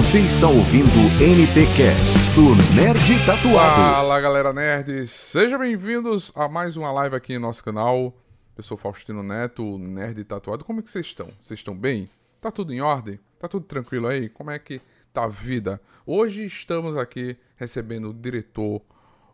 Você 0.00 0.20
está 0.20 0.48
ouvindo 0.48 0.88
o 0.88 1.10
NTcast 1.22 2.16
do 2.34 2.54
Nerd 2.74 3.26
Tatuado. 3.26 3.76
Fala 3.76 4.18
galera 4.18 4.50
nerds, 4.50 5.10
sejam 5.10 5.58
bem-vindos 5.58 6.32
a 6.34 6.48
mais 6.48 6.74
uma 6.74 6.90
live 6.90 7.14
aqui 7.14 7.34
no 7.34 7.40
nosso 7.40 7.62
canal. 7.62 8.16
Eu 8.56 8.62
sou 8.62 8.78
Faustino 8.78 9.22
Neto, 9.22 9.76
Nerd 9.76 10.24
Tatuado. 10.24 10.64
Como 10.64 10.80
é 10.80 10.82
que 10.82 10.88
vocês 10.88 11.04
estão? 11.04 11.28
Vocês 11.38 11.60
estão 11.60 11.76
bem? 11.76 12.08
Tá 12.40 12.50
tudo 12.50 12.72
em 12.72 12.80
ordem? 12.80 13.20
Tá 13.38 13.46
tudo 13.46 13.66
tranquilo 13.66 14.06
aí? 14.08 14.30
Como 14.30 14.50
é 14.50 14.58
que 14.58 14.80
tá 15.12 15.24
a 15.24 15.28
vida? 15.28 15.78
Hoje 16.06 16.46
estamos 16.46 16.96
aqui 16.96 17.36
recebendo 17.56 18.08
o 18.08 18.14
diretor. 18.14 18.80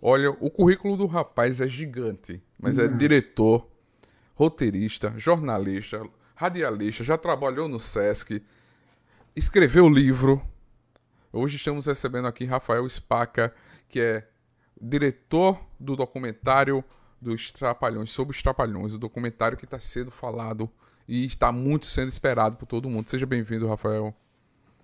Olha, 0.02 0.30
o 0.30 0.50
currículo 0.50 0.96
do 0.96 1.06
rapaz 1.06 1.60
é 1.60 1.68
gigante, 1.68 2.42
mas 2.60 2.76
é 2.76 2.88
diretor, 2.88 3.68
roteirista, 4.34 5.14
jornalista, 5.16 6.02
radialista, 6.34 7.04
já 7.04 7.16
trabalhou 7.16 7.68
no 7.68 7.78
SESC, 7.78 8.42
escreveu 9.36 9.88
livro. 9.88 10.42
Hoje 11.36 11.56
estamos 11.56 11.84
recebendo 11.84 12.26
aqui 12.26 12.46
Rafael 12.46 12.88
Spaca, 12.88 13.52
que 13.90 14.00
é 14.00 14.26
diretor 14.80 15.60
do 15.78 15.94
documentário 15.94 16.82
dos 17.20 17.52
Trapalhões, 17.52 18.08
sobre 18.08 18.34
os 18.34 18.42
Trapalhões, 18.42 18.94
o 18.94 18.98
documentário 18.98 19.58
que 19.58 19.66
está 19.66 19.78
sendo 19.78 20.10
falado 20.10 20.70
e 21.06 21.26
está 21.26 21.52
muito 21.52 21.84
sendo 21.84 22.08
esperado 22.08 22.56
por 22.56 22.64
todo 22.64 22.88
mundo. 22.88 23.10
Seja 23.10 23.26
bem-vindo, 23.26 23.68
Rafael. 23.68 24.14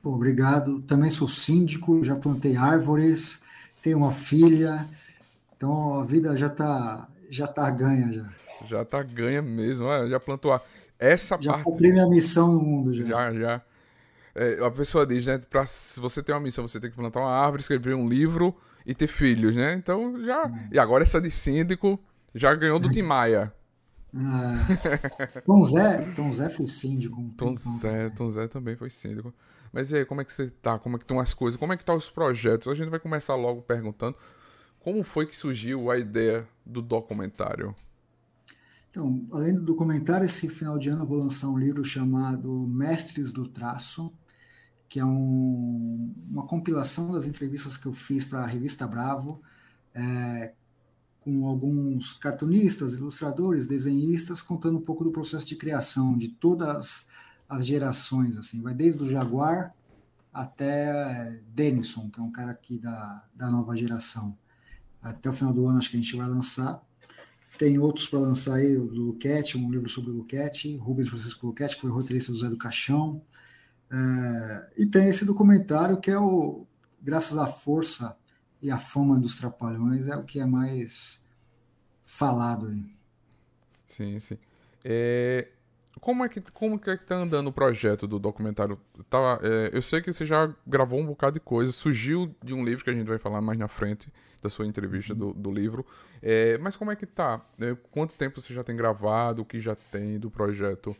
Obrigado. 0.05 0.83
Também 0.83 1.11
sou 1.11 1.27
síndico, 1.27 2.05
já 2.05 2.16
plantei 2.16 2.55
árvores, 2.55 3.41
tenho 3.80 3.97
uma 3.97 4.12
filha, 4.12 4.87
então 5.56 6.00
a 6.00 6.05
vida 6.05 6.37
já 6.37 6.48
está 6.48 7.09
já 7.31 7.47
tá 7.47 7.70
ganha 7.70 8.12
já. 8.12 8.28
Já 8.66 8.84
tá 8.84 9.03
ganha 9.03 9.41
mesmo, 9.41 9.87
já 10.06 10.20
plantou 10.20 10.53
a... 10.53 10.61
essa 10.98 11.39
Já 11.41 11.53
parte 11.53 11.64
cumpri 11.64 11.92
minha 11.92 12.06
missão 12.06 12.53
no 12.53 12.61
mundo 12.61 12.92
já. 12.92 13.06
já 13.06 13.33
já 13.33 13.62
é, 14.34 14.64
a 14.64 14.70
pessoa 14.70 15.06
diz, 15.06 15.27
né, 15.27 15.38
para 15.38 15.66
se 15.66 16.00
você 16.00 16.22
tem 16.22 16.34
uma 16.34 16.41
missão, 16.41 16.66
você 16.66 16.80
tem 16.80 16.91
que 16.91 16.97
plantar 16.97 17.20
uma 17.20 17.30
árvore, 17.30 17.62
escrever 17.62 17.94
um 17.94 18.08
livro 18.08 18.56
e 18.86 18.94
ter 18.94 19.06
filhos, 19.06 19.55
né? 19.55 19.75
Então 19.75 20.22
já 20.25 20.50
e 20.72 20.78
agora 20.78 21.05
essa 21.05 21.20
de 21.20 21.30
síndico 21.30 21.98
já 22.34 22.55
ganhou 22.55 22.78
do 22.78 22.91
Tim 22.91 23.03
Maia. 23.03 23.53
Ah, 24.14 24.66
Tom 25.47 25.64
Zé, 25.64 26.12
Tom 26.14 26.30
Zé 26.30 26.50
foi 26.50 26.66
síndico. 26.66 27.20
um 27.20 27.30
Tom 27.30 27.55
Zé, 27.55 27.91
também. 27.91 28.10
Tom 28.10 28.30
Zé 28.30 28.48
também 28.48 28.77
foi 28.77 28.91
síndico. 28.91 29.33
Mas 29.72 29.91
e 29.91 29.97
aí, 29.97 30.05
como 30.05 30.20
é 30.20 30.25
que 30.25 30.33
você 30.33 30.50
tá? 30.50 30.78
Como 30.78 30.97
é 30.97 30.98
que 30.98 31.05
estão 31.05 31.19
as 31.19 31.33
coisas? 31.33 31.58
Como 31.58 31.72
é 31.72 31.77
que 31.77 31.84
tá 31.84 31.94
os 31.94 32.10
projetos? 32.10 32.69
A 32.69 32.75
gente 32.75 32.91
vai 32.91 33.00
começar 33.00 33.34
logo 33.34 33.62
perguntando 33.62 34.16
como 34.80 35.03
foi 35.03 35.27
que 35.27 35.36
surgiu 35.36 35.91
a 35.91 35.97
ideia 35.97 36.47
do 36.66 36.83
documentário. 36.83 37.75
Então, 38.91 39.27
além 39.33 39.55
do 39.55 39.62
documentário, 39.62 40.27
esse 40.27 40.47
final 40.48 40.77
de 40.77 40.91
ano 40.91 41.05
eu 41.05 41.06
vou 41.06 41.19
lançar 41.19 41.48
um 41.48 41.56
livro 41.56 41.83
chamado 41.83 42.66
Mestres 42.69 43.33
do 43.33 43.48
Traço, 43.48 44.12
que 44.92 45.00
é 45.00 45.04
um- 45.06 46.12
uma 46.30 46.46
compilação 46.46 47.12
das 47.12 47.24
entrevistas 47.24 47.78
que 47.78 47.86
eu 47.86 47.94
fiz 47.94 48.26
para 48.26 48.40
a 48.40 48.46
revista 48.46 48.86
Bravo, 48.86 49.40
é, 49.94 50.52
com 51.20 51.46
alguns 51.46 52.12
cartunistas, 52.12 52.98
ilustradores, 52.98 53.66
desenhistas, 53.66 54.42
contando 54.42 54.76
um 54.76 54.82
pouco 54.82 55.02
do 55.02 55.10
processo 55.10 55.46
de 55.46 55.56
criação 55.56 56.14
de 56.14 56.28
todas 56.28 57.06
as 57.48 57.64
gerações, 57.64 58.36
assim, 58.36 58.60
vai 58.60 58.74
desde 58.74 59.02
o 59.02 59.06
Jaguar 59.06 59.74
até 60.30 61.40
Denison, 61.54 62.10
que 62.10 62.20
é 62.20 62.22
um 62.22 62.30
cara 62.30 62.50
aqui 62.50 62.78
da, 62.78 63.24
da 63.34 63.50
nova 63.50 63.74
geração. 63.74 64.36
Até 65.00 65.30
o 65.30 65.32
final 65.32 65.54
do 65.54 65.66
ano 65.66 65.78
acho 65.78 65.90
que 65.90 65.96
a 65.96 66.00
gente 66.00 66.16
vai 66.16 66.28
lançar. 66.28 66.82
Tem 67.56 67.78
outros 67.78 68.10
para 68.10 68.20
lançar 68.20 68.56
aí, 68.56 68.76
o 68.76 68.88
do 68.88 69.06
Luquete, 69.06 69.56
um 69.56 69.70
livro 69.70 69.88
sobre 69.88 70.10
o 70.10 70.14
Luquete, 70.14 70.76
Rubens 70.76 71.08
Francisco 71.08 71.47
Luquete, 71.47 71.76
que 71.76 71.81
foi 71.81 71.91
roteirista 71.91 72.31
do 72.31 72.38
Zé 72.38 72.50
do 72.50 72.58
Caixão. 72.58 73.22
É, 73.92 74.70
e 74.78 74.86
tem 74.86 75.08
esse 75.08 75.26
documentário 75.26 76.00
que 76.00 76.10
é 76.10 76.19
o 76.19 76.66
Graças 77.00 77.36
à 77.36 77.47
Força 77.47 78.16
e 78.60 78.70
à 78.70 78.78
Fama 78.78 79.19
dos 79.19 79.34
Trapalhões, 79.34 80.06
é 80.06 80.16
o 80.16 80.22
que 80.22 80.41
é 80.41 80.47
mais 80.47 81.20
falado 82.06 82.69
aí. 82.69 82.84
Sim, 83.88 84.19
sim. 84.19 84.38
É, 84.84 85.48
como 86.00 86.25
é 86.25 86.28
que 86.28 86.41
como 86.52 86.78
que 86.78 86.91
é 86.91 86.97
que 86.97 87.04
tá 87.04 87.16
andando 87.16 87.48
o 87.48 87.52
projeto 87.52 88.06
do 88.06 88.19
documentário? 88.19 88.81
Tá, 89.10 89.38
é, 89.42 89.70
eu 89.72 89.82
sei 89.82 90.00
que 90.00 90.12
você 90.12 90.25
já 90.25 90.52
gravou 90.66 90.98
um 90.98 91.06
bocado 91.06 91.34
de 91.34 91.41
coisa, 91.41 91.70
surgiu 91.70 92.34
de 92.42 92.54
um 92.54 92.64
livro 92.64 92.82
que 92.82 92.91
a 92.91 92.94
gente 92.94 93.06
vai 93.06 93.19
falar 93.19 93.41
mais 93.41 93.58
na 93.58 93.69
frente 93.69 94.12
da 94.41 94.48
sua 94.48 94.66
entrevista 94.66 95.14
do, 95.14 95.34
do 95.34 95.50
livro. 95.52 95.84
É, 96.22 96.56
mas 96.58 96.76
como 96.76 96.91
é 96.91 96.97
que 96.97 97.04
tá? 97.06 97.44
É, 97.60 97.76
quanto 97.91 98.14
tempo 98.14 98.41
você 98.41 98.54
já 98.54 98.64
tem 98.64 98.75
gravado? 98.75 99.42
O 99.42 99.44
que 99.44 99.60
já 99.60 99.75
tem 99.75 100.19
do 100.19 100.31
projeto? 100.31 100.97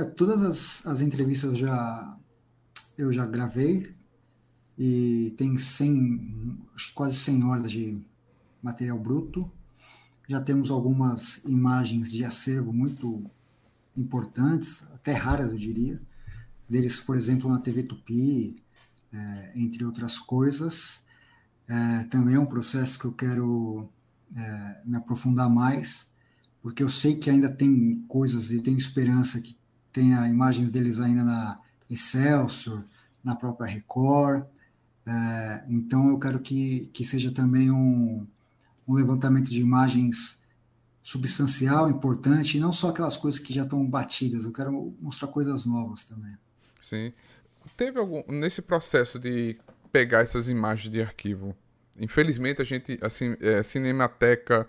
É, 0.00 0.04
todas 0.04 0.42
as, 0.42 0.86
as 0.86 1.00
entrevistas 1.02 1.58
já 1.58 2.16
eu 2.96 3.12
já 3.12 3.26
gravei 3.26 3.94
e 4.78 5.34
tem 5.36 5.56
100, 5.56 6.58
acho 6.74 6.88
que 6.88 6.94
quase 6.94 7.16
100 7.16 7.44
horas 7.44 7.70
de 7.70 8.02
material 8.62 8.98
bruto. 8.98 9.50
Já 10.28 10.40
temos 10.40 10.70
algumas 10.70 11.44
imagens 11.44 12.10
de 12.10 12.24
acervo 12.24 12.72
muito 12.72 13.30
importantes, 13.96 14.84
até 14.94 15.12
raras, 15.12 15.52
eu 15.52 15.58
diria. 15.58 16.00
Deles, 16.68 17.00
por 17.00 17.16
exemplo, 17.16 17.50
na 17.50 17.58
TV 17.58 17.82
Tupi, 17.82 18.56
é, 19.12 19.52
entre 19.54 19.84
outras 19.84 20.18
coisas. 20.18 21.02
É, 21.68 22.04
também 22.04 22.36
é 22.36 22.40
um 22.40 22.46
processo 22.46 22.98
que 22.98 23.04
eu 23.04 23.12
quero 23.12 23.88
é, 24.34 24.80
me 24.84 24.96
aprofundar 24.96 25.50
mais, 25.50 26.10
porque 26.62 26.82
eu 26.82 26.88
sei 26.88 27.16
que 27.16 27.28
ainda 27.28 27.50
tem 27.50 28.00
coisas 28.08 28.50
e 28.50 28.62
tenho 28.62 28.78
esperança 28.78 29.40
que 29.40 29.59
tenha 29.92 30.28
imagens 30.28 30.70
deles 30.70 31.00
ainda 31.00 31.24
na 31.24 31.60
Excelsior, 31.90 32.84
na 33.22 33.34
própria 33.34 33.66
Record. 33.66 34.44
É, 35.06 35.64
então 35.68 36.08
eu 36.08 36.18
quero 36.18 36.40
que, 36.40 36.90
que 36.92 37.04
seja 37.04 37.32
também 37.32 37.70
um, 37.70 38.26
um 38.86 38.94
levantamento 38.94 39.50
de 39.50 39.60
imagens 39.60 40.40
substancial, 41.02 41.90
importante, 41.90 42.56
e 42.56 42.60
não 42.60 42.72
só 42.72 42.90
aquelas 42.90 43.16
coisas 43.16 43.40
que 43.40 43.52
já 43.52 43.64
estão 43.64 43.84
batidas. 43.84 44.44
Eu 44.44 44.52
quero 44.52 44.94
mostrar 45.00 45.28
coisas 45.28 45.64
novas 45.66 46.04
também. 46.04 46.36
Sim. 46.80 47.12
Teve 47.76 47.98
algum 47.98 48.22
nesse 48.28 48.62
processo 48.62 49.18
de 49.18 49.58
pegar 49.90 50.20
essas 50.20 50.48
imagens 50.48 50.90
de 50.90 51.00
arquivo? 51.00 51.54
Infelizmente 51.98 52.62
a 52.62 52.64
gente 52.64 52.98
assim, 53.02 53.36
é, 53.40 53.62
Cinemateca 53.62 54.68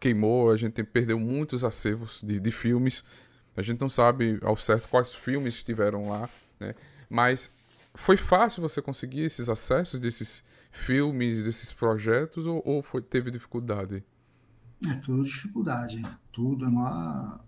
queimou, 0.00 0.50
a 0.50 0.56
gente 0.56 0.82
perdeu 0.84 1.18
muitos 1.18 1.64
acervos 1.64 2.20
de, 2.22 2.38
de 2.40 2.50
filmes. 2.50 3.04
A 3.56 3.62
gente 3.62 3.80
não 3.80 3.88
sabe 3.88 4.38
ao 4.42 4.56
certo 4.56 4.88
quais 4.88 5.12
filmes 5.12 5.54
estiveram 5.54 6.08
lá, 6.08 6.28
né? 6.58 6.74
Mas 7.08 7.50
foi 7.94 8.16
fácil 8.16 8.62
você 8.62 8.80
conseguir 8.80 9.20
esses 9.20 9.48
acessos 9.48 10.00
desses 10.00 10.42
filmes, 10.70 11.42
desses 11.42 11.70
projetos, 11.70 12.46
ou, 12.46 12.62
ou 12.64 12.82
foi, 12.82 13.02
teve 13.02 13.30
dificuldade? 13.30 14.02
É 14.88 14.94
tudo 14.94 15.22
dificuldade, 15.22 16.02
tudo 16.32 16.64
é 16.64 16.68
uma... 16.68 17.44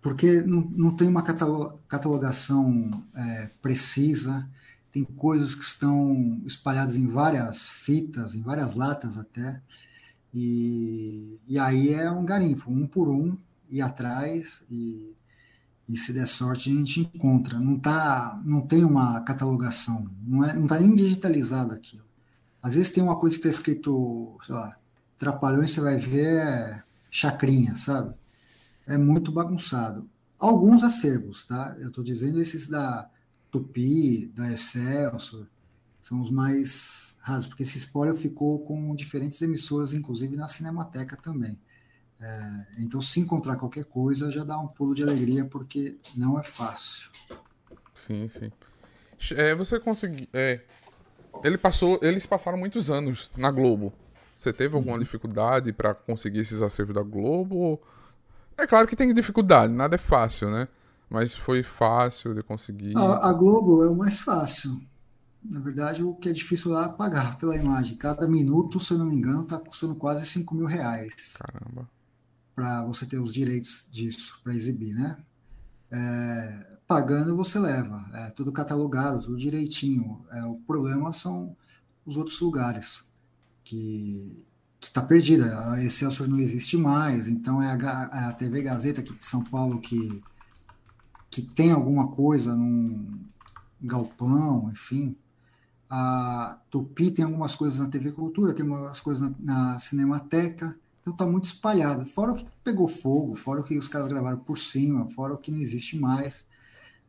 Porque 0.00 0.40
não, 0.42 0.62
não 0.62 0.96
tem 0.96 1.06
uma 1.06 1.22
catalo- 1.22 1.76
catalogação 1.86 3.04
é, 3.14 3.50
precisa, 3.60 4.48
tem 4.90 5.04
coisas 5.04 5.54
que 5.54 5.62
estão 5.62 6.40
espalhadas 6.44 6.96
em 6.96 7.06
várias 7.06 7.68
fitas, 7.68 8.34
em 8.34 8.40
várias 8.40 8.74
latas 8.74 9.18
até, 9.18 9.60
e, 10.32 11.38
e 11.46 11.58
aí 11.58 11.92
é 11.92 12.10
um 12.10 12.24
garimpo, 12.24 12.70
um 12.70 12.86
por 12.86 13.10
um, 13.10 13.36
ir 13.70 13.80
atrás 13.80 14.64
e, 14.70 15.14
e 15.88 15.96
se 15.96 16.12
der 16.12 16.26
sorte 16.26 16.70
a 16.70 16.74
gente 16.74 17.00
encontra. 17.00 17.58
Não, 17.58 17.78
tá, 17.78 18.40
não 18.44 18.60
tem 18.62 18.84
uma 18.84 19.20
catalogação, 19.22 20.10
não 20.26 20.44
está 20.44 20.58
não 20.58 20.66
tá 20.66 20.80
nem 20.80 20.94
digitalizado 20.94 21.72
aquilo. 21.72 22.04
Às 22.62 22.74
vezes 22.74 22.92
tem 22.92 23.02
uma 23.02 23.16
coisa 23.16 23.36
que 23.36 23.46
está 23.46 23.50
escrito, 23.50 24.36
sei 24.44 24.54
lá, 24.54 24.76
Trapalhões, 25.16 25.70
você 25.72 25.80
vai 25.82 25.98
ver 25.98 26.38
é 26.38 26.82
chacrinha, 27.10 27.76
sabe? 27.76 28.14
É 28.86 28.96
muito 28.96 29.30
bagunçado. 29.30 30.08
Alguns 30.38 30.82
acervos, 30.82 31.44
tá? 31.44 31.76
Eu 31.78 31.88
estou 31.88 32.02
dizendo 32.02 32.40
esses 32.40 32.68
da 32.68 33.06
Tupi, 33.50 34.32
da 34.34 34.50
Excelsior, 34.50 35.46
são 36.00 36.22
os 36.22 36.30
mais 36.30 37.18
raros, 37.20 37.46
porque 37.46 37.62
esse 37.62 37.76
spoiler 37.78 38.14
ficou 38.14 38.60
com 38.60 38.94
diferentes 38.94 39.40
emissoras, 39.42 39.92
inclusive 39.92 40.36
na 40.36 40.48
Cinemateca 40.48 41.16
também. 41.16 41.58
É, 42.20 42.66
então, 42.78 43.00
se 43.00 43.18
encontrar 43.18 43.56
qualquer 43.56 43.84
coisa, 43.84 44.30
já 44.30 44.44
dá 44.44 44.58
um 44.58 44.68
pulo 44.68 44.94
de 44.94 45.02
alegria, 45.02 45.44
porque 45.44 45.96
não 46.14 46.38
é 46.38 46.42
fácil. 46.42 47.10
Sim, 47.94 48.28
sim. 48.28 48.52
É, 49.32 49.54
você 49.54 49.80
conseguiu. 49.80 50.26
É, 50.32 50.60
ele 51.42 51.56
passou, 51.56 51.98
eles 52.02 52.26
passaram 52.26 52.58
muitos 52.58 52.90
anos 52.90 53.30
na 53.36 53.50
Globo. 53.50 53.92
Você 54.36 54.52
teve 54.52 54.74
alguma 54.74 54.98
dificuldade 54.98 55.72
pra 55.72 55.94
conseguir 55.94 56.40
esses 56.40 56.62
acervos 56.62 56.94
da 56.94 57.02
Globo? 57.02 57.80
É 58.56 58.66
claro 58.66 58.86
que 58.86 58.96
tem 58.96 59.12
dificuldade, 59.14 59.72
nada 59.72 59.94
é 59.94 59.98
fácil, 59.98 60.50
né? 60.50 60.68
Mas 61.08 61.34
foi 61.34 61.62
fácil 61.62 62.34
de 62.34 62.42
conseguir. 62.42 62.96
A, 62.96 63.28
a 63.28 63.32
Globo 63.32 63.82
é 63.84 63.90
o 63.90 63.96
mais 63.96 64.20
fácil. 64.20 64.80
Na 65.42 65.58
verdade, 65.58 66.02
o 66.02 66.14
que 66.14 66.28
é 66.28 66.32
difícil 66.32 66.70
lá 66.70 66.86
é 66.86 66.88
pagar 66.88 67.38
pela 67.38 67.56
imagem. 67.56 67.96
Cada 67.96 68.28
minuto, 68.28 68.78
se 68.78 68.92
eu 68.92 68.98
não 68.98 69.06
me 69.06 69.16
engano, 69.16 69.42
está 69.42 69.58
custando 69.58 69.94
quase 69.94 70.26
5 70.26 70.54
mil 70.54 70.66
reais 70.66 71.36
Caramba. 71.38 71.88
Para 72.60 72.82
você 72.82 73.06
ter 73.06 73.18
os 73.18 73.32
direitos 73.32 73.88
disso, 73.90 74.38
para 74.44 74.54
exibir, 74.54 74.92
né? 74.92 75.16
É, 75.90 76.76
pagando 76.86 77.34
você 77.34 77.58
leva, 77.58 78.04
é 78.12 78.28
tudo 78.30 78.52
catalogado, 78.52 79.22
tudo 79.22 79.38
direitinho. 79.38 80.22
É, 80.30 80.44
o 80.44 80.56
problema 80.56 81.10
são 81.10 81.56
os 82.04 82.18
outros 82.18 82.38
lugares 82.40 83.02
que 83.64 84.44
está 84.78 85.00
perdida. 85.00 85.70
A 85.70 85.82
Excelsior 85.82 86.28
não 86.28 86.38
existe 86.38 86.76
mais, 86.76 87.28
então 87.28 87.62
é 87.62 87.72
a, 87.72 88.10
é 88.12 88.24
a 88.26 88.32
TV 88.34 88.60
Gazeta 88.60 89.00
aqui 89.00 89.14
de 89.14 89.24
São 89.24 89.42
Paulo 89.42 89.80
que, 89.80 90.20
que 91.30 91.40
tem 91.40 91.72
alguma 91.72 92.08
coisa 92.08 92.54
num 92.54 93.24
galpão, 93.80 94.70
enfim. 94.70 95.16
A 95.88 96.58
Tupi 96.70 97.10
tem 97.10 97.24
algumas 97.24 97.56
coisas 97.56 97.78
na 97.78 97.88
TV 97.88 98.12
Cultura, 98.12 98.52
tem 98.52 98.66
umas 98.66 99.00
coisas 99.00 99.22
na, 99.22 99.34
na 99.72 99.78
Cinemateca, 99.78 100.78
então 101.00 101.12
está 101.12 101.26
muito 101.26 101.44
espalhado. 101.44 102.04
Fora 102.04 102.32
o 102.32 102.36
que 102.36 102.46
pegou 102.62 102.86
fogo, 102.86 103.34
fora 103.34 103.60
o 103.60 103.64
que 103.64 103.76
os 103.76 103.88
caras 103.88 104.08
gravaram 104.08 104.38
por 104.38 104.58
cima, 104.58 105.06
fora 105.06 105.34
o 105.34 105.38
que 105.38 105.50
não 105.50 105.60
existe 105.60 105.98
mais. 105.98 106.46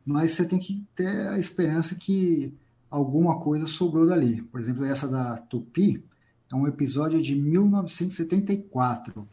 Mas 0.04 0.32
você 0.32 0.46
tem 0.46 0.58
que 0.58 0.84
ter 0.94 1.28
a 1.28 1.38
esperança 1.38 1.94
que 1.94 2.54
alguma 2.90 3.38
coisa 3.38 3.66
sobrou 3.66 4.06
dali. 4.06 4.42
Por 4.42 4.60
exemplo, 4.60 4.84
essa 4.84 5.06
da 5.06 5.36
Tupi 5.38 6.04
é 6.50 6.56
um 6.56 6.66
episódio 6.66 7.20
de 7.22 7.34
1974, 7.34 9.28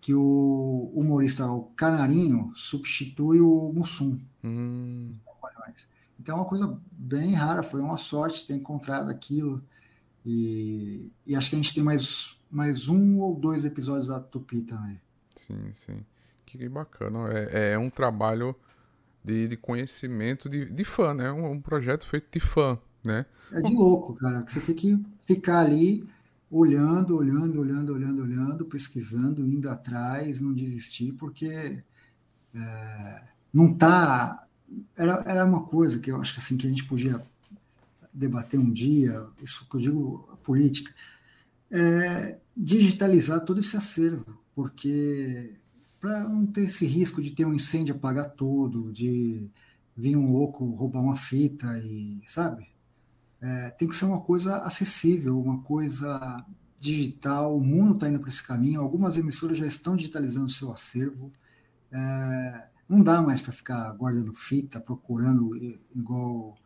que 0.00 0.14
o 0.14 0.90
humorista 0.94 1.46
o 1.50 1.64
Canarinho 1.76 2.50
substitui 2.54 3.40
o 3.40 3.72
Mussum. 3.72 4.18
Hum. 4.42 5.12
Então 6.18 6.36
é 6.36 6.40
uma 6.40 6.48
coisa 6.48 6.78
bem 6.92 7.32
rara, 7.32 7.62
foi 7.62 7.80
uma 7.80 7.96
sorte 7.96 8.46
ter 8.46 8.54
encontrado 8.54 9.08
aquilo. 9.08 9.62
E, 10.24 11.10
e, 11.26 11.34
acho 11.34 11.50
que 11.50 11.56
a 11.56 11.58
gente 11.58 11.74
tem 11.74 11.82
mais, 11.82 12.38
mais 12.50 12.88
um 12.88 13.18
ou 13.18 13.34
dois 13.34 13.64
episódios 13.64 14.08
da 14.08 14.20
Tupi 14.20 14.62
também. 14.62 15.00
Sim, 15.34 15.72
sim. 15.72 16.04
Que 16.44 16.68
bacana. 16.68 17.28
É, 17.32 17.72
é 17.72 17.78
um 17.78 17.90
trabalho 17.90 18.54
de, 19.24 19.48
de 19.48 19.56
conhecimento 19.56 20.48
de, 20.48 20.64
de 20.66 20.84
fã, 20.84 21.14
né? 21.14 21.30
Um, 21.30 21.52
um, 21.52 21.60
projeto 21.60 22.06
feito 22.06 22.28
de 22.32 22.40
fã, 22.40 22.78
né? 23.04 23.26
É 23.52 23.60
de 23.60 23.72
louco, 23.72 24.14
cara. 24.14 24.44
Você 24.46 24.60
tem 24.60 24.74
que 24.74 25.04
ficar 25.20 25.60
ali 25.60 26.08
olhando, 26.50 27.16
olhando, 27.16 27.60
olhando, 27.60 27.92
olhando, 27.92 28.22
olhando, 28.22 28.64
pesquisando, 28.64 29.46
indo 29.46 29.68
atrás, 29.68 30.40
não 30.40 30.52
desistir, 30.52 31.12
porque 31.12 31.82
é, 32.54 33.22
não 33.52 33.74
tá. 33.74 34.46
Era, 34.96 35.22
era 35.26 35.44
uma 35.44 35.64
coisa 35.64 35.98
que 35.98 36.10
eu 36.10 36.20
acho 36.20 36.34
que 36.34 36.40
assim 36.40 36.56
que 36.56 36.66
a 36.66 36.70
gente 36.70 36.84
podia 36.84 37.22
debater 38.18 38.58
um 38.58 38.72
dia, 38.72 39.26
isso 39.42 39.68
que 39.68 39.76
eu 39.76 39.80
digo 39.80 40.28
a 40.32 40.36
política, 40.36 40.92
é 41.70 42.38
digitalizar 42.56 43.44
todo 43.44 43.60
esse 43.60 43.76
acervo, 43.76 44.38
porque 44.54 45.54
para 46.00 46.28
não 46.28 46.46
ter 46.46 46.62
esse 46.62 46.86
risco 46.86 47.22
de 47.22 47.30
ter 47.32 47.44
um 47.44 47.54
incêndio 47.54 47.94
apagar 47.94 48.30
tudo, 48.30 48.92
de 48.92 49.48
vir 49.96 50.16
um 50.16 50.32
louco 50.32 50.64
roubar 50.64 51.00
uma 51.00 51.16
fita 51.16 51.78
e 51.78 52.20
sabe? 52.26 52.68
É, 53.40 53.70
tem 53.70 53.88
que 53.88 53.96
ser 53.96 54.04
uma 54.06 54.20
coisa 54.20 54.58
acessível, 54.58 55.40
uma 55.40 55.60
coisa 55.62 56.44
digital. 56.80 57.56
O 57.56 57.60
mundo 57.60 57.94
está 57.94 58.08
indo 58.08 58.18
para 58.18 58.28
esse 58.28 58.42
caminho. 58.42 58.80
Algumas 58.80 59.18
emissoras 59.18 59.58
já 59.58 59.66
estão 59.66 59.96
digitalizando 59.96 60.46
o 60.46 60.50
seu 60.50 60.72
acervo. 60.72 61.32
É, 61.90 62.68
não 62.88 63.02
dá 63.02 63.20
mais 63.20 63.40
para 63.40 63.52
ficar 63.52 63.90
guardando 63.92 64.32
fita, 64.32 64.80
procurando 64.80 65.56
igual 65.94 66.56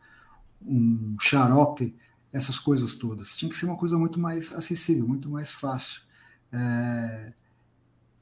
um 0.66 1.16
xarope, 1.20 1.94
essas 2.32 2.58
coisas 2.58 2.94
todas. 2.94 3.36
Tinha 3.36 3.50
que 3.50 3.56
ser 3.56 3.66
uma 3.66 3.76
coisa 3.76 3.98
muito 3.98 4.18
mais 4.18 4.54
acessível, 4.54 5.06
muito 5.06 5.30
mais 5.30 5.52
fácil. 5.52 6.02
É, 6.50 7.32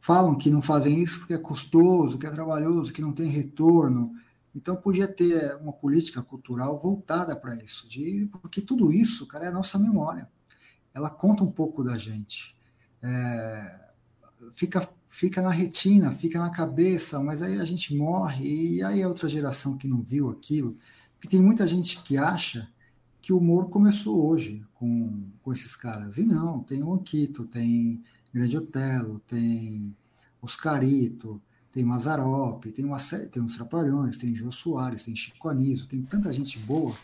falam 0.00 0.36
que 0.36 0.50
não 0.50 0.60
fazem 0.60 1.00
isso 1.00 1.20
porque 1.20 1.34
é 1.34 1.38
custoso, 1.38 2.18
que 2.18 2.26
é 2.26 2.30
trabalhoso, 2.30 2.92
que 2.92 3.02
não 3.02 3.12
tem 3.12 3.28
retorno. 3.28 4.12
Então 4.54 4.74
podia 4.74 5.06
ter 5.06 5.56
uma 5.56 5.72
política 5.72 6.22
cultural 6.22 6.78
voltada 6.78 7.36
para 7.36 7.54
isso, 7.62 7.88
de, 7.88 8.28
porque 8.42 8.60
tudo 8.60 8.92
isso, 8.92 9.26
cara, 9.26 9.44
é 9.44 9.48
a 9.48 9.52
nossa 9.52 9.78
memória. 9.78 10.28
Ela 10.92 11.08
conta 11.08 11.44
um 11.44 11.50
pouco 11.50 11.84
da 11.84 11.96
gente. 11.96 12.56
É, 13.00 13.80
fica, 14.52 14.88
fica 15.06 15.40
na 15.40 15.50
retina, 15.50 16.10
fica 16.10 16.40
na 16.40 16.50
cabeça, 16.50 17.20
mas 17.20 17.42
aí 17.42 17.60
a 17.60 17.64
gente 17.64 17.94
morre 17.94 18.76
e 18.76 18.82
aí 18.82 19.02
a 19.02 19.08
outra 19.08 19.28
geração 19.28 19.76
que 19.76 19.86
não 19.86 20.02
viu 20.02 20.30
aquilo, 20.30 20.74
porque 21.20 21.36
tem 21.36 21.42
muita 21.42 21.66
gente 21.66 22.02
que 22.02 22.16
acha 22.16 22.66
que 23.20 23.30
o 23.30 23.36
humor 23.36 23.68
começou 23.68 24.26
hoje 24.26 24.64
com, 24.72 25.22
com 25.42 25.52
esses 25.52 25.76
caras. 25.76 26.16
E 26.16 26.24
não, 26.24 26.60
tem 26.60 26.82
o 26.82 26.94
Anquito, 26.94 27.44
tem 27.44 28.02
Grande 28.32 28.56
Otelo, 28.56 29.20
tem 29.26 29.94
Oscarito, 30.40 31.38
tem 31.70 31.84
Mazarop, 31.84 32.64
tem 32.72 32.86
uma 32.86 32.98
série, 32.98 33.28
tem 33.28 33.42
os 33.42 33.54
Trapalhões, 33.54 34.16
tem 34.16 34.34
Jô 34.34 34.50
Soares, 34.50 35.04
tem 35.04 35.14
Chico 35.14 35.46
Anísio, 35.50 35.86
tem 35.86 36.00
tanta 36.00 36.32
gente 36.32 36.58
boa, 36.60 36.96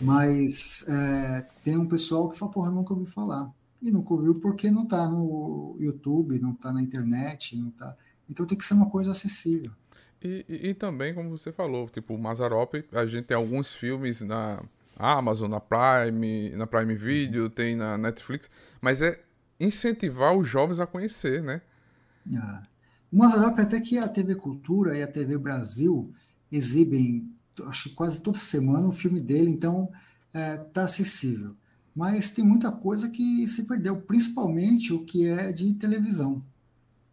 mas 0.00 0.88
é, 0.88 1.46
tem 1.62 1.76
um 1.76 1.86
pessoal 1.86 2.30
que 2.30 2.38
fala, 2.38 2.50
porra, 2.50 2.70
nunca 2.70 2.94
ouviu 2.94 3.06
falar. 3.06 3.52
E 3.82 3.90
nunca 3.90 4.14
ouviu 4.14 4.36
porque 4.36 4.70
não 4.70 4.84
está 4.84 5.06
no 5.06 5.76
YouTube, 5.78 6.38
não 6.38 6.52
está 6.52 6.72
na 6.72 6.82
internet, 6.82 7.58
não 7.58 7.70
tá. 7.70 7.94
Então 8.26 8.46
tem 8.46 8.56
que 8.56 8.64
ser 8.64 8.72
uma 8.72 8.88
coisa 8.88 9.10
acessível. 9.10 9.70
E, 10.24 10.44
e, 10.48 10.68
e, 10.70 10.74
também, 10.74 11.12
como 11.12 11.28
você 11.28 11.52
falou, 11.52 11.86
tipo, 11.90 12.14
o 12.14 12.18
Mazarop, 12.18 12.74
a 12.92 13.04
gente 13.04 13.26
tem 13.26 13.36
alguns 13.36 13.74
filmes 13.74 14.22
na 14.22 14.62
Amazon, 14.96 15.50
na 15.50 15.60
Prime, 15.60 16.48
na 16.56 16.66
Prime 16.66 16.94
Video, 16.94 17.50
tem 17.50 17.76
na 17.76 17.98
Netflix, 17.98 18.48
mas 18.80 19.02
é 19.02 19.22
incentivar 19.60 20.34
os 20.34 20.48
jovens 20.48 20.80
a 20.80 20.86
conhecer, 20.86 21.42
né? 21.42 21.60
Ah. 22.36 22.62
O 23.12 23.18
Mazarop 23.18 23.60
até 23.60 23.80
que 23.80 23.98
a 23.98 24.08
TV 24.08 24.34
Cultura 24.34 24.96
e 24.96 25.02
a 25.02 25.06
TV 25.06 25.36
Brasil 25.36 26.10
exibem, 26.50 27.30
acho 27.66 27.90
que 27.90 27.94
quase 27.94 28.20
toda 28.20 28.38
semana, 28.38 28.88
o 28.88 28.92
filme 28.92 29.20
dele, 29.20 29.50
então 29.50 29.90
está 30.28 30.40
é, 30.40 30.56
tá 30.56 30.82
acessível. 30.84 31.54
Mas 31.94 32.30
tem 32.30 32.44
muita 32.44 32.72
coisa 32.72 33.08
que 33.08 33.46
se 33.46 33.64
perdeu, 33.64 34.00
principalmente 34.00 34.92
o 34.92 35.04
que 35.04 35.28
é 35.28 35.52
de 35.52 35.72
televisão. 35.74 36.42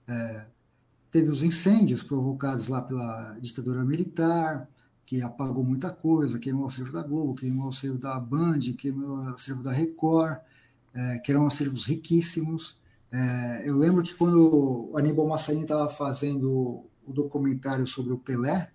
É, 0.07 0.45
teve 1.11 1.29
os 1.29 1.43
incêndios 1.43 2.01
provocados 2.01 2.69
lá 2.69 2.81
pela 2.81 3.37
ditadura 3.39 3.83
militar, 3.83 4.67
que 5.05 5.21
apagou 5.21 5.63
muita 5.63 5.89
coisa, 5.89 6.39
queimou 6.39 6.63
o 6.63 6.67
acervo 6.67 6.93
da 6.93 7.03
Globo, 7.03 7.35
queimou 7.35 7.65
o 7.65 7.69
acervo 7.69 7.97
da 7.97 8.17
Band, 8.17 8.59
queimou 8.77 9.17
o 9.17 9.29
acervo 9.33 9.61
da 9.61 9.71
Record, 9.71 10.37
é, 10.93 11.19
que 11.19 11.31
eram 11.31 11.45
acervos 11.45 11.85
riquíssimos. 11.85 12.77
É, 13.11 13.63
eu 13.65 13.77
lembro 13.77 14.01
que 14.03 14.15
quando 14.15 14.89
o 14.91 14.97
Aníbal 14.97 15.27
Massaini 15.27 15.63
estava 15.63 15.89
fazendo 15.89 16.85
o 17.05 17.11
documentário 17.11 17.85
sobre 17.85 18.13
o 18.13 18.17
Pelé, 18.17 18.71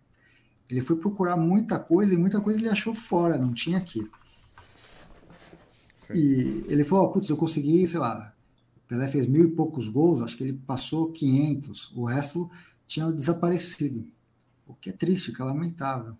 ele 0.68 0.82
foi 0.82 0.96
procurar 0.96 1.38
muita 1.38 1.78
coisa 1.78 2.12
e 2.12 2.18
muita 2.18 2.38
coisa 2.40 2.58
ele 2.58 2.68
achou 2.68 2.92
fora, 2.92 3.38
não 3.38 3.54
tinha 3.54 3.78
aqui. 3.78 4.06
Sim. 5.94 6.12
E 6.12 6.64
ele 6.68 6.84
falou: 6.84 7.06
oh, 7.06 7.12
putz, 7.12 7.30
eu 7.30 7.36
consegui, 7.36 7.86
sei 7.88 7.98
lá, 7.98 8.35
Pelé 8.88 9.08
fez 9.08 9.26
mil 9.26 9.44
e 9.44 9.50
poucos 9.50 9.88
gols, 9.88 10.22
acho 10.22 10.36
que 10.36 10.44
ele 10.44 10.52
passou 10.52 11.10
500, 11.10 11.92
o 11.96 12.04
resto 12.04 12.50
tinha 12.86 13.10
desaparecido. 13.10 14.06
O 14.66 14.74
que 14.74 14.90
é 14.90 14.92
triste, 14.92 15.32
que 15.32 15.42
é 15.42 15.44
lamentável. 15.44 16.16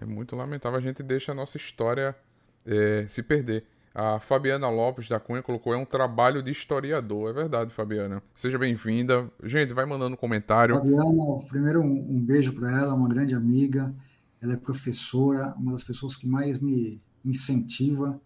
É 0.00 0.04
muito 0.04 0.36
lamentável, 0.36 0.78
a 0.78 0.82
gente 0.82 1.02
deixa 1.02 1.32
a 1.32 1.34
nossa 1.34 1.56
história 1.56 2.14
é, 2.64 3.06
se 3.08 3.22
perder. 3.22 3.64
A 3.98 4.20
Fabiana 4.20 4.68
Lopes 4.68 5.08
da 5.08 5.18
Cunha 5.18 5.42
colocou: 5.42 5.72
é 5.72 5.76
um 5.76 5.86
trabalho 5.86 6.42
de 6.42 6.50
historiador. 6.50 7.30
É 7.30 7.32
verdade, 7.32 7.72
Fabiana. 7.72 8.22
Seja 8.34 8.58
bem-vinda. 8.58 9.30
Gente, 9.42 9.72
vai 9.72 9.86
mandando 9.86 10.12
um 10.12 10.18
comentário. 10.18 10.76
Fabiana, 10.76 11.42
primeiro 11.48 11.80
um, 11.80 12.16
um 12.16 12.20
beijo 12.20 12.52
para 12.52 12.70
ela, 12.78 12.94
uma 12.94 13.08
grande 13.08 13.34
amiga. 13.34 13.94
Ela 14.42 14.52
é 14.52 14.56
professora, 14.56 15.54
uma 15.56 15.72
das 15.72 15.82
pessoas 15.82 16.14
que 16.14 16.26
mais 16.26 16.60
me 16.60 17.00
incentiva 17.24 18.20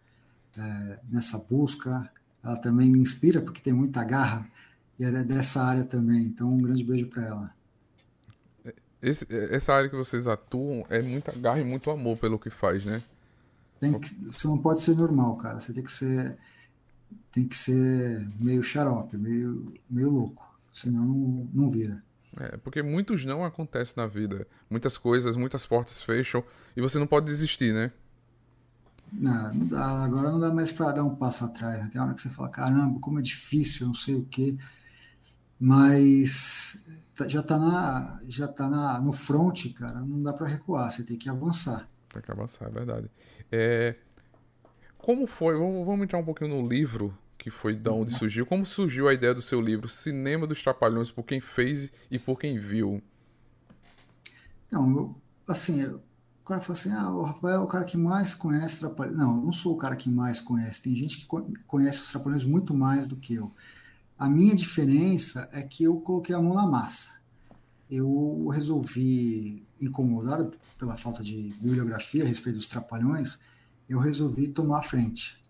é, 0.58 1.00
nessa 1.08 1.38
busca. 1.38 2.10
Ela 2.42 2.56
também 2.56 2.90
me 2.90 2.98
inspira, 2.98 3.40
porque 3.40 3.60
tem 3.60 3.72
muita 3.72 4.02
garra 4.04 4.46
e 4.98 5.04
é 5.04 5.10
dessa 5.24 5.62
área 5.62 5.84
também. 5.84 6.22
Então, 6.22 6.52
um 6.52 6.62
grande 6.62 6.84
beijo 6.84 7.06
para 7.06 7.26
ela. 7.26 7.54
Esse, 9.02 9.26
essa 9.30 9.72
área 9.72 9.88
que 9.88 9.96
vocês 9.96 10.26
atuam 10.26 10.84
é 10.90 11.00
muita 11.00 11.32
garra 11.32 11.60
e 11.60 11.64
muito 11.64 11.90
amor 11.90 12.18
pelo 12.18 12.38
que 12.38 12.50
faz, 12.50 12.84
né? 12.84 13.02
Tem 13.78 13.98
que, 13.98 14.14
você 14.26 14.46
não 14.46 14.58
pode 14.58 14.82
ser 14.82 14.94
normal, 14.94 15.36
cara. 15.36 15.58
Você 15.58 15.72
tem 15.72 15.82
que 15.82 15.90
ser 15.90 16.36
tem 17.32 17.46
que 17.46 17.56
ser 17.56 18.28
meio 18.38 18.62
xarope, 18.62 19.16
meio, 19.16 19.72
meio 19.88 20.10
louco. 20.10 20.58
Senão 20.72 21.04
não, 21.04 21.48
não 21.52 21.70
vira. 21.70 22.02
É, 22.38 22.56
porque 22.58 22.82
muitos 22.82 23.24
não 23.24 23.44
acontecem 23.44 23.94
na 23.96 24.06
vida. 24.06 24.46
Muitas 24.68 24.96
coisas, 24.96 25.36
muitas 25.36 25.66
portas 25.66 26.02
fecham 26.02 26.44
e 26.76 26.80
você 26.80 26.98
não 26.98 27.06
pode 27.06 27.26
desistir, 27.26 27.72
né? 27.72 27.92
Não, 29.12 29.54
não 29.54 29.66
dá, 29.66 30.04
agora 30.04 30.30
não 30.30 30.40
dá 30.40 30.52
mais 30.52 30.70
para 30.70 30.92
dar 30.92 31.04
um 31.04 31.14
passo 31.14 31.44
atrás. 31.44 31.82
Né? 31.82 31.90
Tem 31.92 32.00
hora 32.00 32.14
que 32.14 32.20
você 32.20 32.28
fala, 32.28 32.48
caramba, 32.48 33.00
como 33.00 33.18
é 33.18 33.22
difícil, 33.22 33.86
não 33.86 33.94
sei 33.94 34.14
o 34.14 34.24
quê. 34.24 34.54
Mas 35.58 36.82
tá, 37.14 37.28
já 37.28 37.42
tá 37.42 37.58
na 37.58 38.20
já 38.26 38.48
tá 38.48 38.68
na 38.68 39.00
no 39.00 39.12
front, 39.12 39.72
cara, 39.74 40.00
não 40.00 40.22
dá 40.22 40.32
para 40.32 40.46
recuar, 40.46 40.90
você 40.90 41.02
tem 41.02 41.18
que 41.18 41.28
avançar. 41.28 41.88
Tem 42.08 42.22
que 42.22 42.30
avançar, 42.30 42.66
é 42.66 42.70
verdade. 42.70 43.10
É, 43.52 43.96
como 44.96 45.26
foi? 45.26 45.54
Vamos, 45.56 45.84
vamos, 45.84 46.04
entrar 46.04 46.18
um 46.18 46.24
pouquinho 46.24 46.50
no 46.50 46.66
livro 46.66 47.16
que 47.36 47.50
foi 47.50 47.74
da 47.74 47.92
onde 47.92 48.12
surgiu. 48.12 48.46
Como 48.46 48.64
surgiu 48.64 49.08
a 49.08 49.14
ideia 49.14 49.34
do 49.34 49.42
seu 49.42 49.60
livro 49.60 49.88
Cinema 49.88 50.46
dos 50.46 50.62
Trapalhões 50.62 51.10
por 51.10 51.24
quem 51.24 51.40
fez 51.40 51.90
e 52.10 52.18
por 52.18 52.38
quem 52.38 52.58
viu? 52.58 53.02
Não, 54.70 55.14
assim, 55.48 55.82
o 55.84 56.00
cara 56.50 56.60
falou 56.60 56.78
assim, 56.78 56.92
ah, 56.92 57.10
o 57.12 57.22
Rafael 57.22 57.56
é 57.56 57.60
o 57.60 57.66
cara 57.66 57.84
que 57.84 57.96
mais 57.96 58.34
conhece 58.34 58.80
Trapalhões. 58.80 59.16
Não, 59.16 59.36
eu 59.36 59.44
não 59.44 59.52
sou 59.52 59.74
o 59.74 59.76
cara 59.76 59.94
que 59.94 60.10
mais 60.10 60.40
conhece. 60.40 60.82
Tem 60.82 60.94
gente 60.94 61.18
que 61.18 61.26
conhece 61.66 62.00
os 62.00 62.10
Trapalhões 62.10 62.44
muito 62.44 62.74
mais 62.74 63.06
do 63.06 63.16
que 63.16 63.34
eu. 63.34 63.52
A 64.18 64.28
minha 64.28 64.54
diferença 64.54 65.48
é 65.52 65.62
que 65.62 65.84
eu 65.84 66.00
coloquei 66.00 66.34
a 66.34 66.40
mão 66.40 66.54
na 66.54 66.66
massa. 66.66 67.18
Eu 67.88 68.48
resolvi, 68.48 69.64
incomodado 69.80 70.52
pela 70.76 70.96
falta 70.96 71.22
de 71.22 71.54
bibliografia 71.60 72.24
a 72.24 72.26
respeito 72.26 72.56
dos 72.56 72.68
Trapalhões, 72.68 73.38
eu 73.88 73.98
resolvi 73.98 74.48
tomar 74.48 74.80
a 74.80 74.82
frente. 74.82 75.40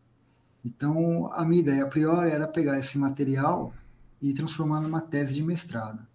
Então, 0.65 1.33
a 1.33 1.45
minha 1.45 1.63
ideia 1.63 1.85
a 1.85 1.89
priori 1.89 2.31
era 2.31 2.47
pegar 2.47 2.79
esse 2.79 2.99
material 2.99 3.73
e 4.21 4.35
transformar 4.35 4.83
numa 4.83 5.01
tese 5.01 5.35
de 5.35 5.43
mestrado. 5.43 6.07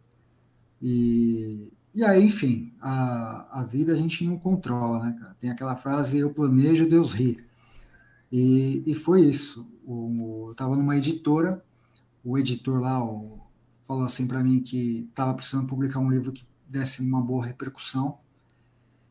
E, 0.82 1.72
e 1.96 2.04
aí, 2.04 2.26
enfim, 2.26 2.74
a, 2.82 3.62
a 3.62 3.64
vida 3.64 3.94
a 3.94 3.96
gente 3.96 4.26
não 4.26 4.38
controla, 4.38 5.06
né, 5.06 5.18
cara? 5.18 5.34
Tem 5.40 5.50
aquela 5.50 5.78
frase, 5.78 6.20
eu 6.20 6.30
planejo, 6.30 6.90
Deus 6.90 7.14
ri. 7.14 7.44
E, 8.30 8.84
e 8.86 8.94
foi 8.94 9.22
isso. 9.22 9.66
O, 9.86 10.48
eu 10.48 10.52
estava 10.52 10.76
numa 10.76 10.98
editora, 10.98 11.64
o 12.22 12.38
editor 12.38 12.82
lá 12.82 13.02
o, 13.02 13.40
falou 13.84 14.04
assim 14.04 14.28
para 14.28 14.44
mim 14.44 14.60
que 14.60 15.08
estava 15.10 15.34
precisando 15.34 15.68
publicar 15.68 16.00
um 16.00 16.12
livro 16.12 16.34
que 16.34 16.46
desse 16.68 17.02
uma 17.02 17.22
boa 17.22 17.46
repercussão. 17.46 18.18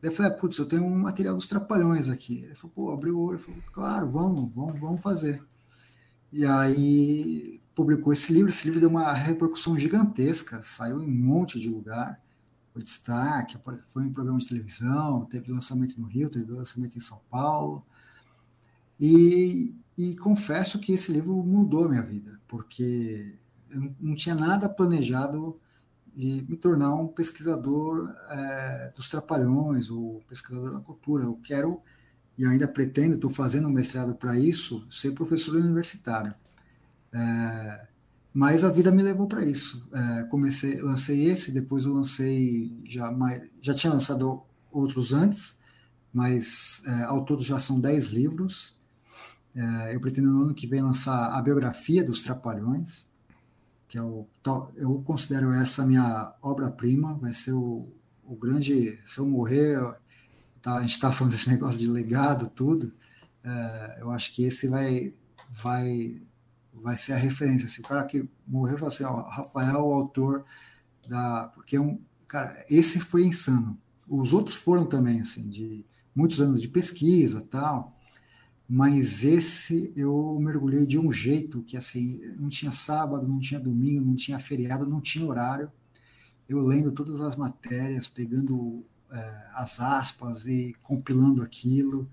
Daí 0.01 0.11
eu 0.11 0.15
falei, 0.15 0.31
ah, 0.31 0.35
putz, 0.35 0.59
eu 0.59 0.67
tenho 0.67 0.83
um 0.83 0.95
material 0.95 1.35
dos 1.35 1.47
Trapalhões 1.47 2.07
aqui. 2.07 2.43
Ele 2.43 2.53
falou, 2.53 2.71
pô, 2.75 2.91
abriu 2.91 3.17
o 3.17 3.25
olho. 3.25 3.39
Falou, 3.39 3.61
claro, 3.71 4.09
vamos, 4.11 4.53
vamos, 4.53 4.79
vamos 4.79 5.01
fazer. 5.01 5.41
E 6.31 6.45
aí 6.45 7.59
publicou 7.73 8.13
esse 8.13 8.31
livro. 8.31 8.49
Esse 8.49 8.65
livro 8.65 8.79
deu 8.79 8.89
uma 8.89 9.11
repercussão 9.11 9.75
gigantesca, 9.75 10.61
saiu 10.61 11.01
em 11.01 11.07
um 11.07 11.25
monte 11.25 11.59
de 11.59 11.69
lugar, 11.69 12.21
foi 12.75 12.83
destaque, 12.83 13.57
foi 13.85 14.03
em 14.03 14.11
programa 14.11 14.37
de 14.37 14.49
televisão, 14.49 15.23
teve 15.27 15.49
lançamento 15.49 15.97
no 15.97 16.07
Rio, 16.07 16.29
teve 16.29 16.51
lançamento 16.51 16.97
em 16.97 16.99
São 16.99 17.21
Paulo. 17.29 17.81
E, 18.99 19.73
e 19.97 20.13
confesso 20.17 20.77
que 20.77 20.91
esse 20.91 21.13
livro 21.13 21.41
mudou 21.41 21.87
minha 21.87 22.01
vida, 22.01 22.37
porque 22.49 23.33
eu 23.69 23.93
não 24.01 24.13
tinha 24.13 24.35
nada 24.35 24.67
planejado 24.67 25.55
de 26.13 26.45
me 26.49 26.57
tornar 26.57 26.93
um 26.95 27.07
pesquisador 27.07 28.13
é, 28.29 28.91
dos 28.93 29.07
trapalhões 29.07 29.89
ou 29.89 30.21
pesquisador 30.27 30.73
da 30.73 30.81
cultura. 30.81 31.23
Eu 31.23 31.39
quero 31.41 31.79
e 32.37 32.45
ainda 32.45 32.67
pretendo, 32.67 33.15
estou 33.15 33.29
fazendo 33.29 33.69
um 33.69 33.71
mestrado 33.71 34.13
para 34.15 34.37
isso, 34.37 34.85
ser 34.91 35.11
professor 35.13 35.55
universitário. 35.55 36.33
É, 37.13 37.87
mas 38.35 38.65
a 38.65 38.69
vida 38.69 38.91
me 38.91 39.01
levou 39.01 39.27
para 39.27 39.45
isso. 39.45 39.87
É, 39.93 40.23
comecei, 40.23 40.81
lancei 40.81 41.29
esse, 41.29 41.53
depois 41.53 41.85
eu 41.85 41.93
lancei 41.93 42.77
já 42.85 43.09
mais, 43.09 43.49
já 43.61 43.73
tinha 43.73 43.93
lançado 43.93 44.43
outros 44.69 45.13
antes, 45.13 45.57
mas 46.11 46.83
é, 46.85 47.03
ao 47.03 47.23
todo 47.23 47.41
já 47.41 47.57
são 47.59 47.79
10 47.79 48.11
livros. 48.11 48.75
É, 49.55 49.95
eu 49.95 50.01
pretendo 50.01 50.29
no 50.29 50.41
ano 50.43 50.53
que 50.53 50.67
vem 50.67 50.81
lançar 50.81 51.31
a 51.33 51.41
biografia 51.41 52.03
dos 52.03 52.21
Trapalhões 52.23 53.07
que 53.95 53.97
é 53.97 54.01
o 54.01 54.27
eu 54.75 55.01
considero 55.03 55.53
essa 55.53 55.85
minha 55.85 56.33
obra-prima, 56.41 57.17
vai 57.17 57.31
ser 57.31 57.53
o, 57.53 57.87
o 58.25 58.35
grande, 58.35 58.99
se 59.05 59.19
eu 59.19 59.25
morrer, 59.25 59.79
tá, 60.61 60.75
a 60.75 60.81
gente 60.81 60.91
está 60.91 61.11
falando 61.11 61.31
desse 61.31 61.47
negócio 61.49 61.79
de 61.79 61.87
legado, 61.87 62.51
tudo, 62.53 62.91
é, 63.41 63.97
eu 64.01 64.11
acho 64.11 64.33
que 64.33 64.43
esse 64.43 64.67
vai, 64.67 65.13
vai, 65.49 66.21
vai 66.85 66.95
ser 66.95 67.13
a 67.13 67.17
referência. 67.17 67.67
Se 67.67 67.79
o 67.79 67.83
cara 67.83 68.05
que 68.05 68.29
morreu 68.47 68.77
fala 68.77 68.91
assim, 68.91 69.03
ó, 69.03 69.21
Rafael, 69.27 69.83
o 69.83 69.91
autor 69.91 70.45
da, 71.07 71.47
porque 71.47 71.77
é 71.77 71.81
um, 71.81 71.99
cara, 72.27 72.63
esse 72.69 72.99
foi 72.99 73.25
insano. 73.25 73.75
Os 74.07 74.33
outros 74.33 74.55
foram 74.55 74.85
também, 74.85 75.19
assim, 75.19 75.49
de 75.49 75.83
muitos 76.15 76.39
anos 76.39 76.61
de 76.61 76.67
pesquisa, 76.67 77.41
tal, 77.41 77.97
mas 78.69 79.23
esse 79.23 79.91
eu 79.95 80.37
mergulhei 80.39 80.85
de 80.85 80.99
um 80.99 81.11
jeito 81.11 81.63
que 81.63 81.75
assim 81.75 82.21
não 82.37 82.49
tinha 82.49 82.71
sábado, 82.71 83.27
não 83.27 83.39
tinha 83.39 83.59
domingo, 83.59 84.05
não 84.05 84.15
tinha 84.15 84.37
feriado, 84.37 84.85
não 84.85 85.01
tinha 85.01 85.25
horário. 85.25 85.71
Eu 86.47 86.63
lendo 86.63 86.91
todas 86.91 87.19
as 87.19 87.35
matérias, 87.35 88.07
pegando 88.07 88.85
é, 89.11 89.47
as 89.55 89.79
aspas 89.79 90.45
e 90.45 90.75
compilando 90.83 91.41
aquilo. 91.41 92.07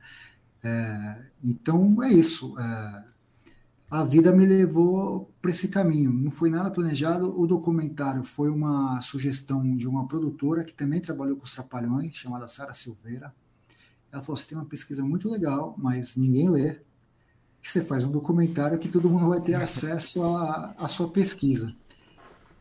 É, 0.63 1.27
então 1.45 2.03
é 2.03 2.11
isso. 2.11 2.59
É, 2.59 3.12
a 3.93 4.05
vida 4.05 4.33
me 4.33 4.47
levou 4.47 5.31
para 5.41 5.51
esse 5.51 5.69
caminho. 5.69 6.13
Não 6.13 6.31
foi 6.31 6.51
nada 6.51 6.71
planejado. 6.71 7.39
O 7.39 7.47
documentário 7.47 8.25
foi 8.25 8.51
uma 8.51 9.01
sugestão 9.01 9.77
de 9.77 9.87
uma 9.87 10.09
produtora 10.09 10.65
que 10.65 10.73
também 10.73 11.01
trabalhou 11.01 11.37
com 11.37 11.45
os 11.45 11.53
Trapalhões, 11.53 12.17
chamada 12.17 12.49
Sara 12.49 12.75
Silveira 12.75 13.33
ela 14.13 14.23
falou: 14.23 14.37
você 14.37 14.49
tem 14.49 14.59
uma 14.59 14.67
pesquisa 14.67 15.03
muito 15.03 15.31
legal, 15.31 15.75
mas 15.79 16.17
ninguém 16.17 16.51
lê. 16.51 16.79
Você 17.63 17.83
faz 17.83 18.05
um 18.05 18.11
documentário 18.11 18.79
que 18.79 18.89
todo 18.89 19.09
mundo 19.09 19.29
vai 19.29 19.41
ter 19.41 19.55
acesso 19.55 20.23
à, 20.23 20.87
sua 20.89 21.09
pesquisa. 21.09 21.75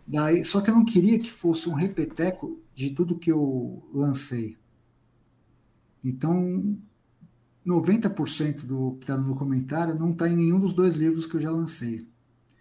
Daí, 0.07 0.45
só 0.45 0.61
que 0.61 0.69
eu 0.69 0.75
não 0.75 0.85
queria 0.85 1.19
que 1.19 1.29
fosse 1.29 1.67
um 1.67 1.73
repeteco 1.73 2.59
de 2.73 2.91
tudo 2.91 3.17
que 3.17 3.31
eu 3.31 3.83
lancei. 3.93 4.57
Então, 6.03 6.77
90% 7.65 8.65
do 8.65 8.95
que 8.95 9.03
está 9.03 9.17
no 9.17 9.27
documentário 9.27 9.95
não 9.95 10.11
está 10.11 10.27
em 10.27 10.35
nenhum 10.35 10.59
dos 10.59 10.73
dois 10.73 10.95
livros 10.95 11.27
que 11.27 11.35
eu 11.35 11.41
já 11.41 11.51
lancei. 11.51 12.07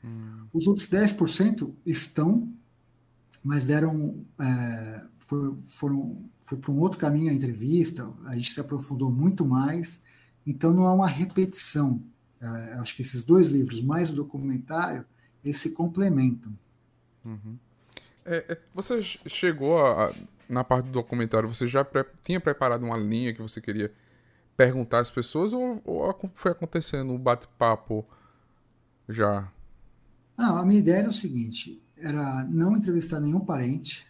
Hum. 0.05 0.47
Os 0.53 0.67
outros 0.67 0.89
10% 0.89 1.75
estão, 1.87 2.53
mas 3.43 3.65
deram 3.65 4.25
é, 4.39 5.03
foi, 5.19 5.57
foram, 5.59 6.25
foi 6.39 6.59
para 6.59 6.73
um 6.73 6.79
outro 6.79 6.99
caminho 6.99 7.31
a 7.31 7.35
entrevista, 7.35 8.11
a 8.25 8.35
gente 8.35 8.53
se 8.53 8.61
aprofundou 8.61 9.13
muito 9.13 9.47
mais, 9.47 10.03
então 10.47 10.73
não 10.73 10.87
há 10.87 10.93
uma 10.93 11.07
repetição. 11.07 12.03
É, 12.41 12.47
acho 12.75 12.97
que 12.97 13.03
esses 13.03 13.23
dois 13.23 13.51
livros, 13.51 13.81
mais 13.81 14.11
o 14.11 14.15
documentário, 14.15 15.05
eles 15.45 15.59
se 15.59 15.71
complementam. 15.71 16.53
Uhum. 17.25 17.57
É, 18.25 18.45
é, 18.49 18.59
você 18.75 19.01
chegou 19.03 19.79
a, 19.79 20.13
na 20.49 20.65
parte 20.65 20.87
do 20.87 20.93
documentário, 20.93 21.49
você 21.49 21.67
já 21.67 21.85
pre 21.85 22.05
tinha 22.23 22.41
preparado 22.41 22.85
uma 22.85 22.97
linha 22.97 23.33
que 23.33 23.41
você 23.41 23.61
queria 23.61 23.93
perguntar 24.61 25.01
às 25.01 25.11
pessoas 25.11 25.55
ou, 25.55 25.81
ou 25.87 26.31
foi 26.35 26.53
acontecendo 26.53 27.15
um 27.15 27.19
bate-papo 27.19 28.07
já? 29.09 29.51
Não, 30.37 30.59
a 30.59 30.67
minha 30.67 30.81
ideia 30.81 30.99
era 30.99 31.09
o 31.09 31.13
seguinte: 31.15 31.83
era 31.97 32.45
não 32.45 32.77
entrevistar 32.77 33.21
nenhum 33.21 33.41
parente, 33.41 34.07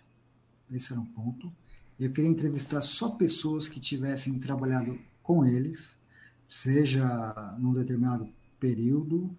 esse 0.73 0.91
era 0.93 1.01
um 1.01 1.07
ponto. 1.07 1.53
Eu 2.01 2.11
queria 2.11 2.29
entrevistar 2.29 2.81
só 2.81 3.11
pessoas 3.11 3.69
que 3.69 3.79
tivessem 3.79 4.41
trabalhado 4.41 4.99
com 5.23 5.47
eles, 5.47 6.01
seja 6.49 7.57
num 7.57 7.73
determinado 7.73 8.29
período. 8.59 9.31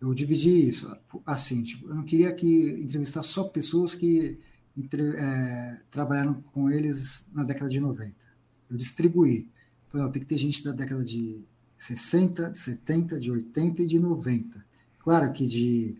Eu 0.00 0.12
dividi 0.14 0.68
isso 0.68 0.92
assim, 1.24 1.62
tipo, 1.62 1.88
eu 1.90 1.94
não 1.94 2.02
queria 2.02 2.32
que 2.32 2.70
entrevistar 2.80 3.22
só 3.22 3.44
pessoas 3.44 3.94
que 3.94 4.40
entre, 4.76 5.14
é, 5.16 5.80
trabalharam 5.92 6.42
com 6.52 6.68
eles 6.68 7.24
na 7.32 7.44
década 7.44 7.70
de 7.70 7.78
90. 7.78 8.16
Eu 8.68 8.76
distribuí. 8.76 9.48
Ó, 10.00 10.08
tem 10.08 10.22
que 10.22 10.28
ter 10.28 10.36
gente 10.36 10.64
da 10.64 10.72
década 10.72 11.02
de 11.02 11.40
60, 11.76 12.50
de 12.50 12.58
70, 12.58 13.18
de 13.18 13.30
80 13.30 13.82
e 13.82 13.86
de 13.86 13.98
90. 13.98 14.64
Claro 14.98 15.32
que 15.32 15.46
de 15.46 15.96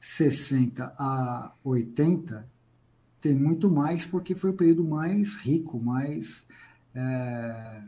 60 0.00 0.94
a 0.98 1.52
80 1.64 2.48
tem 3.20 3.34
muito 3.34 3.68
mais 3.68 4.06
porque 4.06 4.34
foi 4.34 4.50
o 4.50 4.54
período 4.54 4.84
mais 4.84 5.36
rico, 5.36 5.80
mais 5.80 6.46
é, 6.94 7.82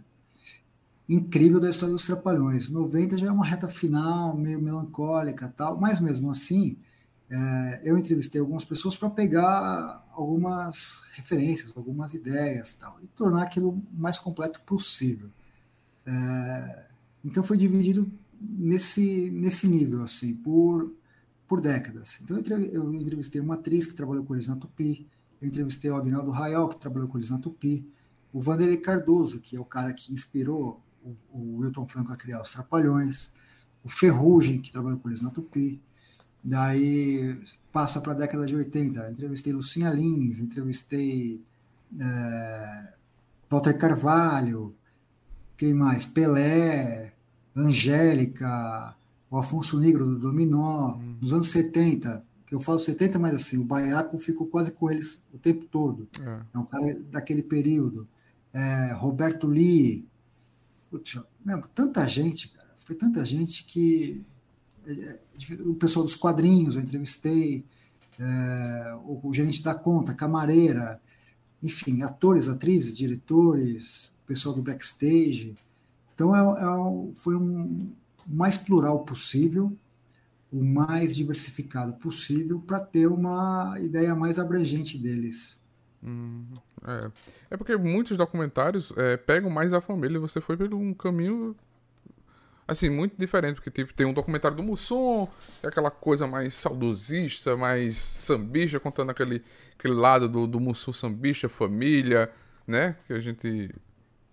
incrível 1.08 1.60
da 1.60 1.70
história 1.70 1.94
dos 1.94 2.04
Trapalhões. 2.04 2.68
90 2.68 3.16
já 3.16 3.28
é 3.28 3.30
uma 3.30 3.46
reta 3.46 3.68
final, 3.68 4.36
meio 4.36 4.60
melancólica 4.60 5.52
tal, 5.56 5.80
mas 5.80 6.00
mesmo 6.00 6.30
assim, 6.30 6.76
é, 7.30 7.80
eu 7.84 7.96
entrevistei 7.96 8.40
algumas 8.40 8.64
pessoas 8.64 8.96
para 8.96 9.08
pegar 9.10 10.04
algumas 10.18 11.00
referências, 11.12 11.72
algumas 11.76 12.12
ideias 12.12 12.72
tal, 12.72 12.98
e 13.02 13.06
tornar 13.08 13.44
aquilo 13.44 13.80
mais 13.92 14.18
completo 14.18 14.60
possível. 14.62 15.30
É, 16.04 16.86
então 17.24 17.42
foi 17.42 17.56
dividido 17.56 18.10
nesse, 18.40 19.30
nesse 19.30 19.68
nível, 19.68 20.02
assim, 20.02 20.34
por, 20.34 20.92
por 21.46 21.60
décadas. 21.60 22.18
Então 22.20 22.36
eu 22.72 22.94
entrevistei 22.94 23.40
uma 23.40 23.54
atriz 23.54 23.86
que 23.86 23.94
trabalhou 23.94 24.24
com 24.24 24.34
eles 24.34 24.48
na 24.48 24.56
Tupi, 24.56 25.06
eu 25.40 25.46
entrevistei 25.46 25.90
o 25.90 25.96
Agnaldo 25.96 26.32
Raiol, 26.32 26.68
que 26.68 26.80
trabalhou 26.80 27.08
com 27.08 27.16
eles 27.16 27.30
na 27.30 27.38
Tupi, 27.38 27.88
o 28.32 28.40
Vanderlei 28.40 28.78
Cardoso, 28.78 29.40
que 29.40 29.56
é 29.56 29.60
o 29.60 29.64
cara 29.64 29.92
que 29.92 30.12
inspirou 30.12 30.82
o, 31.02 31.14
o 31.32 31.56
Wilton 31.58 31.86
Franco 31.86 32.12
a 32.12 32.16
criar 32.16 32.42
os 32.42 32.50
Trapalhões, 32.50 33.30
o 33.84 33.88
Ferrugem, 33.88 34.60
que 34.60 34.72
trabalhou 34.72 34.98
com 34.98 35.08
eles 35.08 35.22
na 35.22 35.30
Tupi, 35.30 35.80
daí 36.48 37.36
passa 37.72 38.00
para 38.00 38.12
a 38.12 38.16
década 38.16 38.46
de 38.46 38.56
80, 38.56 39.10
entrevistei 39.10 39.52
Lucinha 39.52 39.90
Lins, 39.90 40.40
entrevistei 40.40 41.42
é, 41.98 42.92
Walter 43.50 43.76
Carvalho, 43.76 44.74
quem 45.56 45.74
mais? 45.74 46.06
Pelé, 46.06 47.12
Angélica, 47.54 48.96
o 49.30 49.36
Afonso 49.36 49.78
Negro 49.78 50.06
do 50.06 50.18
Dominó, 50.18 50.96
hum. 50.96 51.16
nos 51.20 51.32
anos 51.32 51.50
70, 51.50 52.24
que 52.46 52.54
eu 52.54 52.60
falo 52.60 52.78
70, 52.78 53.18
mas 53.18 53.34
assim, 53.34 53.58
o 53.58 53.64
Baiaco 53.64 54.16
ficou 54.18 54.46
quase 54.46 54.72
com 54.72 54.90
eles 54.90 55.22
o 55.32 55.38
tempo 55.38 55.66
todo. 55.66 56.08
É, 56.20 56.40
é 56.54 56.58
um 56.58 56.64
cara 56.64 56.98
daquele 57.10 57.42
período. 57.42 58.08
é, 58.52 58.92
Roberto 58.92 59.46
Lee. 59.46 60.06
Putz, 60.90 61.20
lembro, 61.44 61.68
tanta 61.74 62.06
gente, 62.06 62.48
cara. 62.48 62.68
Foi 62.76 62.96
tanta 62.96 63.24
gente 63.24 63.64
que. 63.64 64.24
O 65.66 65.74
pessoal 65.74 66.04
dos 66.04 66.16
quadrinhos 66.16 66.76
eu 66.76 66.82
entrevistei, 66.82 67.64
é, 68.18 68.94
o, 69.04 69.28
o, 69.28 69.34
gerente 69.34 69.62
da 69.62 69.74
conta, 69.74 70.14
camareira, 70.14 71.00
enfim, 71.62 72.02
atores, 72.02 72.48
atrizes, 72.48 72.96
diretores, 72.96 74.14
pessoal 74.26 74.54
do 74.54 74.62
backstage. 74.62 75.54
Então 76.14 76.34
é, 76.34 76.40
é, 76.40 77.14
foi 77.14 77.36
um 77.36 77.92
o 78.28 78.34
mais 78.36 78.56
plural 78.58 79.04
possível, 79.04 79.72
o 80.52 80.62
mais 80.62 81.16
diversificado 81.16 81.94
possível, 81.94 82.60
para 82.60 82.80
ter 82.80 83.06
uma 83.06 83.76
ideia 83.80 84.14
mais 84.14 84.38
abrangente 84.38 84.98
deles. 84.98 85.58
Hum, 86.02 86.44
é. 86.86 87.10
é 87.50 87.56
porque 87.56 87.76
muitos 87.76 88.16
documentários 88.16 88.92
é, 88.96 89.16
pegam 89.16 89.50
mais 89.50 89.74
a 89.74 89.80
família 89.80 90.20
você 90.20 90.40
foi 90.40 90.56
por 90.56 90.72
um 90.72 90.94
caminho 90.94 91.56
assim, 92.68 92.90
muito 92.90 93.16
diferente, 93.16 93.54
porque 93.54 93.70
tipo, 93.70 93.94
tem 93.94 94.06
um 94.06 94.12
documentário 94.12 94.56
do 94.56 94.62
Mussum, 94.62 95.26
é 95.62 95.68
aquela 95.68 95.90
coisa 95.90 96.26
mais 96.26 96.54
saudosista, 96.54 97.56
mais 97.56 97.96
sambista, 97.96 98.78
contando 98.78 99.10
aquele, 99.10 99.42
aquele 99.78 99.94
lado 99.94 100.28
do, 100.28 100.46
do 100.46 100.60
Mussum 100.60 100.92
sambista, 100.92 101.48
família, 101.48 102.30
né? 102.66 102.94
Que 103.06 103.14
a 103.14 103.18
gente. 103.18 103.74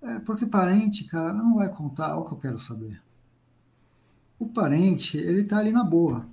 É, 0.01 0.19
porque 0.19 0.45
parente, 0.45 1.05
cara, 1.05 1.31
não 1.31 1.55
vai 1.55 1.69
contar 1.69 2.17
o 2.17 2.25
que 2.25 2.33
eu 2.33 2.37
quero 2.37 2.59
saber. 2.59 3.01
O 4.37 4.49
parente, 4.49 5.17
ele 5.17 5.45
tá 5.45 5.59
ali 5.59 5.71
na 5.71 5.83
boa. 5.83 6.27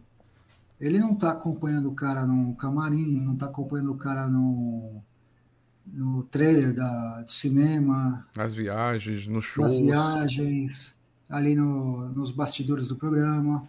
Ele 0.80 0.98
não 0.98 1.14
tá 1.14 1.30
acompanhando 1.30 1.88
o 1.88 1.94
cara 1.94 2.26
no 2.26 2.56
camarim, 2.56 3.20
não 3.20 3.36
tá 3.36 3.46
acompanhando 3.46 3.92
o 3.92 3.96
cara 3.96 4.26
no, 4.26 5.00
no 5.86 6.24
trailer 6.24 6.74
da, 6.74 7.22
do 7.22 7.30
cinema. 7.30 8.26
Nas 8.36 8.52
viagens, 8.52 9.28
nos 9.28 9.44
shows. 9.44 9.78
Nas 9.78 9.80
viagens 9.80 11.01
ali 11.32 11.54
no, 11.54 12.10
nos 12.10 12.30
bastidores 12.30 12.86
do 12.86 12.94
programa. 12.94 13.66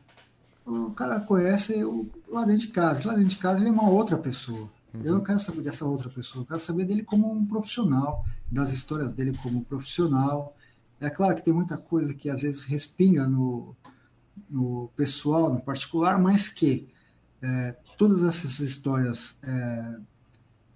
O 0.65 0.91
cara 0.91 1.19
conhece 1.21 1.83
o, 1.83 2.09
lá 2.27 2.43
dentro 2.43 2.67
de 2.67 2.73
casa. 2.73 3.07
Lá 3.07 3.13
dentro 3.13 3.29
de 3.29 3.37
casa 3.37 3.59
ele 3.61 3.69
é 3.69 3.71
uma 3.71 3.89
outra 3.89 4.17
pessoa. 4.17 4.69
Uhum. 4.93 5.01
Eu 5.03 5.13
não 5.15 5.23
quero 5.23 5.39
saber 5.39 5.61
dessa 5.61 5.85
outra 5.85 6.09
pessoa, 6.09 6.43
eu 6.43 6.47
quero 6.47 6.59
saber 6.59 6.85
dele 6.85 7.03
como 7.03 7.31
um 7.31 7.45
profissional, 7.45 8.25
das 8.51 8.71
histórias 8.71 9.13
dele 9.13 9.35
como 9.41 9.63
profissional. 9.63 10.55
É 10.99 11.09
claro 11.09 11.35
que 11.35 11.43
tem 11.43 11.53
muita 11.53 11.77
coisa 11.77 12.13
que 12.13 12.29
às 12.29 12.41
vezes 12.41 12.65
respinga 12.65 13.27
no, 13.27 13.75
no 14.49 14.89
pessoal, 14.95 15.51
no 15.51 15.63
particular, 15.63 16.19
mas 16.19 16.49
que 16.49 16.89
é, 17.41 17.75
todas 17.97 18.23
essas 18.23 18.59
histórias 18.59 19.37
é, 19.41 19.95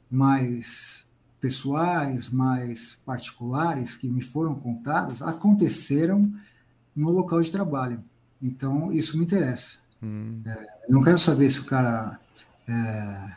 mais 0.10 1.06
pessoais, 1.40 2.30
mais 2.30 2.98
particulares 3.06 3.96
que 3.96 4.10
me 4.10 4.22
foram 4.22 4.56
contadas 4.56 5.22
aconteceram 5.22 6.34
no 6.98 7.12
local 7.12 7.40
de 7.40 7.52
trabalho. 7.52 8.04
Então, 8.42 8.92
isso 8.92 9.18
me 9.18 9.24
interessa. 9.24 9.78
Hum. 10.02 10.42
É, 10.46 10.68
não 10.90 11.02
quero 11.02 11.20
saber 11.20 11.50
se 11.50 11.60
o 11.60 11.66
cara, 11.66 12.20
é, 12.68 13.36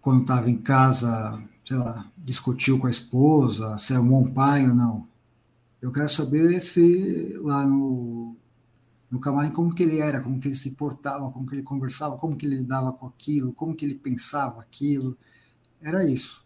quando 0.00 0.22
estava 0.22 0.50
em 0.50 0.56
casa, 0.56 1.42
sei 1.64 1.76
lá, 1.76 2.10
discutiu 2.16 2.78
com 2.78 2.86
a 2.86 2.90
esposa, 2.90 3.76
se 3.76 3.92
é 3.92 4.00
um 4.00 4.08
bom 4.08 4.24
pai 4.24 4.66
ou 4.66 4.74
não. 4.74 5.06
Eu 5.82 5.92
quero 5.92 6.08
saber 6.08 6.60
se 6.60 7.36
lá 7.42 7.66
no, 7.66 8.34
no 9.10 9.20
camarim 9.20 9.50
como 9.50 9.74
que 9.74 9.82
ele 9.82 10.00
era, 10.00 10.20
como 10.20 10.40
que 10.40 10.48
ele 10.48 10.54
se 10.54 10.72
portava, 10.72 11.30
como 11.30 11.46
que 11.46 11.56
ele 11.56 11.62
conversava, 11.62 12.16
como 12.16 12.36
que 12.36 12.46
ele 12.46 12.56
lidava 12.56 12.92
com 12.92 13.06
aquilo, 13.06 13.52
como 13.52 13.74
que 13.74 13.84
ele 13.84 13.94
pensava 13.94 14.62
aquilo. 14.62 15.16
Era 15.80 16.04
isso. 16.04 16.44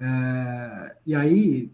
É, 0.00 0.96
e 1.06 1.14
aí, 1.14 1.70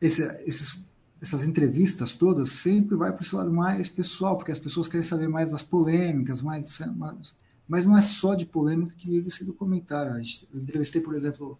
esse, 0.00 0.22
esses 0.46 0.89
essas 1.20 1.44
entrevistas 1.44 2.14
todas 2.14 2.50
sempre 2.50 2.96
vai 2.96 3.12
para 3.12 3.22
esse 3.22 3.34
lado 3.34 3.52
mais 3.52 3.88
pessoal, 3.88 4.36
porque 4.36 4.52
as 4.52 4.58
pessoas 4.58 4.88
querem 4.88 5.06
saber 5.06 5.28
mais 5.28 5.50
das 5.50 5.62
polêmicas, 5.62 6.40
mais, 6.40 6.80
mais 6.96 7.34
mas 7.68 7.86
não 7.86 7.96
é 7.96 8.00
só 8.00 8.34
de 8.34 8.46
polêmica 8.46 8.94
que 8.96 9.08
vive 9.08 9.28
esse 9.28 9.44
documentário. 9.44 10.12
Eu 10.52 10.60
entrevistei, 10.60 11.00
por 11.00 11.14
exemplo, 11.14 11.56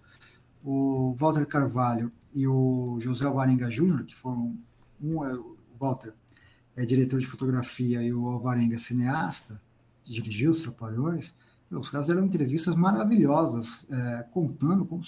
o 0.64 1.14
Walter 1.16 1.46
Carvalho 1.46 2.10
e 2.34 2.48
o 2.48 2.98
José 3.00 3.26
Alvarenga 3.26 3.70
Júnior, 3.70 4.04
que 4.04 4.16
foram 4.16 4.58
um 5.00 5.24
é 5.24 5.32
o 5.34 5.54
Walter 5.78 6.12
é 6.76 6.84
diretor 6.84 7.20
de 7.20 7.26
fotografia 7.26 8.02
e 8.02 8.12
o 8.12 8.26
Alvarenga 8.28 8.74
é 8.74 8.78
cineasta, 8.78 9.60
dirigiu 10.04 10.50
os 10.50 10.62
Trapalhões. 10.62 11.34
Os 11.70 11.88
caras 11.88 12.10
eram 12.10 12.24
entrevistas 12.24 12.74
maravilhosas, 12.74 13.86
é, 13.90 14.24
contando 14.32 14.84
como 14.84 15.02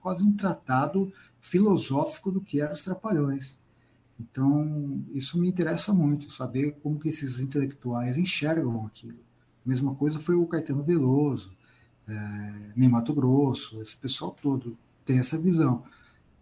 quase 0.00 0.24
um 0.24 0.32
tratado 0.32 1.12
filosófico 1.40 2.32
do 2.32 2.40
que 2.40 2.60
eram 2.60 2.72
os 2.72 2.82
Trapalhões. 2.82 3.58
Então, 4.18 5.04
isso 5.12 5.38
me 5.38 5.48
interessa 5.48 5.92
muito, 5.92 6.32
saber 6.32 6.72
como 6.82 6.98
que 6.98 7.08
esses 7.08 7.38
intelectuais 7.38 8.18
enxergam 8.18 8.84
aquilo. 8.84 9.18
Mesma 9.64 9.94
coisa 9.94 10.18
foi 10.18 10.34
o 10.34 10.46
Caetano 10.46 10.82
Veloso, 10.82 11.52
é, 12.08 12.72
nem 12.74 12.88
Mato 12.88 13.14
Grosso, 13.14 13.80
esse 13.80 13.96
pessoal 13.96 14.36
todo 14.42 14.76
tem 15.04 15.18
essa 15.18 15.38
visão. 15.38 15.84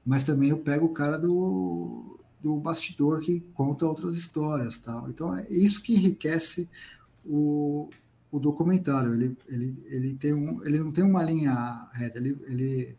Mas 0.05 0.25
também 0.25 0.51
eu 0.51 0.59
pego 0.59 0.87
o 0.87 0.93
cara 0.93 1.17
do, 1.17 2.19
do 2.43 2.57
bastidor 2.57 3.21
que 3.21 3.41
conta 3.55 3.87
outras 3.87 4.17
histórias. 4.17 4.79
Tal. 4.79 5.09
Então, 5.09 5.37
é 5.37 5.47
isso 5.49 5.83
que 5.83 5.95
enriquece 5.95 6.69
o, 7.25 7.89
o 8.31 8.39
documentário. 8.39 9.15
Ele, 9.15 9.37
ele, 9.49 9.77
ele, 9.87 10.15
tem 10.15 10.33
um, 10.33 10.65
ele 10.65 10.79
não 10.79 10.91
tem 10.91 11.05
uma 11.05 11.23
linha 11.23 11.89
reta, 11.93 12.19
ele, 12.19 12.39
ele 12.47 12.97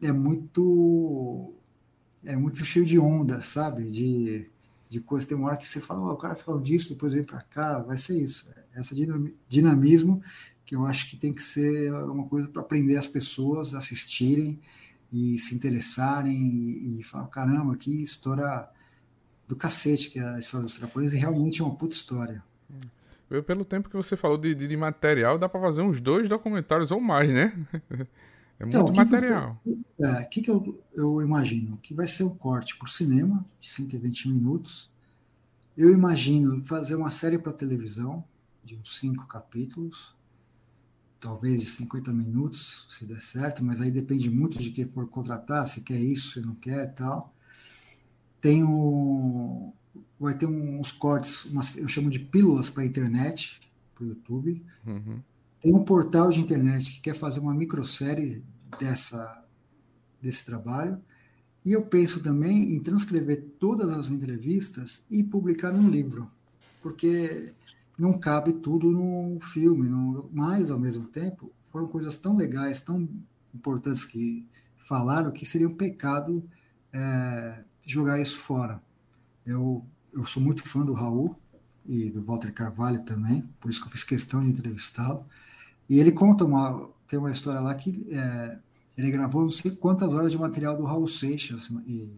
é 0.00 0.12
muito 0.12 1.54
é 2.28 2.36
muito 2.36 2.62
cheio 2.62 2.84
de 2.84 2.98
onda, 2.98 3.40
sabe? 3.40 3.84
De, 3.84 4.46
de 4.86 5.00
coisa. 5.00 5.26
Tem 5.26 5.36
uma 5.36 5.48
hora 5.48 5.56
que 5.56 5.66
você 5.66 5.80
fala, 5.80 6.10
oh, 6.10 6.12
o 6.12 6.16
cara 6.16 6.36
falou 6.36 6.60
disso, 6.60 6.90
depois 6.90 7.10
vem 7.10 7.24
para 7.24 7.40
cá, 7.40 7.80
vai 7.80 7.96
ser 7.96 8.22
isso. 8.22 8.50
Essa 8.74 8.94
dinamismo 9.48 10.22
que 10.62 10.76
eu 10.76 10.84
acho 10.84 11.08
que 11.08 11.16
tem 11.16 11.32
que 11.32 11.42
ser 11.42 11.90
uma 11.90 12.28
coisa 12.28 12.46
para 12.46 12.60
aprender 12.60 12.96
as 12.96 13.06
pessoas 13.06 13.74
a 13.74 13.78
assistirem 13.78 14.60
e 15.10 15.38
se 15.38 15.54
interessarem 15.54 16.36
e, 16.36 17.00
e 17.00 17.02
falar, 17.02 17.28
caramba, 17.28 17.74
que 17.74 18.02
história 18.02 18.68
do 19.48 19.56
cacete 19.56 20.10
que 20.10 20.18
é 20.18 20.28
a 20.28 20.38
história 20.38 20.66
dos 20.66 20.76
Trapalhões 20.76 21.14
e 21.14 21.16
realmente 21.16 21.62
é 21.62 21.64
uma 21.64 21.74
puta 21.74 21.94
história. 21.94 22.44
Pelo 23.46 23.64
tempo 23.64 23.88
que 23.88 23.96
você 23.96 24.18
falou 24.18 24.36
de, 24.36 24.54
de, 24.54 24.66
de 24.66 24.76
material, 24.76 25.38
dá 25.38 25.48
para 25.48 25.60
fazer 25.62 25.80
uns 25.80 25.98
dois 25.98 26.28
documentários 26.28 26.90
ou 26.90 27.00
mais, 27.00 27.32
né? 27.32 27.58
É 28.58 28.64
muito 28.64 28.76
então, 28.76 28.92
material. 28.92 29.60
O 29.64 29.70
que, 29.70 29.86
é, 30.00 30.24
que, 30.24 30.42
que 30.42 30.50
eu, 30.50 30.82
eu 30.94 31.22
imagino? 31.22 31.76
Que 31.78 31.94
vai 31.94 32.06
ser 32.06 32.24
um 32.24 32.34
corte 32.34 32.76
por 32.76 32.88
cinema, 32.88 33.44
de 33.60 33.68
120 33.68 34.28
minutos. 34.28 34.90
Eu 35.76 35.92
imagino 35.92 36.60
fazer 36.64 36.96
uma 36.96 37.10
série 37.10 37.38
para 37.38 37.52
televisão, 37.52 38.24
de 38.64 38.76
uns 38.76 38.98
cinco 38.98 39.26
capítulos, 39.26 40.14
talvez 41.20 41.60
de 41.60 41.66
50 41.66 42.12
minutos, 42.12 42.86
se 42.90 43.04
der 43.04 43.20
certo, 43.20 43.64
mas 43.64 43.80
aí 43.80 43.90
depende 43.90 44.28
muito 44.28 44.58
de 44.58 44.70
quem 44.70 44.86
for 44.86 45.06
contratar, 45.08 45.66
se 45.66 45.82
quer 45.82 46.00
isso, 46.00 46.32
se 46.32 46.40
não 46.40 46.54
quer 46.54 46.84
e 46.84 46.88
tal. 46.88 47.32
Tem 48.40 48.64
um, 48.64 49.72
vai 50.18 50.34
ter 50.34 50.46
uns 50.46 50.92
cortes, 50.92 51.44
umas, 51.46 51.76
eu 51.76 51.88
chamo 51.88 52.10
de 52.10 52.18
pílulas 52.18 52.68
para 52.68 52.82
a 52.82 52.86
internet, 52.86 53.60
para 53.94 54.04
o 54.04 54.08
YouTube. 54.08 54.64
Uhum. 54.86 55.20
Tem 55.60 55.74
um 55.74 55.84
portal 55.84 56.30
de 56.30 56.40
internet 56.40 56.92
que 56.92 57.00
quer 57.00 57.14
fazer 57.14 57.40
uma 57.40 57.54
microsérie 57.54 58.44
dessa, 58.78 59.44
desse 60.20 60.44
trabalho. 60.44 61.00
E 61.64 61.72
eu 61.72 61.82
penso 61.82 62.22
também 62.22 62.74
em 62.74 62.80
transcrever 62.80 63.44
todas 63.58 63.90
as 63.90 64.10
entrevistas 64.10 65.02
e 65.10 65.22
publicar 65.22 65.72
num 65.72 65.90
livro, 65.90 66.30
porque 66.80 67.52
não 67.98 68.12
cabe 68.12 68.52
tudo 68.54 68.90
no 68.90 69.38
filme, 69.40 69.88
no, 69.88 70.30
mas 70.32 70.70
ao 70.70 70.78
mesmo 70.78 71.08
tempo 71.08 71.52
foram 71.58 71.88
coisas 71.88 72.16
tão 72.16 72.36
legais, 72.36 72.80
tão 72.80 73.08
importantes 73.54 74.04
que 74.04 74.46
falaram 74.76 75.30
que 75.32 75.44
seria 75.44 75.68
um 75.68 75.74
pecado 75.74 76.42
é, 76.92 77.64
jogar 77.84 78.20
isso 78.20 78.38
fora. 78.38 78.80
Eu, 79.44 79.84
eu 80.12 80.24
sou 80.24 80.42
muito 80.42 80.66
fã 80.66 80.84
do 80.84 80.92
Raul 80.92 81.36
e 81.84 82.08
do 82.08 82.22
Walter 82.22 82.52
Carvalho 82.52 83.02
também, 83.04 83.42
por 83.60 83.68
isso 83.68 83.80
que 83.80 83.88
eu 83.88 83.92
fiz 83.92 84.04
questão 84.04 84.42
de 84.42 84.50
entrevistá-lo. 84.50 85.26
E 85.88 85.98
ele 85.98 86.12
conta 86.12 86.44
uma, 86.44 86.88
tem 87.06 87.18
uma 87.18 87.30
história 87.30 87.60
lá 87.60 87.74
que 87.74 88.06
é, 88.10 88.58
ele 88.96 89.10
gravou 89.10 89.42
não 89.42 89.50
sei 89.50 89.70
quantas 89.70 90.12
horas 90.12 90.32
de 90.32 90.38
material 90.38 90.76
do 90.76 90.84
Raul 90.84 91.06
Seixas 91.06 91.70
e, 91.86 92.10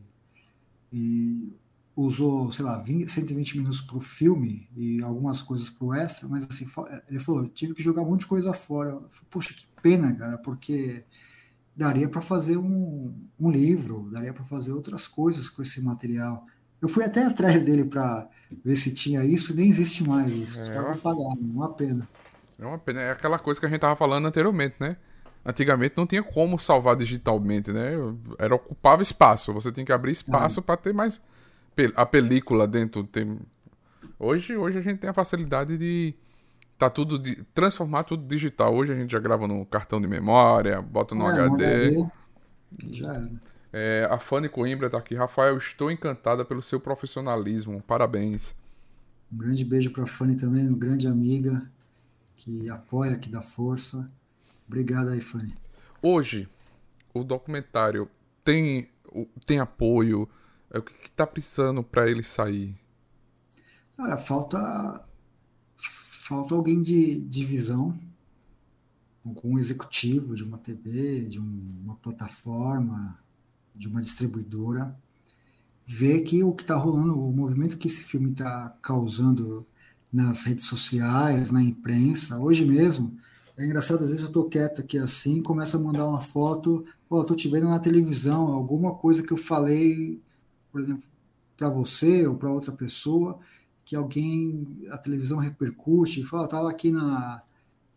e 0.92 1.52
usou, 1.94 2.50
sei 2.50 2.64
lá, 2.64 2.78
20, 2.78 3.09
120 3.09 3.59
minutos 3.59 3.80
para 3.80 3.96
o 3.96 4.00
filme 4.00 4.68
e 4.76 5.02
algumas 5.02 5.42
coisas 5.42 5.68
para 5.68 5.87
o 5.87 5.94
extra, 5.94 6.28
mas 6.28 6.46
assim, 6.48 6.66
ele 7.09 7.20
falou, 7.20 7.46
tive 7.48 7.74
que 7.74 7.83
jogar 7.83 8.02
um 8.02 8.06
monte 8.06 8.20
de 8.20 8.26
coisa 8.26 8.52
fora. 8.52 8.92
Falei, 8.92 9.26
Poxa, 9.30 9.54
que 9.54 9.66
pena, 9.83 10.14
cara, 10.14 10.38
porque 10.38 11.04
daria 11.76 12.09
para 12.09 12.20
fazer 12.20 12.56
um, 12.56 13.12
um 13.38 13.50
livro, 13.50 14.09
daria 14.11 14.33
para 14.33 14.44
fazer 14.44 14.72
outras 14.72 15.06
coisas 15.06 15.48
com 15.48 15.62
esse 15.62 15.80
material. 15.83 16.46
Eu 16.80 16.88
fui 16.88 17.04
até 17.04 17.24
atrás 17.24 17.62
dele 17.62 17.85
para 17.85 18.28
ver 18.64 18.76
se 18.76 18.92
tinha 18.92 19.24
isso, 19.24 19.54
nem 19.54 19.68
existe 19.68 20.02
mais 20.02 20.35
isso. 20.37 20.61
Os 20.61 20.70
é, 20.70 20.74
caras 20.74 21.00
pagaram, 21.00 21.38
uma 21.40 21.72
pena. 21.72 22.09
É 22.61 22.66
uma 22.66 22.79
pena. 22.79 23.01
É 23.01 23.12
aquela 23.12 23.38
coisa 23.38 23.59
que 23.59 23.66
a 23.66 23.68
gente 23.68 23.81
tava 23.81 23.96
falando 23.96 24.27
anteriormente, 24.27 24.77
né? 24.79 24.96
antigamente 25.44 25.94
não 25.96 26.07
tinha 26.07 26.23
como 26.23 26.59
salvar 26.59 26.96
digitalmente, 26.96 27.73
né? 27.73 27.92
Era 28.38 28.55
ocupava 28.55 29.03
espaço. 29.03 29.53
Você 29.53 29.73
tem 29.73 29.85
que 29.85 29.92
abrir 29.92 30.12
espaço 30.12 30.62
para 30.62 30.77
ter 30.77 30.92
mais 30.92 31.20
a 31.96 32.05
película 32.05 32.66
dentro. 32.66 33.05
Tem... 33.05 33.38
Hoje, 34.18 34.57
hoje 34.57 34.79
a 34.79 34.83
gente 34.83 34.99
tem 34.99 35.11
a 35.11 35.14
facilidade 35.14 35.79
de 35.79 36.14
tá 36.77 36.88
tudo 36.88 37.18
de 37.18 37.42
transformar 37.55 38.05
tudo 38.05 38.27
digital. 38.27 38.75
Hoje 38.75 38.92
a 38.92 38.96
gente 38.96 39.12
já 39.12 39.18
grava 39.18 39.46
no 39.46 39.64
cartão 39.66 40.01
de 40.01 40.09
memória, 40.09 40.81
bota 40.81 41.14
no 41.14 41.27
é, 41.27 41.31
HD. 41.31 42.07
Já 42.90 43.14
era. 43.14 43.31
É, 43.73 44.09
a 44.11 44.18
Fanny 44.18 44.49
Coimbra 44.49 44.90
tá 44.90 44.99
aqui. 44.99 45.14
Rafael, 45.14 45.57
estou 45.57 45.90
encantada 45.90 46.44
pelo 46.44 46.61
seu 46.61 46.81
profissionalismo. 46.81 47.83
Parabéns. 47.83 48.55
Um 49.33 49.38
grande 49.38 49.64
beijo 49.64 49.90
para 49.92 50.03
a 50.03 50.07
Fanny 50.07 50.35
também, 50.35 50.66
uma 50.66 50.77
grande 50.77 51.07
amiga 51.07 51.70
que 52.40 52.70
apoia, 52.70 53.18
que 53.18 53.29
dá 53.29 53.42
força. 53.42 54.11
Obrigado 54.66 55.11
aí, 55.11 55.20
Fanny. 55.20 55.55
Hoje, 56.00 56.48
o 57.12 57.22
documentário 57.22 58.09
tem, 58.42 58.88
tem 59.44 59.61
apoio. 59.61 60.26
É 60.70 60.79
o 60.79 60.83
que 60.83 61.07
está 61.07 61.26
precisando 61.26 61.83
para 61.83 62.11
ele 62.11 62.22
sair? 62.22 62.74
Cara, 63.94 64.16
falta 64.16 65.05
falta 65.76 66.55
alguém 66.55 66.81
de, 66.81 67.20
de 67.22 67.44
visão, 67.44 67.98
algum 69.24 69.59
executivo 69.59 70.35
de 70.35 70.44
uma 70.44 70.57
TV, 70.57 71.26
de 71.26 71.40
um, 71.40 71.81
uma 71.83 71.96
plataforma, 71.96 73.18
de 73.74 73.88
uma 73.88 74.00
distribuidora, 74.00 74.96
ver 75.85 76.20
que 76.20 76.44
o 76.44 76.53
que 76.53 76.62
está 76.62 76.76
rolando, 76.76 77.20
o 77.20 77.33
movimento 77.33 77.76
que 77.76 77.88
esse 77.88 78.05
filme 78.05 78.31
está 78.31 78.70
causando 78.81 79.66
nas 80.12 80.44
redes 80.44 80.66
sociais, 80.66 81.51
na 81.51 81.62
imprensa, 81.62 82.38
hoje 82.38 82.64
mesmo, 82.64 83.16
é 83.57 83.64
engraçado, 83.64 84.03
às 84.03 84.11
vezes 84.11 84.23
eu 84.23 84.29
estou 84.29 84.49
quieto 84.49 84.81
aqui 84.81 84.99
assim, 84.99 85.42
começa 85.42 85.77
a 85.77 85.81
mandar 85.81 86.07
uma 86.07 86.20
foto, 86.20 86.85
pô, 87.09 87.20
estou 87.20 87.37
te 87.37 87.49
vendo 87.49 87.68
na 87.68 87.79
televisão, 87.79 88.49
alguma 88.49 88.94
coisa 88.94 89.23
que 89.23 89.33
eu 89.33 89.37
falei, 89.37 90.20
por 90.73 90.81
exemplo, 90.81 91.05
para 91.57 91.68
você 91.68 92.27
ou 92.27 92.37
para 92.37 92.51
outra 92.51 92.73
pessoa, 92.73 93.38
que 93.85 93.94
alguém, 93.94 94.87
a 94.90 94.96
televisão 94.96 95.38
repercute, 95.38 96.25
fala, 96.25 96.44
estava 96.44 96.70
aqui 96.70 96.90
na, 96.90 97.42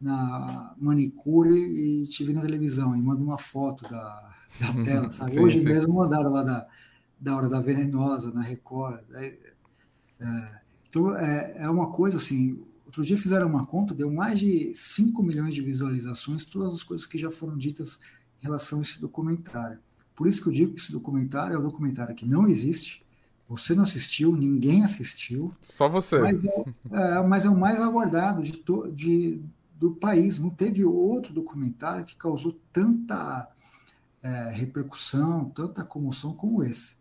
na 0.02 0.76
manicure 0.78 1.54
e 1.54 2.04
te 2.08 2.24
vi 2.24 2.34
na 2.34 2.42
televisão, 2.42 2.96
e 2.96 3.02
manda 3.02 3.24
uma 3.24 3.38
foto 3.38 3.90
da, 3.90 4.36
da 4.60 4.72
uhum. 4.72 4.84
tela, 4.84 5.12
sabe? 5.12 5.32
Sim, 5.32 5.40
Hoje 5.40 5.60
sim. 5.60 5.66
mesmo 5.66 5.94
mandaram 5.94 6.30
lá 6.32 6.44
da, 6.44 6.68
da 7.20 7.36
Hora 7.36 7.48
da 7.48 7.62
Venenosa, 7.62 8.32
na 8.32 8.42
Record. 8.42 9.00
É, 9.14 9.38
é, 10.20 10.63
então, 10.94 11.18
é, 11.18 11.56
é 11.58 11.70
uma 11.72 11.90
coisa 11.90 12.18
assim, 12.18 12.64
outro 12.86 13.04
dia 13.04 13.18
fizeram 13.18 13.48
uma 13.48 13.66
conta, 13.66 13.96
deu 13.96 14.12
mais 14.12 14.40
de 14.40 14.72
5 14.76 15.24
milhões 15.24 15.56
de 15.56 15.62
visualizações, 15.64 16.46
todas 16.46 16.72
as 16.72 16.84
coisas 16.84 17.08
que 17.08 17.18
já 17.18 17.32
foram 17.32 17.58
ditas 17.58 18.00
em 18.40 18.46
relação 18.46 18.78
a 18.78 18.82
esse 18.84 19.02
documentário. 19.02 19.80
Por 20.16 20.28
isso 20.28 20.44
que 20.44 20.50
eu 20.50 20.54
digo 20.54 20.74
que 20.76 20.80
esse 20.80 20.92
documentário 20.92 21.56
é 21.56 21.58
um 21.58 21.64
documentário 21.64 22.14
que 22.14 22.28
não 22.28 22.48
existe, 22.48 23.04
você 23.50 23.74
não 23.74 23.82
assistiu, 23.82 24.36
ninguém 24.36 24.84
assistiu. 24.84 25.52
Só 25.64 25.90
você. 25.90 26.20
Mas 26.20 26.46
é, 26.46 26.64
é 26.92 27.24
mas 27.24 27.46
é 27.46 27.50
o 27.50 27.58
mais 27.58 27.80
aguardado 27.82 28.44
de, 28.44 28.54
to, 28.60 28.92
de, 28.92 29.42
do 29.80 29.96
país. 29.96 30.38
Não 30.38 30.52
teve 30.52 30.86
outro 30.86 31.34
documentário 31.34 32.06
que 32.06 32.16
causou 32.16 32.56
tanta 32.72 33.50
é, 34.22 34.52
repercussão, 34.52 35.50
tanta 35.50 35.84
comoção 35.84 36.36
como 36.36 36.64
esse. 36.64 36.96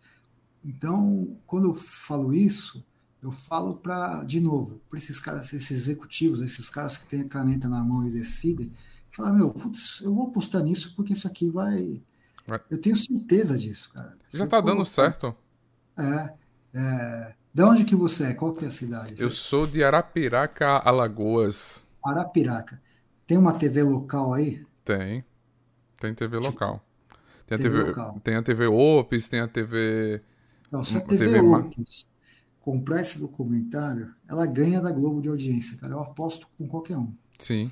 Então, 0.65 1.37
quando 1.47 1.69
eu 1.69 1.75
falo 1.75 2.33
isso, 2.33 2.83
eu 3.23 3.31
falo 3.31 3.77
para, 3.77 4.25
de 4.25 4.41
novo, 4.41 4.81
para 4.89 4.99
esses 4.99 5.21
caras, 5.21 5.53
esses 5.53 5.71
executivos, 5.71 6.41
esses 6.41 6.69
caras 6.69 6.99
que 6.99 7.07
têm 7.07 7.21
a 7.21 7.29
caneta 7.29 7.69
na 7.69 7.83
mão 7.83 8.07
e 8.07 8.11
decidem, 8.11 8.73
falar, 9.13 9.33
meu, 9.33 9.51
putz, 9.51 10.01
eu 10.03 10.13
vou 10.13 10.27
apostar 10.27 10.63
nisso 10.63 10.93
porque 10.97 11.13
isso 11.13 11.29
aqui 11.29 11.49
vai. 11.49 12.03
Eu 12.69 12.81
tenho 12.81 12.97
certeza 12.97 13.57
disso, 13.57 13.93
cara. 13.93 14.19
Já 14.33 14.45
está 14.45 14.61
dando 14.61 14.85
certo. 14.85 15.35
É, 15.97 16.33
é, 16.75 17.35
de 17.55 17.63
onde 17.63 17.85
que 17.85 17.95
você 17.95 18.25
é? 18.25 18.35
Qual 18.35 18.53
que 18.53 18.65
é 18.65 18.69
a 18.69 18.73
cidade? 18.73 19.23
Eu 19.23 19.31
sou 19.31 19.65
de 19.65 19.85
Arapiraca, 19.85 20.79
Alagoas. 20.79 21.89
Arapiraca. 22.05 22.83
Tem 23.25 23.39
uma 23.39 23.53
TV 23.53 23.85
local 23.85 24.35
aí? 24.35 24.67
Tem. 24.85 25.25
Tem 26.01 26.13
TV 26.13 26.39
local. 26.39 26.85
Tem 27.47 27.55
a 27.55 27.59
TV, 27.59 27.77
TV 27.77 27.89
local. 27.91 28.21
Tem 28.25 28.35
a 28.35 28.43
TV 28.43 28.67
Opes, 28.67 29.29
tem 29.29 29.41
a 29.41 29.47
TV. 29.47 30.21
Não, 30.73 30.83
se 30.83 30.97
a 30.97 31.01
TV, 31.01 31.27
TV 31.27 31.41
Opes 31.41 32.12
comprar 32.63 33.01
esse 33.01 33.19
documentário, 33.19 34.15
ela 34.27 34.47
ganha 34.47 34.81
da 34.81 34.93
Globo 34.93 35.21
de 35.21 35.29
audiência, 35.29 35.77
cara. 35.77 35.95
Eu 35.95 36.01
aposto 36.01 36.49
com 36.57 36.67
qualquer 36.67 36.97
um. 36.97 37.13
Sim. 37.39 37.71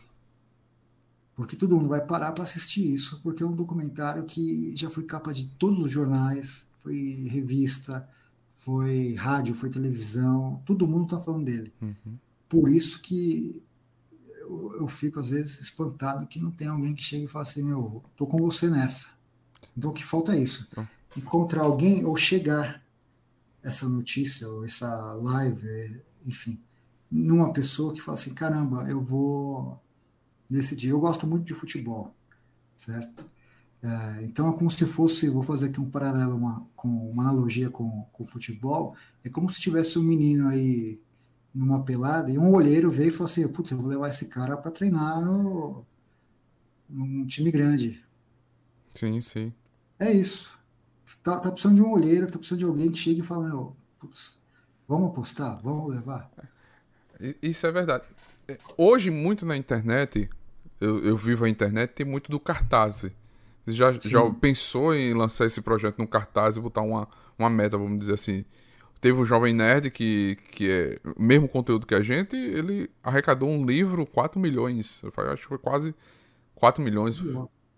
Porque 1.35 1.57
todo 1.57 1.77
mundo 1.77 1.89
vai 1.89 2.05
parar 2.05 2.33
para 2.33 2.45
assistir 2.45 2.93
isso, 2.93 3.21
porque 3.23 3.43
é 3.43 3.47
um 3.47 3.55
documentário 3.55 4.25
que 4.25 4.77
já 4.77 4.91
foi 4.91 5.05
capa 5.05 5.33
de 5.33 5.47
todos 5.51 5.79
os 5.79 5.91
jornais, 5.91 6.67
foi 6.77 7.27
revista, 7.31 8.07
foi 8.49 9.15
rádio, 9.15 9.55
foi 9.55 9.71
televisão, 9.71 10.61
todo 10.67 10.87
mundo 10.87 11.05
está 11.05 11.21
falando 11.21 11.45
dele. 11.45 11.73
Uhum. 11.81 12.19
Por 12.49 12.69
isso 12.69 13.01
que 13.01 13.63
eu, 14.41 14.73
eu, 14.81 14.89
fico 14.89 15.21
às 15.21 15.29
vezes 15.29 15.61
espantado 15.61 16.27
que 16.27 16.41
não 16.41 16.51
tem 16.51 16.67
alguém 16.67 16.95
que 16.95 17.03
chegue 17.03 17.25
e 17.25 17.29
fale 17.29 17.49
assim, 17.49 17.63
meu, 17.63 18.03
tô 18.17 18.27
com 18.27 18.39
você 18.39 18.69
nessa. 18.69 19.11
Então 19.75 19.91
o 19.91 19.95
que 19.95 20.05
falta 20.05 20.35
é 20.35 20.41
isso. 20.41 20.69
Uhum. 20.77 20.87
Encontrar 21.17 21.63
alguém 21.63 22.05
ou 22.05 22.17
chegar 22.17 22.83
essa 23.63 23.89
notícia 23.89 24.49
ou 24.49 24.65
essa 24.65 24.89
live, 25.15 26.03
enfim, 26.27 26.61
numa 27.11 27.53
pessoa 27.53 27.93
que 27.93 28.01
fala 28.01 28.19
assim, 28.19 28.35
caramba, 28.35 28.89
eu 28.89 29.01
vou 29.01 29.81
decidir. 30.49 30.91
Eu 30.91 31.01
gosto 31.01 31.27
muito 31.27 31.45
de 31.45 31.55
futebol, 31.55 32.15
certo? 32.77 33.25
É, 33.83 34.25
então 34.25 34.51
é 34.51 34.57
como 34.57 34.71
se 34.71 34.85
fosse, 34.87 35.29
vou 35.29 35.43
fazer 35.43 35.67
aqui 35.67 35.81
um 35.81 35.91
paralelo, 35.91 36.37
uma, 36.37 36.67
com 36.77 36.89
uma 36.89 37.23
analogia 37.25 37.71
com, 37.71 38.07
com 38.13 38.23
o 38.23 38.27
futebol, 38.27 38.95
é 39.25 39.31
como 39.31 39.49
se 39.49 39.61
tivesse 39.61 39.99
um 39.99 40.03
menino 40.03 40.49
aí 40.49 41.01
numa 41.55 41.83
pelada 41.83 42.31
e 42.31 42.39
um 42.39 42.55
olheiro 42.55 42.91
veio 42.91 43.09
e 43.09 43.13
falou 43.13 43.31
assim, 43.31 43.49
putz, 43.49 43.71
eu 43.73 43.79
vou 43.79 43.89
levar 43.89 44.09
esse 44.09 44.27
cara 44.27 44.57
para 44.57 44.71
treinar 44.71 45.21
no, 45.25 45.85
num 46.89 47.27
time 47.27 47.51
grande. 47.51 48.05
Sim, 48.95 49.21
sim. 49.21 49.53
É 49.99 50.13
isso. 50.13 50.60
Tá, 51.23 51.39
tá 51.39 51.51
precisando 51.51 51.77
de 51.77 51.83
um 51.83 51.91
olheiro, 51.91 52.27
tá 52.27 52.39
precisando 52.39 52.61
de 52.61 52.65
alguém 52.65 52.91
que 52.91 52.99
chegue 52.99 53.21
e 53.21 53.25
fale, 53.25 53.51
putz, 53.99 54.39
vamos 54.87 55.11
apostar, 55.11 55.61
vamos 55.63 55.91
levar. 55.91 56.31
Isso 57.43 57.67
é 57.67 57.73
verdade. 57.73 58.05
É, 58.49 58.59
hoje, 58.77 59.11
muito 59.11 59.45
na 59.45 59.57
internet, 59.57 60.29
eu, 60.81 61.03
eu 61.05 61.17
vivo 61.17 61.45
a 61.45 61.49
internet, 61.49 61.91
tem 61.91 62.07
muito 62.07 62.31
do 62.31 62.41
cartaz. 62.41 63.07
Já, 63.67 63.93
já 63.93 64.31
pensou 64.41 64.95
em 64.95 65.13
lançar 65.15 65.45
esse 65.45 65.61
projeto 65.61 65.99
no 65.99 66.09
cartaz 66.09 66.57
e 66.57 66.61
botar 66.61 66.81
uma, 66.81 67.07
uma 67.39 67.51
meta, 67.51 67.77
vamos 67.77 67.99
dizer 67.99 68.15
assim? 68.15 68.45
Teve 69.01 69.19
o 69.19 69.25
Jovem 69.25 69.55
Nerd, 69.55 69.91
que, 69.91 70.37
que 70.51 70.71
é 70.71 70.99
o 71.17 71.23
mesmo 71.23 71.49
conteúdo 71.49 71.87
que 71.87 71.95
a 71.95 72.03
gente, 72.03 72.37
ele 72.37 72.91
arrecadou 73.03 73.49
um 73.49 73.65
livro, 73.65 74.07
4 74.07 74.39
milhões. 74.39 75.03
Eu 75.03 75.13
acho 75.33 75.43
que 75.43 75.49
foi 75.49 75.59
quase 75.59 75.95
4 76.55 76.83
milhões. 76.83 77.23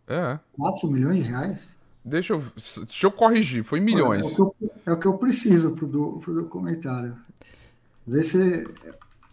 É. 0.08 0.38
4 0.52 0.90
milhões 0.90 1.22
de 1.24 1.30
reais? 1.30 1.78
Deixa 2.04 2.34
eu, 2.34 2.42
deixa 2.84 3.06
eu 3.06 3.12
corrigir, 3.12 3.62
foi 3.62 3.80
milhões. 3.80 4.38
É 4.38 4.42
o 4.42 4.50
que 4.50 4.64
eu, 4.64 4.70
é 4.86 4.92
o 4.92 4.98
que 4.98 5.06
eu 5.06 5.18
preciso 5.18 5.72
pro, 5.72 5.86
do, 5.86 6.18
pro 6.18 6.34
documentário. 6.34 7.16
Vê 8.06 8.22
se. 8.22 8.66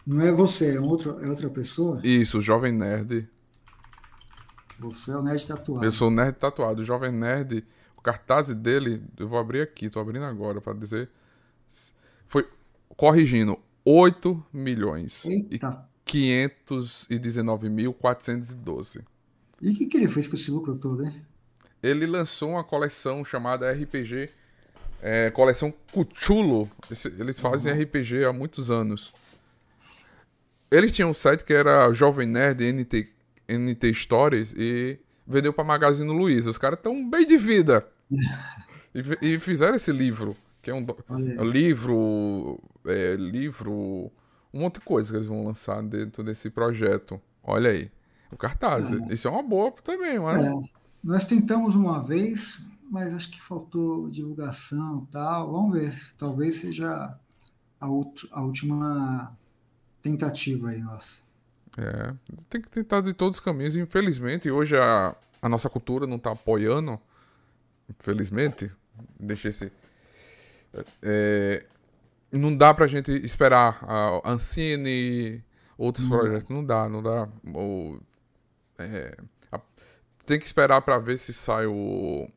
Não 0.06 0.22
é 0.22 0.32
você, 0.32 0.76
é, 0.76 0.80
outro, 0.80 1.18
é 1.20 1.28
outra 1.28 1.50
pessoa? 1.50 2.00
Isso, 2.04 2.38
o 2.38 2.40
Jovem 2.40 2.72
Nerd. 2.72 3.28
Você 4.80 5.10
é 5.10 5.16
o 5.16 5.22
nerd 5.22 5.46
tatuado. 5.46 5.84
Eu 5.84 5.92
sou 5.92 6.08
o 6.08 6.10
nerd 6.10 6.36
tatuado. 6.36 6.80
O 6.80 6.84
jovem 6.84 7.12
nerd, 7.12 7.62
o 7.96 8.00
cartaz 8.00 8.48
dele, 8.48 9.02
eu 9.18 9.28
vou 9.28 9.38
abrir 9.38 9.60
aqui, 9.60 9.90
tô 9.90 10.00
abrindo 10.00 10.24
agora 10.24 10.58
para 10.60 10.72
dizer. 10.72 11.08
Foi, 12.26 12.48
corrigindo, 12.96 13.56
8 13.84 14.42
milhões 14.52 15.24
Eita. 15.26 15.86
e 16.06 16.10
519.412. 16.10 19.04
E 19.60 19.70
o 19.70 19.74
que, 19.74 19.86
que 19.86 19.96
ele 19.98 20.08
fez 20.08 20.26
com 20.26 20.34
esse 20.36 20.50
lucro 20.50 20.74
todo, 20.76 21.04
hein? 21.04 21.14
Ele 21.82 22.06
lançou 22.06 22.50
uma 22.50 22.64
coleção 22.64 23.24
chamada 23.24 23.70
RPG, 23.72 24.30
é, 25.02 25.30
coleção 25.30 25.72
Cuchulo. 25.92 26.70
Eles 27.18 27.40
fazem 27.40 27.72
uhum. 27.72 27.82
RPG 27.82 28.24
há 28.24 28.32
muitos 28.32 28.70
anos. 28.70 29.12
Eles 30.70 30.92
tinham 30.92 31.10
um 31.10 31.14
site 31.14 31.44
que 31.44 31.52
era 31.52 31.92
Jovem 31.92 32.28
Nerd 32.28 32.62
NT, 32.72 33.08
NT 33.48 33.94
Stories 33.94 34.54
e 34.56 34.98
vendeu 35.26 35.52
pra 35.52 35.64
Magazine 35.64 36.10
Luiza. 36.10 36.50
Os 36.50 36.58
caras 36.58 36.78
estão 36.78 37.08
bem 37.08 37.26
de 37.26 37.36
vida. 37.36 37.86
e, 38.94 39.34
e, 39.34 39.40
fizeram 39.40 39.74
esse 39.74 39.90
livro, 39.90 40.36
que 40.62 40.70
é 40.70 40.74
um, 40.74 40.86
um 41.08 41.44
livro, 41.44 42.60
é, 42.86 43.16
livro, 43.16 43.72
um 44.52 44.60
monte 44.60 44.74
de 44.74 44.80
coisa 44.80 45.10
que 45.10 45.16
eles 45.16 45.26
vão 45.26 45.44
lançar 45.44 45.82
dentro 45.82 46.22
desse 46.22 46.50
projeto. 46.50 47.20
Olha 47.42 47.70
aí, 47.70 47.90
o 48.30 48.36
cartaz. 48.36 48.92
É. 48.92 49.12
Isso 49.12 49.26
é 49.26 49.30
uma 49.30 49.42
boa 49.42 49.72
também, 49.82 50.18
mas... 50.18 50.44
É. 50.44 50.79
Nós 51.02 51.24
tentamos 51.24 51.74
uma 51.74 52.02
vez, 52.02 52.64
mas 52.90 53.14
acho 53.14 53.30
que 53.30 53.40
faltou 53.40 54.10
divulgação 54.10 55.06
tal. 55.10 55.52
Vamos 55.52 55.72
ver, 55.72 55.92
talvez 56.18 56.56
seja 56.56 57.16
a, 57.80 57.86
a 57.86 58.42
última 58.42 59.36
tentativa 60.02 60.70
aí 60.70 60.80
nossa. 60.80 61.20
É, 61.78 62.14
tem 62.48 62.60
que 62.60 62.70
tentar 62.70 63.00
de 63.00 63.14
todos 63.14 63.38
os 63.38 63.44
caminhos. 63.44 63.76
Infelizmente, 63.76 64.50
hoje 64.50 64.76
a, 64.76 65.14
a 65.40 65.48
nossa 65.48 65.70
cultura 65.70 66.06
não 66.06 66.16
está 66.16 66.32
apoiando. 66.32 67.00
Infelizmente, 67.88 68.70
deixa 69.18 69.48
esse. 69.48 69.72
É, 71.02 71.64
não 72.32 72.56
dá 72.56 72.72
pra 72.74 72.86
gente 72.86 73.10
esperar 73.24 73.82
a 73.82 74.30
Ancine, 74.30 75.42
outros 75.76 76.06
hum. 76.06 76.10
projetos. 76.10 76.48
Não 76.48 76.64
dá, 76.64 76.88
não 76.88 77.02
dá. 77.02 77.28
Ou, 77.54 78.00
é, 78.78 79.16
a, 79.50 79.60
tem 80.30 80.38
que 80.38 80.46
esperar 80.46 80.80
para 80.82 80.96
ver 80.96 81.18
se 81.18 81.32
sai 81.32 81.66
o 81.66 82.30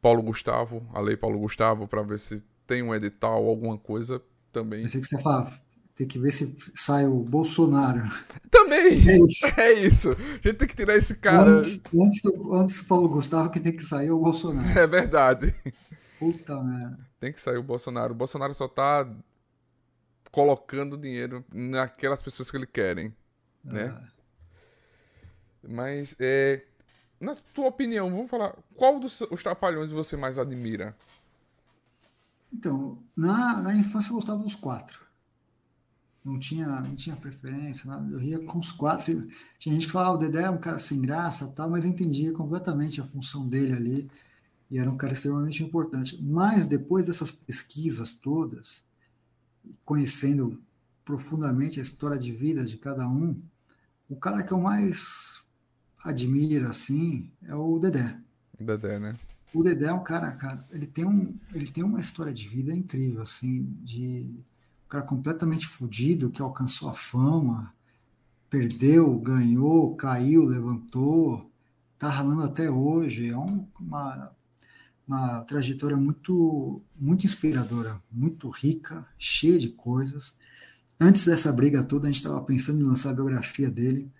Paulo 0.00 0.22
Gustavo, 0.22 0.86
a 0.94 1.00
lei 1.00 1.16
Paulo 1.16 1.36
Gustavo, 1.36 1.88
para 1.88 2.00
ver 2.00 2.20
se 2.20 2.40
tem 2.64 2.80
um 2.80 2.94
edital, 2.94 3.44
alguma 3.44 3.76
coisa 3.76 4.22
também. 4.52 4.82
Pensei 4.82 5.00
que 5.00 5.08
você 5.08 5.20
fala, 5.20 5.52
tem 5.96 6.06
que 6.06 6.16
ver 6.16 6.30
se 6.30 6.56
sai 6.76 7.04
o 7.04 7.18
Bolsonaro. 7.24 8.08
Também! 8.48 9.02
É 9.08 9.16
isso. 9.16 9.46
É 9.58 9.72
isso. 9.72 10.10
A 10.12 10.48
gente 10.48 10.54
tem 10.54 10.68
que 10.68 10.76
tirar 10.76 10.94
esse 10.94 11.16
cara. 11.16 11.58
Antes, 11.58 11.82
antes, 11.92 12.22
do, 12.22 12.54
antes 12.54 12.82
do 12.82 12.86
Paulo 12.86 13.08
Gustavo, 13.08 13.50
que 13.50 13.58
tem 13.58 13.74
que 13.74 13.84
sair 13.84 14.06
é 14.06 14.12
o 14.12 14.20
Bolsonaro. 14.20 14.78
É 14.78 14.86
verdade. 14.86 15.52
Puta 16.20 16.62
merda. 16.62 17.00
Tem 17.18 17.32
que 17.32 17.40
sair 17.40 17.56
o 17.56 17.64
Bolsonaro. 17.64 18.12
O 18.12 18.16
Bolsonaro 18.16 18.54
só 18.54 18.68
tá 18.68 19.12
colocando 20.30 20.96
dinheiro 20.96 21.44
naquelas 21.52 22.22
pessoas 22.22 22.48
que 22.48 22.56
ele 22.56 22.66
querem, 22.66 23.12
né? 23.64 23.92
Ah. 23.92 24.12
Mas, 25.68 26.16
é, 26.18 26.62
na 27.22 27.34
tua 27.54 27.68
opinião, 27.68 28.10
vamos 28.10 28.30
falar, 28.30 28.56
qual 28.74 28.98
dos 28.98 29.20
os 29.22 29.42
trapalhões 29.42 29.90
você 29.90 30.16
mais 30.16 30.38
admira? 30.38 30.96
Então, 32.52 32.98
na, 33.16 33.62
na 33.62 33.74
infância 33.74 34.10
eu 34.10 34.16
gostava 34.16 34.42
dos 34.42 34.54
quatro. 34.54 35.00
Não 36.24 36.38
tinha, 36.38 36.66
não 36.66 36.94
tinha 36.94 37.16
preferência, 37.16 37.88
nada. 37.88 38.12
eu 38.12 38.18
ria 38.18 38.38
com 38.40 38.58
os 38.58 38.70
quatro. 38.70 39.26
Tinha 39.58 39.74
gente 39.74 39.86
que 39.86 39.92
falava, 39.92 40.10
ah, 40.10 40.14
o 40.14 40.18
Dedé 40.18 40.42
é 40.42 40.50
um 40.50 40.58
cara 40.58 40.78
sem 40.78 41.00
graça 41.00 41.48
tal, 41.48 41.70
mas 41.70 41.84
eu 41.84 41.90
entendia 41.90 42.32
completamente 42.32 43.00
a 43.00 43.04
função 43.04 43.48
dele 43.48 43.72
ali 43.72 44.10
e 44.70 44.78
era 44.78 44.90
um 44.90 44.96
cara 44.96 45.12
extremamente 45.12 45.62
importante. 45.62 46.22
Mas 46.22 46.66
depois 46.66 47.06
dessas 47.06 47.30
pesquisas 47.30 48.14
todas, 48.14 48.84
conhecendo 49.84 50.60
profundamente 51.04 51.80
a 51.80 51.82
história 51.82 52.18
de 52.18 52.32
vida 52.32 52.64
de 52.64 52.76
cada 52.76 53.08
um, 53.08 53.40
o 54.08 54.16
cara 54.16 54.42
que 54.42 54.52
eu 54.52 54.60
mais 54.60 55.41
admiro 56.04 56.68
assim 56.68 57.30
é 57.46 57.54
o 57.54 57.78
Dedé. 57.78 58.16
O 58.58 58.64
Dedé, 58.64 58.98
né? 58.98 59.16
O 59.54 59.62
Dedé 59.62 59.86
é 59.86 59.92
um 59.92 60.02
cara, 60.02 60.32
cara, 60.32 60.66
ele 60.70 60.86
tem 60.86 61.04
um, 61.04 61.34
ele 61.52 61.66
tem 61.70 61.84
uma 61.84 62.00
história 62.00 62.32
de 62.32 62.48
vida 62.48 62.74
incrível 62.74 63.22
assim, 63.22 63.62
de 63.82 64.26
um 64.86 64.88
cara 64.88 65.04
completamente 65.04 65.66
fodido 65.66 66.30
que 66.30 66.40
alcançou 66.40 66.88
a 66.88 66.94
fama, 66.94 67.72
perdeu, 68.48 69.18
ganhou, 69.18 69.94
caiu, 69.96 70.44
levantou, 70.44 71.50
tá 71.98 72.08
ralando 72.08 72.42
até 72.42 72.70
hoje. 72.70 73.28
É 73.28 73.36
um, 73.36 73.66
uma 73.78 74.32
uma 75.06 75.44
trajetória 75.44 75.96
muito, 75.96 76.82
muito 76.98 77.26
inspiradora, 77.26 78.00
muito 78.10 78.48
rica, 78.48 79.06
cheia 79.18 79.58
de 79.58 79.68
coisas. 79.68 80.34
Antes 80.98 81.26
dessa 81.26 81.52
briga 81.52 81.82
toda, 81.82 82.06
a 82.06 82.10
gente 82.10 82.20
estava 82.20 82.40
pensando 82.42 82.80
em 82.80 82.84
lançar 82.84 83.10
a 83.10 83.14
biografia 83.14 83.70
dele. 83.70 84.10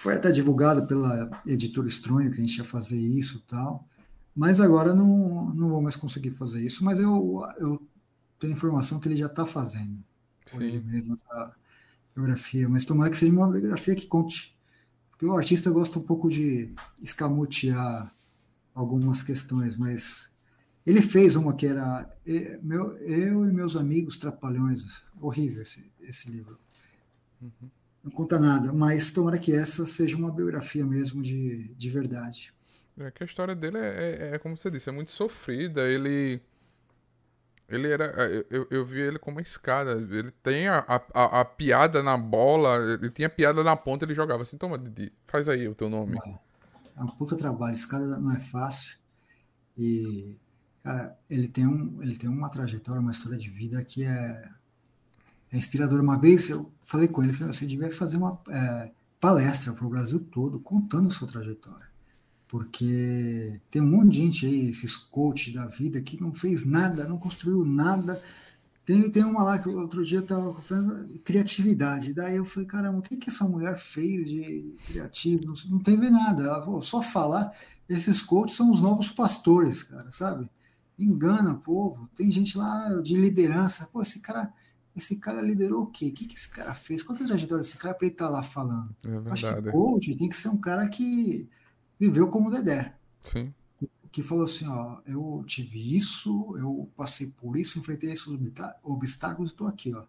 Foi 0.00 0.14
até 0.14 0.30
divulgado 0.30 0.86
pela 0.86 1.42
editora 1.44 1.86
Estronho 1.86 2.30
que 2.30 2.38
a 2.38 2.40
gente 2.40 2.56
ia 2.56 2.64
fazer 2.64 2.98
isso 2.98 3.36
e 3.36 3.40
tal. 3.40 3.86
Mas 4.34 4.58
agora 4.58 4.94
não, 4.94 5.52
não 5.52 5.68
vou 5.68 5.82
mais 5.82 5.94
conseguir 5.94 6.30
fazer 6.30 6.64
isso. 6.64 6.82
Mas 6.82 6.98
eu, 6.98 7.46
eu 7.58 7.86
tenho 8.38 8.54
informação 8.54 8.98
que 8.98 9.06
ele 9.08 9.16
já 9.16 9.26
está 9.26 9.44
fazendo. 9.44 10.02
Por 10.50 10.62
ele 10.62 10.80
mesmo, 10.80 11.12
essa 11.12 11.54
biografia. 12.14 12.66
Mas 12.66 12.86
tomara 12.86 13.10
que 13.10 13.18
seja 13.18 13.30
uma 13.30 13.50
biografia 13.50 13.94
que 13.94 14.06
conte. 14.06 14.58
Porque 15.10 15.26
o 15.26 15.36
artista 15.36 15.70
gosta 15.70 15.98
um 15.98 16.02
pouco 16.02 16.30
de 16.30 16.72
escamotear 17.02 18.10
algumas 18.74 19.22
questões, 19.22 19.76
mas 19.76 20.30
ele 20.86 21.02
fez 21.02 21.36
uma 21.36 21.52
que 21.52 21.66
era 21.66 22.10
meu, 22.62 22.96
Eu 23.00 23.46
e 23.46 23.52
Meus 23.52 23.76
Amigos 23.76 24.16
Trapalhões. 24.16 25.02
Horrível 25.20 25.60
esse, 25.60 25.92
esse 26.00 26.30
livro. 26.30 26.58
Uhum. 27.42 27.68
Não 28.02 28.10
conta 28.10 28.38
nada, 28.38 28.72
mas 28.72 29.12
tomara 29.12 29.38
que 29.38 29.52
essa 29.52 29.84
seja 29.84 30.16
uma 30.16 30.32
biografia 30.32 30.84
mesmo 30.84 31.22
de, 31.22 31.74
de 31.74 31.90
verdade. 31.90 32.52
É 32.98 33.10
que 33.10 33.22
a 33.22 33.26
história 33.26 33.54
dele 33.54 33.78
é, 33.78 33.88
é, 33.88 34.34
é, 34.34 34.38
como 34.38 34.56
você 34.56 34.70
disse, 34.70 34.88
é 34.88 34.92
muito 34.92 35.12
sofrida. 35.12 35.82
Ele. 35.82 36.40
Ele 37.68 37.88
era. 37.88 38.04
Eu, 38.50 38.66
eu 38.70 38.84
vi 38.84 39.00
ele 39.00 39.18
como 39.18 39.36
uma 39.36 39.42
escada. 39.42 39.92
Ele 39.92 40.30
tem 40.42 40.68
a, 40.68 40.84
a, 40.88 41.40
a, 41.40 41.44
piada 41.44 42.02
na 42.02 42.16
bola, 42.16 42.76
ele 42.94 43.10
tinha 43.10 43.28
piada 43.28 43.62
na 43.62 43.76
ponta, 43.76 44.04
ele 44.04 44.14
jogava 44.14 44.42
assim: 44.42 44.58
toma, 44.58 44.78
Didi, 44.78 45.12
faz 45.26 45.48
aí 45.48 45.68
o 45.68 45.74
teu 45.74 45.88
nome. 45.88 46.18
É 46.26 46.50
é 47.00 47.02
um 47.02 47.06
puta 47.06 47.34
trabalho. 47.34 47.72
Esse 47.72 47.88
cara 47.88 48.06
não 48.18 48.30
é 48.30 48.38
fácil. 48.38 48.98
E, 49.76 50.38
cara, 50.82 51.18
ele 51.28 51.48
tem, 51.48 51.66
um, 51.66 52.02
ele 52.02 52.16
tem 52.16 52.28
uma 52.28 52.50
trajetória, 52.50 53.00
uma 53.00 53.10
história 53.10 53.38
de 53.38 53.48
vida 53.48 53.82
que 53.82 54.04
é, 54.04 54.50
é 55.52 55.56
inspiradora. 55.56 56.02
Uma 56.02 56.18
vez 56.18 56.50
eu 56.50 56.70
falei 56.82 57.08
com 57.08 57.22
ele, 57.22 57.32
falei, 57.32 57.52
você 57.52 57.66
devia 57.66 57.90
fazer 57.90 58.16
uma 58.16 58.40
é, 58.48 58.92
palestra 59.20 59.72
para 59.72 59.86
o 59.86 59.90
Brasil 59.90 60.20
todo, 60.20 60.60
contando 60.60 61.08
a 61.08 61.10
sua 61.10 61.28
trajetória. 61.28 61.88
Porque 62.48 63.60
tem 63.70 63.80
um 63.80 63.90
monte 63.90 64.10
de 64.10 64.16
gente 64.22 64.46
aí, 64.46 64.68
esses 64.68 64.96
coaches 64.96 65.54
da 65.54 65.66
vida, 65.66 66.00
que 66.00 66.20
não 66.20 66.32
fez 66.32 66.64
nada, 66.64 67.06
não 67.06 67.16
construiu 67.16 67.64
nada, 67.64 68.20
tem, 68.90 69.08
tem 69.08 69.22
uma 69.22 69.44
lá 69.44 69.56
que 69.56 69.68
outro 69.68 70.04
dia 70.04 70.18
estava 70.18 70.60
falando 70.60 71.16
criatividade. 71.20 72.12
Daí 72.12 72.34
eu 72.36 72.44
falei, 72.44 72.68
caramba, 72.68 72.98
o 72.98 73.02
que, 73.02 73.16
que 73.16 73.30
essa 73.30 73.46
mulher 73.46 73.76
fez 73.76 74.28
de 74.28 74.74
criativo? 74.84 75.54
Não 75.68 75.78
teve 75.78 76.10
nada. 76.10 76.42
Ela 76.42 76.64
falou, 76.64 76.82
só 76.82 77.00
falar, 77.00 77.52
esses 77.88 78.20
coaches 78.20 78.56
são 78.56 78.68
os 78.68 78.80
novos 78.80 79.08
pastores, 79.08 79.84
cara, 79.84 80.10
sabe? 80.10 80.50
Engana 80.98 81.52
o 81.52 81.58
povo. 81.58 82.10
Tem 82.16 82.32
gente 82.32 82.58
lá 82.58 83.00
de 83.00 83.16
liderança. 83.16 83.88
Pô, 83.92 84.02
esse 84.02 84.18
cara, 84.18 84.52
esse 84.94 85.16
cara 85.16 85.40
liderou 85.40 85.82
o 85.82 85.86
quê? 85.86 86.08
O 86.08 86.12
que, 86.12 86.26
que 86.26 86.34
esse 86.34 86.48
cara 86.48 86.74
fez? 86.74 87.02
Qual 87.02 87.18
é 87.18 87.22
a 87.22 87.26
trajetória 87.26 87.62
desse 87.62 87.78
cara 87.78 87.94
para 87.94 88.06
ele 88.06 88.14
estar 88.14 88.26
tá 88.26 88.30
lá 88.30 88.42
falando? 88.42 88.94
É 89.04 89.08
verdade. 89.08 89.46
Acho 89.46 89.62
que 89.62 89.70
coach 89.70 90.16
tem 90.16 90.28
que 90.28 90.36
ser 90.36 90.48
um 90.48 90.58
cara 90.58 90.88
que 90.88 91.48
viveu 91.98 92.28
como 92.28 92.48
o 92.48 92.52
Dedé. 92.52 92.94
Sim 93.24 93.52
que 94.12 94.22
falou 94.22 94.44
assim, 94.44 94.66
ó, 94.68 94.98
eu 95.06 95.44
tive 95.46 95.96
isso, 95.96 96.56
eu 96.58 96.90
passei 96.96 97.28
por 97.28 97.56
isso, 97.56 97.78
enfrentei 97.78 98.10
esses 98.10 98.26
obstáculos 98.82 99.50
e 99.50 99.52
estou 99.52 99.68
aqui, 99.68 99.94
ó. 99.94 100.04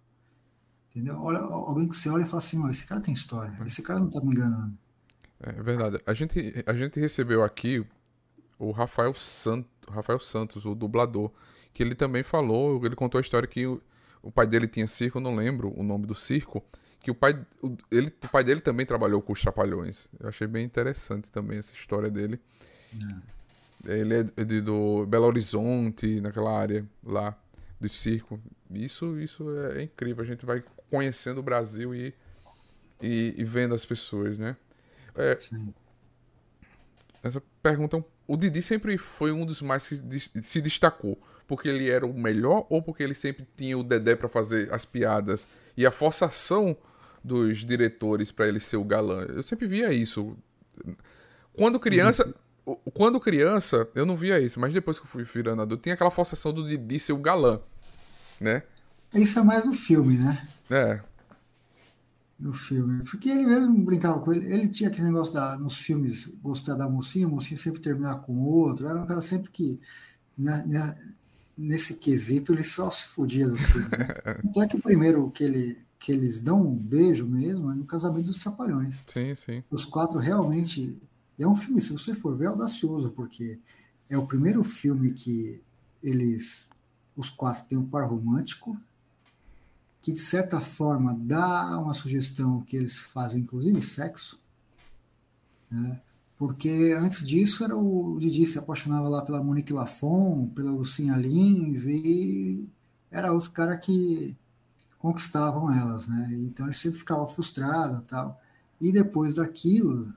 Entendeu? 0.90 1.20
Olha, 1.22 1.40
alguém 1.40 1.88
que 1.88 1.96
você 1.96 2.10
olha 2.10 2.24
e 2.24 2.28
fala 2.28 2.40
assim, 2.40 2.62
ó, 2.62 2.70
esse 2.70 2.86
cara 2.86 3.00
tem 3.00 3.14
história, 3.14 3.56
esse 3.66 3.82
cara 3.82 4.00
não 4.00 4.08
está 4.08 4.20
me 4.20 4.32
enganando. 4.32 4.76
É 5.40 5.54
verdade. 5.54 6.00
A 6.06 6.14
gente, 6.14 6.64
a 6.66 6.74
gente 6.74 7.00
recebeu 7.00 7.44
aqui 7.44 7.86
o 8.58 8.72
Rafael, 8.72 9.14
Sant, 9.14 9.66
Rafael 9.88 10.20
Santos, 10.20 10.66
o 10.66 10.76
dublador, 10.76 11.32
que 11.74 11.82
ele 11.84 11.96
também 11.96 12.24
falou, 12.24 12.84
ele 12.84 12.96
contou 12.96 13.20
a 13.20 13.22
história 13.22 13.48
que 13.48 13.80
o, 14.22 14.32
pai 14.32 14.48
dele 14.48 14.68
tinha 14.68 14.88
circo, 14.88 15.20
não 15.20 15.36
lembro 15.36 15.74
o 15.78 15.84
nome 15.84 16.06
do 16.06 16.16
circo, 16.16 16.64
que 17.00 17.10
o 17.10 17.16
pai, 17.16 17.46
o, 17.62 17.76
ele, 17.92 18.08
o 18.24 18.30
pai 18.30 18.44
dele 18.44 18.60
também 18.60 18.86
trabalhou 18.86 19.22
com 19.22 19.34
os 19.34 19.42
Trapalhões. 19.42 20.10
Eu 20.20 20.30
achei 20.30 20.48
bem 20.48 20.64
interessante 20.64 21.30
também 21.30 21.58
essa 21.58 21.74
história 21.74 22.10
dele. 22.10 22.40
É. 23.86 24.00
Ele 24.00 24.32
é 24.38 24.44
de, 24.44 24.62
do 24.62 25.06
Belo 25.08 25.26
Horizonte, 25.26 26.22
naquela 26.22 26.56
área 26.56 26.86
lá 27.04 27.36
do 27.80 27.90
circo. 27.90 28.40
Isso, 28.70 29.20
isso 29.20 29.46
é 29.74 29.84
incrível. 29.84 30.24
A 30.24 30.28
gente 30.28 30.46
vai 30.46 30.64
conhecendo 30.90 31.40
o 31.40 31.44
Brasil 31.44 31.96
e, 31.96 32.14
e, 33.02 33.34
e 33.38 33.44
vendo 33.44 33.74
as 33.74 33.86
pessoas, 33.86 34.38
né? 34.38 34.56
É, 35.16 35.38
essa 37.24 37.42
pergunta, 37.62 38.04
o 38.28 38.38
Didi 38.38 38.62
sempre 38.62 38.98
foi 38.98 39.32
um 39.32 39.46
dos 39.46 39.62
mais 39.62 39.88
que 39.88 40.42
se 40.42 40.62
destacou, 40.62 41.20
porque 41.48 41.68
ele 41.68 41.90
era 41.90 42.06
o 42.06 42.14
melhor 42.14 42.66
ou 42.70 42.82
porque 42.82 43.04
ele 43.04 43.14
sempre 43.14 43.48
tinha 43.56 43.78
o 43.78 43.84
Dedé 43.84 44.16
para 44.16 44.30
fazer 44.30 44.74
as 44.74 44.86
piadas 44.86 45.48
e 45.76 45.86
a 45.86 45.92
forçação 45.92 46.78
dos 47.24 47.60
diretores 47.60 48.32
para 48.32 48.48
ele 48.48 48.60
ser 48.60 48.78
o 48.78 48.84
galã. 48.84 49.26
Eu 49.26 49.44
sempre 49.44 49.68
via 49.68 49.92
isso. 49.94 50.36
Quando 51.54 51.80
criança, 51.80 52.34
quando 52.94 53.20
criança, 53.20 53.88
eu 53.94 54.06
não 54.06 54.16
via 54.16 54.40
isso, 54.40 54.60
mas 54.60 54.74
depois 54.74 55.00
que 55.00 55.06
eu 55.06 55.10
fui 55.10 55.24
virando 55.24 55.62
adulto, 55.62 55.84
tinha 55.84 55.96
aquela 55.96 56.12
forçação 56.12 56.54
do 56.54 56.68
Didi 56.68 57.00
ser 57.00 57.14
o 57.14 57.18
galã, 57.18 57.60
né? 58.40 58.64
Isso 59.14 59.40
é 59.40 59.44
mais 59.44 59.66
no 59.66 59.74
filme, 59.74 60.18
né? 60.18 60.48
É. 60.70 61.02
No 62.42 62.52
filme. 62.52 63.04
Porque 63.04 63.30
ele 63.30 63.46
mesmo 63.46 63.86
brincava 63.86 64.20
com 64.20 64.34
ele. 64.34 64.52
Ele 64.52 64.68
tinha 64.68 64.90
aquele 64.90 65.08
negócio 65.08 65.32
da, 65.32 65.56
nos 65.58 65.78
filmes, 65.78 66.26
gostar 66.42 66.74
da 66.74 66.90
mocinha, 66.90 67.28
a 67.28 67.30
mocinha 67.30 67.58
sempre 67.58 67.80
terminar 67.80 68.16
com 68.22 68.34
o 68.34 68.48
outro. 68.48 68.88
Era 68.88 69.00
um 69.00 69.06
cara 69.06 69.22
sempre 69.22 69.52
que, 69.52 69.78
né, 70.36 70.64
né, 70.66 70.98
nesse 71.56 71.94
quesito, 71.94 72.52
ele 72.52 72.64
só 72.64 72.90
se 72.90 73.06
fudia 73.06 73.48
do 73.48 73.56
filme. 73.56 73.88
Né? 73.90 74.08
Até 74.50 74.68
que 74.68 74.76
o 74.76 74.82
primeiro 74.82 75.30
que, 75.30 75.44
ele, 75.44 75.78
que 76.00 76.12
eles 76.12 76.42
dão 76.42 76.68
um 76.68 76.76
beijo 76.76 77.28
mesmo 77.28 77.72
é 77.72 77.76
no 77.76 77.86
casamento 77.86 78.26
dos 78.26 78.40
Trapalhões. 78.40 79.06
Sim, 79.08 79.36
sim. 79.36 79.64
Os 79.70 79.86
quatro 79.86 80.18
realmente 80.18 80.98
é 81.38 81.48
um 81.48 81.56
filme, 81.56 81.80
se 81.80 81.92
você 81.92 82.16
for 82.16 82.36
ver, 82.36 82.46
é 82.46 82.48
audacioso, 82.48 83.12
porque 83.12 83.60
é 84.10 84.18
o 84.18 84.26
primeiro 84.26 84.64
filme 84.64 85.14
que 85.14 85.62
eles, 86.02 86.68
os 87.16 87.30
quatro, 87.30 87.66
têm 87.66 87.78
um 87.78 87.86
par 87.86 88.10
romântico, 88.10 88.76
que 90.02 90.12
de 90.12 90.20
certa 90.20 90.60
forma 90.60 91.14
dá 91.14 91.78
uma 91.80 91.94
sugestão 91.94 92.60
que 92.62 92.76
eles 92.76 92.98
fazem, 92.98 93.42
inclusive 93.42 93.82
sexo, 93.82 94.40
né? 95.70 96.02
porque 96.38 96.96
antes 97.00 97.26
disso 97.26 97.64
era 97.64 97.78
o 97.78 98.18
Didi 98.20 98.48
se 98.48 98.58
apaixonava 98.58 99.08
lá 99.08 99.22
pela 99.22 99.44
Monique 99.44 99.72
Lafon, 99.72 100.48
pela 100.56 100.72
Lucinha 100.72 101.16
Lins, 101.16 101.86
e 101.86 102.68
era 103.12 103.32
os 103.32 103.48
caras 103.48 103.86
que 103.86 104.36
conquistavam 104.98 105.72
elas, 105.72 106.08
né? 106.08 106.30
Então 106.34 106.66
ele 106.66 106.74
sempre 106.74 106.98
ficava 106.98 107.28
frustrado 107.28 108.02
tal. 108.08 108.42
E 108.80 108.92
depois 108.92 109.36
daquilo, 109.36 110.12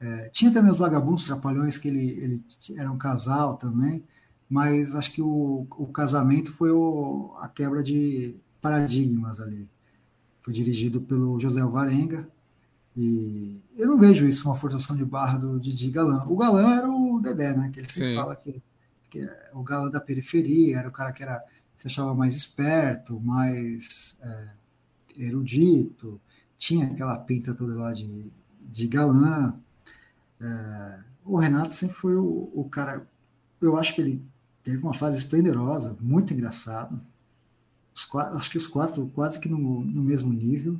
é, 0.00 0.28
tinha 0.30 0.52
também 0.52 0.72
os 0.72 0.78
vagabundos 0.78 1.22
trapalhões, 1.22 1.78
que 1.78 1.86
ele, 1.86 2.10
ele 2.10 2.44
era 2.76 2.90
um 2.90 2.98
casal 2.98 3.56
também, 3.56 4.02
mas 4.50 4.96
acho 4.96 5.12
que 5.12 5.22
o, 5.22 5.66
o 5.70 5.86
casamento 5.86 6.50
foi 6.50 6.72
o, 6.72 7.32
a 7.38 7.48
quebra 7.48 7.80
de 7.80 8.34
paradigmas 8.62 9.40
ali. 9.40 9.68
Foi 10.40 10.54
dirigido 10.54 11.02
pelo 11.02 11.38
José 11.38 11.60
Alvarenga, 11.60 12.26
e 12.96 13.60
eu 13.76 13.86
não 13.86 13.98
vejo 13.98 14.26
isso 14.26 14.48
uma 14.48 14.54
forçação 14.54 14.96
de 14.96 15.04
barra 15.04 15.38
do 15.38 15.58
Didi 15.58 15.90
Galã. 15.90 16.24
O 16.26 16.36
Galã 16.36 16.76
era 16.76 16.88
o 16.90 17.20
Dedé, 17.20 17.56
né? 17.56 17.70
Que 17.72 17.80
ele 17.80 17.90
sempre 17.90 18.10
Sim. 18.10 18.16
fala 18.16 18.36
que, 18.36 18.62
que 19.10 19.20
é 19.20 19.50
o 19.52 19.62
Galã 19.62 19.90
da 19.90 20.00
periferia, 20.00 20.78
era 20.78 20.88
o 20.88 20.92
cara 20.92 21.12
que 21.12 21.22
era, 21.22 21.42
se 21.76 21.86
achava 21.86 22.14
mais 22.14 22.34
esperto, 22.34 23.18
mais 23.20 24.16
é, 24.22 24.48
erudito, 25.16 26.20
tinha 26.58 26.86
aquela 26.86 27.18
pinta 27.18 27.54
toda 27.54 27.74
lá 27.74 27.92
de, 27.92 28.30
de 28.60 28.86
galã. 28.86 29.54
É, 30.40 31.00
o 31.24 31.36
Renato 31.38 31.74
sempre 31.74 31.96
foi 31.96 32.14
o, 32.14 32.50
o 32.54 32.68
cara. 32.68 33.06
Eu 33.60 33.76
acho 33.76 33.94
que 33.94 34.00
ele 34.00 34.24
teve 34.62 34.82
uma 34.82 34.94
fase 34.94 35.18
esplendorosa, 35.18 35.96
muito 36.00 36.34
engraçado. 36.34 37.02
Os, 38.06 38.14
acho 38.36 38.50
que 38.50 38.58
os 38.58 38.66
quatro 38.66 39.06
quase 39.08 39.38
que 39.38 39.48
no, 39.48 39.84
no 39.84 40.02
mesmo 40.02 40.32
nível. 40.32 40.78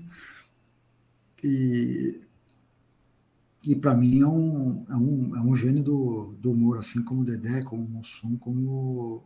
E, 1.43 2.21
e 3.67 3.75
para 3.77 3.95
mim 3.95 4.21
é 4.21 4.27
um, 4.27 4.85
é, 4.89 4.97
um, 4.97 5.37
é 5.37 5.41
um 5.41 5.57
gênio 5.57 5.83
do, 5.83 6.35
do 6.39 6.53
humor, 6.53 6.79
assim 6.79 7.03
como 7.03 7.23
o 7.23 7.25
Dedé, 7.25 7.63
como 7.63 7.85
o 7.85 7.89
Mussum, 7.89 8.37
como 8.37 9.25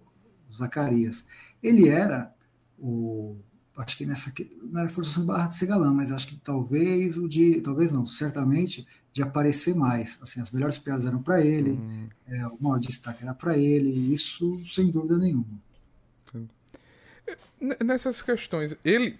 o 0.48 0.54
Zacarias. 0.54 1.24
Ele 1.62 1.88
era 1.88 2.34
o. 2.78 3.36
Acho 3.76 3.96
que 3.96 4.06
nessa. 4.06 4.32
Não 4.62 4.80
era 4.80 4.88
forçação 4.88 5.22
de 5.22 5.28
barra 5.28 5.48
de 5.48 5.56
ser 5.56 5.66
galã, 5.66 5.92
mas 5.92 6.12
acho 6.12 6.28
que 6.28 6.36
talvez 6.36 7.18
o 7.18 7.28
de. 7.28 7.60
Talvez 7.60 7.92
não, 7.92 8.06
certamente 8.06 8.86
de 9.16 9.22
aparecer 9.22 9.74
mais. 9.74 10.18
Assim, 10.20 10.42
as 10.42 10.50
melhores 10.50 10.78
piadas 10.78 11.06
eram 11.06 11.22
para 11.22 11.40
ele, 11.40 11.70
hum. 11.70 12.06
é, 12.26 12.46
o 12.48 12.58
maior 12.60 12.78
destaque 12.78 13.22
era 13.22 13.32
para 13.32 13.56
ele, 13.56 14.12
isso 14.12 14.60
sem 14.66 14.90
dúvida 14.90 15.18
nenhuma. 15.18 15.58
Nessas 17.84 18.22
questões, 18.22 18.76
ele 18.84 19.18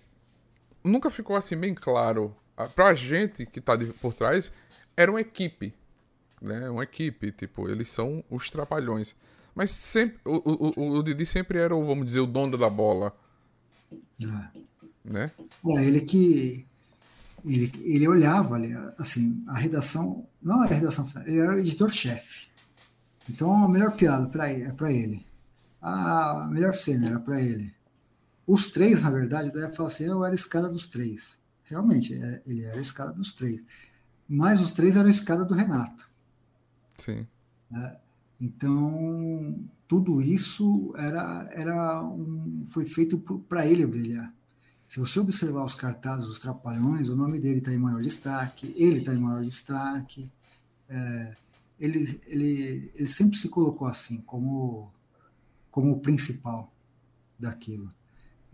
nunca 0.85 1.11
ficou 1.11 1.37
assim 1.37 1.57
bem 1.57 1.75
claro 1.75 2.35
pra 2.75 2.95
gente 2.95 3.45
que 3.45 3.61
tá 3.61 3.77
por 4.01 4.15
trás, 4.15 4.51
era 4.97 5.11
uma 5.11 5.21
equipe. 5.21 5.75
Né? 6.41 6.69
Uma 6.71 6.85
equipe, 6.85 7.33
tipo, 7.33 7.69
eles 7.69 7.89
são 7.89 8.25
os 8.31 8.51
trapalhões. 8.51 9.15
Mas 9.55 9.71
sempre, 9.71 10.19
o, 10.25 10.75
o, 10.77 10.99
o, 10.99 11.03
Didi 11.03 11.25
sempre 11.25 11.59
era, 11.59 11.75
o, 11.75 11.87
vamos 11.87 12.07
dizer, 12.07 12.21
o 12.21 12.27
dono 12.27 12.57
da 12.59 12.69
bola. 12.69 13.17
É. 14.23 14.61
Né? 15.05 15.31
É, 15.67 15.85
ele 15.85 16.01
que. 16.01 16.67
Ele, 17.45 17.71
ele 17.85 18.09
olhava 18.09 18.57
ali, 18.57 18.75
assim, 18.99 19.43
a 19.47 19.57
redação. 19.57 20.27
Não 20.43 20.63
a 20.63 20.67
redação 20.67 21.07
final, 21.07 21.27
ele 21.27 21.39
era 21.39 21.55
o 21.55 21.59
editor-chefe. 21.59 22.49
Então 23.29 23.65
a 23.65 23.69
melhor 23.69 23.97
piada 23.97 24.29
para 24.29 24.51
é 24.51 24.73
para 24.73 24.93
ele. 24.93 25.25
A 25.81 26.49
melhor 26.51 26.75
cena 26.75 27.07
era 27.07 27.21
para 27.21 27.41
ele. 27.41 27.76
Os 28.47 28.71
três, 28.71 29.03
na 29.03 29.11
verdade, 29.11 29.51
deve 29.51 29.73
falar 29.75 29.89
assim: 29.89 30.05
eu 30.05 30.25
era 30.25 30.33
a 30.33 30.35
escada 30.35 30.69
dos 30.69 30.87
três. 30.87 31.41
Realmente, 31.65 32.15
é, 32.15 32.43
ele 32.47 32.63
era 32.63 32.79
a 32.79 32.83
escada 32.83 33.13
dos 33.13 33.33
três. 33.33 33.65
Mas 34.29 34.61
os 34.61 34.71
três 34.71 34.97
eram 34.97 35.09
a 35.09 35.11
escada 35.11 35.45
do 35.45 35.55
Renato. 35.55 36.09
Sim. 36.99 37.27
É, 37.75 37.99
então, 38.41 39.59
tudo 39.89 40.23
isso 40.23 40.93
era, 40.97 41.49
era 41.53 42.03
um, 42.03 42.63
foi 42.65 42.85
feito 42.85 43.19
para 43.49 43.67
ele 43.67 43.87
brilhar. 43.87 44.33
Se 44.87 45.01
você 45.01 45.19
observar 45.19 45.65
os 45.65 45.75
cartazes 45.75 46.27
dos 46.27 46.39
Trapalhões, 46.39 47.09
o 47.09 47.17
nome 47.17 47.41
dele 47.41 47.59
está 47.59 47.73
em 47.73 47.79
maior 47.79 48.01
destaque, 48.01 48.73
ele 48.77 48.99
está 48.99 49.13
em 49.13 49.19
maior 49.19 49.43
destaque. 49.43 50.31
É, 50.89 51.35
ele, 51.79 52.21
ele, 52.27 52.93
ele 52.95 53.09
sempre 53.09 53.37
se 53.37 53.49
colocou 53.49 53.89
assim, 53.89 54.21
como, 54.21 54.93
como 55.71 55.93
o 55.93 56.01
principal 56.01 56.73
daquilo. 57.39 57.93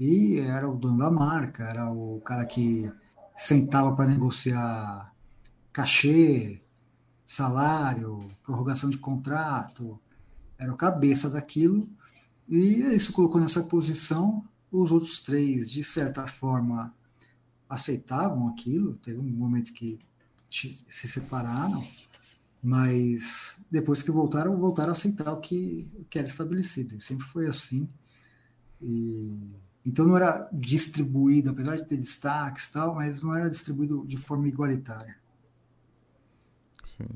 E 0.04 0.40
era 0.40 0.68
o 0.68 0.76
dono 0.76 0.98
da 0.98 1.12
marca, 1.12 1.62
era 1.62 1.88
o 1.88 2.20
cara 2.22 2.44
que 2.44 2.90
sentava 3.36 3.94
para 3.94 4.10
negociar 4.10 5.14
cachê, 5.72 6.58
salário, 7.24 8.28
prorrogação 8.42 8.90
de 8.90 8.98
contrato, 8.98 10.00
era 10.58 10.72
o 10.72 10.76
cabeça 10.76 11.30
daquilo, 11.30 11.88
e 12.48 12.82
isso 12.92 13.12
colocou 13.12 13.40
nessa 13.40 13.62
posição. 13.62 14.44
Os 14.72 14.90
outros 14.90 15.20
três, 15.20 15.70
de 15.70 15.84
certa 15.84 16.26
forma, 16.26 16.92
aceitavam 17.68 18.48
aquilo. 18.48 18.94
Teve 18.94 19.20
um 19.20 19.22
momento 19.22 19.72
que 19.72 20.00
se 20.50 21.06
separaram, 21.06 21.80
mas 22.60 23.64
depois 23.70 24.02
que 24.02 24.10
voltaram, 24.10 24.58
voltaram 24.58 24.90
a 24.90 24.94
aceitar 24.94 25.32
o 25.32 25.40
que, 25.40 25.88
o 25.94 26.04
que 26.06 26.18
era 26.18 26.26
estabelecido. 26.26 27.00
sempre 27.00 27.24
foi 27.24 27.46
assim. 27.46 27.88
E 28.80 29.61
então 29.84 30.06
não 30.06 30.16
era 30.16 30.48
distribuído, 30.52 31.50
apesar 31.50 31.76
de 31.76 31.84
ter 31.84 31.96
destaques 31.96 32.66
e 32.66 32.72
tal, 32.72 32.94
mas 32.94 33.22
não 33.22 33.34
era 33.34 33.50
distribuído 33.50 34.04
de 34.06 34.16
forma 34.16 34.46
igualitária. 34.46 35.16
Sim. 36.84 37.06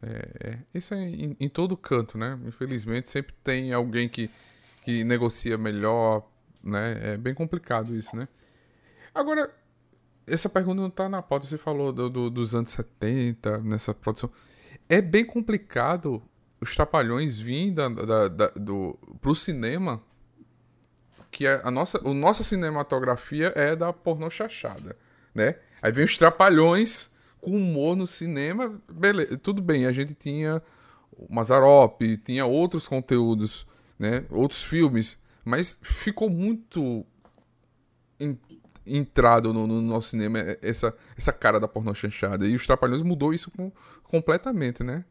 É, 0.00 0.50
é. 0.50 0.58
Isso 0.74 0.94
é 0.94 0.98
em, 0.98 1.36
em, 1.38 1.48
todo 1.48 1.76
canto, 1.76 2.18
né? 2.18 2.38
Infelizmente 2.44 3.08
sempre 3.08 3.34
tem 3.42 3.72
alguém 3.72 4.08
que, 4.08 4.30
que 4.84 5.04
negocia 5.04 5.58
melhor, 5.58 6.28
né? 6.62 7.14
É 7.14 7.16
bem 7.16 7.34
complicado 7.34 7.94
isso, 7.94 8.14
né? 8.16 8.28
Agora, 9.14 9.52
essa 10.26 10.48
pergunta 10.48 10.80
não 10.80 10.88
está 10.88 11.08
na 11.08 11.22
pauta, 11.22 11.46
você 11.46 11.58
falou 11.58 11.92
do, 11.92 12.08
do, 12.08 12.30
dos 12.30 12.54
anos 12.54 12.70
70, 12.70 13.58
nessa 13.58 13.92
produção. 13.92 14.30
É 14.88 15.00
bem 15.00 15.24
complicado 15.24 16.22
os 16.60 16.74
trapalhões 16.74 17.38
virem 17.38 17.74
da, 17.74 17.88
da, 17.88 18.28
da, 18.28 18.48
do, 18.50 18.96
pro 19.20 19.34
cinema 19.34 20.02
que 21.32 21.46
a, 21.46 21.70
nossa, 21.70 21.98
a 21.98 22.14
nossa 22.14 22.44
cinematografia 22.44 23.52
é 23.56 23.74
da 23.74 23.90
pornô 23.90 24.28
chachada, 24.28 24.94
né? 25.34 25.56
Aí 25.82 25.90
vem 25.90 26.04
os 26.04 26.16
trapalhões 26.18 27.10
com 27.40 27.56
humor 27.56 27.96
no 27.96 28.06
cinema, 28.06 28.78
beleza, 28.88 29.36
tudo 29.38 29.62
bem, 29.62 29.86
a 29.86 29.92
gente 29.92 30.14
tinha 30.14 30.62
o 31.10 31.34
Mazarop, 31.34 32.00
tinha 32.22 32.44
outros 32.44 32.86
conteúdos, 32.86 33.66
né? 33.98 34.24
Outros 34.30 34.62
filmes, 34.62 35.18
mas 35.42 35.78
ficou 35.80 36.28
muito 36.28 37.04
entrado 38.86 39.52
no, 39.52 39.66
no, 39.66 39.80
nosso 39.80 40.10
cinema 40.10 40.38
essa, 40.60 40.94
essa 41.16 41.32
cara 41.32 41.58
da 41.58 41.66
pornô 41.66 41.94
chanchada. 41.94 42.46
E 42.46 42.54
os 42.54 42.66
Trapalhões 42.66 43.02
mudou 43.02 43.32
isso 43.32 43.50
com, 43.50 43.72
completamente, 44.04 44.84
né? 44.84 45.04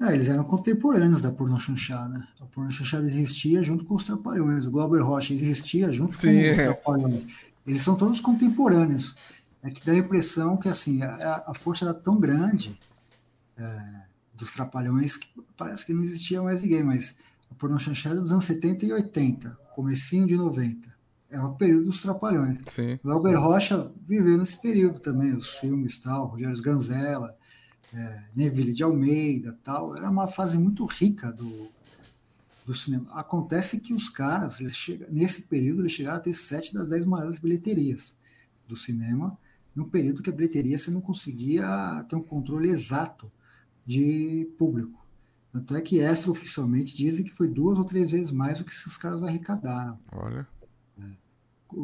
É, 0.00 0.14
eles 0.14 0.28
eram 0.28 0.44
contemporâneos 0.44 1.20
da 1.20 1.32
porno 1.32 1.58
chanchada. 1.58 2.26
A 2.40 2.46
porno 2.46 2.70
chanchada 2.70 3.06
existia 3.06 3.62
junto 3.62 3.84
com 3.84 3.96
os 3.96 4.04
Trapalhões. 4.04 4.64
O 4.64 4.70
Glauber 4.70 5.02
Rocha 5.02 5.34
existia 5.34 5.90
junto 5.90 6.14
Sim, 6.16 6.20
com 6.20 6.50
os 6.50 6.58
é. 6.58 6.64
Trapalhões. 6.66 7.26
Eles 7.66 7.82
são 7.82 7.96
todos 7.96 8.20
contemporâneos. 8.20 9.16
É 9.62 9.70
que 9.70 9.84
dá 9.84 9.92
a 9.92 9.96
impressão 9.96 10.56
que 10.56 10.68
assim 10.68 11.02
a, 11.02 11.44
a 11.48 11.54
força 11.54 11.84
era 11.84 11.92
tão 11.92 12.18
grande 12.20 12.78
é, 13.56 14.02
dos 14.34 14.52
Trapalhões 14.52 15.16
que 15.16 15.28
parece 15.56 15.84
que 15.84 15.92
não 15.92 16.04
existia 16.04 16.40
mais 16.40 16.62
ninguém, 16.62 16.84
mas 16.84 17.16
a 17.50 17.54
porno 17.54 17.78
chanchada 17.78 18.16
é 18.16 18.20
dos 18.20 18.30
anos 18.30 18.44
70 18.44 18.86
e 18.86 18.92
80, 18.92 19.58
comecinho 19.74 20.28
de 20.28 20.36
90. 20.36 20.88
É 21.30 21.40
o 21.40 21.54
período 21.54 21.86
dos 21.86 22.00
Trapalhões. 22.00 22.60
Sim. 22.66 23.00
Glauber 23.02 23.34
Rocha 23.34 23.90
viveu 24.00 24.38
nesse 24.38 24.62
período 24.62 25.00
também, 25.00 25.34
os 25.34 25.50
filmes 25.50 25.98
tal, 25.98 26.26
Rogério 26.26 26.62
Ganzella, 26.62 27.36
é, 27.92 28.22
Neville 28.34 28.72
de 28.72 28.82
Almeida 28.82 29.58
tal, 29.62 29.96
era 29.96 30.10
uma 30.10 30.26
fase 30.26 30.58
muito 30.58 30.84
rica 30.84 31.32
do, 31.32 31.68
do 32.66 32.74
cinema. 32.74 33.10
Acontece 33.12 33.80
que 33.80 33.94
os 33.94 34.08
caras, 34.08 34.58
chegam, 34.70 35.08
nesse 35.10 35.42
período, 35.42 35.82
eles 35.82 35.92
chegaram 35.92 36.18
a 36.18 36.20
ter 36.20 36.34
sete 36.34 36.74
das 36.74 36.88
dez 36.88 37.04
maiores 37.06 37.38
bilheterias 37.38 38.16
do 38.66 38.76
cinema, 38.76 39.38
num 39.74 39.88
período 39.88 40.22
que 40.22 40.30
a 40.30 40.32
bilheteria 40.32 40.76
você 40.76 40.90
não 40.90 41.00
conseguia 41.00 42.04
ter 42.08 42.16
um 42.16 42.22
controle 42.22 42.68
exato 42.68 43.28
de 43.86 44.50
público. 44.58 45.06
Tanto 45.50 45.74
é 45.74 45.80
que 45.80 45.98
extra-oficialmente 45.98 46.94
dizem 46.94 47.24
que 47.24 47.34
foi 47.34 47.48
duas 47.48 47.78
ou 47.78 47.84
três 47.84 48.10
vezes 48.10 48.30
mais 48.30 48.58
do 48.58 48.64
que 48.64 48.70
esses 48.70 48.96
caras 48.96 49.22
arrecadaram. 49.22 49.98
Olha. 50.12 50.46
É. 51.00 51.04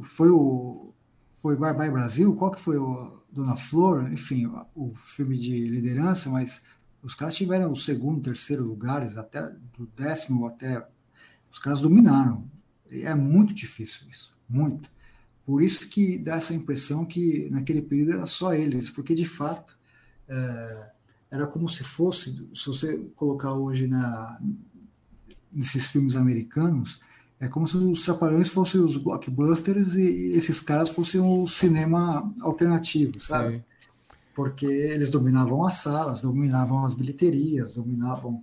Foi 0.03 0.29
o 0.29 0.93
foi 1.29 1.57
Bye 1.57 1.75
Bye 1.75 1.91
Brasil, 1.91 2.35
qual 2.35 2.51
que 2.51 2.61
foi 2.61 2.79
o 2.79 3.23
Dona 3.35 3.57
Flor, 3.57 4.13
enfim, 4.13 4.47
o 4.75 4.95
filme 4.95 5.37
de 5.39 5.67
liderança, 5.67 6.31
mas 6.31 6.65
os 7.03 7.15
caras 7.15 7.35
tiveram 7.35 7.71
o 7.71 7.77
segundo, 7.77 8.23
terceiro 8.23 8.65
lugares, 8.65 9.17
até 9.17 9.51
do 9.77 9.87
décimo 9.87 10.47
até. 10.47 10.87
Os 11.51 11.59
caras 11.59 11.81
dominaram. 11.81 12.49
É 12.91 13.15
muito 13.15 13.53
difícil 13.53 14.09
isso, 14.09 14.37
muito. 14.49 14.89
Por 15.45 15.63
isso 15.63 15.89
que 15.89 16.17
dá 16.17 16.37
essa 16.37 16.55
impressão 16.55 17.05
que 17.05 17.49
naquele 17.51 17.83
período 17.83 18.13
era 18.13 18.27
só 18.27 18.55
eles, 18.55 18.89
porque 18.89 19.15
de 19.15 19.27
fato 19.27 19.77
é, 20.29 20.91
era 21.31 21.47
como 21.47 21.69
se 21.69 21.83
fosse, 21.83 22.49
se 22.55 22.67
você 22.67 22.99
colocar 23.17 23.53
hoje 23.53 23.87
na, 23.87 24.41
nesses 25.53 25.89
filmes 25.89 26.17
americanos, 26.17 27.01
é 27.45 27.49
como 27.49 27.69
se 27.69 27.77
os 27.77 28.03
Trapalhões 28.03 28.49
fossem 28.49 28.81
os 28.81 28.97
blockbusters 28.97 29.95
e 29.95 30.33
esses 30.33 30.61
caras 30.61 30.91
fossem 30.91 31.21
o 31.21 31.47
cinema 31.47 32.33
alternativo, 32.41 33.21
sabe? 33.21 33.57
Sim. 33.57 33.65
Porque 34.35 34.67
eles 34.67 35.11
dominavam 35.11 35.65
as 35.65 35.75
salas, 35.75 36.21
dominavam 36.21 36.85
as 36.85 36.95
bilheterias, 36.95 37.73
dominavam 37.73 38.43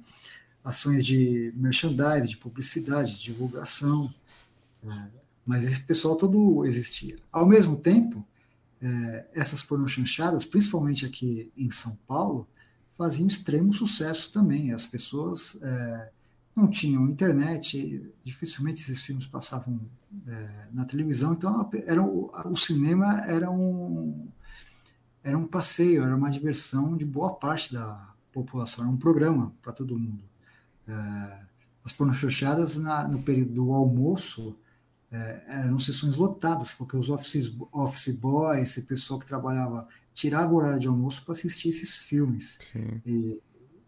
ações 0.64 1.06
de 1.06 1.52
merchandising, 1.56 2.30
de 2.30 2.38
publicidade, 2.38 3.18
de 3.18 3.24
divulgação. 3.24 4.14
É, 4.84 5.08
mas 5.46 5.66
esse 5.66 5.82
pessoal 5.82 6.16
todo 6.16 6.66
existia. 6.66 7.18
Ao 7.32 7.46
mesmo 7.46 7.78
tempo, 7.78 8.26
é, 8.82 9.26
essas 9.34 9.64
pornochanchadas, 9.64 10.46
principalmente 10.46 11.06
aqui 11.06 11.52
em 11.58 11.72
São 11.72 11.98
Paulo, 12.08 12.48
faziam 12.96 13.26
extremo 13.26 13.74
sucesso 13.74 14.32
também. 14.32 14.72
As 14.72 14.86
pessoas 14.86 15.58
é, 15.62 16.10
não 16.56 16.68
tinham 16.70 17.08
internet, 17.08 18.12
dificilmente 18.24 18.82
esses 18.82 19.02
filmes 19.02 19.26
passavam 19.26 19.80
é, 20.28 20.68
na 20.72 20.86
televisão, 20.86 21.34
então 21.34 21.70
era, 21.86 22.04
o, 22.04 22.30
o 22.46 22.56
cinema 22.56 23.22
era 23.26 23.50
um, 23.50 24.28
era 25.24 25.38
um 25.38 25.48
passeio, 25.48 26.04
era 26.04 26.16
uma 26.16 26.30
diversão 26.30 26.98
de 26.98 27.06
boa 27.06 27.34
parte 27.34 27.74
da 27.74 28.14
população, 28.32 28.84
era 28.84 28.94
um 28.94 28.98
programa 28.98 29.54
para 29.62 29.72
todo 29.72 29.98
mundo. 29.98 30.24
É, 30.88 31.40
as 31.84 31.94
pornochanchadas 31.94 32.76
no 32.76 33.24
período 33.24 33.54
do 33.54 33.72
almoço 33.72 34.56
é, 35.12 35.44
eram 35.48 35.80
sessões 35.80 36.16
lotadas, 36.16 36.74
porque 36.74 36.96
os 36.96 37.10
office, 37.10 37.54
office 37.72 38.16
boys, 38.16 38.70
esse 38.70 38.82
pessoal 38.84 39.20
que 39.20 39.26
trabalhava, 39.26 39.88
tirava 40.14 40.54
o 40.54 40.56
horário 40.56 40.80
de 40.80 40.88
almoço 40.88 41.24
para 41.24 41.34
assistir 41.34 41.70
esses 41.70 41.96
filmes. 41.96 42.58
E, 43.06 43.42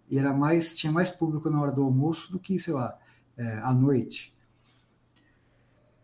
e, 0.09 0.17
era 0.17 0.33
mais, 0.33 0.73
tinha 0.73 0.91
mais 0.91 1.09
público 1.09 1.49
na 1.49 1.61
hora 1.61 1.71
do 1.71 1.83
almoço 1.83 2.31
do 2.31 2.39
que, 2.39 2.59
sei 2.59 2.73
lá, 2.73 2.97
é, 3.37 3.57
à 3.59 3.73
noite. 3.73 4.33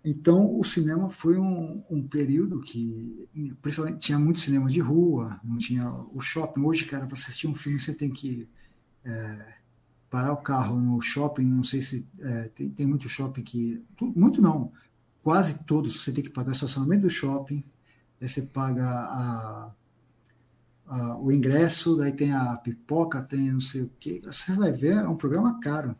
Então, 0.03 0.57
o 0.57 0.63
cinema 0.63 1.09
foi 1.09 1.37
um, 1.37 1.83
um, 1.89 2.07
período 2.07 2.61
que, 2.61 3.27
principalmente, 3.61 3.99
tinha 3.99 4.17
muito 4.17 4.39
cinema 4.39 4.69
de 4.69 4.79
rua, 4.79 5.39
não 5.43 5.57
tinha 5.57 5.91
o 6.13 6.21
shopping. 6.21 6.61
Hoje, 6.61 6.85
cara, 6.85 7.05
para 7.05 7.13
assistir 7.13 7.47
um 7.47 7.53
filme, 7.53 7.79
você 7.79 7.93
tem 7.93 8.09
que 8.09 8.47
é, 9.03 9.53
parar 10.09 10.31
o 10.31 10.37
carro 10.37 10.79
no 10.79 11.01
shopping. 11.01 11.43
Não 11.43 11.63
sei 11.63 11.81
se 11.81 12.07
é, 12.19 12.43
tem, 12.49 12.69
tem 12.69 12.85
muito 12.85 13.09
shopping 13.09 13.43
que. 13.43 13.85
Muito 14.15 14.41
não, 14.41 14.71
quase 15.21 15.63
todos 15.65 16.01
você 16.01 16.11
tem 16.11 16.23
que 16.23 16.29
pagar 16.29 16.49
o 16.49 16.53
estacionamento 16.53 17.03
do 17.03 17.09
shopping, 17.09 17.63
você 18.19 18.41
paga 18.43 18.87
a, 18.87 19.71
a, 20.89 21.17
o 21.17 21.31
ingresso, 21.31 21.95
daí 21.95 22.11
tem 22.11 22.33
a 22.33 22.57
pipoca, 22.57 23.21
tem 23.21 23.51
não 23.51 23.61
sei 23.61 23.83
o 23.83 23.91
que. 23.99 24.21
Você 24.25 24.53
vai 24.53 24.71
ver, 24.71 24.97
é 24.97 25.07
um 25.07 25.15
programa 25.15 25.59
caro. 25.59 25.95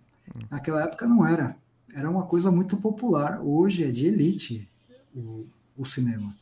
Naquela 0.50 0.84
época 0.84 1.08
não 1.08 1.26
era. 1.26 1.56
Era 1.94 2.10
uma 2.10 2.26
coisa 2.26 2.52
muito 2.52 2.76
popular. 2.78 3.40
Hoje 3.42 3.84
é 3.84 3.92
de 3.92 4.08
elite 4.08 4.68
o, 5.16 5.46
o 5.78 5.86
cinema. 5.86 6.34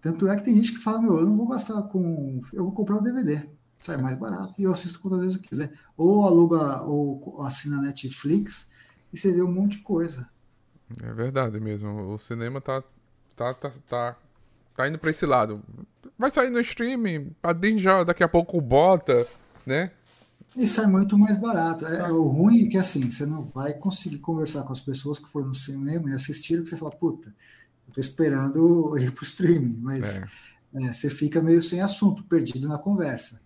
Tanto 0.00 0.28
é 0.28 0.36
que 0.36 0.44
tem 0.44 0.54
gente 0.54 0.72
que 0.72 0.78
fala, 0.78 1.02
meu, 1.02 1.18
eu 1.18 1.26
não 1.26 1.36
vou 1.36 1.48
gastar 1.48 1.82
com. 1.82 2.40
Eu 2.52 2.64
vou 2.64 2.72
comprar 2.72 2.96
um 2.96 3.02
DVD. 3.02 3.44
Sai 3.78 3.96
mais 3.96 4.16
barato 4.16 4.54
e 4.60 4.62
eu 4.64 4.72
assisto 4.72 5.00
quantas 5.00 5.20
vezes 5.20 5.36
eu 5.36 5.42
quiser. 5.42 5.72
Ou 5.96 6.24
aluga, 6.24 6.82
ou 6.82 7.42
assina 7.42 7.80
Netflix 7.80 8.68
e 9.12 9.18
você 9.18 9.32
vê 9.32 9.42
um 9.42 9.52
monte 9.52 9.78
de 9.78 9.82
coisa. 9.82 10.28
É 11.02 11.12
verdade 11.12 11.58
mesmo. 11.58 11.90
O 12.14 12.18
cinema 12.18 12.60
tá, 12.60 12.82
tá, 13.34 13.54
tá, 13.54 13.72
tá, 13.88 14.16
tá 14.76 14.88
indo 14.88 14.98
para 14.98 15.10
esse 15.10 15.26
lado. 15.26 15.62
Vai 16.18 16.30
sair 16.30 16.50
no 16.50 16.60
streaming, 16.60 17.34
a 17.42 17.52
Disney 17.52 17.78
já 17.78 18.04
daqui 18.04 18.22
a 18.22 18.28
pouco 18.28 18.60
bota, 18.60 19.26
né? 19.66 19.90
E 20.56 20.66
sai 20.66 20.86
muito 20.86 21.16
mais 21.16 21.36
barato. 21.36 21.86
É, 21.86 22.10
o 22.12 22.24
ruim 22.24 22.66
é 22.66 22.68
que 22.68 22.78
assim, 22.78 23.10
você 23.10 23.24
não 23.24 23.42
vai 23.42 23.72
conseguir 23.74 24.18
conversar 24.18 24.62
com 24.62 24.72
as 24.72 24.80
pessoas 24.80 25.18
que 25.18 25.28
foram 25.28 25.48
no 25.48 25.54
cinema 25.54 26.10
e 26.10 26.14
assistiram, 26.14 26.62
que 26.62 26.70
você 26.70 26.76
fala, 26.76 26.90
puta, 26.90 27.34
eu 27.88 27.94
tô 27.94 28.00
esperando 28.00 28.96
ir 29.00 29.12
pro 29.12 29.24
streaming, 29.24 29.78
mas 29.80 30.16
é. 30.16 30.28
É, 30.74 30.92
você 30.92 31.10
fica 31.10 31.42
meio 31.42 31.62
sem 31.62 31.80
assunto, 31.80 32.24
perdido 32.24 32.66
na 32.66 32.78
conversa. 32.78 33.40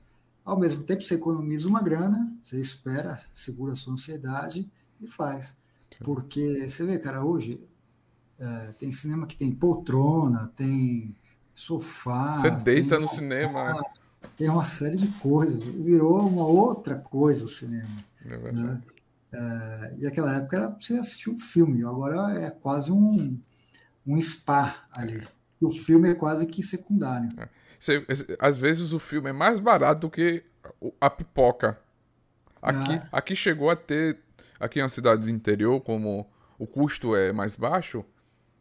Ao 0.45 0.59
mesmo 0.59 0.85
tempo, 0.85 1.03
você 1.03 1.15
economiza 1.15 1.69
uma 1.69 1.83
grana, 1.83 2.33
você 2.43 2.61
espera, 2.61 3.19
segura 3.35 3.73
a 3.73 3.77
sua 3.77 3.95
ansiedade 3.95 4.71
e 5.01 5.09
faz. 5.09 5.57
Porque 6.05 6.69
você 6.69 6.85
vê, 6.87 6.99
cara, 6.99 7.25
hoje 7.25 7.61
é, 8.39 8.73
tem 8.79 8.93
cinema 8.93 9.27
que 9.27 9.37
tem 9.37 9.51
poltrona, 9.53 10.53
tem 10.57 11.15
sofá. 11.55 12.37
Você 12.37 12.51
deita 12.51 12.99
no 12.99 13.09
cinema. 13.09 13.83
Tem 14.37 14.49
uma 14.49 14.65
série 14.65 14.97
de 14.97 15.09
coisas. 15.19 15.61
Virou 15.61 16.27
uma 16.27 16.47
outra 16.47 16.97
coisa 16.97 17.45
o 17.45 17.49
cinema. 17.49 17.97
É. 18.25 18.53
Né? 18.53 18.83
É, 19.33 19.95
e 19.99 20.07
aquela 20.07 20.35
época 20.35 20.57
era 20.57 20.69
você 20.69 20.99
assistir 20.99 21.31
um 21.31 21.39
filme, 21.39 21.85
agora 21.85 22.39
é 22.39 22.51
quase 22.51 22.91
um, 22.93 23.39
um 24.07 24.21
spa 24.21 24.87
ali. 24.93 25.23
O 25.61 25.71
filme 25.71 26.11
é 26.11 26.15
quase 26.15 26.47
que 26.47 26.63
secundário. 26.63 27.31
É. 27.39 27.49
Você, 27.79 28.05
às 28.39 28.57
vezes 28.57 28.93
o 28.93 28.99
filme 28.99 29.31
é 29.31 29.33
mais 29.33 29.59
barato 29.59 30.03
do 30.03 30.11
que 30.11 30.45
a 31.01 31.11
pipoca. 31.11 31.79
Aqui, 32.61 32.95
ah. 32.95 33.09
aqui 33.13 33.37
chegou 33.37 33.71
a 33.71 33.77
ter 33.77 34.19
Aqui 34.59 34.79
em 34.79 34.83
uma 34.83 34.89
cidade 34.89 35.23
do 35.23 35.31
interior, 35.31 35.81
como 35.81 36.27
o 36.59 36.67
custo 36.67 37.15
é 37.15 37.33
mais 37.33 37.57
baixo, 37.57 38.05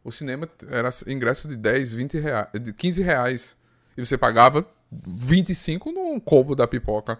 o 0.06 0.12
cinema 0.12 0.48
era 0.68 0.88
ingresso 1.08 1.48
de 1.48 1.56
10, 1.56 1.92
20 1.92 2.20
reais, 2.20 2.48
de 2.62 2.72
15 2.72 3.02
reais. 3.02 3.56
E 3.96 4.06
você 4.06 4.16
pagava 4.16 4.64
25 4.90 5.90
no 5.90 6.20
combo 6.20 6.54
da 6.54 6.66
pipoca. 6.68 7.18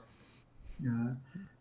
É. 0.80 1.16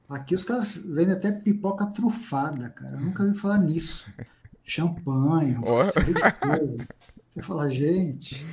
Aqui 0.08 0.36
os 0.36 0.44
caras 0.44 0.76
vendem 0.76 1.16
até 1.16 1.32
pipoca 1.32 1.88
trufada, 1.88 2.70
cara. 2.70 2.94
Eu 2.94 3.02
nunca 3.02 3.24
ouvi 3.24 3.36
falar 3.36 3.58
nisso. 3.58 4.08
Champanhe, 4.64 5.56
de 5.56 5.62
coisa. 5.62 6.88
Você 7.30 7.42
fala, 7.42 7.70
gente. 7.72 8.46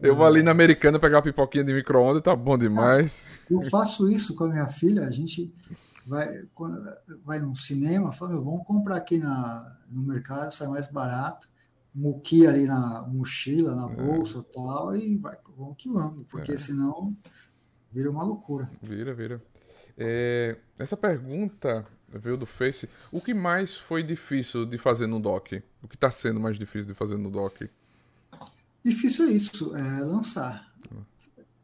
Eu 0.00 0.14
vou 0.14 0.26
ali 0.26 0.42
na 0.42 0.50
americana 0.50 0.98
pegar 0.98 1.16
uma 1.16 1.22
pipoquinha 1.22 1.64
de 1.64 1.72
micro-ondas, 1.72 2.22
tá 2.22 2.36
bom 2.36 2.58
demais. 2.58 3.40
Eu 3.50 3.60
faço 3.62 4.10
isso 4.10 4.34
com 4.34 4.44
a 4.44 4.48
minha 4.48 4.68
filha. 4.68 5.06
A 5.06 5.10
gente 5.10 5.54
vai, 6.06 6.42
vai 7.24 7.38
num 7.38 7.54
cinema, 7.54 8.12
fala, 8.12 8.38
vamos 8.38 8.66
comprar 8.66 8.96
aqui 8.96 9.16
na, 9.18 9.76
no 9.90 10.02
mercado, 10.02 10.52
sai 10.52 10.68
mais 10.68 10.88
barato, 10.88 11.48
muqui 11.94 12.46
ali 12.46 12.64
na 12.64 13.02
mochila, 13.06 13.74
na 13.74 13.92
é. 13.92 13.96
bolsa 13.96 14.38
e 14.38 14.52
tal, 14.54 14.96
e 14.96 15.16
vai, 15.16 15.36
vamos 15.56 15.76
que 15.76 15.88
vamos, 15.88 16.26
porque 16.28 16.52
é. 16.52 16.58
senão 16.58 17.16
vira 17.90 18.10
uma 18.10 18.24
loucura. 18.24 18.70
Vira, 18.82 19.14
vira. 19.14 19.42
É, 19.96 20.56
essa 20.78 20.96
pergunta 20.96 21.86
veio 22.08 22.36
do 22.36 22.46
Face. 22.46 22.88
O 23.10 23.20
que 23.20 23.34
mais 23.34 23.76
foi 23.76 24.02
difícil 24.02 24.64
de 24.64 24.78
fazer 24.78 25.06
no 25.06 25.20
doc? 25.20 25.52
O 25.82 25.88
que 25.88 25.94
está 25.96 26.10
sendo 26.10 26.40
mais 26.40 26.58
difícil 26.58 26.88
de 26.88 26.94
fazer 26.94 27.16
no 27.18 27.30
doc? 27.30 27.62
Difícil 28.84 29.28
é 29.28 29.32
isso, 29.32 29.76
é 29.76 30.00
lançar. 30.00 30.72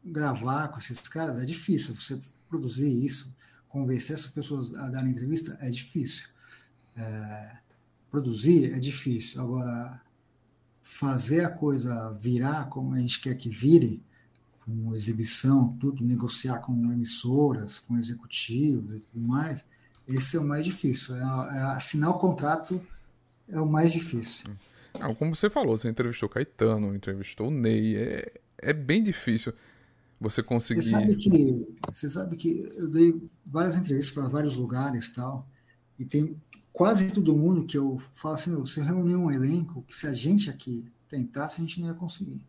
Gravar 0.05 0.69
com 0.69 0.79
esses 0.79 0.99
caras 1.07 1.41
é 1.41 1.45
difícil. 1.45 1.93
Você 1.93 2.19
produzir 2.47 2.89
isso, 3.05 3.35
convencer 3.67 4.15
essas 4.15 4.31
pessoas 4.31 4.73
a 4.75 4.89
darem 4.89 5.11
entrevista 5.11 5.57
é 5.61 5.69
difícil. 5.69 6.29
É, 6.95 7.57
produzir 8.09 8.73
é 8.73 8.79
difícil. 8.79 9.41
Agora, 9.41 10.01
fazer 10.89 11.45
a 11.45 11.49
coisa 11.49 12.11
virar 12.13 12.65
como 12.65 12.95
a 12.95 12.99
gente 12.99 13.21
quer 13.21 13.35
que 13.35 13.47
vire, 13.47 14.01
com 14.65 14.93
exibição, 14.95 15.77
tudo, 15.79 16.03
negociar 16.03 16.59
com 16.59 16.73
emissoras, 16.91 17.79
com 17.79 17.97
executivos 17.97 18.95
e 18.95 18.99
tudo 18.99 19.25
mais, 19.25 19.65
esse 20.07 20.35
é 20.35 20.39
o 20.39 20.43
mais 20.43 20.65
difícil. 20.65 21.15
É, 21.15 21.19
é 21.19 21.61
assinar 21.75 22.09
o 22.09 22.15
contrato 22.15 22.81
é 23.47 23.61
o 23.61 23.67
mais 23.67 23.93
difícil. 23.93 24.49
Não, 24.99 25.13
como 25.15 25.35
você 25.35 25.49
falou, 25.49 25.77
você 25.77 25.87
entrevistou 25.87 26.27
Caetano, 26.27 26.93
entrevistou 26.95 27.47
o 27.47 27.51
Ney, 27.51 27.95
é, 27.95 28.33
é 28.57 28.73
bem 28.73 29.03
difícil 29.03 29.53
você 30.19 30.43
conseguir. 30.43 30.81
Você 30.81 30.89
sabe 30.89 31.15
que, 31.15 31.67
você 31.93 32.09
sabe 32.09 32.35
que 32.35 32.71
eu 32.75 32.87
dei 32.87 33.29
várias 33.45 33.77
entrevistas 33.77 34.13
para 34.13 34.27
vários 34.27 34.57
lugares 34.57 35.11
tal, 35.11 35.47
e 35.97 36.03
tem 36.03 36.35
quase 36.79 37.11
todo 37.11 37.35
mundo 37.35 37.65
que 37.65 37.77
eu 37.77 37.97
falo 37.97 38.35
assim: 38.35 38.51
meu, 38.51 38.65
você 38.65 38.81
reuniu 38.81 39.19
um 39.19 39.29
elenco 39.29 39.83
que 39.85 39.93
se 39.93 40.07
a 40.07 40.13
gente 40.13 40.49
aqui 40.49 40.89
tentasse, 41.09 41.57
a 41.57 41.59
gente 41.59 41.81
não 41.81 41.89
ia 41.89 41.93
conseguir. 41.93 42.41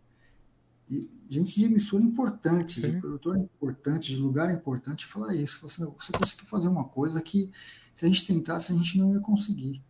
E 0.89 1.11
gente 1.28 1.57
de 1.59 1.64
emissora 1.64 2.05
importante, 2.05 2.81
Sim. 2.81 2.93
de 2.93 3.01
produtor 3.01 3.37
importante, 3.37 4.14
de 4.14 4.22
lugar 4.22 4.49
importante, 4.55 5.05
falar 5.05 5.35
isso. 5.35 5.59
Fala 5.59 5.72
assim, 5.72 5.83
meu, 5.83 5.97
você 5.99 6.12
conseguiu 6.12 6.47
fazer 6.47 6.68
uma 6.68 6.85
coisa 6.85 7.20
que 7.20 7.51
se 7.93 8.05
a 8.05 8.09
gente 8.09 8.24
tentasse, 8.24 8.70
a 8.70 8.76
gente 8.76 8.97
não 8.99 9.12
ia 9.12 9.18
conseguir. 9.18 9.83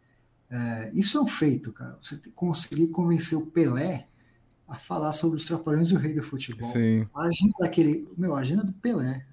É, 0.48 0.90
isso 0.94 1.18
é 1.18 1.20
um 1.20 1.28
feito, 1.28 1.70
cara. 1.70 1.98
Você 2.00 2.18
conseguir 2.34 2.86
convencer 2.88 3.36
o 3.36 3.44
Pelé 3.44 4.08
a 4.66 4.76
falar 4.76 5.12
sobre 5.12 5.36
os 5.36 5.44
Trapalhões 5.44 5.90
e 5.90 5.94
o 5.94 5.98
Rei 5.98 6.14
do 6.14 6.22
Futebol. 6.22 6.72
Sim. 6.72 7.06
A 7.14 7.24
agenda 7.24 7.54
daquele. 7.60 8.08
Meu, 8.16 8.34
a 8.34 8.40
agenda 8.40 8.64
do 8.64 8.72
Pelé. 8.72 9.26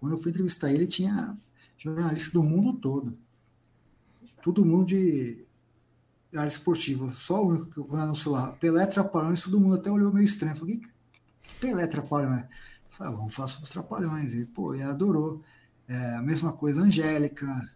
Quando 0.00 0.14
eu 0.14 0.18
fui 0.18 0.30
entrevistar 0.30 0.72
ele, 0.72 0.86
tinha 0.86 1.36
jornalista 1.76 2.32
do 2.32 2.42
mundo 2.42 2.72
todo. 2.72 3.14
Todo 4.44 4.64
mundo 4.64 4.84
de. 4.86 5.42
área 6.36 6.48
esportiva. 6.48 7.08
Só 7.08 7.42
o 7.42 7.48
único 7.48 7.66
que 7.70 7.78
eu 7.78 7.88
anunciou 7.98 8.34
lá. 8.34 8.52
Pelé 8.52 8.84
Trapalhões, 8.86 9.40
todo 9.42 9.58
mundo 9.58 9.76
até 9.76 9.90
olhou 9.90 10.12
meio 10.12 10.24
estranho. 10.26 10.54
Falei, 10.54 10.76
que 10.78 10.88
Pelé 11.58 11.86
Trapalhões? 11.86 12.44
Falei, 12.90 13.12
ah, 13.12 13.16
vamos 13.16 13.34
falar 13.34 13.48
sobre 13.48 13.64
os 13.64 13.70
Trapalhões. 13.70 14.34
E, 14.34 14.44
pô, 14.44 14.74
ele 14.74 14.82
adorou. 14.82 15.40
É, 15.88 16.14
a 16.16 16.22
mesma 16.22 16.52
coisa, 16.52 16.82
Angélica. 16.82 17.70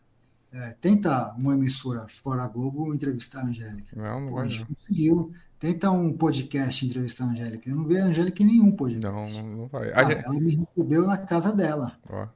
É, 0.52 0.70
tenta 0.80 1.34
uma 1.38 1.54
emissora 1.54 2.06
fora 2.08 2.42
a 2.42 2.48
Globo 2.48 2.92
entrevistar 2.94 3.40
a 3.40 3.46
Angélica. 3.46 3.94
Não, 3.96 4.20
não 4.20 4.28
pô, 4.30 4.38
a 4.38 4.44
gente 4.46 4.60
Não. 4.60 4.66
conseguiu. 4.68 5.32
Tenta 5.58 5.90
um 5.90 6.12
podcast 6.16 6.86
entrevistar 6.86 7.24
a 7.24 7.28
Angélica. 7.28 7.68
Eu 7.68 7.76
não 7.76 7.84
vejo 7.84 8.02
a 8.02 8.06
Angélica 8.06 8.42
em 8.42 8.46
nenhum 8.46 8.70
podcast. 8.72 9.40
Não, 9.42 9.56
não, 9.56 9.66
vai. 9.66 9.90
Ah, 9.92 10.04
gente- 10.04 10.24
ela 10.24 10.34
me 10.40 10.54
recebeu 10.56 11.06
na 11.06 11.16
casa 11.18 11.52
dela. 11.52 11.98
ó, 12.08 12.26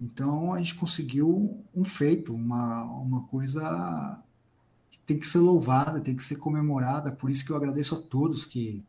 Então 0.00 0.52
a 0.54 0.58
gente 0.58 0.74
conseguiu 0.76 1.58
um 1.74 1.84
feito, 1.84 2.32
uma, 2.32 2.84
uma 2.84 3.22
coisa 3.24 4.22
que 4.90 4.98
tem 5.00 5.18
que 5.18 5.26
ser 5.26 5.38
louvada, 5.38 6.00
tem 6.00 6.14
que 6.14 6.22
ser 6.22 6.36
comemorada. 6.36 7.10
Por 7.10 7.30
isso 7.30 7.44
que 7.44 7.50
eu 7.50 7.56
agradeço 7.56 7.94
a 7.96 7.98
todos 8.00 8.46
que 8.46 8.84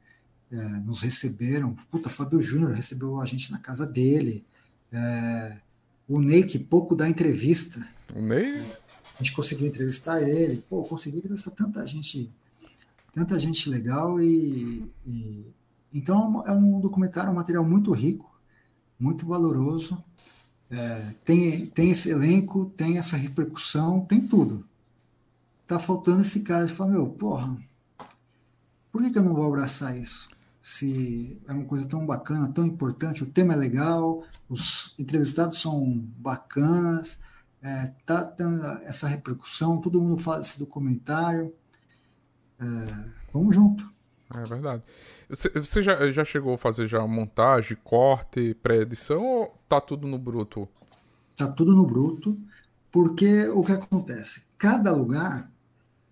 eh, 0.51 0.55
nos 0.85 1.01
receberam. 1.01 1.73
Puta, 1.89 2.09
Fábio 2.09 2.39
Júnior 2.39 2.71
recebeu 2.73 3.19
a 3.19 3.25
gente 3.25 3.51
na 3.51 3.57
casa 3.57 3.87
dele. 3.87 4.45
Eh, 4.91 5.57
o 6.07 6.19
Ney, 6.19 6.43
que 6.43 6.59
pouco 6.59 6.95
dá 6.95 7.09
entrevista, 7.09 7.87
o 8.15 8.21
Ney, 8.21 8.59
a 8.59 9.23
gente 9.23 9.33
conseguiu 9.33 9.67
entrevistar 9.67 10.21
ele. 10.21 10.63
Pô, 10.69 10.83
consegui 10.83 11.17
entrevistar 11.19 11.51
tanta 11.51 11.85
gente, 11.87 12.31
tanta 13.13 13.39
gente 13.39 13.67
legal 13.69 14.21
e, 14.21 14.91
e- 15.07 15.45
então 15.91 16.43
é 16.47 16.51
um 16.51 16.79
documentário, 16.79 17.31
um 17.31 17.35
material 17.35 17.65
muito 17.65 17.91
rico, 17.93 18.39
muito 18.99 19.25
valoroso. 19.25 20.03
É, 20.71 21.13
tem, 21.25 21.65
tem 21.67 21.91
esse 21.91 22.09
elenco, 22.09 22.71
tem 22.77 22.97
essa 22.97 23.17
repercussão, 23.17 24.01
tem 24.01 24.27
tudo. 24.27 24.65
Tá 25.65 25.79
faltando 25.79 26.21
esse 26.21 26.41
cara 26.41 26.65
de 26.65 26.73
falar, 26.73 26.91
meu, 26.91 27.07
porra, 27.07 27.55
por 28.91 29.01
que 29.01 29.11
que 29.11 29.17
eu 29.17 29.23
não 29.23 29.33
vou 29.33 29.47
abraçar 29.47 29.97
isso? 29.97 30.29
Se 30.61 31.41
é 31.47 31.53
uma 31.53 31.65
coisa 31.65 31.87
tão 31.87 32.05
bacana, 32.05 32.51
tão 32.51 32.65
importante, 32.65 33.23
o 33.23 33.31
tema 33.31 33.53
é 33.53 33.57
legal, 33.57 34.23
os 34.47 34.93
entrevistados 34.99 35.59
são 35.59 35.97
bacanas, 36.17 37.19
é, 37.61 37.87
tá 38.05 38.23
tendo 38.23 38.65
essa 38.83 39.07
repercussão, 39.07 39.81
todo 39.81 40.01
mundo 40.01 40.17
fala 40.17 40.39
desse 40.39 40.59
documentário. 40.59 41.53
É, 42.59 43.09
vamos 43.31 43.55
junto. 43.55 43.89
É 44.33 44.43
verdade. 44.43 44.83
Você, 45.29 45.49
você 45.49 45.81
já, 45.81 46.11
já 46.11 46.23
chegou 46.23 46.53
a 46.53 46.57
fazer 46.57 46.87
já 46.87 47.05
montagem, 47.05 47.77
corte, 47.83 48.53
pré-edição 48.55 49.23
ou 49.23 49.59
tá 49.67 49.81
tudo 49.81 50.07
no 50.07 50.17
bruto? 50.17 50.67
Tá 51.35 51.47
tudo 51.47 51.75
no 51.75 51.85
bruto, 51.85 52.33
porque 52.91 53.47
o 53.47 53.63
que 53.63 53.71
acontece? 53.71 54.43
Cada 54.57 54.91
lugar 54.91 55.51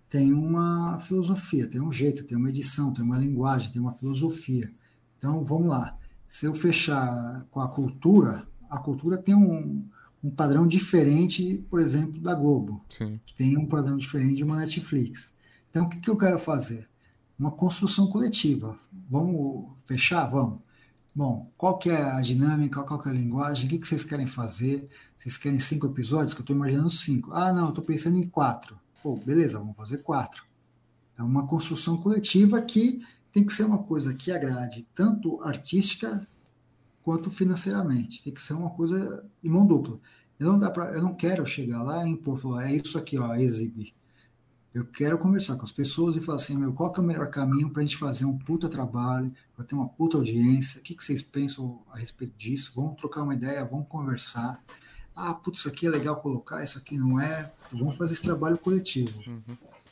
tem 0.10 0.34
uma 0.34 0.98
filosofia, 1.00 1.68
tem 1.68 1.82
um 1.82 1.92
jeito, 1.92 2.24
tem 2.24 2.38
uma 2.38 2.50
edição, 2.50 2.94
tem 2.94 3.04
uma 3.04 3.18
linguagem, 3.18 3.72
tem 3.72 3.82
uma 3.82 3.92
filosofia. 3.92 4.70
Então, 5.18 5.44
vamos 5.44 5.68
lá. 5.68 5.98
Se 6.28 6.46
eu 6.46 6.54
fechar 6.54 7.46
com 7.52 7.60
a 7.60 7.68
cultura, 7.68 8.48
a 8.70 8.78
cultura 8.78 9.18
tem 9.18 9.36
um, 9.36 9.86
um 10.24 10.30
padrão 10.30 10.66
diferente, 10.66 11.64
por 11.70 11.80
exemplo, 11.80 12.22
da 12.22 12.34
Globo, 12.34 12.84
Sim. 12.90 13.20
que 13.26 13.34
tem 13.34 13.58
um 13.58 13.66
padrão 13.66 13.98
diferente 13.98 14.36
de 14.36 14.44
uma 14.44 14.58
Netflix. 14.58 15.34
Então, 15.70 15.86
o 15.86 15.90
que, 15.90 16.00
que 16.00 16.10
eu 16.10 16.18
quero 16.18 16.40
fazer? 16.40 16.88
Uma 17.38 17.52
construção 17.52 18.08
coletiva. 18.08 18.78
Vamos 19.10 19.68
fechar? 19.86 20.26
Vamos. 20.26 20.60
Bom, 21.14 21.52
qual 21.58 21.78
que 21.78 21.90
é 21.90 22.02
a 22.02 22.22
dinâmica, 22.22 22.84
qual 22.84 23.00
que 23.00 23.10
é 23.10 23.12
a 23.12 23.16
linguagem, 23.16 23.66
o 23.66 23.70
que, 23.70 23.80
que 23.80 23.88
vocês 23.88 24.04
querem 24.04 24.28
fazer? 24.28 24.86
Vocês 25.18 25.36
querem 25.36 25.60
cinco 25.60 25.88
episódios? 25.88 26.34
Que 26.34 26.42
eu 26.42 26.44
estou 26.44 26.56
imaginando 26.56 26.90
cinco. 26.90 27.34
Ah, 27.34 27.52
não, 27.52 27.70
estou 27.70 27.84
pensando 27.84 28.18
em 28.18 28.28
quatro. 28.28 28.80
Pô, 29.02 29.16
beleza, 29.16 29.58
vamos 29.58 29.76
fazer 29.76 30.00
quatro. 30.00 30.46
É 31.18 31.24
uma 31.24 31.48
construção 31.48 31.98
coletiva 31.98 32.62
que 32.62 33.02
tem 33.32 33.46
que 33.46 33.54
ser 33.54 33.64
uma 33.64 33.80
coisa 33.80 34.14
que 34.14 34.32
agrade 34.32 34.88
tanto 34.94 35.42
artística 35.42 36.28
quanto 37.02 37.32
financeiramente. 37.32 38.24
Tem 38.24 38.34
que 38.34 38.42
ser 38.42 38.54
uma 38.54 38.70
coisa 38.70 39.26
de 39.42 39.50
mão 39.50 39.66
dupla. 39.66 40.00
Eu 40.40 40.52
não, 40.52 40.60
dá 40.60 40.70
pra, 40.70 40.92
eu 40.92 41.02
não 41.02 41.12
quero 41.12 41.46
chegar 41.46 41.82
lá 41.82 42.08
e 42.08 42.12
impor, 42.12 42.38
falar, 42.38 42.70
é 42.70 42.76
isso 42.76 42.98
aqui, 42.98 43.18
ó, 43.18 43.34
exibir. 43.34 43.92
Eu 44.74 44.86
quero 44.86 45.18
conversar 45.18 45.56
com 45.56 45.64
as 45.64 45.72
pessoas 45.72 46.16
e 46.16 46.20
falar 46.20 46.38
assim, 46.38 46.56
meu, 46.56 46.74
qual 46.74 46.92
que 46.92 47.00
é 47.00 47.04
o 47.04 47.06
melhor 47.06 47.30
caminho 47.30 47.70
para 47.70 47.82
a 47.82 47.86
gente 47.86 47.98
fazer 47.98 48.26
um 48.26 48.38
puta 48.38 48.70
trabalho, 48.70 49.34
para 49.56 49.66
ter 49.66 49.76
uma 49.76 49.88
puta 49.88 50.18
audiência? 50.18 50.80
O 50.80 50.84
que, 50.84 50.94
que 50.94 51.04
vocês 51.04 51.22
pensam 51.22 51.82
a 51.92 51.98
respeito 51.98 52.38
disso? 52.38 52.74
Vamos 52.76 52.96
trocar 52.98 53.24
uma 53.24 53.34
ideia, 53.34 53.66
vamos 53.66 53.88
conversar. 53.88 54.62
Ah, 55.16 55.34
putz, 55.34 55.60
isso 55.60 55.68
aqui 55.68 55.88
é 55.88 55.90
legal 55.90 56.18
colocar, 56.18 56.64
isso 56.64 56.78
aqui 56.78 56.98
não 56.98 57.20
é. 57.20 57.52
Vamos 57.72 57.96
fazer 57.96 58.14
esse 58.14 58.22
trabalho 58.22 58.58
coletivo. 58.58 59.20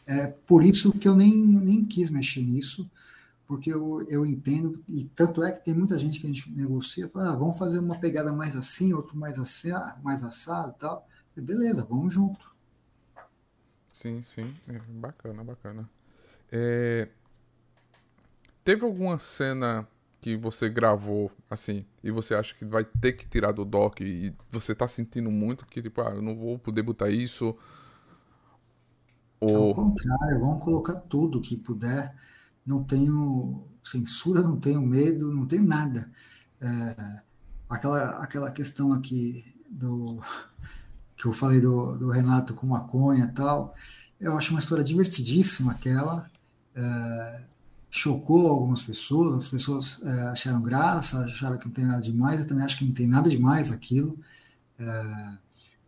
É 0.05 0.27
por 0.27 0.63
isso 0.63 0.91
que 0.91 1.07
eu 1.07 1.15
nem, 1.15 1.35
nem 1.41 1.83
quis 1.83 2.11
mexer 2.11 2.41
nisso, 2.41 2.87
porque 3.47 3.73
eu, 3.73 4.05
eu 4.07 4.23
entendo, 4.23 4.83
e 4.87 5.05
tanto 5.15 5.41
é 5.41 5.51
que 5.51 5.65
tem 5.65 5.73
muita 5.73 5.97
gente 5.97 6.19
que 6.19 6.27
a 6.27 6.29
gente 6.29 6.51
negocia, 6.51 7.09
fala, 7.09 7.31
ah, 7.31 7.35
vamos 7.35 7.57
fazer 7.57 7.79
uma 7.79 7.97
pegada 7.97 8.31
mais 8.31 8.55
assim, 8.55 8.93
outro 8.93 9.17
mais 9.17 9.39
assim, 9.39 9.71
mais 10.03 10.23
assado 10.23 10.75
e 10.75 10.79
tal. 10.79 11.07
E 11.35 11.41
beleza, 11.41 11.83
vamos 11.89 12.13
junto. 12.13 12.54
Sim, 13.95 14.21
sim. 14.21 14.53
É, 14.67 14.77
bacana, 14.91 15.43
bacana. 15.43 15.89
É, 16.51 17.09
Teve 18.63 18.83
alguma 18.83 19.19
cena 19.19 19.87
que 20.19 20.35
você 20.35 20.67
gravou, 20.67 21.31
assim, 21.49 21.85
e 22.03 22.09
você 22.09 22.33
acha 22.33 22.55
que 22.55 22.65
vai 22.65 22.83
ter 22.83 23.13
que 23.13 23.27
tirar 23.27 23.51
do 23.51 23.63
doc 23.63 24.01
e 24.01 24.33
você 24.51 24.73
tá 24.73 24.87
sentindo 24.87 25.29
muito 25.29 25.67
que, 25.67 25.81
tipo, 25.81 26.01
ah, 26.01 26.11
eu 26.15 26.21
não 26.21 26.35
vou 26.35 26.57
poder 26.57 26.81
botar 26.81 27.09
isso? 27.09 27.55
Ao 29.53 29.67
Ou. 29.69 29.73
contrário, 29.75 30.39
vamos 30.39 30.63
colocar 30.63 30.95
tudo 30.95 31.41
que 31.41 31.55
puder. 31.57 32.15
Não 32.65 32.83
tenho 32.83 33.67
censura, 33.83 34.41
não 34.41 34.59
tenho 34.59 34.81
medo, 34.81 35.31
não 35.33 35.45
tenho 35.47 35.63
nada. 35.63 36.11
É, 36.59 37.21
aquela, 37.69 38.23
aquela 38.23 38.51
questão 38.51 38.93
aqui 38.93 39.43
do 39.69 40.19
que 41.15 41.25
eu 41.25 41.33
falei 41.33 41.61
do, 41.61 41.97
do 41.97 42.09
Renato 42.09 42.53
com 42.53 42.67
maconha 42.67 43.25
e 43.25 43.33
tal, 43.33 43.73
eu 44.19 44.37
acho 44.37 44.51
uma 44.51 44.59
história 44.59 44.83
divertidíssima 44.83 45.71
aquela. 45.71 46.29
É, 46.75 47.41
chocou 47.89 48.47
algumas 48.47 48.83
pessoas, 48.83 49.45
as 49.45 49.47
pessoas 49.47 50.01
é, 50.03 50.21
acharam 50.23 50.61
graça, 50.61 51.23
acharam 51.23 51.57
que 51.57 51.65
não 51.65 51.73
tem 51.73 51.85
nada 51.85 52.01
demais, 52.01 52.41
eu 52.41 52.47
também 52.47 52.63
acho 52.65 52.77
que 52.77 52.85
não 52.85 52.93
tem 52.93 53.07
nada 53.07 53.29
demais 53.29 53.71
aquilo. 53.71 54.19
É, 54.77 55.37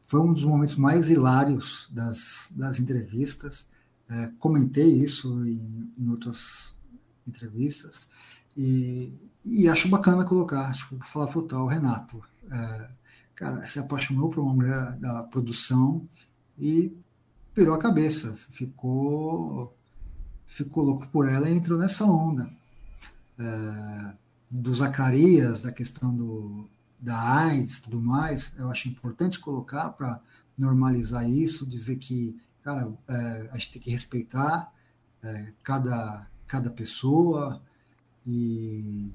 foi 0.01 0.21
um 0.21 0.32
dos 0.32 0.45
momentos 0.45 0.78
mais 0.78 1.09
hilários 1.09 1.89
das, 1.91 2.49
das 2.51 2.80
entrevistas. 2.80 3.67
É, 4.09 4.32
comentei 4.39 4.89
isso 5.03 5.45
em, 5.45 5.91
em, 5.97 6.09
outras 6.09 6.73
entrevistas 7.28 8.07
e, 8.55 9.11
e, 9.43 9.67
acho 9.67 9.89
bacana 9.89 10.23
colocar, 10.23 10.71
tipo, 10.71 10.97
falar 11.05 11.28
para 11.28 11.59
o 11.59 11.67
Renato, 11.67 12.23
é, 12.49 12.89
cara, 13.38 13.66
se 13.68 13.80
apaixonou 13.80 14.30
por 14.30 14.42
uma 14.42 14.54
mulher 14.54 14.98
da 14.98 15.24
produção 15.24 16.06
e 16.58 16.92
pirou 17.54 17.76
a 17.76 17.80
cabeça, 17.80 18.34
ficou 18.36 19.74
ficou 20.46 20.84
louco 20.84 21.08
por 21.10 21.28
ela 21.28 21.50
e 21.50 21.56
entrou 21.56 21.78
nessa 21.78 22.06
onda 22.06 22.50
é, 23.38 24.14
do 24.50 24.74
Zacarias, 24.74 25.62
da 25.62 25.72
questão 25.72 26.16
do, 26.16 26.68
da 27.00 27.36
AIDS, 27.46 27.82
tudo 27.82 28.02
mais. 28.02 28.54
Eu 28.58 28.72
acho 28.72 28.90
importante 28.90 29.40
colocar 29.40 29.90
para 29.90 30.20
normalizar 30.58 31.30
isso, 31.30 31.66
dizer 31.66 31.98
que, 31.98 32.36
cara, 32.64 32.92
é, 33.08 33.50
a 33.52 33.58
gente 33.58 33.74
tem 33.74 33.82
que 33.84 33.92
respeitar 33.92 34.74
é, 35.22 35.52
cada, 35.64 36.28
cada 36.48 36.70
pessoa 36.72 37.62
e, 38.26 39.12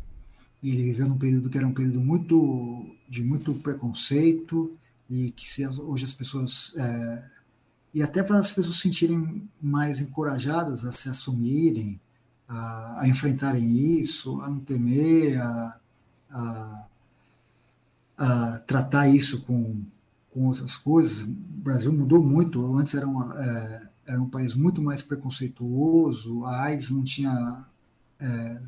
e, 0.62 0.70
ele 0.70 0.84
viveu 0.84 1.08
num 1.08 1.18
período 1.18 1.50
que 1.50 1.58
era 1.58 1.66
um 1.66 1.74
período 1.74 2.00
muito 2.00 2.86
de 3.08 3.22
muito 3.22 3.54
preconceito 3.54 4.76
e 5.10 5.30
que 5.30 5.50
se, 5.50 5.66
hoje 5.66 6.04
as 6.04 6.14
pessoas 6.14 6.74
e 7.94 8.02
até 8.02 8.22
para 8.22 8.38
as 8.38 8.52
pessoas 8.52 8.76
se 8.76 8.82
sentirem 8.82 9.48
mais 9.60 10.00
encorajadas 10.00 10.86
a 10.86 10.92
se 10.92 11.08
assumirem, 11.08 12.00
a, 12.48 13.02
a 13.02 13.08
enfrentarem 13.08 14.00
isso, 14.00 14.40
a 14.40 14.48
não 14.48 14.60
temer, 14.60 15.40
a, 15.40 15.76
a, 16.30 16.86
a 18.16 18.58
tratar 18.66 19.08
isso 19.08 19.42
com, 19.42 19.82
com 20.30 20.46
outras 20.46 20.76
coisas. 20.76 21.22
O 21.22 21.28
Brasil 21.28 21.92
mudou 21.92 22.22
muito, 22.22 22.64
antes 22.76 22.94
era, 22.94 23.06
uma, 23.06 23.34
é, 23.42 23.88
era 24.06 24.22
um 24.22 24.28
país 24.28 24.54
muito 24.54 24.80
mais 24.80 25.02
preconceituoso, 25.02 26.46
a 26.46 26.62
AIDS 26.62 26.90
não 26.90 27.04
tinha 27.04 27.64
é, 28.18 28.58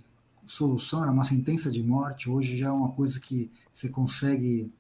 solução, 0.46 1.02
era 1.02 1.12
uma 1.12 1.24
sentença 1.24 1.70
de 1.70 1.82
morte, 1.82 2.28
hoje 2.28 2.56
já 2.56 2.68
é 2.68 2.72
uma 2.72 2.92
coisa 2.92 3.18
que 3.20 3.50
você 3.72 3.88
consegue 3.88 4.72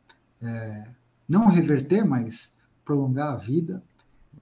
é, 0.42 0.88
não 1.28 1.46
reverter, 1.46 2.04
mas 2.04 2.52
prolongar 2.84 3.32
a 3.32 3.36
vida. 3.36 3.82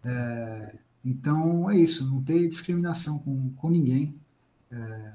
É, 0.04 0.76
então 1.04 1.70
é 1.70 1.78
isso, 1.78 2.08
não 2.08 2.22
ter 2.22 2.48
discriminação 2.48 3.18
com, 3.18 3.50
com 3.50 3.70
ninguém. 3.70 4.14
É, 4.70 5.12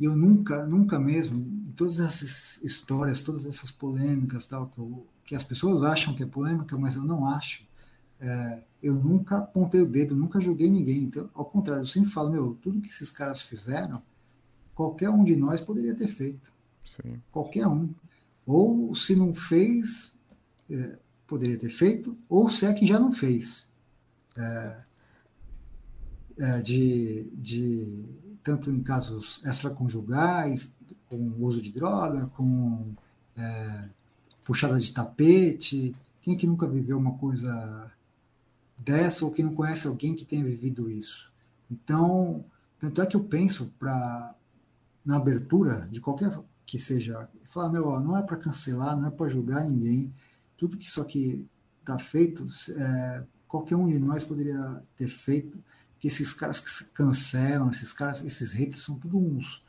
eu 0.00 0.14
nunca, 0.14 0.66
nunca 0.66 0.98
mesmo, 1.00 1.38
em 1.38 1.72
todas 1.72 1.98
essas 1.98 2.62
histórias, 2.62 3.22
todas 3.22 3.46
essas 3.46 3.70
polêmicas, 3.70 4.46
tal, 4.46 4.66
que, 4.68 4.78
eu, 4.78 5.06
que 5.24 5.34
as 5.34 5.42
pessoas 5.42 5.82
acham 5.82 6.14
que 6.14 6.22
é 6.22 6.26
polêmica, 6.26 6.76
mas 6.76 6.96
eu 6.96 7.02
não 7.02 7.26
acho. 7.26 7.66
É, 8.20 8.62
eu 8.82 8.94
nunca 8.94 9.38
apontei 9.38 9.80
o 9.80 9.86
dedo, 9.86 10.14
nunca 10.14 10.40
julguei 10.40 10.70
ninguém. 10.70 11.04
Então, 11.04 11.28
ao 11.34 11.44
contrário, 11.44 11.82
eu 11.82 11.86
sempre 11.86 12.10
falo, 12.10 12.30
meu, 12.30 12.58
tudo 12.60 12.80
que 12.80 12.88
esses 12.88 13.10
caras 13.10 13.42
fizeram, 13.42 14.02
qualquer 14.76 15.08
um 15.08 15.24
de 15.24 15.34
nós 15.34 15.60
poderia 15.60 15.94
ter 15.94 16.06
feito. 16.06 16.52
Sim. 16.84 17.16
Qualquer 17.32 17.66
um. 17.66 17.92
Ou 18.46 18.94
se 18.94 19.16
não 19.16 19.32
fez, 19.32 20.14
é, 20.70 20.98
poderia 21.26 21.58
ter 21.58 21.70
feito, 21.70 22.16
ou 22.28 22.48
se 22.48 22.66
é 22.66 22.72
que 22.72 22.86
já 22.86 23.00
não 23.00 23.10
fez. 23.10 23.68
É, 24.36 24.84
é, 26.38 26.60
de, 26.60 27.26
de 27.32 28.04
tanto 28.44 28.70
em 28.70 28.82
casos 28.82 29.40
extraconjugais, 29.44 30.76
com 31.08 31.32
uso 31.38 31.62
de 31.62 31.72
droga, 31.72 32.26
com 32.26 32.94
é, 33.34 33.88
puxada 34.44 34.78
de 34.78 34.92
tapete. 34.92 35.96
Quem 36.20 36.34
é 36.34 36.36
que 36.36 36.46
nunca 36.46 36.68
viveu 36.68 36.98
uma 36.98 37.14
coisa 37.14 37.90
dessa 38.78 39.24
ou 39.24 39.30
que 39.30 39.42
não 39.42 39.54
conhece 39.54 39.88
alguém 39.88 40.14
que 40.14 40.26
tenha 40.26 40.44
vivido 40.44 40.90
isso? 40.90 41.32
Então, 41.70 42.44
tanto 42.78 43.00
é 43.00 43.06
que 43.06 43.16
eu 43.16 43.24
penso 43.24 43.72
para 43.78 44.34
na 45.06 45.16
abertura 45.16 45.88
de 45.90 46.00
qualquer 46.00 46.36
que 46.66 46.78
seja, 46.78 47.28
falar, 47.44 47.70
meu, 47.70 47.86
ó, 47.86 48.00
não 48.00 48.18
é 48.18 48.22
para 48.22 48.36
cancelar, 48.36 48.98
não 48.98 49.06
é 49.06 49.10
para 49.10 49.28
julgar 49.28 49.64
ninguém. 49.64 50.12
Tudo 50.56 50.76
que 50.76 50.84
isso 50.84 51.00
aqui 51.00 51.48
está 51.80 51.96
feito, 51.96 52.44
é, 52.70 53.24
qualquer 53.46 53.76
um 53.76 53.86
de 53.86 54.00
nós 54.00 54.24
poderia 54.24 54.82
ter 54.96 55.08
feito, 55.08 55.62
que 56.00 56.08
esses 56.08 56.32
caras 56.32 56.58
que 56.58 56.68
se 56.68 56.86
cancelam, 56.86 57.70
esses 57.70 57.92
caras, 57.92 58.24
esses 58.24 58.52
haters 58.52 58.82
são 58.82 58.98
tudo 58.98 59.16
uns 59.16 59.64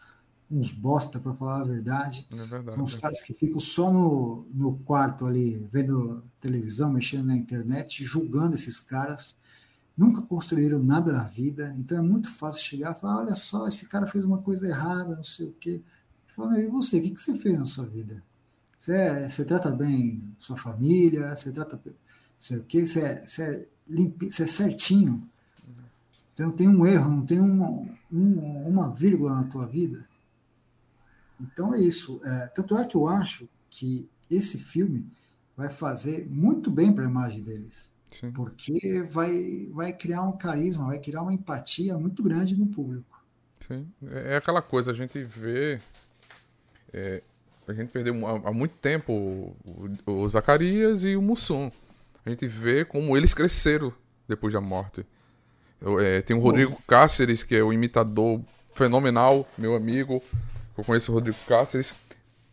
uns 0.49 0.71
bosta, 0.71 1.19
para 1.19 1.33
falar 1.33 1.61
a 1.61 1.65
verdade. 1.65 2.27
É 2.31 2.35
verdade. 2.35 2.75
São 2.75 2.83
os 2.83 2.95
caras 2.95 3.21
que 3.21 3.33
ficam 3.33 3.59
só 3.59 3.91
no, 3.91 4.47
no 4.53 4.77
quarto 4.79 5.25
ali, 5.25 5.67
vendo 5.69 6.23
televisão, 6.39 6.91
mexendo 6.91 7.25
na 7.25 7.35
internet, 7.35 8.03
julgando 8.03 8.55
esses 8.55 8.79
caras. 8.79 9.35
Nunca 9.97 10.21
construíram 10.21 10.81
nada 10.83 11.11
na 11.11 11.23
vida, 11.23 11.73
então 11.79 11.97
é 11.97 12.01
muito 12.01 12.29
fácil 12.29 12.61
chegar 12.61 12.91
e 12.91 12.99
falar: 12.99 13.23
olha 13.23 13.35
só, 13.35 13.67
esse 13.67 13.87
cara 13.87 14.05
fez 14.05 14.23
uma 14.23 14.41
coisa 14.43 14.67
errada, 14.67 15.15
não 15.15 15.23
sei 15.23 15.47
o 15.47 15.53
quê. 15.53 15.81
Fala, 16.27 16.59
e 16.59 16.67
você, 16.67 16.99
o 16.99 17.01
que, 17.01 17.09
que 17.09 17.21
você 17.21 17.33
fez 17.33 17.57
na 17.57 17.65
sua 17.65 17.85
vida? 17.85 18.23
Você, 18.77 18.93
é, 18.93 19.27
você 19.27 19.43
trata 19.43 19.71
bem 19.71 20.23
sua 20.37 20.55
família, 20.55 21.33
você 21.33 21.51
trata 21.51 21.81
sei 22.39 22.57
o 22.57 22.63
quê, 22.63 22.85
você 22.85 23.01
é, 23.01 23.25
você 23.25 23.43
é, 23.43 23.67
limpi, 23.87 24.31
você 24.31 24.43
é 24.43 24.47
certinho. 24.47 25.27
Então 26.33 26.49
não 26.49 26.55
tem 26.55 26.67
um 26.67 26.85
erro, 26.85 27.09
não 27.09 27.25
tem 27.25 27.39
uma, 27.39 27.67
uma, 28.11 28.43
uma 28.67 28.93
vírgula 28.93 29.35
na 29.35 29.45
tua 29.45 29.65
vida. 29.65 30.07
Então 31.41 31.73
é 31.73 31.81
isso. 31.81 32.21
É, 32.23 32.47
tanto 32.47 32.77
é 32.77 32.85
que 32.85 32.95
eu 32.95 33.07
acho 33.07 33.49
que 33.69 34.07
esse 34.29 34.59
filme 34.59 35.09
vai 35.55 35.69
fazer 35.69 36.29
muito 36.29 36.69
bem 36.69 36.93
para 36.93 37.05
a 37.05 37.09
imagem 37.09 37.41
deles. 37.41 37.91
Sim. 38.11 38.31
Porque 38.31 39.01
vai, 39.03 39.67
vai 39.71 39.93
criar 39.93 40.23
um 40.23 40.37
carisma, 40.37 40.87
vai 40.87 40.99
criar 40.99 41.21
uma 41.21 41.33
empatia 41.33 41.97
muito 41.97 42.23
grande 42.23 42.57
no 42.57 42.67
público. 42.67 43.21
Sim. 43.59 43.87
É, 44.07 44.33
é 44.33 44.37
aquela 44.37 44.61
coisa, 44.61 44.91
a 44.91 44.93
gente 44.93 45.23
vê. 45.23 45.79
É, 46.93 47.21
a 47.67 47.73
gente 47.73 47.89
perdeu 47.89 48.15
há, 48.25 48.51
muito 48.51 48.75
tempo 48.77 49.11
o, 49.13 49.89
o, 50.05 50.29
Zacarias 50.29 51.03
e 51.03 51.17
o 51.17 51.21
Mussum. 51.21 51.69
A 52.25 52.29
gente 52.29 52.47
vê 52.47 52.85
como 52.85 53.15
eles 53.17 53.33
cresceram 53.33 53.93
depois 54.27 54.53
da 54.53 54.61
morte. 54.61 55.05
Eu, 55.81 55.99
é, 55.99 56.21
tem 56.21 56.35
o 56.35 56.39
Rodrigo 56.39 56.81
Cáceres, 56.87 57.43
que 57.43 57.55
é 57.55 57.63
o 57.63 57.73
imitador 57.73 58.41
fenomenal, 58.73 59.47
meu 59.57 59.75
amigo. 59.75 60.23
Eu 60.77 60.83
conheço 60.83 61.11
o 61.11 61.15
Rodrigo 61.15 61.37
Cáceres, 61.45 61.93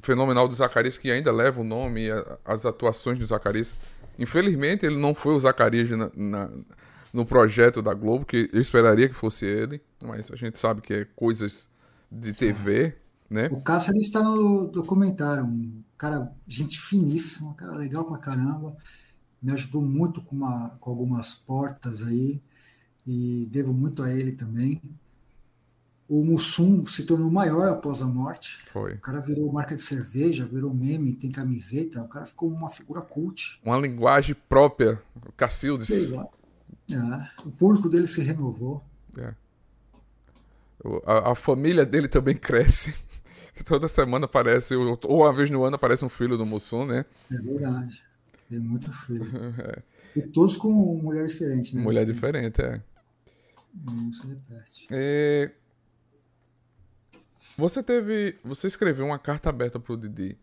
fenomenal 0.01 0.49
do 0.49 0.55
Zacarias, 0.55 0.99
que 0.99 1.11
ainda 1.11 1.31
leva 1.31 1.61
o 1.61 1.65
nome 1.65 2.09
as 2.45 2.67
atuações 2.67 3.19
do 3.19 3.25
Zacarias. 3.25 3.73
Infelizmente, 4.19 4.87
ele 4.87 4.99
não 4.99 5.15
foi 5.15 5.35
o 5.35 5.41
Zacarias 5.41 5.91
na, 5.91 6.11
na, 6.15 6.51
no 7.13 7.25
projeto 7.25 7.81
da 7.81 7.95
Globo, 7.95 8.25
que 8.25 8.49
eu 8.53 8.61
esperaria 8.61 9.09
que 9.09 9.15
fosse 9.15 9.45
ele, 9.45 9.81
mas 10.05 10.31
a 10.31 10.37
gente 10.37 10.59
sabe 10.59 10.81
que 10.81 10.95
é 10.95 11.05
coisas 11.17 11.69
de 12.11 12.33
TV, 12.33 12.97
né? 13.29 13.49
O 13.51 13.61
Cáceres 13.61 14.07
está 14.07 14.23
no 14.23 14.69
documentário, 14.69 15.45
um 15.45 15.83
cara, 15.99 16.33
gente 16.47 16.81
finíssima, 16.81 17.51
um 17.51 17.55
cara 17.55 17.77
legal 17.77 18.05
pra 18.05 18.19
caramba, 18.19 18.77
me 19.43 19.53
ajudou 19.53 19.83
muito 19.83 20.23
com, 20.23 20.37
uma, 20.37 20.71
com 20.81 20.91
algumas 20.91 21.35
portas 21.35 22.07
aí, 22.07 22.43
e 23.07 23.47
devo 23.51 23.75
muito 23.75 24.03
a 24.03 24.13
ele 24.13 24.33
também. 24.33 24.81
O 26.09 26.23
Mussum 26.23 26.85
se 26.85 27.05
tornou 27.05 27.31
maior 27.31 27.69
após 27.69 28.03
a 28.03 28.07
morte. 28.07 28.59
Foi. 28.73 28.95
O 28.95 29.01
cara 29.01 29.21
virou 29.21 29.51
marca 29.51 29.75
de 29.75 29.81
cerveja, 29.81 30.45
virou 30.45 30.75
meme, 30.75 31.15
tem 31.15 31.31
camiseta. 31.31 32.03
O 32.03 32.09
cara 32.09 32.27
ficou 32.27 32.51
uma 32.51 32.69
figura 32.69 33.01
cult. 33.01 33.59
Uma 33.65 33.79
linguagem 33.79 34.37
própria. 34.49 35.01
O 35.27 35.33
Cacildes. 35.33 36.13
É, 36.13 37.47
o 37.47 37.51
público 37.51 37.89
dele 37.89 38.07
se 38.07 38.23
renovou. 38.23 38.85
É. 39.17 39.35
A, 41.07 41.33
a, 41.33 41.35
família 41.35 41.87
dele 41.87 42.09
também 42.09 42.37
cresce. 42.37 42.95
Toda 43.65 43.89
semana 43.89 44.27
aparece, 44.27 44.75
ou 44.75 44.99
uma 45.05 45.33
vez 45.33 45.49
no 45.49 45.65
ano 45.65 45.77
aparece 45.77 46.05
um 46.05 46.11
filho 46.11 46.37
do 46.37 46.45
Mussum, 46.45 46.85
né? 46.85 47.07
É 47.31 47.37
verdade. 47.37 48.05
Tem 48.51 48.59
muito 48.59 48.91
filho. 48.93 49.25
É. 49.59 49.95
E 50.17 50.23
todos 50.23 50.57
com 50.57 50.71
mulher 51.03 51.27
diferente, 51.27 51.75
né? 51.75 51.83
Mulher 51.83 52.07
diferente, 52.07 52.63
é. 52.63 52.81
Não 53.75 54.13
se 54.13 54.25
repete. 54.29 54.87
É... 54.93 55.51
Você 57.57 57.83
teve. 57.83 58.39
Você 58.45 58.67
escreveu 58.67 59.07
uma 59.07 59.19
carta 59.19 59.49
aberta 59.49 59.79
pro 59.79 59.97
Didi 59.97 60.37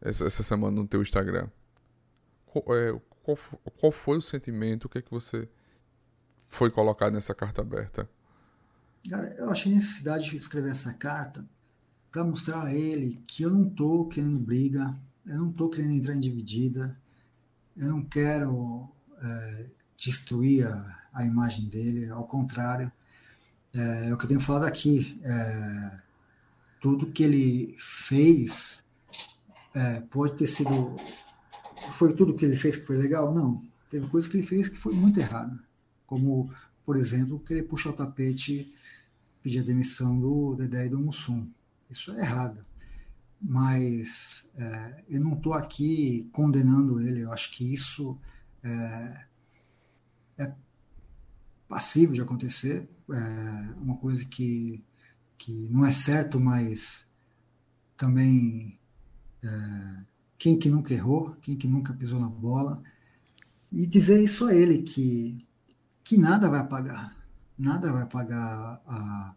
essa, 0.00 0.26
essa 0.26 0.42
semana 0.42 0.76
no 0.76 0.86
teu 0.86 1.02
Instagram. 1.02 1.48
Qual, 2.46 2.64
é, 2.76 3.00
qual, 3.22 3.38
qual, 3.78 3.92
foi 3.92 4.18
o 4.18 4.22
sentimento? 4.22 4.84
O 4.84 4.88
que 4.88 4.98
é 4.98 5.02
que 5.02 5.10
você 5.10 5.48
foi 6.44 6.70
colocar 6.70 7.10
nessa 7.10 7.34
carta 7.34 7.60
aberta? 7.60 8.08
Cara, 9.08 9.28
eu 9.36 9.50
achei 9.50 9.72
necessidade 9.72 10.30
de 10.30 10.36
escrever 10.36 10.70
essa 10.70 10.92
carta 10.94 11.44
para 12.10 12.24
mostrar 12.24 12.64
a 12.64 12.74
ele 12.74 13.22
que 13.26 13.42
eu 13.42 13.50
não 13.50 13.68
tô 13.68 14.06
querendo 14.06 14.38
briga, 14.38 14.94
eu 15.26 15.38
não 15.38 15.52
tô 15.52 15.68
querendo 15.68 15.92
entrar 15.92 16.14
em 16.14 16.20
dividida, 16.20 16.98
eu 17.76 17.88
não 17.88 18.02
quero 18.02 18.88
é, 19.20 19.66
destruir 19.96 20.66
a, 20.66 21.08
a 21.12 21.24
imagem 21.24 21.68
dele, 21.68 22.08
ao 22.08 22.26
contrário, 22.26 22.90
é, 23.74 24.08
é, 24.08 24.14
o 24.14 24.16
que 24.16 24.24
eu 24.24 24.28
tenho 24.28 24.40
falado 24.40 24.64
aqui. 24.64 25.20
É, 25.22 25.98
tudo 26.80 27.10
que 27.10 27.22
ele 27.22 27.76
fez 27.78 28.84
é, 29.74 30.00
pode 30.00 30.36
ter 30.36 30.46
sido. 30.46 30.94
Foi 31.92 32.14
tudo 32.14 32.34
que 32.34 32.44
ele 32.44 32.56
fez 32.56 32.76
que 32.76 32.86
foi 32.86 32.96
legal? 32.96 33.34
Não. 33.34 33.62
Teve 33.88 34.06
coisas 34.08 34.30
que 34.30 34.36
ele 34.36 34.46
fez 34.46 34.68
que 34.68 34.76
foi 34.76 34.94
muito 34.94 35.18
errado. 35.18 35.58
Como, 36.06 36.52
por 36.84 36.96
exemplo, 36.96 37.40
querer 37.40 37.62
puxar 37.62 37.90
o 37.90 37.94
tapete, 37.94 38.72
pedir 39.42 39.60
a 39.60 39.64
demissão 39.64 40.18
do 40.18 40.54
Dedé 40.54 40.86
e 40.86 40.90
do 40.90 40.98
Mussum. 40.98 41.46
Isso 41.90 42.12
é 42.12 42.20
errado. 42.20 42.60
Mas 43.40 44.48
é, 44.56 45.04
eu 45.08 45.20
não 45.20 45.34
estou 45.34 45.54
aqui 45.54 46.28
condenando 46.32 47.00
ele. 47.00 47.20
Eu 47.20 47.32
acho 47.32 47.52
que 47.52 47.72
isso 47.72 48.18
é, 48.62 49.24
é 50.38 50.52
passível 51.68 52.14
de 52.14 52.22
acontecer, 52.22 52.88
é 53.10 53.74
uma 53.80 53.96
coisa 53.96 54.24
que, 54.24 54.80
que 55.36 55.68
não 55.70 55.84
é 55.84 55.92
certo, 55.92 56.40
mas 56.40 57.06
também 57.96 58.78
é, 59.42 59.48
quem 60.38 60.58
que 60.58 60.70
nunca 60.70 60.94
errou, 60.94 61.36
quem 61.42 61.56
que 61.56 61.68
nunca 61.68 61.92
pisou 61.92 62.18
na 62.18 62.28
bola, 62.28 62.82
e 63.70 63.86
dizer 63.86 64.22
isso 64.22 64.46
a 64.46 64.54
ele, 64.54 64.82
que, 64.82 65.46
que 66.02 66.16
nada 66.16 66.48
vai 66.48 66.60
apagar, 66.60 67.14
nada 67.58 67.92
vai 67.92 68.02
apagar 68.02 68.80
a, 68.86 69.34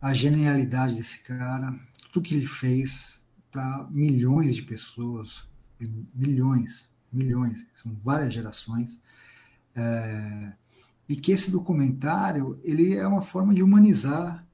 a 0.00 0.14
genialidade 0.14 0.94
desse 0.94 1.22
cara, 1.22 1.74
tudo 2.10 2.24
que 2.24 2.34
ele 2.34 2.46
fez 2.46 3.20
para 3.50 3.86
milhões 3.90 4.56
de 4.56 4.62
pessoas, 4.62 5.46
milhões, 6.14 6.88
milhões, 7.12 7.66
são 7.74 7.94
várias 8.02 8.32
gerações, 8.32 9.00
é, 9.74 10.52
e 11.08 11.16
que 11.16 11.32
esse 11.32 11.50
documentário 11.50 12.60
ele 12.62 12.94
é 12.94 13.06
uma 13.06 13.22
forma 13.22 13.54
de 13.54 13.62
humanizar 13.62 14.46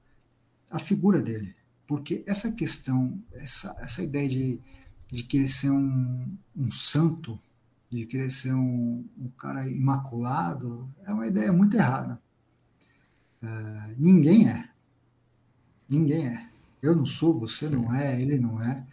a 0.71 0.79
figura 0.79 1.21
dele, 1.21 1.55
porque 1.87 2.23
essa 2.27 2.51
questão, 2.53 3.21
essa, 3.33 3.75
essa 3.79 4.03
ideia 4.03 4.29
de, 4.29 4.61
de 5.11 5.23
querer 5.25 5.49
ser 5.49 5.71
um, 5.71 6.37
um 6.57 6.71
santo, 6.71 7.39
de 7.91 8.07
querer 8.07 8.31
ser 8.31 8.55
um, 8.55 9.05
um, 9.19 9.29
cara 9.39 9.69
imaculado, 9.69 10.89
é 11.05 11.13
uma 11.13 11.27
ideia 11.27 11.53
muito 11.53 11.77
errada. 11.77 12.21
Uh, 13.43 13.95
ninguém 13.99 14.49
é. 14.49 14.69
Ninguém 15.89 16.27
é. 16.27 16.49
Eu 16.83 16.97
não 16.97 17.05
sou, 17.05 17.39
você 17.39 17.69
Sim. 17.69 17.77
não 17.77 17.95
é, 17.95 18.21
ele 18.21 18.39
não 18.39 18.61
é. 18.63 18.85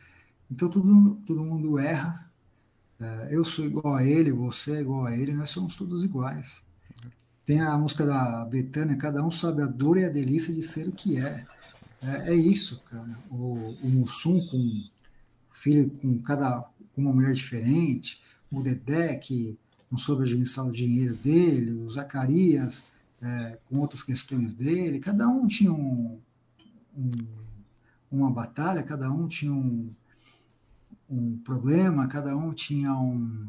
Então 0.52 0.70
todo, 0.70 1.16
todo 1.26 1.44
mundo 1.44 1.80
erra. 1.80 2.30
Uh, 3.00 3.26
eu 3.32 3.44
sou 3.44 3.66
igual 3.66 3.96
a 3.96 4.04
ele, 4.04 4.32
você 4.32 4.74
é 4.74 4.82
igual 4.82 5.06
a 5.06 5.16
ele, 5.16 5.34
nós 5.34 5.50
somos 5.50 5.76
todos 5.76 6.04
iguais. 6.04 6.62
Tem 7.46 7.60
a 7.60 7.78
música 7.78 8.06
da 8.06 8.46
Betânia, 8.46 8.96
cada 8.96 9.24
um 9.24 9.32
sabe 9.32 9.62
a 9.64 9.68
dor 9.68 9.98
e 9.98 10.06
a 10.06 10.10
delícia 10.10 10.54
de 10.54 10.62
ser 10.62 10.88
o 10.88 10.92
que 10.92 11.18
é. 11.18 11.46
É, 12.02 12.34
é 12.34 12.36
isso, 12.36 12.82
cara. 12.90 13.18
O, 13.30 13.76
o 13.84 13.90
Mussum 13.90 14.40
com 14.48 14.84
filho 15.52 15.90
com 16.02 16.18
cada 16.20 16.62
com 16.94 17.02
uma 17.02 17.14
mulher 17.14 17.34
diferente, 17.34 18.22
o 18.52 18.62
Dedé 18.62 19.16
que 19.16 19.58
não 19.90 19.98
soube 19.98 20.24
administrar 20.24 20.66
o 20.66 20.72
dinheiro 20.72 21.16
dele, 21.16 21.72
o 21.72 21.90
Zacarias 21.90 22.86
é, 23.22 23.58
com 23.70 23.78
outras 23.78 24.04
questões 24.04 24.54
dele, 24.54 25.00
cada 25.00 25.28
um 25.28 25.46
tinha 25.48 25.72
um, 25.72 26.20
um, 26.98 27.12
uma 28.12 28.32
batalha, 28.32 28.84
cada 28.84 29.12
um 29.12 29.28
tinha 29.28 29.54
um, 29.54 29.90
um 31.10 31.38
problema, 31.38 32.08
cada 32.08 32.36
um 32.36 32.52
tinha 32.52 32.94
um, 32.94 33.48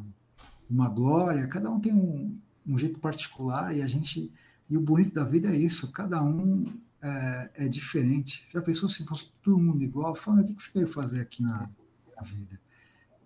uma 0.70 0.88
glória, 0.88 1.46
cada 1.46 1.70
um 1.70 1.80
tem 1.80 1.94
um, 1.94 2.38
um 2.66 2.76
jeito 2.78 2.98
particular 2.98 3.76
e 3.76 3.82
a 3.82 3.86
gente 3.86 4.32
e 4.68 4.76
o 4.76 4.80
bonito 4.80 5.12
da 5.12 5.24
vida 5.24 5.50
é 5.50 5.56
isso, 5.56 5.92
cada 5.92 6.22
um 6.22 6.64
é, 7.02 7.50
é 7.56 7.68
diferente. 7.68 8.48
Já 8.52 8.62
pensou 8.62 8.88
se 8.88 9.04
fosse 9.04 9.30
todo 9.42 9.58
mundo 9.58 9.82
igual? 9.82 10.14
Fala, 10.14 10.40
o 10.40 10.54
que 10.54 10.62
você 10.62 10.70
veio 10.72 10.86
fazer 10.86 11.20
aqui 11.20 11.42
na, 11.42 11.68
na 12.16 12.22
vida? 12.22 12.58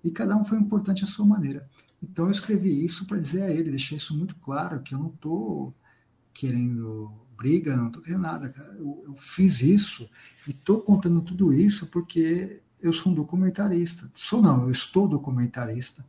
E 0.02 0.10
cada 0.10 0.36
um 0.36 0.44
foi 0.44 0.58
importante 0.58 1.04
à 1.04 1.06
sua 1.06 1.24
maneira. 1.24 1.68
Então 2.02 2.26
eu 2.26 2.32
escrevi 2.32 2.84
isso 2.84 3.06
para 3.06 3.18
dizer 3.18 3.42
a 3.42 3.50
ele, 3.50 3.70
deixar 3.70 3.96
isso 3.96 4.16
muito 4.16 4.34
claro, 4.36 4.82
que 4.82 4.94
eu 4.94 4.98
não 4.98 5.10
estou 5.10 5.74
querendo 6.32 7.12
briga, 7.36 7.76
não 7.76 7.88
estou 7.88 8.02
querendo 8.02 8.22
nada, 8.22 8.48
cara. 8.48 8.72
Eu, 8.78 9.04
eu 9.06 9.14
fiz 9.14 9.60
isso 9.60 10.08
e 10.46 10.50
estou 10.50 10.80
contando 10.80 11.20
tudo 11.20 11.52
isso 11.52 11.86
porque 11.88 12.60
eu 12.80 12.92
sou 12.92 13.12
um 13.12 13.14
documentarista. 13.14 14.10
Sou 14.14 14.42
não, 14.42 14.64
eu 14.64 14.70
estou 14.70 15.06
documentarista, 15.06 16.04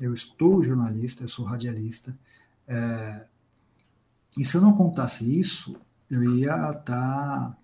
eu 0.00 0.12
estou 0.12 0.64
jornalista, 0.64 1.24
eu 1.24 1.28
sou 1.28 1.44
radialista. 1.44 2.16
É, 2.66 3.26
e 4.38 4.44
se 4.44 4.56
eu 4.56 4.60
não 4.60 4.74
contasse 4.74 5.38
isso, 5.38 5.76
eu 6.10 6.22
ia 6.36 6.54
estar 6.54 6.82
tá 6.84 7.56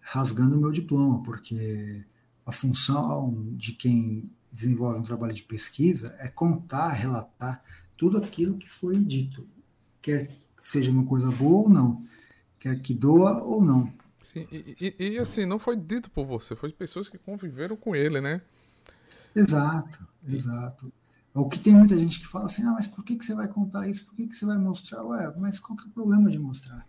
rasgando 0.00 0.56
o 0.56 0.60
meu 0.60 0.72
diploma, 0.72 1.22
porque 1.22 2.04
a 2.44 2.52
função 2.52 3.52
de 3.56 3.72
quem 3.72 4.30
desenvolve 4.50 4.98
um 4.98 5.02
trabalho 5.02 5.34
de 5.34 5.42
pesquisa 5.42 6.16
é 6.18 6.28
contar, 6.28 6.88
relatar 6.92 7.62
tudo 7.96 8.18
aquilo 8.18 8.56
que 8.56 8.68
foi 8.68 8.96
dito, 8.98 9.46
quer 10.00 10.30
seja 10.56 10.90
uma 10.90 11.04
coisa 11.04 11.30
boa 11.30 11.62
ou 11.64 11.68
não, 11.68 12.04
quer 12.58 12.80
que 12.80 12.94
doa 12.94 13.42
ou 13.42 13.62
não. 13.62 13.92
Sim, 14.22 14.46
e, 14.50 14.94
e, 14.98 15.08
e 15.10 15.18
assim, 15.18 15.46
não 15.46 15.58
foi 15.58 15.76
dito 15.76 16.10
por 16.10 16.26
você, 16.26 16.56
foi 16.56 16.70
de 16.70 16.74
pessoas 16.74 17.08
que 17.08 17.18
conviveram 17.18 17.76
com 17.76 17.94
ele, 17.94 18.20
né? 18.20 18.40
Exato, 19.34 20.06
exato. 20.26 20.92
O 21.40 21.48
que 21.48 21.58
tem 21.58 21.72
muita 21.72 21.96
gente 21.96 22.18
que 22.18 22.26
fala 22.26 22.46
assim, 22.46 22.62
ah, 22.64 22.72
mas 22.72 22.86
por 22.86 23.04
que, 23.04 23.16
que 23.16 23.24
você 23.24 23.34
vai 23.34 23.48
contar 23.48 23.88
isso? 23.88 24.04
Por 24.06 24.14
que, 24.16 24.26
que 24.26 24.34
você 24.34 24.44
vai 24.44 24.58
mostrar? 24.58 25.02
Ué, 25.04 25.32
mas 25.38 25.60
qual 25.60 25.76
que 25.76 25.84
é 25.84 25.86
o 25.86 25.92
problema 25.92 26.30
de 26.30 26.38
mostrar? 26.38 26.86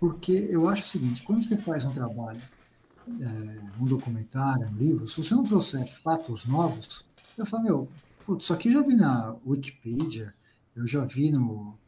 Porque 0.00 0.32
eu 0.50 0.68
acho 0.68 0.84
o 0.84 0.88
seguinte, 0.88 1.22
quando 1.22 1.42
você 1.42 1.56
faz 1.56 1.84
um 1.84 1.92
trabalho, 1.92 2.40
é, 3.20 3.60
um 3.80 3.84
documentário, 3.84 4.68
um 4.68 4.76
livro, 4.76 5.06
se 5.06 5.22
você 5.22 5.34
não 5.34 5.44
trouxer 5.44 5.86
fatos 5.86 6.46
novos, 6.46 7.04
eu 7.36 7.44
falo, 7.44 7.64
meu, 7.64 7.88
putz, 8.24 8.44
isso 8.44 8.54
aqui 8.54 8.68
eu 8.68 8.74
já 8.74 8.82
vi 8.82 8.96
na 8.96 9.36
Wikipedia, 9.46 10.34
eu 10.74 10.86
já 10.86 11.04
vi 11.04 11.30
no, 11.30 11.78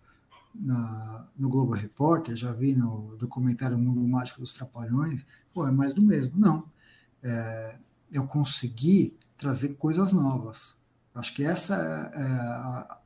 na, 0.54 1.26
no 1.36 1.48
Globo 1.48 1.72
Repórter, 1.72 2.36
já 2.36 2.52
vi 2.52 2.74
no 2.74 3.16
documentário 3.16 3.78
Mundo 3.78 4.00
Mágico 4.06 4.40
dos 4.40 4.52
Trapalhões, 4.52 5.24
pô, 5.52 5.66
é 5.66 5.70
mais 5.70 5.92
do 5.94 6.02
mesmo. 6.02 6.38
Não. 6.38 6.64
É, 7.22 7.76
eu 8.12 8.26
consegui 8.26 9.16
trazer 9.36 9.74
coisas 9.74 10.12
novas. 10.12 10.75
Acho 11.16 11.34
que 11.34 11.42
essa 11.42 11.74
é, 11.74 12.20
é 12.20 12.26
a, 12.26 12.98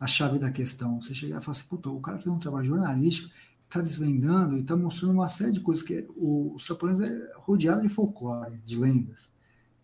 a 0.00 0.06
chave 0.06 0.38
da 0.38 0.50
questão. 0.50 1.00
Você 1.00 1.14
chegar 1.14 1.38
e 1.38 1.44
falar 1.44 1.56
assim, 1.56 1.68
puta, 1.68 1.90
o 1.90 2.00
cara 2.00 2.18
fez 2.18 2.34
um 2.34 2.38
trabalho 2.38 2.66
jornalístico, 2.66 3.30
está 3.68 3.82
desvendando 3.82 4.56
e 4.56 4.62
está 4.62 4.74
mostrando 4.74 5.12
uma 5.12 5.28
série 5.28 5.52
de 5.52 5.60
coisas 5.60 5.84
que 5.84 6.06
o, 6.16 6.54
os 6.54 6.64
Trapalhões 6.64 7.00
é 7.00 7.32
rodeado 7.36 7.82
de 7.82 7.90
folclore, 7.90 8.58
de 8.64 8.78
lendas. 8.78 9.30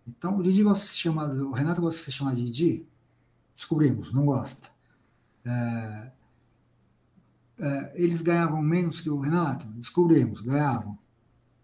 Então, 0.06 0.38
o 0.38 0.42
Didi 0.42 0.62
gosta 0.62 0.82
de 0.82 0.90
ser 0.90 0.96
chamado, 0.96 1.48
o 1.48 1.52
Renato 1.52 1.82
gosta 1.82 1.98
de 1.98 2.04
ser 2.04 2.12
chamado 2.12 2.36
de 2.36 2.44
Didi? 2.46 2.88
Descobrimos, 3.54 4.12
não 4.12 4.24
gosta. 4.24 4.70
É, 5.44 6.10
é, 7.58 7.92
eles 7.94 8.22
ganhavam 8.22 8.62
menos 8.62 9.02
que 9.02 9.10
o 9.10 9.20
Renato? 9.20 9.66
Descobrimos, 9.68 10.40
ganhavam. 10.40 10.98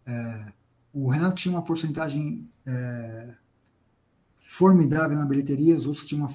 É, 0.05 0.53
o 0.93 1.09
Renato 1.09 1.37
tinha 1.37 1.55
uma 1.55 1.63
porcentagem 1.63 2.47
é, 2.67 3.35
formidável 4.45 5.19
na 5.19 5.25
bilheteria, 5.25 5.77
os 5.77 5.87
outros 5.87 6.05
tinham 6.05 6.27
uma 6.27 6.35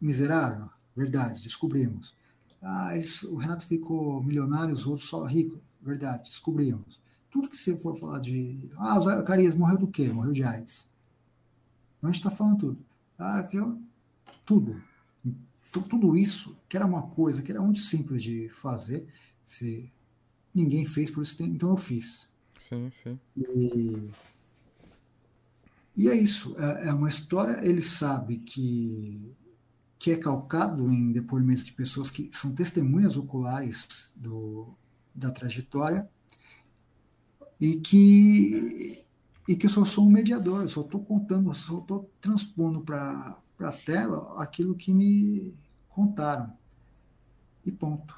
miserável. 0.00 0.70
Verdade, 0.96 1.42
descobrimos. 1.42 2.14
Ah, 2.62 2.94
eles, 2.94 3.24
o 3.24 3.34
Renato 3.34 3.66
ficou 3.66 4.22
milionário, 4.22 4.72
os 4.72 4.86
outros 4.86 5.08
só 5.08 5.24
ricos. 5.24 5.58
Verdade, 5.82 6.30
descobrimos. 6.30 7.02
Tudo 7.30 7.50
que 7.50 7.56
você 7.56 7.76
for 7.76 7.98
falar 7.98 8.20
de. 8.20 8.70
Ah, 8.76 8.98
o 8.98 9.02
Zacarias 9.02 9.54
morreu 9.54 9.76
do 9.76 9.88
quê? 9.88 10.08
Morreu 10.08 10.32
de 10.32 10.44
AIDS. 10.44 10.86
Então 11.98 12.08
a 12.08 12.12
gente 12.12 12.24
está 12.24 12.30
falando 12.30 12.58
tudo. 12.58 12.78
Ah, 13.18 13.42
que 13.42 13.56
eu, 13.56 13.78
tudo. 14.46 14.80
Então, 15.68 15.82
tudo 15.82 16.16
isso, 16.16 16.56
que 16.68 16.76
era 16.76 16.86
uma 16.86 17.02
coisa 17.02 17.42
que 17.42 17.50
era 17.50 17.60
muito 17.60 17.80
simples 17.80 18.22
de 18.22 18.48
fazer, 18.48 19.06
se 19.44 19.92
ninguém 20.54 20.86
fez, 20.86 21.10
por 21.10 21.22
isso 21.22 21.36
tem, 21.36 21.48
então 21.48 21.70
eu 21.70 21.76
fiz. 21.76 22.32
Sim, 22.56 22.88
sim. 22.90 23.18
E, 23.36 24.10
e 25.96 26.08
é 26.08 26.14
isso, 26.14 26.56
é, 26.58 26.88
é 26.88 26.92
uma 26.92 27.08
história, 27.08 27.64
ele 27.66 27.80
sabe 27.80 28.38
que, 28.38 29.32
que 29.98 30.10
é 30.10 30.16
calcado 30.16 30.92
em 30.92 31.12
depoimentos 31.12 31.64
de 31.64 31.72
pessoas 31.72 32.10
que 32.10 32.28
são 32.32 32.52
testemunhas 32.52 33.16
oculares 33.16 34.12
do, 34.16 34.74
da 35.14 35.30
trajetória 35.30 36.08
e 37.60 37.76
que, 37.76 39.04
e 39.48 39.54
que 39.54 39.66
eu 39.66 39.70
só 39.70 39.84
sou 39.84 40.06
um 40.06 40.10
mediador, 40.10 40.62
eu 40.62 40.68
só 40.68 40.80
estou 40.80 41.02
contando, 41.04 41.50
eu 41.50 41.54
só 41.54 41.78
estou 41.78 42.10
transpondo 42.20 42.80
para 42.80 43.40
a 43.60 43.72
tela 43.72 44.42
aquilo 44.42 44.74
que 44.74 44.92
me 44.92 45.54
contaram. 45.88 46.52
E 47.64 47.70
ponto. 47.70 48.14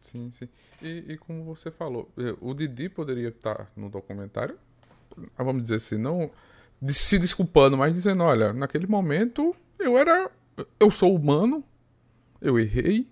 Sim, 0.00 0.30
sim. 0.30 0.48
E, 0.80 1.04
e, 1.08 1.18
como 1.18 1.44
você 1.44 1.70
falou, 1.70 2.10
eh, 2.16 2.36
o 2.40 2.54
Didi 2.54 2.88
poderia 2.88 3.28
estar 3.28 3.70
no 3.76 3.90
documentário, 3.90 4.58
ah, 5.36 5.42
vamos 5.42 5.62
dizer 5.62 5.76
assim, 5.76 5.98
não 5.98 6.30
se 6.88 7.18
desculpando, 7.18 7.76
mas 7.76 7.92
dizendo, 7.92 8.22
olha, 8.22 8.52
naquele 8.52 8.86
momento 8.86 9.54
eu 9.78 9.98
era. 9.98 10.30
Eu 10.78 10.90
sou 10.90 11.14
humano, 11.14 11.64
eu 12.40 12.58
errei. 12.58 13.08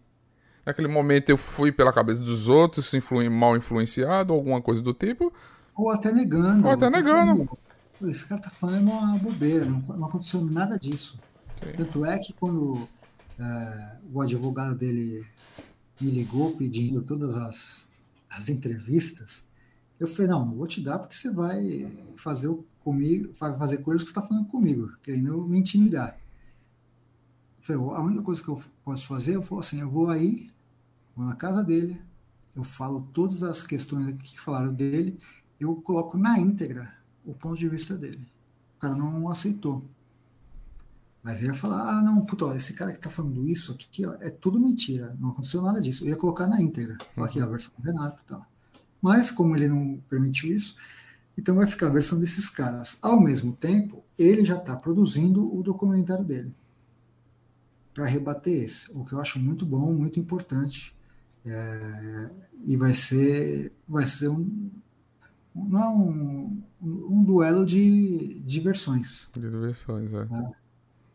Naquele 0.64 0.88
momento 0.88 1.30
eu 1.30 1.38
fui 1.38 1.72
pela 1.72 1.92
cabeça 1.92 2.20
dos 2.20 2.48
outros, 2.48 2.92
influ, 2.92 3.30
mal 3.30 3.56
influenciado, 3.56 4.34
alguma 4.34 4.60
coisa 4.60 4.82
do 4.82 4.92
tipo. 4.92 5.32
Ou 5.74 5.90
até 5.90 6.12
negando. 6.12 6.66
Ou 6.66 6.72
até 6.72 6.90
negando. 6.90 7.46
Falando, 7.46 8.10
esse 8.10 8.26
cara 8.26 8.40
tá 8.40 8.50
falando 8.50 8.90
uma 8.90 9.16
bobeira, 9.18 9.64
não, 9.64 9.78
não 9.78 10.06
aconteceu 10.06 10.44
nada 10.44 10.78
disso. 10.78 11.18
Okay. 11.56 11.72
Tanto 11.72 12.04
é 12.04 12.18
que 12.18 12.32
quando 12.34 12.86
é, 13.38 13.96
o 14.12 14.20
advogado 14.20 14.74
dele 14.74 15.24
me 16.00 16.10
ligou 16.10 16.54
pedindo 16.56 17.02
todas 17.02 17.36
as, 17.36 17.86
as 18.28 18.48
entrevistas. 18.48 19.44
Eu 19.98 20.06
falei, 20.06 20.30
não, 20.30 20.44
não 20.44 20.54
vou 20.54 20.66
te 20.66 20.80
dar 20.80 20.98
porque 20.98 21.14
você 21.14 21.30
vai 21.30 21.90
fazer 22.16 22.48
comigo, 22.88 23.34
fazer 23.34 23.78
coisas 23.78 24.02
que 24.02 24.08
você 24.08 24.18
está 24.18 24.26
falando 24.26 24.46
comigo, 24.46 24.90
querendo 25.02 25.46
me 25.46 25.58
intimidar. 25.58 26.18
Falei, 27.60 27.82
a 27.82 28.00
única 28.00 28.22
coisa 28.22 28.42
que 28.42 28.48
eu 28.48 28.58
posso 28.82 29.06
fazer, 29.06 29.36
eu 29.36 29.42
falo 29.42 29.60
assim, 29.60 29.80
eu 29.80 29.90
vou 29.90 30.08
aí, 30.08 30.50
vou 31.14 31.26
na 31.26 31.36
casa 31.36 31.62
dele, 31.62 32.00
eu 32.56 32.64
falo 32.64 33.06
todas 33.12 33.42
as 33.42 33.62
questões 33.62 34.16
que 34.22 34.40
falaram 34.40 34.72
dele, 34.72 35.18
eu 35.60 35.76
coloco 35.76 36.16
na 36.16 36.38
íntegra 36.38 36.94
o 37.26 37.34
ponto 37.34 37.58
de 37.58 37.68
vista 37.68 37.94
dele. 37.94 38.26
O 38.76 38.80
cara 38.80 38.96
não 38.96 39.28
aceitou. 39.28 39.84
Mas 41.22 41.42
eu 41.42 41.48
ia 41.48 41.54
falar, 41.54 41.98
ah, 41.98 42.00
não, 42.00 42.24
puto, 42.24 42.46
ó, 42.46 42.54
esse 42.54 42.72
cara 42.72 42.92
que 42.92 42.98
tá 42.98 43.10
falando 43.10 43.46
isso 43.46 43.72
aqui, 43.72 44.06
ó, 44.06 44.14
é 44.20 44.30
tudo 44.30 44.58
mentira, 44.58 45.14
não 45.20 45.28
aconteceu 45.28 45.60
nada 45.60 45.78
disso. 45.78 46.04
Eu 46.04 46.08
ia 46.08 46.16
colocar 46.16 46.46
na 46.46 46.62
íntegra, 46.62 46.96
uhum. 47.16 47.24
aqui 47.24 47.38
a 47.38 47.44
versão 47.44 47.72
do 47.76 47.84
Renato 47.84 48.22
e 48.22 48.24
tal. 48.24 48.46
Mas, 49.02 49.30
como 49.30 49.54
ele 49.54 49.68
não 49.68 49.98
permitiu 50.08 50.56
isso, 50.56 50.76
então 51.38 51.54
vai 51.54 51.68
ficar 51.68 51.86
a 51.86 51.90
versão 51.90 52.18
desses 52.18 52.50
caras. 52.50 52.98
Ao 53.00 53.20
mesmo 53.20 53.52
tempo, 53.52 54.04
ele 54.18 54.44
já 54.44 54.56
está 54.56 54.74
produzindo 54.74 55.56
o 55.56 55.62
documentário 55.62 56.24
dele 56.24 56.52
para 57.94 58.06
rebater 58.06 58.64
esse, 58.64 58.90
o 58.92 59.04
que 59.04 59.12
eu 59.12 59.20
acho 59.20 59.38
muito 59.38 59.64
bom, 59.64 59.92
muito 59.92 60.18
importante. 60.18 60.92
É, 61.46 62.30
e 62.66 62.76
vai 62.76 62.92
ser, 62.92 63.72
vai 63.88 64.04
ser 64.04 64.28
um, 64.28 64.68
não 65.54 65.80
é 65.80 65.88
um, 65.88 66.62
um 66.82 67.22
duelo 67.22 67.64
de 67.64 68.42
diversões. 68.44 69.30
De 69.32 69.40
diversões, 69.40 70.12
é. 70.12 70.18
é. 70.18 70.68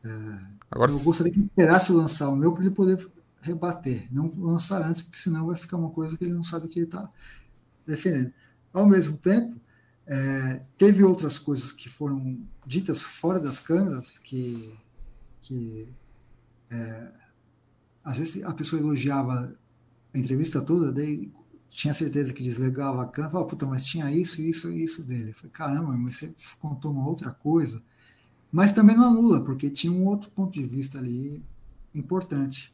É, 0.05 0.39
Agora, 0.71 0.91
eu 0.91 0.99
gostaria 0.99 1.31
que 1.31 1.39
ele 1.39 1.45
esperasse 1.45 1.91
lançar 1.91 2.29
o 2.29 2.35
meu 2.35 2.53
para 2.53 2.63
ele 2.63 2.73
poder 2.73 3.09
rebater, 3.41 4.07
não 4.11 4.29
lançar 4.37 4.81
antes, 4.81 5.01
porque 5.01 5.17
senão 5.17 5.47
vai 5.47 5.55
ficar 5.55 5.77
uma 5.77 5.89
coisa 5.89 6.17
que 6.17 6.23
ele 6.23 6.33
não 6.33 6.43
sabe 6.43 6.65
o 6.65 6.69
que 6.69 6.79
ele 6.79 6.85
está 6.85 7.09
defendendo. 7.85 8.33
Ao 8.73 8.85
mesmo 8.85 9.17
tempo, 9.17 9.55
é, 10.05 10.61
teve 10.77 11.03
outras 11.03 11.39
coisas 11.39 11.71
que 11.71 11.89
foram 11.89 12.39
ditas 12.65 13.01
fora 13.01 13.39
das 13.39 13.59
câmeras 13.59 14.17
que, 14.17 14.73
que 15.41 15.87
é, 16.69 17.11
às 18.03 18.17
vezes 18.17 18.43
a 18.43 18.53
pessoa 18.53 18.81
elogiava 18.81 19.53
a 20.13 20.17
entrevista 20.17 20.61
toda, 20.61 20.91
daí 20.91 21.31
tinha 21.69 21.93
certeza 21.93 22.33
que 22.33 22.43
desligava 22.43 23.01
a 23.01 23.07
câmera, 23.07 23.31
falava, 23.31 23.49
puta, 23.49 23.65
mas 23.65 23.83
tinha 23.85 24.11
isso, 24.11 24.41
isso 24.41 24.71
e 24.71 24.83
isso 24.83 25.03
dele. 25.03 25.33
Falei, 25.33 25.51
caramba, 25.51 25.91
mas 25.93 26.15
você 26.15 26.33
contou 26.59 26.91
uma 26.91 27.07
outra 27.07 27.31
coisa. 27.31 27.81
Mas 28.51 28.71
também 28.71 28.95
não 28.95 29.05
anula, 29.05 29.43
porque 29.43 29.69
tinha 29.71 29.91
um 29.91 30.05
outro 30.05 30.29
ponto 30.29 30.53
de 30.53 30.63
vista 30.63 30.99
ali 30.99 31.43
importante. 31.95 32.71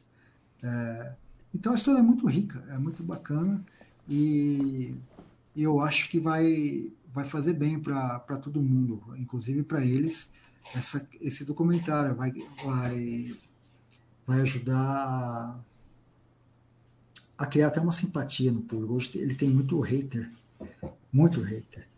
É, 0.62 1.14
então 1.54 1.72
a 1.72 1.74
história 1.74 2.00
é 2.00 2.02
muito 2.02 2.26
rica, 2.26 2.62
é 2.68 2.76
muito 2.76 3.02
bacana 3.02 3.64
e 4.06 4.94
eu 5.56 5.80
acho 5.80 6.10
que 6.10 6.20
vai, 6.20 6.92
vai 7.12 7.24
fazer 7.24 7.52
bem 7.52 7.78
para 7.78 8.18
todo 8.42 8.62
mundo, 8.62 9.02
inclusive 9.16 9.62
para 9.62 9.84
eles. 9.84 10.32
Essa, 10.74 11.06
esse 11.20 11.44
documentário 11.44 12.14
vai, 12.14 12.32
vai, 12.64 13.36
vai 14.26 14.40
ajudar 14.40 15.64
a 17.36 17.46
criar 17.46 17.68
até 17.68 17.80
uma 17.80 17.92
simpatia 17.92 18.52
no 18.52 18.60
público. 18.60 18.94
Hoje 18.94 19.18
ele 19.18 19.34
tem 19.34 19.50
muito 19.50 19.80
hater, 19.80 20.30
muito 21.12 21.40
hater. 21.40 21.88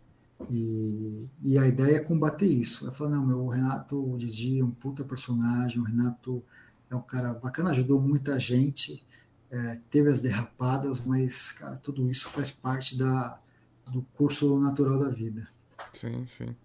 E, 0.49 1.27
e 1.41 1.57
a 1.57 1.67
ideia 1.67 1.97
é 1.97 1.99
combater 1.99 2.47
isso. 2.47 2.87
É 2.87 2.91
falar, 2.91 3.11
não, 3.11 3.25
meu, 3.25 3.39
o 3.39 3.49
Renato 3.49 4.13
o 4.13 4.17
Didi 4.17 4.59
é 4.59 4.63
um 4.63 4.71
puta 4.71 5.03
personagem, 5.03 5.79
o 5.79 5.83
Renato 5.83 6.43
é 6.89 6.95
um 6.95 7.01
cara 7.01 7.33
bacana, 7.33 7.69
ajudou 7.71 8.01
muita 8.01 8.39
gente, 8.39 9.03
é, 9.51 9.79
teve 9.89 10.09
as 10.09 10.21
derrapadas, 10.21 11.05
mas, 11.05 11.51
cara, 11.51 11.75
tudo 11.77 12.09
isso 12.09 12.29
faz 12.29 12.51
parte 12.51 12.97
da, 12.97 13.39
do 13.87 14.01
curso 14.13 14.59
natural 14.59 14.99
da 14.99 15.09
vida. 15.09 15.47
Sim, 15.93 16.25
sim. 16.27 16.55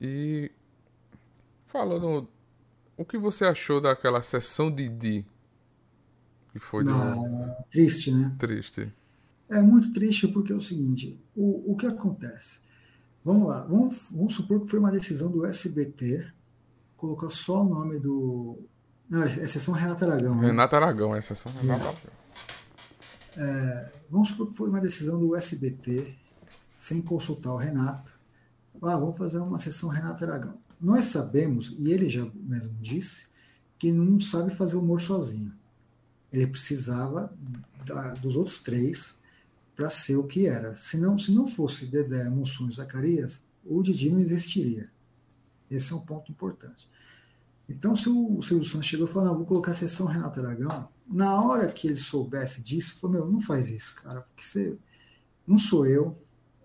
E 0.00 0.50
falando, 1.66 2.28
o 2.96 3.04
que 3.04 3.16
você 3.16 3.44
achou 3.44 3.80
daquela 3.80 4.22
sessão 4.22 4.70
Didi? 4.70 5.26
Que 6.52 6.58
foi 6.58 6.84
do... 6.84 6.92
Ah, 6.92 7.64
triste, 7.70 8.12
né? 8.12 8.34
Triste. 8.38 8.92
É 9.48 9.60
muito 9.60 9.92
triste 9.92 10.28
porque 10.28 10.52
é 10.52 10.56
o 10.56 10.62
seguinte, 10.62 11.18
o, 11.36 11.72
o 11.72 11.76
que 11.76 11.86
acontece? 11.86 12.60
Vamos 13.24 13.48
lá, 13.48 13.62
vamos, 13.62 14.10
vamos 14.10 14.34
supor 14.34 14.60
que 14.60 14.68
foi 14.68 14.78
uma 14.78 14.90
decisão 14.90 15.30
do 15.30 15.46
SBT 15.46 16.32
colocar 16.96 17.30
só 17.30 17.62
o 17.62 17.68
nome 17.68 17.98
do. 17.98 18.58
Não, 19.10 19.22
é 19.22 19.26
exceção 19.26 19.74
Renato 19.74 20.04
Aragão. 20.04 20.36
Né? 20.36 20.46
Renato 20.46 20.76
Aragão, 20.76 21.14
é 21.14 21.18
exceção 21.18 21.52
Renato 21.52 21.82
Aragão. 21.82 22.12
É, 23.36 23.92
vamos 24.08 24.28
supor 24.28 24.48
que 24.48 24.56
foi 24.56 24.68
uma 24.68 24.80
decisão 24.80 25.18
do 25.18 25.34
SBT, 25.34 26.16
sem 26.82 27.00
consultar 27.00 27.52
o 27.52 27.56
Renato. 27.56 28.12
Ah, 28.82 28.98
vamos 28.98 29.16
fazer 29.16 29.38
uma 29.38 29.60
sessão 29.60 29.88
Renato 29.88 30.24
Aragão. 30.24 30.58
Nós 30.80 31.04
sabemos, 31.04 31.72
e 31.78 31.92
ele 31.92 32.10
já 32.10 32.26
mesmo 32.34 32.74
disse, 32.80 33.26
que 33.78 33.92
não 33.92 34.18
sabe 34.18 34.52
fazer 34.52 34.74
humor 34.74 35.00
sozinho. 35.00 35.54
Ele 36.32 36.44
precisava 36.48 37.32
da, 37.86 38.14
dos 38.14 38.34
outros 38.34 38.58
três 38.58 39.16
para 39.76 39.90
ser 39.90 40.16
o 40.16 40.26
que 40.26 40.48
era. 40.48 40.74
Se 40.74 40.96
não, 40.96 41.16
se 41.16 41.30
não 41.30 41.46
fosse 41.46 41.86
Dedé, 41.86 42.28
Mussum 42.28 42.68
e 42.68 42.72
Zacarias, 42.72 43.44
o 43.64 43.80
Didi 43.80 44.10
não 44.10 44.18
existiria. 44.18 44.90
Esse 45.70 45.92
é 45.92 45.96
um 45.96 46.00
ponto 46.00 46.32
importante. 46.32 46.88
Então, 47.68 47.94
se 47.94 48.08
o 48.08 48.42
Silvio 48.42 48.66
Santos 48.68 48.88
chegou 48.88 49.06
e 49.06 49.08
falou, 49.08 49.28
não, 49.28 49.36
vou 49.36 49.46
colocar 49.46 49.70
a 49.70 49.74
sessão 49.74 50.06
Renato 50.06 50.40
Aragão, 50.40 50.88
na 51.06 51.40
hora 51.40 51.70
que 51.70 51.86
ele 51.86 51.96
soubesse 51.96 52.60
disso, 52.60 52.96
falou, 52.96 53.18
meu, 53.18 53.30
não 53.30 53.40
faz 53.40 53.68
isso, 53.68 53.94
cara, 53.94 54.22
porque 54.22 54.42
você 54.42 54.76
não 55.46 55.56
sou 55.56 55.86
eu, 55.86 56.16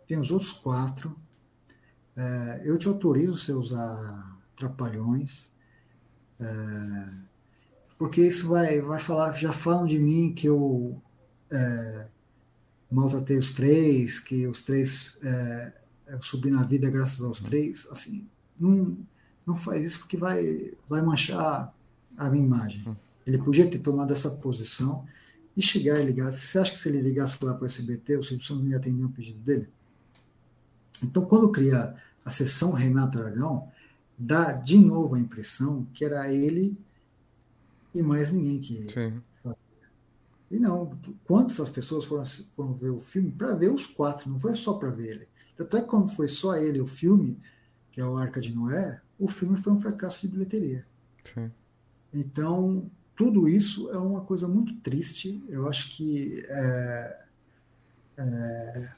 tem 0.08 0.18
os 0.18 0.32
outros 0.32 0.52
quatro, 0.52 1.16
é, 2.16 2.62
eu 2.66 2.78
te 2.78 2.88
autorizo 2.88 3.38
você 3.38 3.52
usar 3.54 4.38
trapalhões, 4.56 5.52
é, 6.40 7.10
porque 7.98 8.22
isso 8.22 8.48
vai, 8.48 8.80
vai 8.80 9.00
falar, 9.00 9.36
já 9.36 9.52
falam 9.52 9.86
de 9.86 10.00
mim 10.00 10.34
que 10.34 10.48
eu 10.48 11.00
é, 11.52 12.08
maltratei 12.90 13.38
os 13.38 13.52
três, 13.52 14.20
que 14.20 14.48
os 14.48 14.62
três 14.62 15.18
é, 15.22 15.74
eu 16.08 16.22
subi 16.22 16.50
na 16.50 16.64
vida 16.64 16.90
graças 16.90 17.22
aos 17.22 17.40
três, 17.40 17.88
assim, 17.92 18.28
não, 18.58 18.98
não 19.46 19.56
faz 19.56 19.84
isso 19.84 20.00
porque 20.00 20.18
vai, 20.18 20.74
vai 20.88 21.02
manchar 21.02 21.74
a 22.18 22.30
minha 22.30 22.44
imagem. 22.44 22.98
Ele 23.26 23.38
podia 23.38 23.70
ter 23.70 23.80
tomado 23.80 24.14
essa 24.14 24.32
posição 24.32 25.06
e 25.56 25.62
chegar 25.62 26.00
e 26.00 26.06
ligar. 26.06 26.32
Você 26.32 26.58
acha 26.58 26.72
que 26.72 26.78
se 26.78 26.88
ele 26.88 27.02
ligasse 27.02 27.44
lá 27.44 27.54
para 27.54 27.64
o 27.64 27.66
SBT, 27.66 28.18
o 28.18 28.24
Silvio 28.24 28.56
não 28.56 28.68
ia 28.70 28.78
atender 28.78 29.04
o 29.04 29.10
pedido 29.10 29.40
dele? 29.40 29.68
Então, 31.04 31.26
quando 31.26 31.52
cria 31.52 31.96
a 32.24 32.30
sessão 32.30 32.72
Renato 32.72 33.20
Aragão, 33.20 33.72
dá 34.18 34.54
de 34.54 34.78
novo 34.78 35.16
a 35.16 35.20
impressão 35.20 35.86
que 35.94 36.04
era 36.04 36.32
ele 36.32 36.80
e 37.94 38.02
mais 38.02 38.32
ninguém 38.32 38.60
que 38.60 38.88
Sim. 38.92 39.22
E 40.50 40.58
não, 40.58 40.98
quantas 41.26 41.60
as 41.60 41.70
pessoas 41.70 42.06
foram, 42.06 42.24
foram 42.26 42.74
ver 42.74 42.90
o 42.90 43.00
filme 43.00 43.32
para 43.32 43.54
ver 43.54 43.70
os 43.70 43.86
quatro, 43.86 44.30
não 44.30 44.40
foi 44.40 44.56
só 44.56 44.76
para 44.76 44.90
ver 44.90 45.16
ele. 45.16 45.28
Até 45.60 45.82
quando 45.82 46.08
foi 46.08 46.28
só 46.28 46.56
ele 46.56 46.80
o 46.80 46.88
filme, 46.88 47.38
que 47.92 48.00
é 48.00 48.06
o 48.06 48.16
Arca 48.16 48.40
de 48.40 48.56
Noé, 48.56 49.02
o 49.20 49.28
filme 49.28 49.58
foi 49.58 49.74
um 49.74 49.80
fracasso 49.80 50.22
de 50.22 50.30
bilheteria. 50.30 50.84
Sim. 51.24 51.52
Então, 52.14 52.90
tudo 53.16 53.50
isso 53.50 53.90
é 53.90 53.98
uma 53.98 54.22
coisa 54.22 54.48
muito 54.48 54.74
triste. 54.76 55.44
Eu 55.50 55.68
acho 55.68 55.92
que 55.92 56.42
é, 56.48 57.26
é, 58.18 58.90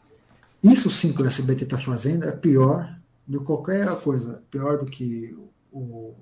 isso 0.63 0.89
sim 0.89 1.13
que 1.13 1.21
o 1.21 1.25
SBT 1.25 1.63
está 1.63 1.77
fazendo 1.77 2.25
é 2.25 2.31
pior 2.31 2.97
do 3.25 3.39
que 3.39 3.45
qualquer 3.45 3.95
coisa, 4.01 4.43
pior 4.49 4.77
do 4.77 4.85
que 4.85 5.37
o, 5.71 6.15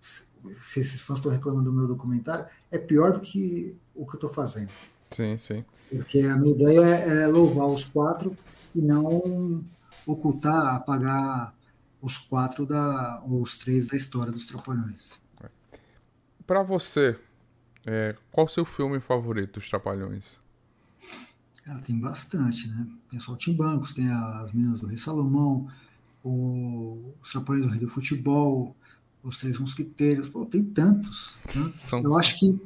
se 0.00 0.80
esses 0.80 1.00
fãs 1.02 1.18
estão 1.18 1.30
reclamando 1.30 1.70
do 1.70 1.76
meu 1.76 1.86
documentário, 1.86 2.46
é 2.70 2.78
pior 2.78 3.12
do 3.12 3.20
que 3.20 3.76
o 3.94 4.06
que 4.06 4.14
eu 4.14 4.16
estou 4.16 4.30
fazendo. 4.30 4.70
Sim, 5.10 5.36
sim. 5.36 5.64
Porque 5.90 6.20
a 6.20 6.36
minha 6.36 6.54
ideia 6.54 6.80
é 6.80 7.26
louvar 7.26 7.66
os 7.66 7.84
quatro 7.84 8.36
e 8.74 8.80
não 8.80 9.62
ocultar, 10.06 10.76
apagar 10.76 11.54
os 12.00 12.18
quatro 12.18 12.66
da, 12.66 13.22
ou 13.24 13.42
os 13.42 13.56
três 13.56 13.88
da 13.88 13.96
história 13.96 14.32
dos 14.32 14.46
Trapalhões. 14.46 15.20
Para 16.46 16.62
você, 16.62 17.16
é, 17.86 18.16
qual 18.30 18.46
o 18.46 18.50
seu 18.50 18.64
filme 18.64 18.98
favorito 19.00 19.54
dos 19.54 19.68
Trapalhões? 19.68 20.40
Ela 21.66 21.80
tem 21.80 21.98
bastante, 21.98 22.68
né? 22.68 22.86
Tem 23.10 23.20
só 23.20 23.32
o 23.34 23.54
Bancos, 23.54 23.94
tem 23.94 24.08
as 24.10 24.52
Minas 24.52 24.80
do 24.80 24.86
Rei 24.86 24.96
Salomão, 24.96 25.68
o, 26.22 27.14
os 27.22 27.30
Trapalhões 27.30 27.66
do 27.66 27.70
Rei 27.70 27.80
do 27.80 27.88
Futebol, 27.88 28.76
os 29.22 29.38
Três 29.38 29.58
Mosquiteiros, 29.58 30.28
pô, 30.28 30.44
tem 30.44 30.64
tantos. 30.64 31.40
São... 31.74 32.00
Eu 32.00 32.18
acho 32.18 32.38
que 32.38 32.60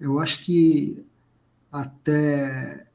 eu 0.00 0.18
acho 0.18 0.44
que 0.44 1.04
até 1.70 2.88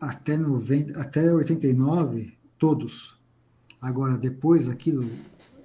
até 0.00 0.36
90, 0.36 1.00
até 1.00 1.32
89 1.32 2.36
todos. 2.58 3.16
Agora 3.80 4.18
depois 4.18 4.68
aquilo 4.68 5.10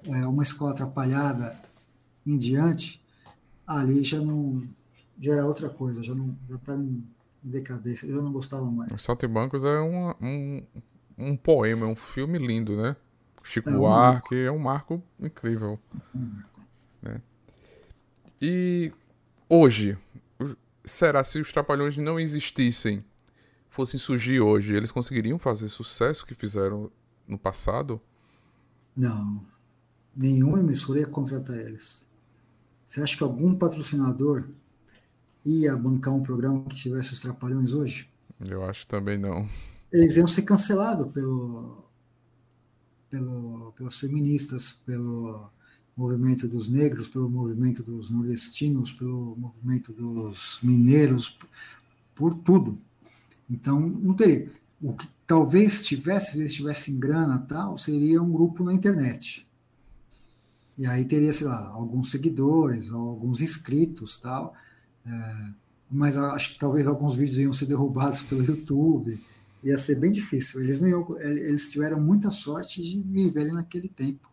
é, 0.04 0.26
uma 0.26 0.42
escola 0.42 0.70
atrapalhada 0.70 1.58
em 2.24 2.38
diante, 2.38 3.02
ali 3.66 4.02
já 4.02 4.20
não 4.20 4.62
já 5.20 5.32
era 5.32 5.46
outra 5.46 5.68
coisa, 5.68 6.02
já 6.02 6.14
não 6.14 6.36
já 6.48 6.56
estava 6.56 6.82
em, 6.82 7.04
em, 7.46 7.50
decadência, 7.50 8.06
eu 8.06 8.22
não 8.22 8.32
gostava 8.32 8.64
mais. 8.70 8.90
O 8.92 8.98
Salto 8.98 9.24
e 9.24 9.28
Bancos 9.28 9.64
é 9.64 9.80
um, 9.80 10.14
um, 10.20 10.62
um 11.16 11.36
poema, 11.36 11.86
é 11.86 11.88
um 11.88 11.96
filme 11.96 12.38
lindo, 12.38 12.76
né? 12.76 12.96
Chico 13.42 13.70
é 13.70 13.72
Buarque 13.72 14.34
um 14.34 14.38
é 14.38 14.50
um 14.50 14.58
marco 14.58 15.02
incrível. 15.20 15.78
Um 16.14 16.42
né? 17.00 17.22
E 18.42 18.92
hoje, 19.48 19.96
será 20.84 21.22
se 21.22 21.38
os 21.38 21.52
Trapalhões 21.52 21.96
não 21.96 22.18
existissem, 22.18 23.04
fossem 23.70 23.98
surgir 24.00 24.40
hoje, 24.40 24.74
eles 24.74 24.90
conseguiriam 24.90 25.38
fazer 25.38 25.68
sucesso 25.68 26.26
que 26.26 26.34
fizeram 26.34 26.90
no 27.26 27.38
passado? 27.38 28.00
Não. 28.96 29.44
Nenhuma 30.14 30.58
emissora 30.58 31.00
ia 31.00 31.06
contratar 31.06 31.56
eles. 31.56 32.04
Você 32.84 33.02
acha 33.02 33.16
que 33.16 33.22
algum 33.22 33.54
patrocinador 33.54 34.48
ia 35.46 35.76
bancar 35.76 36.12
um 36.12 36.22
programa 36.22 36.64
que 36.64 36.74
tivesse 36.74 37.12
os 37.12 37.20
Trapalhões 37.20 37.72
hoje? 37.72 38.10
Eu 38.44 38.64
acho 38.64 38.86
também 38.86 39.16
não. 39.16 39.48
Eles 39.92 40.16
iam 40.16 40.26
ser 40.26 40.42
cancelados 40.42 41.12
pelo, 41.12 41.84
pelo, 43.08 43.72
pelas 43.76 43.96
feministas, 43.96 44.72
pelo 44.84 45.48
movimento 45.96 46.48
dos 46.48 46.68
negros, 46.68 47.08
pelo 47.08 47.30
movimento 47.30 47.82
dos 47.82 48.10
nordestinos, 48.10 48.92
pelo 48.92 49.36
movimento 49.36 49.92
dos 49.92 50.58
mineiros, 50.62 51.38
por 52.14 52.34
tudo. 52.34 52.78
Então, 53.48 53.80
não 53.80 54.14
teria. 54.14 54.50
O 54.82 54.92
que 54.92 55.08
talvez 55.26 55.86
tivesse, 55.86 56.32
se 56.32 56.40
eles 56.40 56.54
tivessem 56.54 56.98
grana 56.98 57.38
tal, 57.38 57.78
seria 57.78 58.20
um 58.20 58.30
grupo 58.30 58.64
na 58.64 58.74
internet. 58.74 59.46
E 60.76 60.86
aí 60.86 61.04
teria, 61.06 61.32
sei 61.32 61.46
lá, 61.46 61.68
alguns 61.68 62.10
seguidores, 62.10 62.90
alguns 62.90 63.40
inscritos 63.40 64.18
tal. 64.18 64.54
É, 65.06 65.50
mas 65.90 66.16
acho 66.16 66.54
que 66.54 66.58
talvez 66.58 66.86
alguns 66.86 67.16
vídeos 67.16 67.38
iam 67.38 67.52
ser 67.52 67.66
derrubados 67.66 68.22
pelo 68.24 68.44
YouTube. 68.44 69.20
Ia 69.62 69.78
ser 69.78 69.98
bem 69.98 70.12
difícil. 70.12 70.60
Eles, 70.62 70.80
iam, 70.82 71.18
eles 71.20 71.68
tiveram 71.68 72.00
muita 72.00 72.30
sorte 72.30 72.82
de 72.82 73.00
viverem 73.00 73.52
naquele 73.52 73.88
tempo 73.88 74.28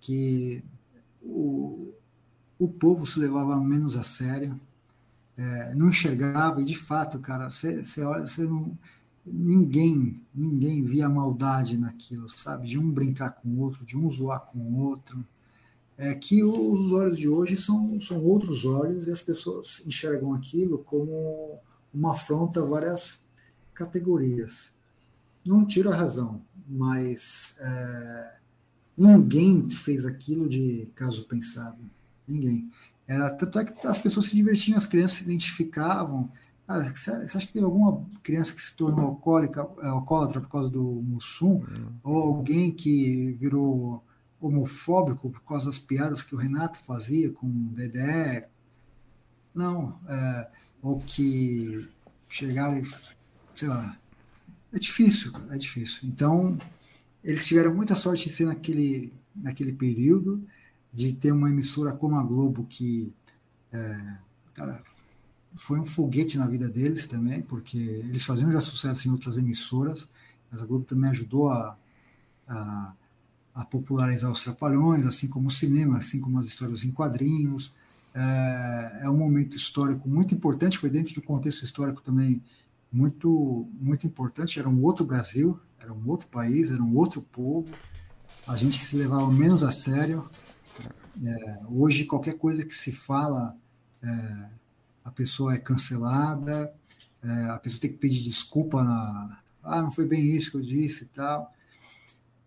que 0.00 0.62
o, 1.22 1.92
o 2.58 2.68
povo 2.68 3.06
se 3.06 3.18
levava 3.18 3.58
menos 3.62 3.96
a 3.96 4.02
sério, 4.02 4.58
é, 5.36 5.74
não 5.74 5.88
enxergava, 5.88 6.62
e 6.62 6.64
de 6.64 6.76
fato, 6.76 7.18
cara, 7.18 7.50
você 7.50 8.02
olha, 8.02 8.26
você 8.26 8.44
não. 8.44 8.76
Ninguém, 9.26 10.20
ninguém 10.34 10.84
via 10.84 11.08
maldade 11.08 11.78
naquilo, 11.78 12.28
sabe? 12.28 12.68
De 12.68 12.78
um 12.78 12.90
brincar 12.90 13.30
com 13.30 13.48
o 13.48 13.60
outro, 13.60 13.84
de 13.86 13.96
um 13.96 14.08
zoar 14.10 14.40
com 14.40 14.58
o 14.58 14.76
outro. 14.76 15.24
É 15.96 16.14
que 16.14 16.42
os 16.42 16.92
olhos 16.92 17.18
de 17.18 17.28
hoje 17.28 17.56
são, 17.56 18.00
são 18.00 18.22
outros 18.22 18.64
olhos 18.64 19.06
e 19.06 19.10
as 19.10 19.20
pessoas 19.20 19.80
enxergam 19.86 20.34
aquilo 20.34 20.78
como 20.78 21.58
uma 21.92 22.12
afronta 22.12 22.60
a 22.60 22.66
várias 22.66 23.22
categorias. 23.72 24.72
Não 25.44 25.66
tiro 25.66 25.90
a 25.90 25.96
razão, 25.96 26.42
mas 26.66 27.56
é, 27.60 28.38
ninguém 28.96 29.70
fez 29.70 30.04
aquilo 30.04 30.48
de 30.48 30.90
caso 30.94 31.24
pensado. 31.26 31.78
Ninguém. 32.26 32.70
Era, 33.06 33.30
tanto 33.30 33.58
é 33.58 33.64
que 33.64 33.86
as 33.86 33.98
pessoas 33.98 34.26
se 34.26 34.36
divertiam, 34.36 34.78
as 34.78 34.86
crianças 34.86 35.18
se 35.18 35.24
identificavam. 35.24 36.30
Cara, 36.66 36.82
você 36.82 37.10
acha 37.10 37.46
que 37.46 37.52
teve 37.52 37.64
alguma 37.64 38.02
criança 38.22 38.54
que 38.54 38.62
se 38.62 38.74
tornou 38.74 39.06
alcoólica, 39.06 39.68
é, 39.82 39.86
alcoólatra 39.86 40.40
por 40.40 40.48
causa 40.48 40.70
do 40.70 40.82
Mussum? 40.82 41.56
Hum. 41.56 41.92
Ou 42.02 42.16
alguém 42.16 42.72
que 42.72 43.32
virou 43.32 44.02
homofóbico 44.46 45.30
por 45.30 45.42
causa 45.42 45.66
das 45.66 45.78
piadas 45.78 46.22
que 46.22 46.34
o 46.34 46.38
Renato 46.38 46.78
fazia 46.78 47.30
com 47.30 47.46
o 47.46 47.74
Dedé? 47.74 48.48
Não. 49.54 49.98
É, 50.08 50.48
ou 50.82 51.00
que 51.00 51.88
chegaram 52.28 52.78
e, 52.78 52.84
sei 53.54 53.68
lá. 53.68 53.98
É 54.72 54.78
difícil, 54.78 55.32
é 55.50 55.56
difícil. 55.56 56.08
Então, 56.08 56.58
eles 57.22 57.46
tiveram 57.46 57.74
muita 57.74 57.94
sorte 57.94 58.28
de 58.28 58.34
ser 58.34 58.46
naquele, 58.46 59.12
naquele 59.34 59.72
período 59.72 60.44
de 60.92 61.12
ter 61.14 61.32
uma 61.32 61.48
emissora 61.48 61.92
como 61.92 62.16
a 62.16 62.22
Globo 62.22 62.66
que 62.68 63.12
é, 63.72 64.18
cara, 64.54 64.80
foi 65.50 65.80
um 65.80 65.84
foguete 65.84 66.38
na 66.38 66.46
vida 66.46 66.68
deles 66.68 67.06
também, 67.06 67.42
porque 67.42 67.76
eles 67.76 68.24
faziam 68.24 68.50
já 68.50 68.60
sucesso 68.60 69.08
em 69.08 69.10
outras 69.10 69.36
emissoras, 69.36 70.08
mas 70.50 70.62
a 70.62 70.66
Globo 70.66 70.84
também 70.84 71.10
ajudou 71.10 71.50
a, 71.50 71.76
a, 72.46 72.92
a 73.54 73.64
popularizar 73.64 74.30
os 74.30 74.42
trapalhões, 74.42 75.06
assim 75.06 75.28
como 75.28 75.48
o 75.48 75.50
cinema, 75.50 75.98
assim 75.98 76.20
como 76.20 76.38
as 76.38 76.46
histórias 76.46 76.84
em 76.84 76.90
quadrinhos. 76.90 77.72
É, 78.14 79.00
é 79.02 79.10
um 79.10 79.16
momento 79.16 79.56
histórico 79.56 80.08
muito 80.08 80.34
importante, 80.34 80.78
foi 80.78 80.90
dentro 80.90 81.12
de 81.12 81.20
um 81.20 81.22
contexto 81.22 81.62
histórico 81.64 82.02
também 82.02 82.42
muito, 82.90 83.68
muito 83.80 84.06
importante. 84.06 84.58
Era 84.58 84.68
um 84.68 84.82
outro 84.82 85.04
Brasil, 85.04 85.58
era 85.78 85.92
um 85.92 86.08
outro 86.08 86.28
país, 86.28 86.70
era 86.70 86.82
um 86.82 86.96
outro 86.96 87.22
povo. 87.22 87.70
A 88.46 88.56
gente 88.56 88.78
se 88.84 88.96
levava 88.96 89.30
menos 89.30 89.62
a 89.62 89.70
sério, 89.70 90.28
é, 91.22 91.60
hoje, 91.68 92.04
qualquer 92.04 92.36
coisa 92.36 92.64
que 92.64 92.74
se 92.74 92.90
fala, 92.90 93.56
é, 94.02 94.48
a 95.04 95.10
pessoa 95.10 95.54
é 95.54 95.58
cancelada, 95.58 96.74
é, 97.22 97.28
a 97.50 97.58
pessoa 97.58 97.80
tem 97.80 97.90
que 97.90 97.98
pedir 97.98 98.22
desculpa 98.22 98.82
na. 98.82 99.38
Ah, 99.62 99.82
não 99.82 99.90
foi 99.90 100.06
bem 100.06 100.34
isso 100.34 100.50
que 100.50 100.56
eu 100.56 100.60
disse 100.60 101.04
e 101.04 101.08
tal. 101.08 101.52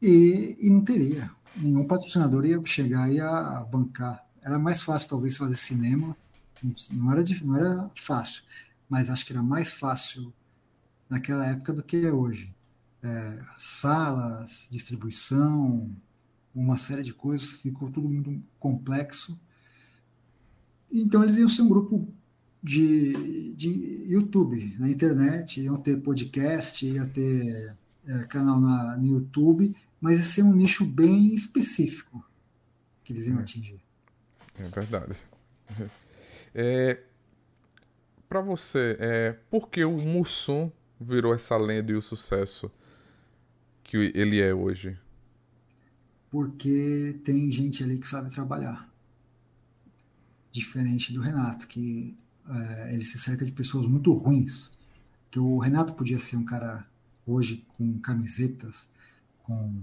E, 0.02 0.58
e 0.60 0.70
não 0.70 0.84
teria. 0.84 1.32
Nenhum 1.56 1.86
patrocinador 1.86 2.46
ia 2.46 2.62
chegar 2.66 3.12
e 3.12 3.16
ia 3.16 3.66
bancar. 3.72 4.26
Era 4.42 4.60
mais 4.60 4.82
fácil, 4.82 5.10
talvez, 5.10 5.38
fazer 5.38 5.56
cinema. 5.56 6.16
Não 6.92 7.12
era, 7.12 7.24
não 7.44 7.56
era 7.56 7.92
fácil, 7.96 8.44
mas 8.90 9.10
acho 9.10 9.26
que 9.26 9.34
era 9.34 9.44
mais 9.44 9.74
fácil 9.74 10.34
naquela 11.10 11.46
época 11.46 11.74
do 11.74 11.84
que 11.84 11.98
é 11.98 12.12
hoje. 12.12 12.56
É, 13.04 13.40
salas, 13.58 14.68
distribuição, 14.72 15.96
uma 16.54 16.78
série 16.78 17.04
de 17.04 17.14
coisas, 17.14 17.50
ficou 17.50 17.92
tudo 17.92 18.10
muito 18.10 18.42
complexo. 18.60 19.40
Então 20.92 21.24
eles 21.24 21.38
iam 21.38 21.48
ser 21.48 21.62
um 21.62 21.70
grupo 21.70 22.12
de, 22.64 23.54
de 23.54 24.04
YouTube, 24.08 24.76
na 24.80 24.90
internet, 24.90 25.62
iam 25.62 25.78
ter 25.78 26.02
podcast, 26.02 26.86
ia 26.86 27.06
ter 27.06 27.76
é, 28.06 28.24
canal 28.26 28.60
na, 28.60 28.98
no 28.98 29.06
YouTube, 29.06 29.76
mas 30.00 30.20
ia 30.20 30.24
ser 30.24 30.42
um 30.44 30.54
nicho 30.54 30.86
bem 30.86 31.34
específico 31.34 32.24
que 33.04 33.14
eles 33.14 33.28
iam 33.28 33.40
é. 33.40 33.42
atingir. 33.42 33.82
É 34.60 34.64
verdade. 34.64 35.16
É, 36.60 37.04
Para 38.28 38.42
você, 38.42 38.98
é, 39.00 39.34
por 39.52 39.70
que 39.70 39.86
o 39.86 39.96
Mussum 39.96 40.72
virou 41.00 41.36
essa 41.36 41.56
lenda 41.56 41.92
e 41.92 41.96
o 41.96 42.02
sucesso 42.02 42.72
que 43.84 44.12
ele 44.16 44.42
é 44.42 44.56
hoje? 44.56 44.98
porque 46.30 47.20
tem 47.24 47.50
gente 47.50 47.84
ali 47.84 47.98
que 47.98 48.08
sabe 48.08 48.32
trabalhar. 48.32 48.88
Diferente 50.52 51.14
do 51.14 51.22
Renato, 51.22 51.68
que 51.68 52.18
é, 52.48 52.94
ele 52.94 53.04
se 53.04 53.18
cerca 53.20 53.46
de 53.46 53.52
pessoas 53.52 53.88
muito 53.88 54.12
ruins. 54.14 54.72
Que 55.32 55.40
o 55.40 55.58
Renato 55.58 55.94
podia 55.94 56.20
ser 56.20 56.38
um 56.38 56.46
cara 56.46 56.88
hoje 57.26 57.66
com 57.70 58.00
camisetas, 58.00 58.88
com 59.48 59.74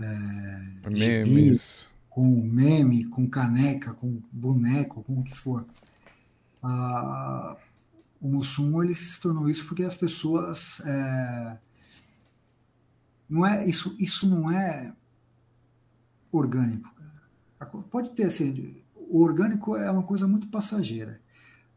é, 0.00 0.88
memes, 0.88 1.90
com 2.08 2.24
meme, 2.26 3.04
com 3.04 3.28
caneca, 3.28 3.92
com 3.92 4.22
boneco, 4.32 5.04
com 5.04 5.20
o 5.20 5.22
que 5.22 5.36
for. 5.36 5.66
Ah, 6.62 7.56
o 8.20 8.28
Mussum 8.28 8.82
ele 8.82 8.94
se 8.94 9.20
tornou 9.20 9.50
isso 9.50 9.66
porque 9.66 9.84
as 9.84 9.94
pessoas 9.94 10.80
é, 10.86 11.58
não 13.28 13.44
é 13.44 13.66
isso 13.68 13.94
isso 13.98 14.26
não 14.28 14.50
é 14.50 14.94
orgânico. 16.32 16.90
Pode 17.90 18.10
ter 18.10 18.24
assim, 18.24 18.82
o 18.96 19.22
orgânico 19.22 19.76
é 19.76 19.90
uma 19.90 20.02
coisa 20.02 20.26
muito 20.26 20.48
passageira. 20.48 21.20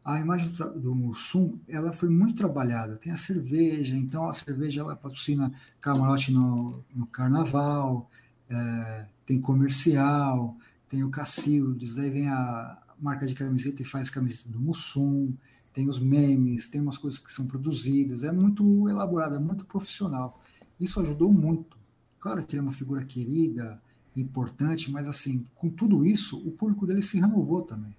A 0.06 0.20
imagem 0.20 0.52
do 0.76 0.94
Mussum, 0.94 1.58
ela 1.66 1.92
foi 1.92 2.08
muito 2.08 2.36
trabalhada. 2.36 2.96
Tem 2.96 3.10
a 3.10 3.16
cerveja, 3.16 3.96
então 3.96 4.28
a 4.28 4.32
cerveja 4.32 4.82
ela 4.82 4.94
patrocina 4.94 5.52
camarote 5.80 6.30
no, 6.30 6.84
no 6.94 7.08
carnaval, 7.08 8.08
é, 8.48 9.08
tem 9.26 9.40
comercial, 9.40 10.56
tem 10.88 11.02
o 11.02 11.10
Cacildes, 11.10 11.96
daí 11.96 12.08
vem 12.08 12.28
a 12.28 12.80
marca 13.00 13.26
de 13.26 13.34
camiseta 13.34 13.82
e 13.82 13.84
faz 13.84 14.08
camiseta 14.08 14.48
do 14.48 14.60
Mussum, 14.60 15.34
tem 15.72 15.88
os 15.88 15.98
memes, 15.98 16.68
tem 16.68 16.80
umas 16.80 16.98
coisas 16.98 17.18
que 17.18 17.32
são 17.32 17.48
produzidas, 17.48 18.22
é 18.22 18.30
muito 18.30 18.88
elaborado, 18.88 19.34
é 19.34 19.40
muito 19.40 19.66
profissional. 19.66 20.40
Isso 20.78 21.00
ajudou 21.00 21.32
muito. 21.32 21.76
Claro 22.20 22.46
que 22.46 22.54
ele 22.54 22.60
é 22.60 22.62
uma 22.62 22.72
figura 22.72 23.04
querida, 23.04 23.82
importante, 24.14 24.88
mas 24.92 25.08
assim, 25.08 25.44
com 25.56 25.68
tudo 25.68 26.06
isso, 26.06 26.38
o 26.46 26.52
público 26.52 26.86
dele 26.86 27.02
se 27.02 27.18
renovou 27.18 27.62
também. 27.62 27.96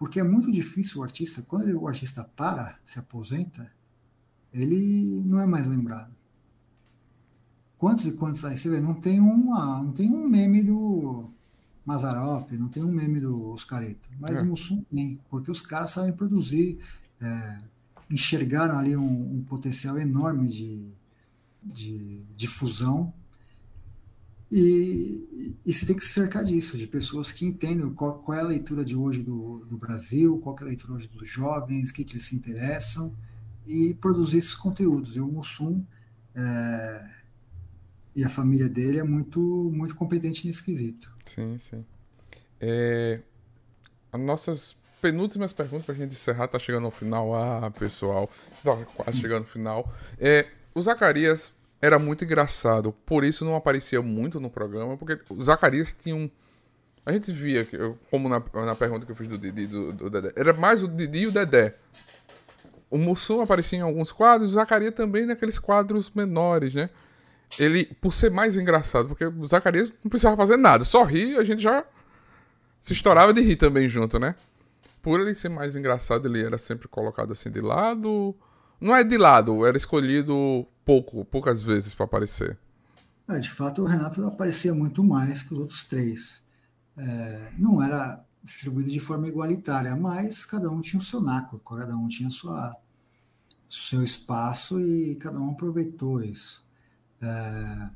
Porque 0.00 0.18
é 0.18 0.22
muito 0.22 0.50
difícil 0.50 1.02
o 1.02 1.04
artista, 1.04 1.42
quando 1.42 1.78
o 1.78 1.86
artista 1.86 2.24
para, 2.24 2.78
se 2.82 2.98
aposenta, 2.98 3.70
ele 4.50 5.22
não 5.26 5.38
é 5.38 5.44
mais 5.44 5.66
lembrado. 5.66 6.10
Quantos 7.76 8.06
e 8.06 8.12
quantos 8.12 8.42
aí 8.46 8.56
você 8.56 8.70
vê? 8.70 8.80
Não 8.80 8.94
tem, 8.94 9.20
uma, 9.20 9.82
não 9.82 9.92
tem 9.92 10.10
um 10.10 10.26
meme 10.26 10.62
do 10.62 11.28
Mazarop, 11.84 12.50
não 12.52 12.68
tem 12.68 12.82
um 12.82 12.90
meme 12.90 13.20
do 13.20 13.50
Oscarito, 13.50 14.08
mas 14.18 14.36
é. 14.36 14.40
o 14.40 14.46
Mussum 14.46 14.82
tem, 14.84 15.20
porque 15.28 15.50
os 15.50 15.60
caras 15.60 15.90
sabem 15.90 16.14
produzir, 16.14 16.78
é, 17.20 17.58
enxergaram 18.10 18.78
ali 18.78 18.96
um, 18.96 19.34
um 19.34 19.44
potencial 19.44 19.98
enorme 19.98 20.48
de, 20.48 20.82
de 21.62 22.22
difusão 22.34 23.12
e, 24.50 25.56
e, 25.64 25.72
você 25.72 25.86
tem 25.86 25.94
que 25.94 26.04
se 26.04 26.12
cercar 26.12 26.42
disso, 26.42 26.76
de 26.76 26.86
pessoas 26.86 27.30
que 27.30 27.46
entendem 27.46 27.88
qual, 27.94 28.18
qual 28.18 28.36
é 28.36 28.40
a 28.40 28.44
leitura 28.44 28.84
de 28.84 28.96
hoje 28.96 29.22
do, 29.22 29.64
do, 29.64 29.78
Brasil, 29.78 30.38
qual 30.38 30.56
é 30.58 30.62
a 30.62 30.66
leitura 30.66 30.94
hoje 30.94 31.08
dos 31.08 31.28
jovens, 31.28 31.90
o 31.90 31.94
que, 31.94 32.04
que 32.04 32.14
eles 32.14 32.24
se 32.24 32.34
interessam, 32.34 33.14
e 33.64 33.94
produzir 33.94 34.38
esses 34.38 34.56
conteúdos. 34.56 35.14
E 35.14 35.20
o 35.20 35.28
Mussum 35.28 35.84
é, 36.34 37.10
e 38.14 38.24
a 38.24 38.28
família 38.28 38.68
dele 38.68 38.98
é 38.98 39.04
muito, 39.04 39.40
muito 39.72 39.94
competente 39.94 40.46
nesse 40.46 40.64
quesito. 40.64 41.14
Sim, 41.24 41.56
sim. 41.56 41.84
É, 42.60 43.20
as 44.12 44.20
nossas 44.20 44.76
penúltimas 45.00 45.52
perguntas 45.52 45.86
para 45.86 45.94
a 45.94 45.98
gente 45.98 46.12
encerrar, 46.12 46.48
tá 46.48 46.58
chegando 46.58 46.86
ao 46.86 46.90
final. 46.90 47.34
Ah, 47.34 47.70
pessoal, 47.70 48.28
tá 48.64 48.76
quase 48.96 49.20
chegando 49.20 49.42
ao 49.42 49.48
final. 49.48 49.92
É, 50.18 50.48
o 50.74 50.82
Zacarias 50.82 51.52
era 51.80 51.98
muito 51.98 52.24
engraçado. 52.24 52.92
Por 53.04 53.24
isso 53.24 53.44
não 53.44 53.56
aparecia 53.56 54.02
muito 54.02 54.38
no 54.40 54.50
programa, 54.50 54.96
porque 54.96 55.18
o 55.30 55.42
Zacarias 55.42 55.92
tinha 55.92 56.14
um. 56.14 56.30
A 57.04 57.12
gente 57.12 57.32
via, 57.32 57.66
como 58.10 58.28
na, 58.28 58.42
na 58.66 58.74
pergunta 58.74 59.06
que 59.06 59.12
eu 59.12 59.16
fiz 59.16 59.26
do 59.26 59.38
Didi 59.38 59.66
do, 59.66 59.92
do 59.92 60.10
Dedé, 60.10 60.32
era 60.36 60.52
mais 60.52 60.82
o 60.82 60.88
Didi 60.88 61.20
e 61.20 61.26
o 61.26 61.32
Dedé. 61.32 61.74
O 62.90 62.98
Mussum 62.98 63.40
aparecia 63.40 63.78
em 63.78 63.82
alguns 63.82 64.12
quadros, 64.12 64.50
o 64.50 64.52
Zacarias 64.54 64.94
também 64.94 65.24
naqueles 65.24 65.58
quadros 65.58 66.10
menores, 66.10 66.74
né? 66.74 66.90
Ele, 67.58 67.84
por 67.84 68.14
ser 68.14 68.30
mais 68.30 68.56
engraçado, 68.56 69.08
porque 69.08 69.24
o 69.24 69.46
Zacarias 69.46 69.92
não 70.04 70.10
precisava 70.10 70.36
fazer 70.36 70.56
nada, 70.56 70.84
só 70.84 71.02
rir 71.02 71.36
a 71.38 71.44
gente 71.44 71.62
já 71.62 71.84
se 72.80 72.92
estourava 72.92 73.32
de 73.32 73.40
rir 73.40 73.56
também 73.56 73.88
junto, 73.88 74.18
né? 74.18 74.34
Por 75.02 75.20
ele 75.20 75.34
ser 75.34 75.48
mais 75.48 75.76
engraçado, 75.76 76.26
ele 76.28 76.44
era 76.44 76.58
sempre 76.58 76.86
colocado 76.86 77.32
assim 77.32 77.50
de 77.50 77.60
lado. 77.60 78.36
Não 78.80 78.94
é 78.96 79.04
de 79.04 79.16
lado, 79.18 79.64
era 79.66 79.76
escolhido 79.76 80.66
pouco, 80.84 81.24
poucas 81.24 81.62
vezes 81.62 81.94
para 81.94 82.04
aparecer. 82.06 82.58
É, 83.28 83.38
de 83.38 83.50
fato, 83.50 83.82
o 83.82 83.84
Renato 83.84 84.26
aparecia 84.26 84.74
muito 84.74 85.04
mais 85.04 85.42
que 85.42 85.54
os 85.54 85.60
outros 85.60 85.84
três. 85.84 86.42
É, 86.96 87.52
não 87.58 87.82
era 87.82 88.24
distribuído 88.42 88.90
de 88.90 89.00
forma 89.00 89.28
igualitária, 89.28 89.94
mas 89.96 90.44
cada 90.44 90.70
um 90.70 90.80
tinha 90.80 90.98
o 91.00 91.02
seu 91.02 91.20
naco, 91.20 91.58
cada 91.60 91.96
um 91.96 92.08
tinha 92.08 92.30
sua 92.30 92.72
seu 93.68 94.02
espaço 94.02 94.80
e 94.80 95.14
cada 95.16 95.38
um 95.40 95.50
aproveitou 95.52 96.22
isso. 96.22 96.66
É, 97.22 97.90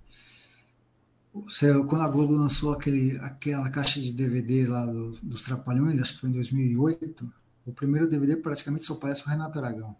Você, 1.32 1.72
quando 1.84 2.02
a 2.02 2.08
Globo 2.08 2.32
lançou 2.34 2.72
aquele, 2.72 3.18
aquela 3.18 3.68
caixa 3.70 4.00
de 4.00 4.12
DVD 4.12 4.66
lá 4.66 4.86
do, 4.86 5.12
dos 5.20 5.42
Trapalhões, 5.42 6.00
acho 6.00 6.14
que 6.14 6.20
foi 6.20 6.30
em 6.30 6.32
2008, 6.32 7.32
o 7.66 7.72
primeiro 7.72 8.08
DVD 8.08 8.36
praticamente 8.36 8.84
só 8.84 8.94
parece 8.94 9.22
o 9.26 9.28
Renato 9.28 9.58
Aragão. 9.58 9.96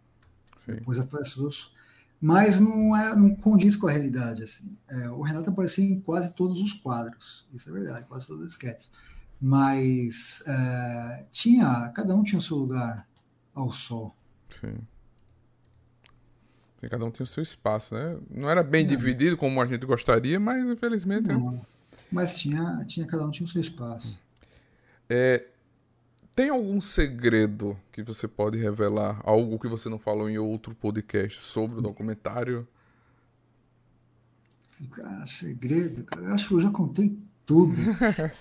Sim. 0.65 0.75
Depois 0.75 0.99
aparece 0.99 1.41
o 1.41 1.45
Urso. 1.45 1.73
Mas 2.21 2.59
não, 2.59 2.97
é, 2.97 3.15
não 3.15 3.35
condiz 3.35 3.77
com 3.77 3.87
a 3.87 3.91
realidade. 3.91 4.43
Assim. 4.43 4.77
É, 4.89 5.11
o 5.11 5.21
Renato 5.23 5.51
aparecia 5.51 5.85
em 5.85 6.01
quase 6.01 6.33
todos 6.33 6.63
os 6.63 6.73
quadros, 6.73 7.47
isso 7.53 7.69
é 7.69 7.73
verdade, 7.73 8.07
quase 8.07 8.27
todos 8.27 8.45
os 8.45 8.53
sketches. 8.53 8.91
Mas 9.41 10.43
é, 10.47 11.27
tinha, 11.31 11.91
cada 11.95 12.15
um 12.15 12.23
tinha 12.23 12.39
o 12.39 12.43
seu 12.43 12.57
lugar 12.57 13.07
ao 13.55 13.71
sol. 13.71 14.17
Sim. 14.49 14.79
Cada 16.89 17.05
um 17.05 17.11
tinha 17.11 17.25
o 17.25 17.27
seu 17.27 17.43
espaço, 17.43 17.95
né? 17.95 18.19
Não 18.31 18.49
era 18.49 18.63
bem 18.63 18.87
dividido 18.87 19.37
como 19.37 19.61
a 19.61 19.67
gente 19.67 19.87
gostaria, 19.87 20.39
mas 20.39 20.69
infelizmente. 20.69 21.29
Não, 21.29 21.65
mas 22.13 22.37
tinha, 22.37 22.85
tinha, 22.87 23.07
cada 23.07 23.25
um 23.27 23.31
tinha 23.31 23.47
o 23.47 23.51
seu 23.51 23.61
espaço. 23.61 24.21
É, 25.09 25.47
tem 26.35 26.51
algum 26.51 26.81
segredo 26.81 27.77
que 27.93 28.03
você 28.03 28.27
pode 28.27 28.59
revelar? 28.59 29.21
Algo 29.25 29.59
que 29.59 29.69
você 29.69 29.89
não 29.89 29.99
falou 29.99 30.29
em 30.29 30.39
outro 30.39 30.75
podcast 30.75 31.41
sobre 31.41 31.79
o 31.79 31.83
documentário? 31.83 32.67
Cara, 34.91 35.25
segredo, 35.27 36.05
cara. 36.05 36.27
Eu 36.27 36.35
acho 36.35 36.49
que 36.49 36.55
eu 36.55 36.61
já 36.61 36.71
contei 36.71 37.17
tudo. 37.47 37.75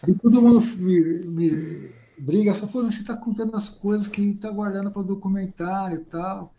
e 0.08 0.14
todo 0.16 0.42
mundo 0.42 0.62
me, 0.78 1.24
me 1.26 1.92
briga, 2.18 2.54
fala, 2.56 2.68
pô, 2.68 2.84
você 2.84 3.02
está 3.02 3.16
contando 3.16 3.56
as 3.56 3.70
coisas 3.70 4.08
que 4.08 4.22
está 4.32 4.50
guardando 4.50 4.92
para 4.92 5.02
o 5.02 5.06
documentário 5.06 5.98
e 5.98 6.06
tal. 6.06 6.54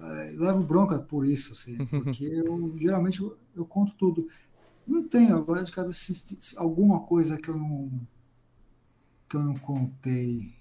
É, 0.00 0.34
levo 0.36 0.62
bronca 0.62 0.98
por 0.98 1.26
isso, 1.26 1.52
assim, 1.52 1.78
porque 1.86 2.24
eu 2.24 2.74
geralmente 2.76 3.20
eu, 3.20 3.36
eu 3.56 3.64
conto 3.64 3.94
tudo. 3.94 4.28
Não 4.86 5.02
tenho 5.02 5.36
agora 5.36 5.64
de 5.64 5.72
cabeça 5.72 6.12
alguma 6.56 7.00
coisa 7.00 7.36
que 7.36 7.48
eu 7.48 7.56
não 7.56 7.90
que 9.28 9.36
eu 9.36 9.42
não 9.42 9.54
contei. 9.54 10.55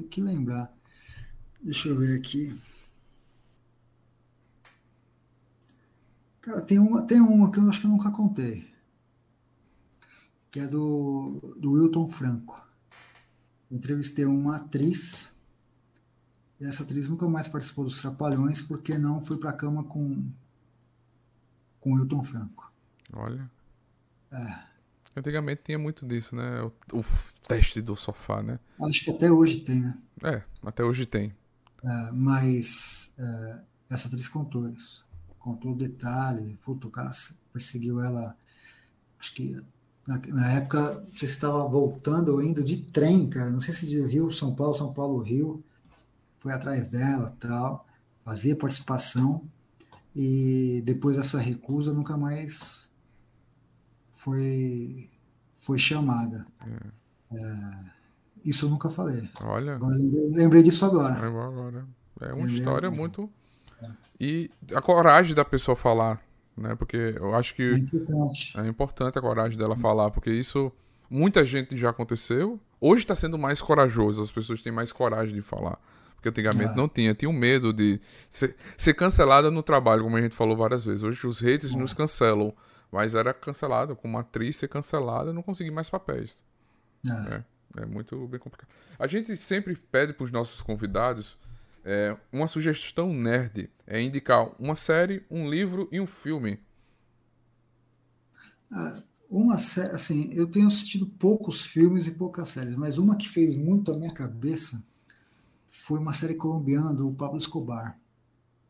Tem 0.00 0.08
que 0.08 0.20
lembrar. 0.20 0.72
Deixa 1.60 1.90
eu 1.90 1.98
ver 1.98 2.18
aqui. 2.18 2.58
Cara, 6.40 6.62
tem 6.62 6.78
uma, 6.78 7.02
tem 7.02 7.20
uma 7.20 7.50
que 7.50 7.58
eu 7.58 7.68
acho 7.68 7.80
que 7.80 7.86
eu 7.86 7.90
nunca 7.90 8.10
contei. 8.10 8.72
Que 10.50 10.60
é 10.60 10.66
do, 10.66 11.54
do 11.58 11.72
Wilton 11.72 12.08
Franco. 12.08 12.66
Eu 13.70 13.76
entrevistei 13.76 14.24
uma 14.24 14.56
atriz. 14.56 15.34
E 16.58 16.64
essa 16.64 16.82
atriz 16.82 17.08
nunca 17.10 17.28
mais 17.28 17.46
participou 17.46 17.84
dos 17.84 18.00
Trapalhões 18.00 18.62
porque 18.62 18.96
não 18.96 19.20
foi 19.20 19.36
para 19.36 19.50
a 19.50 19.54
cama 19.54 19.84
com 19.84 20.30
com 21.78 21.94
Wilton 21.94 22.22
Franco. 22.22 22.72
Olha. 23.12 23.50
É. 24.30 24.69
Antigamente 25.20 25.60
tinha 25.64 25.78
muito 25.78 26.06
disso, 26.06 26.34
né? 26.34 26.62
O, 26.62 26.98
o, 26.98 27.04
teste 27.46 27.82
do 27.82 27.94
sofá, 27.94 28.42
né? 28.42 28.58
Acho 28.80 29.04
que 29.04 29.10
até 29.10 29.30
hoje 29.30 29.58
tem, 29.58 29.80
né? 29.80 29.98
É, 30.24 30.42
até 30.64 30.82
hoje 30.82 31.04
tem. 31.04 31.34
É, 31.84 32.10
mas 32.10 33.12
é, 33.18 33.58
essa 33.90 34.08
atriz 34.08 34.28
contou 34.28 34.66
isso. 34.70 35.04
Contou 35.38 35.72
o 35.72 35.76
detalhe. 35.76 36.58
Puta, 36.64 36.86
o 36.86 36.90
cara 36.90 37.10
perseguiu 37.52 38.02
ela. 38.02 38.34
Acho 39.18 39.34
que 39.34 39.62
na, 40.06 40.18
na 40.28 40.52
época 40.52 41.06
você 41.14 41.26
estava 41.26 41.68
voltando 41.68 42.32
ou 42.32 42.42
indo 42.42 42.64
de 42.64 42.78
trem, 42.78 43.28
cara. 43.28 43.50
Não 43.50 43.60
sei 43.60 43.74
se 43.74 43.86
de 43.86 44.00
Rio, 44.00 44.30
São 44.32 44.54
Paulo, 44.54 44.74
São 44.74 44.90
Paulo, 44.90 45.22
Rio. 45.22 45.62
Foi 46.38 46.54
atrás 46.54 46.88
dela 46.88 47.36
tal. 47.38 47.86
Fazia 48.24 48.56
participação. 48.56 49.44
E 50.16 50.82
depois 50.86 51.16
dessa 51.16 51.38
recusa 51.38 51.92
nunca 51.92 52.16
mais 52.16 52.89
foi, 54.20 55.08
foi 55.54 55.78
chamada. 55.78 56.46
É. 56.66 57.36
É, 57.38 57.90
isso 58.44 58.66
eu 58.66 58.70
nunca 58.70 58.90
falei. 58.90 59.26
Olha. 59.42 59.76
Agora, 59.76 59.96
lembrei, 60.30 60.62
disso 60.62 60.84
agora. 60.84 61.14
É, 61.14 61.26
agora. 61.26 61.86
é 62.20 62.26
uma 62.26 62.34
lembrei 62.34 62.58
história 62.58 62.88
agora. 62.88 62.90
muito. 62.90 63.30
É. 63.82 63.88
E 64.20 64.50
a 64.74 64.82
coragem 64.82 65.34
da 65.34 65.44
pessoa 65.44 65.74
falar, 65.74 66.20
né? 66.54 66.74
Porque 66.74 67.14
eu 67.16 67.34
acho 67.34 67.54
que. 67.54 67.62
É 67.62 67.78
importante. 67.78 68.60
É 68.60 68.68
importante 68.68 69.18
a 69.18 69.22
coragem 69.22 69.56
dela 69.56 69.76
falar, 69.76 70.10
porque 70.10 70.30
isso. 70.30 70.70
Muita 71.08 71.44
gente 71.44 71.76
já 71.76 71.90
aconteceu. 71.90 72.60
Hoje 72.80 73.02
está 73.02 73.16
sendo 73.16 73.36
mais 73.36 73.60
corajoso, 73.60 74.22
as 74.22 74.30
pessoas 74.30 74.62
têm 74.62 74.70
mais 74.70 74.92
coragem 74.92 75.34
de 75.34 75.42
falar. 75.42 75.76
Porque 76.14 76.28
antigamente 76.28 76.72
é. 76.72 76.76
não 76.76 76.88
tinha, 76.88 77.14
tinha 77.14 77.28
um 77.28 77.32
medo 77.32 77.72
de 77.72 77.98
ser, 78.28 78.54
ser 78.76 78.94
cancelada 78.94 79.50
no 79.50 79.62
trabalho, 79.62 80.04
como 80.04 80.16
a 80.16 80.20
gente 80.20 80.36
falou 80.36 80.56
várias 80.56 80.84
vezes. 80.84 81.02
Hoje 81.02 81.26
os 81.26 81.40
haters 81.40 81.72
é. 81.72 81.76
nos 81.76 81.92
cancelam. 81.92 82.54
Mas 82.90 83.14
era 83.14 83.32
cancelado, 83.32 83.94
como 83.94 84.18
atriz 84.18 84.56
ser 84.56 84.68
cancelada, 84.68 85.32
não 85.32 85.42
consegui 85.42 85.70
mais 85.70 85.88
papéis. 85.88 86.42
É. 87.06 87.34
é. 87.34 87.82
é 87.82 87.86
muito 87.86 88.26
bem 88.26 88.40
complicado. 88.40 88.68
A 88.98 89.06
gente 89.06 89.36
sempre 89.36 89.76
pede 89.76 90.12
para 90.12 90.24
os 90.24 90.32
nossos 90.32 90.60
convidados 90.60 91.38
é, 91.84 92.16
uma 92.32 92.46
sugestão 92.46 93.12
nerd. 93.12 93.70
É 93.86 94.00
indicar 94.00 94.50
uma 94.58 94.74
série, 94.74 95.24
um 95.30 95.48
livro 95.48 95.88
e 95.92 96.00
um 96.00 96.06
filme. 96.06 96.58
Ah, 98.70 99.00
uma 99.28 99.58
série, 99.58 99.94
assim, 99.94 100.32
eu 100.32 100.46
tenho 100.46 100.66
assistido 100.66 101.06
poucos 101.06 101.64
filmes 101.64 102.06
e 102.06 102.10
poucas 102.10 102.48
séries, 102.48 102.76
mas 102.76 102.98
uma 102.98 103.16
que 103.16 103.28
fez 103.28 103.56
muito 103.56 103.92
a 103.92 103.96
minha 103.96 104.12
cabeça 104.12 104.82
foi 105.68 105.98
uma 105.98 106.12
série 106.12 106.34
colombiana 106.34 106.92
do 106.92 107.10
Pablo 107.12 107.38
Escobar 107.38 107.99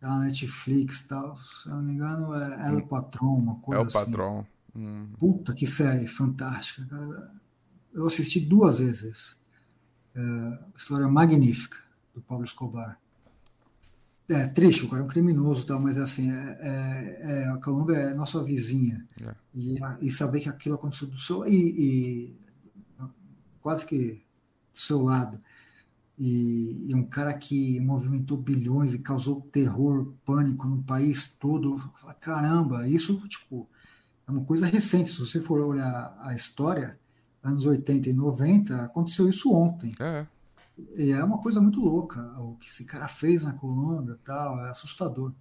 da 0.00 0.18
Netflix 0.20 1.06
tal. 1.06 1.36
Se 1.36 1.68
eu 1.68 1.74
não 1.74 1.82
me 1.82 1.92
engano, 1.92 2.34
é 2.34 2.70
El. 2.70 2.86
Patrão, 2.86 3.34
uma 3.34 3.56
coisa 3.56 3.80
É 3.80 3.84
o 3.84 3.86
assim. 3.86 4.10
Patrão. 4.10 4.46
Hum. 4.74 5.08
Puta 5.18 5.52
que 5.52 5.66
série 5.66 6.06
fantástica, 6.06 6.84
cara. 6.86 7.30
Eu 7.92 8.06
assisti 8.06 8.40
duas 8.40 8.78
vezes. 8.78 9.38
É, 10.14 10.58
história 10.76 11.06
magnífica 11.06 11.78
do 12.14 12.20
Pablo 12.22 12.44
Escobar. 12.44 12.98
É 14.28 14.46
triste, 14.46 14.84
o 14.84 14.88
cara 14.88 15.02
é 15.02 15.04
um 15.04 15.08
criminoso, 15.08 15.66
tal, 15.66 15.80
mas 15.80 15.98
assim, 15.98 16.30
é, 16.30 16.56
é, 16.60 17.32
é 17.32 17.48
a 17.48 17.56
Colômbia 17.56 17.96
é 17.96 18.14
nossa 18.14 18.40
vizinha. 18.42 19.04
É. 19.20 19.34
E, 19.52 19.76
e, 20.02 20.10
saber 20.10 20.40
que 20.40 20.48
aquilo 20.48 20.76
aconteceu 20.76 21.08
do 21.08 21.18
seu. 21.18 21.44
E, 21.46 21.52
e 21.52 22.36
quase 23.60 23.84
que 23.84 24.22
do 24.72 24.78
seu 24.78 25.02
lado 25.02 25.38
e, 26.22 26.90
e, 26.90 26.94
um 26.94 27.02
cara 27.02 27.32
que 27.32 27.80
movimentou 27.80 28.36
bilhões 28.36 28.92
e 28.92 28.98
causou 28.98 29.40
terror, 29.50 30.12
pânico 30.22 30.68
no 30.68 30.82
país 30.82 31.32
todo. 31.32 31.74
Caramba, 32.20 32.86
isso 32.86 33.26
tipo, 33.26 33.66
é 34.28 34.30
uma 34.30 34.44
coisa 34.44 34.66
recente. 34.66 35.10
Se 35.10 35.18
você 35.18 35.40
for 35.40 35.58
olhar 35.60 36.14
a 36.20 36.34
história, 36.34 37.00
anos 37.42 37.64
80 37.64 38.10
e 38.10 38.12
90, 38.12 38.82
aconteceu 38.82 39.30
isso 39.30 39.50
ontem. 39.50 39.94
É. 39.98 40.26
E 40.94 41.10
é 41.10 41.24
uma 41.24 41.38
coisa 41.38 41.58
muito 41.58 41.80
louca. 41.80 42.20
O 42.38 42.54
que 42.56 42.68
esse 42.68 42.84
cara 42.84 43.08
fez 43.08 43.44
na 43.44 43.54
Colômbia 43.54 44.18
tal, 44.22 44.60
é 44.60 44.68
assustador. 44.68 45.32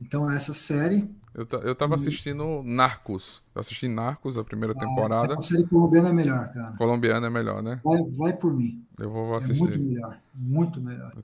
Então, 0.00 0.30
essa 0.30 0.54
série 0.54 1.08
eu, 1.32 1.46
eu 1.60 1.74
tava 1.74 1.94
assistindo 1.94 2.62
Narcos. 2.64 3.42
Eu 3.54 3.60
assisti 3.60 3.86
Narcos, 3.86 4.36
a 4.36 4.44
primeira 4.44 4.74
ah, 4.76 4.78
temporada. 4.78 5.38
A 5.38 5.42
série 5.42 5.64
colombiana 5.66 6.08
é 6.08 6.12
melhor, 6.12 6.52
cara. 6.52 6.76
Colombiana 6.76 7.26
é 7.28 7.30
melhor, 7.30 7.62
né? 7.62 7.80
Vai, 7.84 8.02
vai 8.02 8.32
por 8.36 8.52
mim. 8.52 8.84
Eu 8.98 9.10
vou 9.10 9.36
assistir. 9.36 9.62
É 9.62 9.66
muito 9.66 9.80
melhor. 9.80 10.20
Muito 10.34 10.80
melhor. 10.80 11.16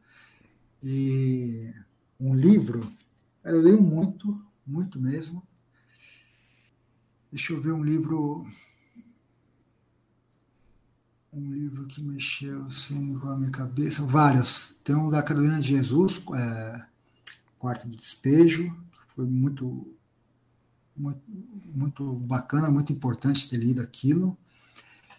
E 0.82 1.73
um 2.20 2.35
livro, 2.35 2.89
eu 3.44 3.61
leio 3.61 3.82
muito, 3.82 4.40
muito 4.65 5.01
mesmo. 5.01 5.43
Deixa 7.32 7.53
eu 7.53 7.61
ver 7.61 7.73
um 7.73 7.82
livro. 7.82 8.47
Um 11.32 11.53
livro 11.53 11.85
que 11.86 12.01
mexeu 12.01 12.65
assim 12.66 13.19
com 13.19 13.28
a 13.28 13.36
minha 13.36 13.51
cabeça. 13.51 14.07
Vários. 14.07 14.78
Tem 14.85 14.94
um 14.94 15.11
da 15.11 15.23
Carolina 15.23 15.59
de 15.59 15.69
Jesus, 15.69 16.23
é, 16.35 16.85
Quarto 17.58 17.88
de 17.88 17.96
Despejo. 17.96 18.74
Foi 19.08 19.24
muito 19.24 19.96
muito, 20.96 21.22
muito 21.74 22.12
bacana, 22.14 22.70
muito 22.70 22.92
importante 22.92 23.48
ter 23.48 23.58
lido 23.58 23.82
aquilo. 23.82 24.36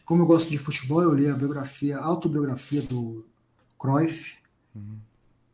Como 0.03 0.23
eu 0.23 0.25
gosto 0.25 0.49
de 0.49 0.57
futebol, 0.57 1.03
eu 1.03 1.13
li 1.13 1.27
a 1.27 1.33
biografia, 1.33 1.99
a 1.99 2.03
autobiografia 2.03 2.81
do 2.81 3.25
Cruyff, 3.77 4.35
uhum. 4.73 4.97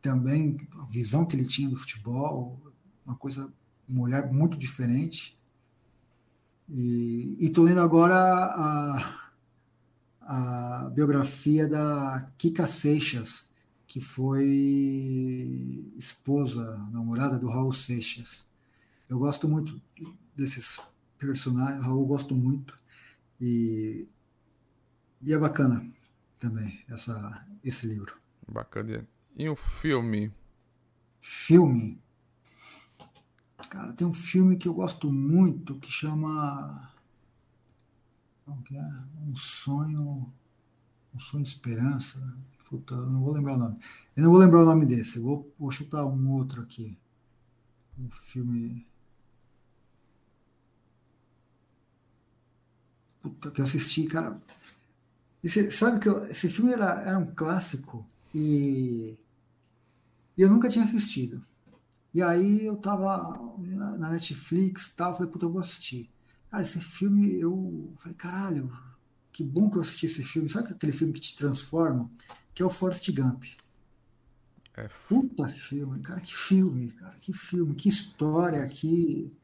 também 0.00 0.66
a 0.80 0.86
visão 0.86 1.26
que 1.26 1.36
ele 1.36 1.44
tinha 1.44 1.68
do 1.68 1.76
futebol, 1.76 2.58
uma 3.04 3.16
coisa, 3.16 3.52
um 3.88 4.00
olhar 4.00 4.32
muito 4.32 4.56
diferente. 4.56 5.38
E 6.68 7.36
estou 7.40 7.64
lendo 7.64 7.80
agora 7.80 8.16
a, 8.16 9.30
a 10.22 10.90
biografia 10.90 11.68
da 11.68 12.30
Kika 12.38 12.66
Seixas, 12.66 13.52
que 13.94 14.00
foi 14.00 15.88
esposa, 15.96 16.76
namorada 16.90 17.38
do 17.38 17.46
Raul 17.46 17.72
Seixas. 17.72 18.44
Eu 19.08 19.20
gosto 19.20 19.48
muito 19.48 19.80
desses 20.34 20.92
personagens, 21.16 21.80
Raul 21.80 22.00
eu 22.00 22.06
gosto 22.06 22.34
muito. 22.34 22.76
E, 23.40 24.08
e 25.22 25.32
é 25.32 25.38
bacana 25.38 25.88
também 26.40 26.84
essa, 26.88 27.46
esse 27.62 27.86
livro. 27.86 28.18
Bacana. 28.48 29.06
E 29.36 29.48
o 29.48 29.54
filme? 29.54 30.34
Filme. 31.20 32.02
Cara, 33.70 33.92
tem 33.92 34.04
um 34.04 34.12
filme 34.12 34.56
que 34.56 34.66
eu 34.66 34.74
gosto 34.74 35.12
muito 35.12 35.78
que 35.78 35.92
chama. 35.92 36.92
Como 38.44 38.60
que 38.64 38.76
é? 38.76 39.04
Um 39.20 39.36
sonho. 39.36 40.32
Um 41.14 41.18
sonho 41.20 41.44
de 41.44 41.50
esperança. 41.50 42.36
Puta, 42.68 42.94
eu 42.94 43.06
não 43.06 43.22
vou 43.22 43.32
lembrar 43.32 43.54
o 43.54 43.58
nome. 43.58 43.78
Eu 44.16 44.24
não 44.24 44.30
vou 44.30 44.40
lembrar 44.40 44.62
o 44.62 44.64
nome 44.64 44.86
desse. 44.86 45.18
Eu 45.18 45.24
vou, 45.24 45.54
vou 45.58 45.70
chutar 45.70 46.04
um 46.04 46.32
outro 46.32 46.62
aqui. 46.62 46.98
Um 47.98 48.10
filme. 48.10 48.86
Puta, 53.20 53.50
que 53.50 53.60
eu 53.60 53.64
assisti, 53.64 54.04
cara. 54.04 54.40
Esse, 55.42 55.70
sabe 55.70 56.00
que 56.00 56.08
eu, 56.08 56.18
esse 56.24 56.48
filme 56.48 56.72
era, 56.72 57.02
era 57.02 57.18
um 57.18 57.26
clássico 57.26 58.06
e, 58.34 59.16
e 60.36 60.42
eu 60.42 60.48
nunca 60.48 60.68
tinha 60.68 60.84
assistido. 60.84 61.40
E 62.14 62.22
aí 62.22 62.64
eu 62.64 62.76
tava 62.76 63.52
na 63.58 64.10
Netflix 64.10 64.86
e 64.86 64.96
tal, 64.96 65.14
falei, 65.14 65.30
puta, 65.30 65.44
eu 65.44 65.50
vou 65.50 65.60
assistir. 65.60 66.08
Cara, 66.50 66.62
esse 66.62 66.80
filme, 66.80 67.38
eu 67.38 67.92
falei, 67.96 68.16
caralho, 68.16 68.72
que 69.34 69.42
bom 69.42 69.68
que 69.68 69.76
eu 69.76 69.82
assisti 69.82 70.06
esse 70.06 70.22
filme. 70.22 70.48
Sabe 70.48 70.68
aquele 70.72 70.92
filme 70.92 71.12
que 71.12 71.20
te 71.20 71.34
transforma? 71.34 72.08
Que 72.54 72.62
é 72.62 72.64
o 72.64 72.70
Forrest 72.70 73.10
Gump. 73.10 73.42
É. 74.76 74.88
Puta 75.08 75.48
filme, 75.48 76.00
cara, 76.00 76.20
que 76.20 76.34
filme, 76.34 76.92
cara, 76.92 77.16
que 77.18 77.32
filme, 77.32 77.74
que 77.74 77.88
história, 77.88 78.66
que. 78.68 79.36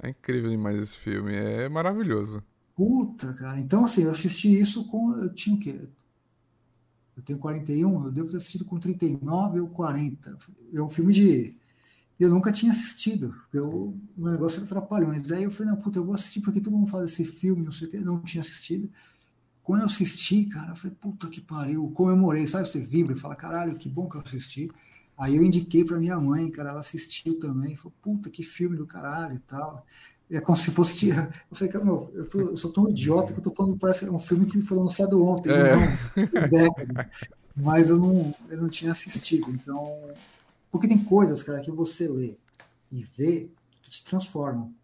É 0.00 0.10
incrível 0.10 0.50
demais 0.50 0.80
esse 0.80 0.96
filme, 0.96 1.34
é 1.34 1.68
maravilhoso. 1.68 2.42
Puta, 2.76 3.34
cara. 3.34 3.60
Então, 3.60 3.84
assim, 3.84 4.04
eu 4.04 4.12
assisti 4.12 4.56
isso 4.58 4.86
com. 4.86 5.16
Eu 5.16 5.34
tinha 5.34 5.56
o 5.56 5.58
quê? 5.58 5.80
Eu 7.16 7.22
tenho 7.24 7.38
41, 7.40 8.04
eu 8.04 8.10
devo 8.12 8.30
ter 8.30 8.36
assistido 8.36 8.64
com 8.64 8.78
39 8.78 9.60
ou 9.60 9.68
40. 9.68 10.38
É 10.72 10.80
um 10.80 10.88
filme 10.88 11.12
de. 11.12 11.56
Eu 12.22 12.30
nunca 12.30 12.52
tinha 12.52 12.70
assistido, 12.70 13.30
porque 13.30 13.58
eu, 13.58 13.98
o 14.16 14.30
negócio 14.30 14.58
era 14.58 14.68
trapalhões. 14.68 15.26
Daí 15.26 15.42
eu 15.42 15.50
falei, 15.50 15.72
não, 15.72 15.78
puta, 15.78 15.98
eu 15.98 16.04
vou 16.04 16.14
assistir 16.14 16.40
porque 16.40 16.60
todo 16.60 16.72
mundo 16.72 16.86
fala 16.86 17.02
desse 17.02 17.24
filme, 17.24 17.62
não 17.62 17.72
sei 17.72 17.88
o 17.88 17.90
quê. 17.90 17.98
Não 17.98 18.20
tinha 18.20 18.40
assistido. 18.40 18.88
Quando 19.60 19.80
eu 19.80 19.86
assisti, 19.86 20.44
cara, 20.44 20.70
eu 20.70 20.76
falei, 20.76 20.96
puta 21.00 21.28
que 21.28 21.40
pariu, 21.40 21.90
comemorei, 21.92 22.46
sabe? 22.46 22.68
Você 22.68 22.78
vibra 22.78 23.12
e 23.12 23.18
fala, 23.18 23.34
caralho, 23.34 23.74
que 23.74 23.88
bom 23.88 24.08
que 24.08 24.16
eu 24.16 24.20
assisti. 24.20 24.70
Aí 25.18 25.34
eu 25.34 25.42
indiquei 25.42 25.84
para 25.84 25.98
minha 25.98 26.18
mãe, 26.20 26.48
cara, 26.48 26.70
ela 26.70 26.78
assistiu 26.78 27.40
também, 27.40 27.74
falou, 27.74 27.92
puta, 28.00 28.30
que 28.30 28.44
filme 28.44 28.76
do 28.76 28.86
caralho 28.86 29.34
e 29.34 29.40
tal. 29.40 29.84
É 30.30 30.40
como 30.40 30.56
se 30.56 30.70
fosse. 30.70 31.08
Eu 31.10 31.56
falei, 31.56 31.72
cara, 31.72 31.84
meu, 31.84 32.10
eu, 32.14 32.28
tô, 32.28 32.40
eu 32.40 32.56
sou 32.56 32.72
tão 32.72 32.88
idiota 32.88 33.32
que 33.32 33.40
eu 33.40 33.42
tô 33.42 33.50
falando, 33.50 33.76
parece 33.78 34.08
um 34.08 34.18
filme 34.18 34.46
que 34.46 34.62
foi 34.62 34.78
lançado 34.78 35.22
ontem, 35.26 35.50
é. 35.50 35.76
não, 36.48 36.74
mas 37.56 37.90
eu 37.90 37.98
não, 37.98 38.34
eu 38.48 38.62
não 38.62 38.68
tinha 38.68 38.92
assistido. 38.92 39.50
Então. 39.50 40.14
Porque 40.72 40.88
tem 40.88 41.04
coisas, 41.04 41.42
cara, 41.42 41.60
que 41.60 41.70
você 41.70 42.08
lê 42.08 42.38
e 42.90 43.02
vê 43.02 43.48
que 43.80 43.90
te 43.90 44.02
transformam. 44.02 44.74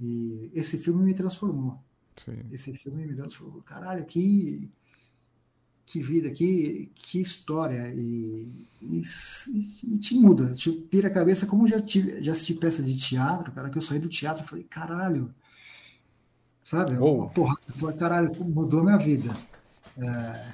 E 0.00 0.50
esse 0.54 0.78
filme 0.78 1.04
me 1.04 1.12
transformou. 1.12 1.78
Sim. 2.16 2.38
Esse 2.50 2.72
filme 2.72 3.04
me 3.04 3.14
transformou. 3.14 3.60
Caralho, 3.62 4.06
que 4.06 4.70
que 5.90 6.02
vida, 6.02 6.30
que, 6.30 6.90
que 6.94 7.20
história. 7.20 7.90
E, 7.94 8.46
e, 8.82 9.02
e, 9.84 9.98
te 9.98 10.14
muda, 10.14 10.52
te 10.52 10.70
pira 10.70 11.08
a 11.08 11.10
cabeça. 11.10 11.46
Como 11.46 11.64
eu 11.64 11.68
já, 11.68 11.80
tive, 11.80 12.22
já 12.22 12.32
assisti 12.32 12.54
peça 12.54 12.82
de 12.82 12.94
teatro, 12.96 13.50
cara, 13.52 13.70
que 13.70 13.78
eu 13.78 13.82
saí 13.82 13.98
do 13.98 14.08
teatro 14.08 14.44
e 14.44 14.46
falei, 14.46 14.64
caralho. 14.64 15.34
Sabe? 16.62 16.98
Oh. 16.98 17.14
Uma 17.14 17.28
porrada, 17.30 17.92
caralho, 17.98 18.34
mudou 18.44 18.84
minha 18.84 18.98
vida. 18.98 19.34
É, 19.96 20.52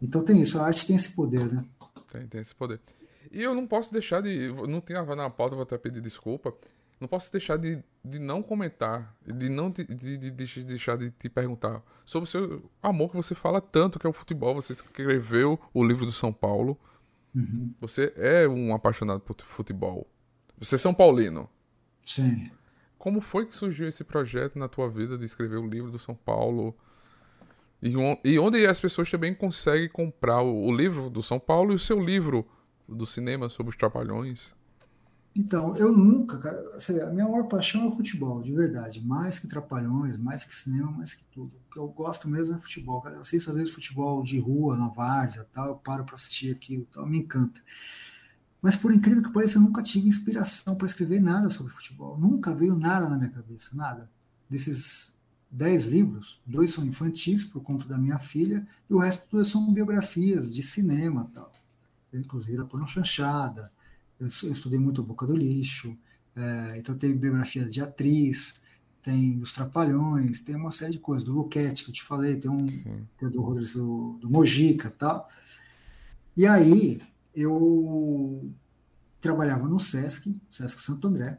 então 0.00 0.24
tem 0.24 0.40
isso, 0.40 0.58
a 0.58 0.64
arte 0.64 0.86
tem 0.86 0.96
esse 0.96 1.10
poder, 1.10 1.52
né? 1.52 1.64
Tem, 2.10 2.26
tem 2.26 2.40
esse 2.40 2.54
poder. 2.54 2.80
E 3.32 3.42
eu 3.42 3.54
não 3.54 3.66
posso 3.66 3.92
deixar 3.92 4.20
de. 4.20 4.48
Não 4.68 4.80
tenho 4.80 5.04
na 5.16 5.30
pauta, 5.30 5.56
vou 5.56 5.62
até 5.62 5.78
pedir 5.78 6.00
desculpa 6.00 6.54
não 7.02 7.08
posso 7.08 7.32
deixar 7.32 7.56
de, 7.56 7.82
de 8.04 8.20
não 8.20 8.42
comentar, 8.42 9.12
de 9.26 9.48
não 9.48 9.70
de, 9.70 9.84
de, 9.84 10.16
de, 10.16 10.30
deixar 10.30 10.96
de 10.96 11.10
te 11.10 11.28
perguntar 11.28 11.82
sobre 12.06 12.28
o 12.28 12.30
seu 12.30 12.70
amor 12.80 13.10
que 13.10 13.16
você 13.16 13.34
fala 13.34 13.60
tanto, 13.60 13.98
que 13.98 14.06
é 14.06 14.10
o 14.10 14.12
futebol. 14.12 14.54
Você 14.54 14.72
escreveu 14.72 15.60
o 15.74 15.84
livro 15.84 16.06
do 16.06 16.12
São 16.12 16.32
Paulo. 16.32 16.78
Uhum. 17.34 17.74
Você 17.80 18.14
é 18.16 18.46
um 18.46 18.72
apaixonado 18.72 19.18
por 19.18 19.34
futebol. 19.42 20.08
Você 20.56 20.76
é 20.76 20.78
São 20.78 20.94
Paulino. 20.94 21.50
Sim. 22.00 22.52
Como 22.96 23.20
foi 23.20 23.46
que 23.46 23.56
surgiu 23.56 23.88
esse 23.88 24.04
projeto 24.04 24.56
na 24.56 24.68
tua 24.68 24.88
vida 24.88 25.18
de 25.18 25.24
escrever 25.24 25.56
o 25.56 25.66
livro 25.66 25.90
do 25.90 25.98
São 25.98 26.14
Paulo? 26.14 26.72
E, 27.82 28.38
onde 28.38 28.64
as 28.64 28.78
pessoas 28.78 29.10
também 29.10 29.34
conseguem 29.34 29.88
comprar 29.88 30.40
o, 30.40 30.66
o 30.66 30.72
livro 30.72 31.10
do 31.10 31.20
São 31.20 31.40
Paulo 31.40 31.72
e 31.72 31.74
o 31.74 31.80
seu 31.80 31.98
livro 31.98 32.46
do 32.94 33.06
cinema 33.06 33.48
sobre 33.48 33.70
os 33.70 33.76
Trapalhões? 33.76 34.52
Então, 35.34 35.74
eu 35.76 35.96
nunca, 35.96 36.38
cara, 36.38 36.62
a 37.06 37.10
minha 37.10 37.26
maior 37.26 37.44
paixão 37.48 37.84
é 37.84 37.86
o 37.86 37.90
futebol, 37.90 38.42
de 38.42 38.52
verdade. 38.52 39.00
Mais 39.00 39.38
que 39.38 39.48
trapalhões, 39.48 40.18
mais 40.18 40.44
que 40.44 40.54
cinema, 40.54 40.90
mais 40.90 41.14
que 41.14 41.24
tudo. 41.32 41.50
O 41.56 41.72
que 41.72 41.78
eu 41.78 41.88
gosto 41.88 42.28
mesmo 42.28 42.54
é 42.54 42.58
futebol, 42.58 43.00
cara. 43.00 43.16
Eu 43.16 43.22
assisto 43.22 43.50
às 43.50 43.56
vezes 43.56 43.72
futebol 43.72 44.22
de 44.22 44.38
rua, 44.38 44.76
na 44.76 44.88
várzea 44.88 45.48
tal, 45.50 45.68
eu 45.68 45.76
paro 45.76 46.04
para 46.04 46.14
assistir 46.14 46.52
aquilo 46.52 46.86
tal, 46.92 47.06
me 47.06 47.18
encanta. 47.18 47.60
Mas 48.60 48.76
por 48.76 48.92
incrível 48.92 49.22
que 49.22 49.32
pareça, 49.32 49.56
eu 49.56 49.62
nunca 49.62 49.82
tive 49.82 50.06
inspiração 50.06 50.76
para 50.76 50.86
escrever 50.86 51.20
nada 51.20 51.48
sobre 51.48 51.72
futebol. 51.72 52.18
Nunca 52.18 52.54
veio 52.54 52.76
nada 52.76 53.08
na 53.08 53.16
minha 53.16 53.30
cabeça, 53.30 53.70
nada. 53.74 54.10
Desses 54.50 55.14
dez 55.50 55.86
livros, 55.86 56.40
dois 56.46 56.72
são 56.72 56.84
infantis, 56.84 57.42
por 57.42 57.62
conta 57.62 57.86
da 57.88 57.96
minha 57.96 58.18
filha, 58.18 58.66
e 58.88 58.94
o 58.94 58.98
resto 58.98 59.44
são 59.46 59.72
biografias 59.72 60.54
de 60.54 60.62
cinema 60.62 61.30
tal. 61.32 61.50
Eu, 62.12 62.20
inclusive, 62.20 62.56
da 62.56 62.64
Porno 62.64 62.86
Chanchada, 62.86 63.72
eu, 64.20 64.28
eu 64.42 64.52
estudei 64.52 64.78
muito 64.78 65.02
Boca 65.02 65.26
do 65.26 65.36
Lixo, 65.36 65.96
é, 66.36 66.78
então 66.78 66.96
tem 66.96 67.16
biografia 67.16 67.64
de 67.64 67.80
atriz, 67.80 68.62
tem 69.02 69.40
os 69.40 69.52
Trapalhões, 69.52 70.40
tem 70.40 70.54
uma 70.54 70.70
série 70.70 70.92
de 70.92 70.98
coisas, 70.98 71.24
do 71.24 71.32
Luquete, 71.32 71.84
que 71.84 71.90
eu 71.90 71.94
te 71.94 72.02
falei, 72.02 72.36
tem 72.36 72.50
um 72.50 72.66
tem 72.66 73.28
do 73.30 73.42
Rodrigo 73.42 73.72
do, 73.72 74.18
do 74.20 74.30
Mojica 74.30 74.90
tal. 74.90 75.28
E 76.36 76.46
aí 76.46 77.00
eu 77.34 78.50
trabalhava 79.20 79.68
no 79.68 79.80
Sesc, 79.80 80.40
Sesc 80.50 80.80
Santo 80.80 81.08
André, 81.08 81.38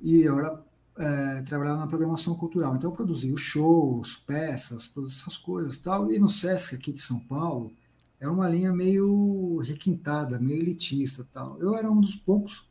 e 0.00 0.20
eu 0.20 0.38
era, 0.38 0.62
é, 0.98 1.42
trabalhava 1.42 1.78
na 1.78 1.86
programação 1.86 2.34
cultural. 2.36 2.76
Então 2.76 2.90
eu 2.90 2.94
produzia 2.94 3.32
os 3.32 3.40
shows, 3.40 4.16
peças, 4.16 4.88
todas 4.88 5.12
essas 5.12 5.38
coisas 5.38 5.78
tal. 5.78 6.12
E 6.12 6.18
no 6.18 6.28
Sesc 6.28 6.74
aqui 6.74 6.92
de 6.92 7.00
São 7.00 7.20
Paulo, 7.20 7.72
é 8.20 8.28
uma 8.28 8.48
linha 8.48 8.72
meio 8.72 9.58
requintada, 9.58 10.38
meio 10.38 10.60
elitista 10.60 11.26
tal. 11.32 11.58
Eu 11.60 11.74
era 11.74 11.90
um 11.90 12.00
dos 12.00 12.14
poucos, 12.14 12.66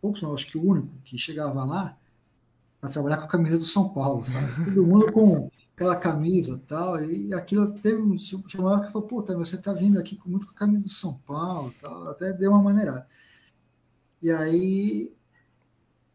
poucos 0.00 0.22
não, 0.22 0.34
acho 0.34 0.46
que 0.46 0.58
o 0.58 0.64
único 0.64 0.88
que 1.04 1.18
chegava 1.18 1.64
lá 1.64 1.96
para 2.80 2.90
trabalhar 2.90 3.18
com 3.18 3.24
a 3.24 3.28
camisa 3.28 3.58
do 3.58 3.64
São 3.64 3.88
Paulo, 3.88 4.24
sabe? 4.24 4.64
Todo 4.64 4.86
mundo 4.86 5.12
com 5.12 5.50
aquela 5.76 5.96
camisa 5.96 6.60
tal, 6.66 7.02
e 7.04 7.32
aquilo 7.32 7.72
teve 7.78 8.00
um 8.00 8.16
chamava 8.18 8.84
que 8.84 8.92
falou, 8.92 9.08
puta, 9.08 9.36
você 9.36 9.56
tá 9.56 9.72
vindo 9.72 9.98
aqui 9.98 10.18
muito 10.26 10.46
com 10.46 10.52
a 10.52 10.56
camisa 10.56 10.84
do 10.84 10.90
São 10.90 11.14
Paulo 11.26 11.72
tal, 11.80 12.08
até 12.08 12.32
deu 12.32 12.50
uma 12.50 12.62
maneirada. 12.62 13.06
E 14.20 14.30
aí, 14.30 15.12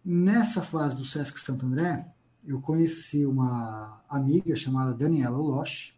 nessa 0.04 0.62
fase 0.62 0.96
do 0.96 1.04
Sesc 1.04 1.40
Santo 1.40 1.66
André, 1.66 2.08
eu 2.46 2.62
conheci 2.62 3.26
uma 3.26 4.02
amiga 4.08 4.56
chamada 4.56 4.94
Daniela 4.94 5.38
Oloche, 5.38 5.97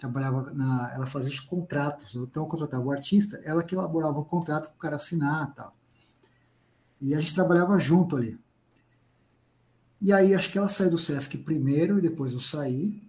trabalhava 0.00 0.50
na, 0.52 0.92
ela 0.94 1.06
fazia 1.06 1.30
os 1.30 1.40
contratos, 1.40 2.14
então 2.14 2.44
eu 2.44 2.48
contratava 2.48 2.82
o 2.82 2.90
artista, 2.90 3.40
ela 3.44 3.62
que 3.62 3.74
elaborava 3.74 4.18
o 4.18 4.24
contrato 4.24 4.68
para 4.68 4.74
o 4.74 4.78
cara 4.78 4.96
assinar 4.96 5.54
tal. 5.54 5.76
E 7.00 7.14
a 7.14 7.18
gente 7.18 7.34
trabalhava 7.34 7.78
junto 7.78 8.16
ali. 8.16 8.38
E 10.00 10.12
aí 10.12 10.34
acho 10.34 10.50
que 10.50 10.56
ela 10.56 10.68
saiu 10.68 10.90
do 10.90 10.98
Sesc 10.98 11.36
primeiro 11.38 11.98
e 11.98 12.02
depois 12.02 12.32
eu 12.32 12.40
saí. 12.40 13.02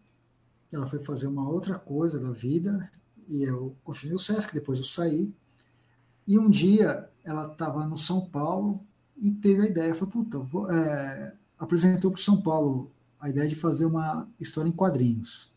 Ela 0.71 0.87
foi 0.87 0.99
fazer 0.99 1.27
uma 1.27 1.49
outra 1.49 1.79
coisa 1.79 2.19
da 2.19 2.31
vida 2.31 2.91
e 3.27 3.43
eu 3.43 3.75
continuei 3.83 4.15
o 4.15 4.19
Sesc, 4.19 4.53
depois 4.53 4.77
eu 4.77 4.85
saí. 4.85 5.33
E 6.27 6.37
um 6.37 6.49
dia 6.49 7.09
ela 7.23 7.49
estava 7.49 7.85
no 7.87 7.97
São 7.97 8.21
Paulo 8.21 8.79
e 9.17 9.31
teve 9.31 9.61
a 9.61 9.65
ideia, 9.65 9.95
falou, 9.95 10.11
puta, 10.11 10.39
vou, 10.39 10.69
é, 10.69 11.33
apresentou 11.57 12.11
para 12.11 12.19
o 12.19 12.21
São 12.21 12.41
Paulo 12.41 12.91
a 13.19 13.29
ideia 13.29 13.47
de 13.47 13.55
fazer 13.55 13.85
uma 13.85 14.27
história 14.39 14.67
em 14.67 14.73
quadrinhos. 14.73 15.50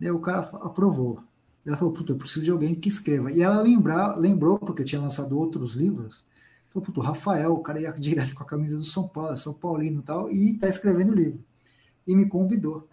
Daí 0.00 0.10
o 0.10 0.20
cara 0.20 0.40
aprovou. 0.40 1.22
Ela 1.66 1.76
falou, 1.76 1.92
puta, 1.92 2.12
eu 2.12 2.16
preciso 2.16 2.44
de 2.44 2.50
alguém 2.50 2.74
que 2.74 2.88
escreva. 2.88 3.30
E 3.30 3.42
ela 3.42 3.60
lembra, 3.60 4.16
lembrou, 4.16 4.58
porque 4.58 4.84
tinha 4.84 5.00
lançado 5.00 5.38
outros 5.38 5.74
livros, 5.74 6.24
falou, 6.70 6.86
puta, 6.86 7.00
o 7.00 7.02
Rafael, 7.02 7.52
o 7.52 7.62
cara 7.62 7.80
ia 7.80 7.92
direto 7.98 8.34
com 8.34 8.42
a 8.42 8.46
camisa 8.46 8.76
do 8.76 8.84
São 8.84 9.06
Paulo, 9.08 9.36
São 9.36 9.52
Paulino 9.52 10.00
e 10.00 10.02
tal, 10.02 10.30
e 10.30 10.54
tá 10.54 10.68
escrevendo 10.68 11.12
o 11.12 11.14
livro. 11.14 11.44
E 12.06 12.16
me 12.16 12.26
convidou. 12.26 12.88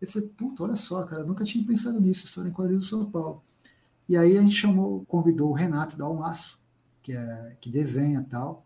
Eu 0.00 0.08
falei, 0.08 0.28
puta, 0.28 0.62
olha 0.62 0.76
só, 0.76 1.02
cara, 1.04 1.24
nunca 1.24 1.44
tinha 1.44 1.64
pensado 1.64 2.00
nisso, 2.00 2.24
história 2.24 2.48
em 2.48 2.52
quadrinhos 2.52 2.84
do 2.84 2.88
São 2.90 3.10
Paulo. 3.10 3.42
E 4.08 4.16
aí 4.16 4.36
a 4.38 4.40
gente 4.40 4.54
chamou, 4.54 5.04
convidou 5.06 5.50
o 5.50 5.54
Renato 5.54 5.96
Dalmaço, 5.96 6.60
que, 7.02 7.12
é, 7.12 7.56
que 7.60 7.68
desenha 7.70 8.24
tal, 8.28 8.64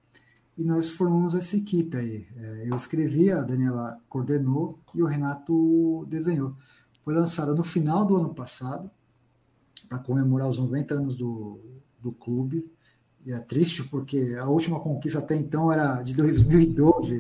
e 0.59 0.65
nós 0.65 0.91
formamos 0.91 1.35
essa 1.35 1.57
equipe 1.57 1.97
aí. 1.97 2.27
É, 2.37 2.69
eu 2.69 2.77
escrevi, 2.77 3.31
a 3.31 3.41
Daniela 3.41 3.99
coordenou 4.09 4.79
e 4.95 5.03
o 5.03 5.07
Renato 5.07 6.05
desenhou. 6.09 6.53
Foi 7.01 7.15
lançada 7.15 7.55
no 7.55 7.63
final 7.63 8.07
do 8.07 8.17
ano 8.17 8.35
passado, 8.35 8.91
para 9.89 9.99
comemorar 9.99 10.49
os 10.49 10.59
90 10.59 10.95
anos 10.95 11.17
do, 11.17 11.59
do 12.01 12.13
clube. 12.13 12.71
E 13.27 13.33
é 13.33 13.39
triste 13.39 13.85
porque 13.85 14.37
a 14.41 14.47
última 14.47 14.81
conquista 14.81 15.19
até 15.19 15.35
então 15.35 15.71
era 15.71 16.03
de 16.03 16.15
2012. 16.15 17.19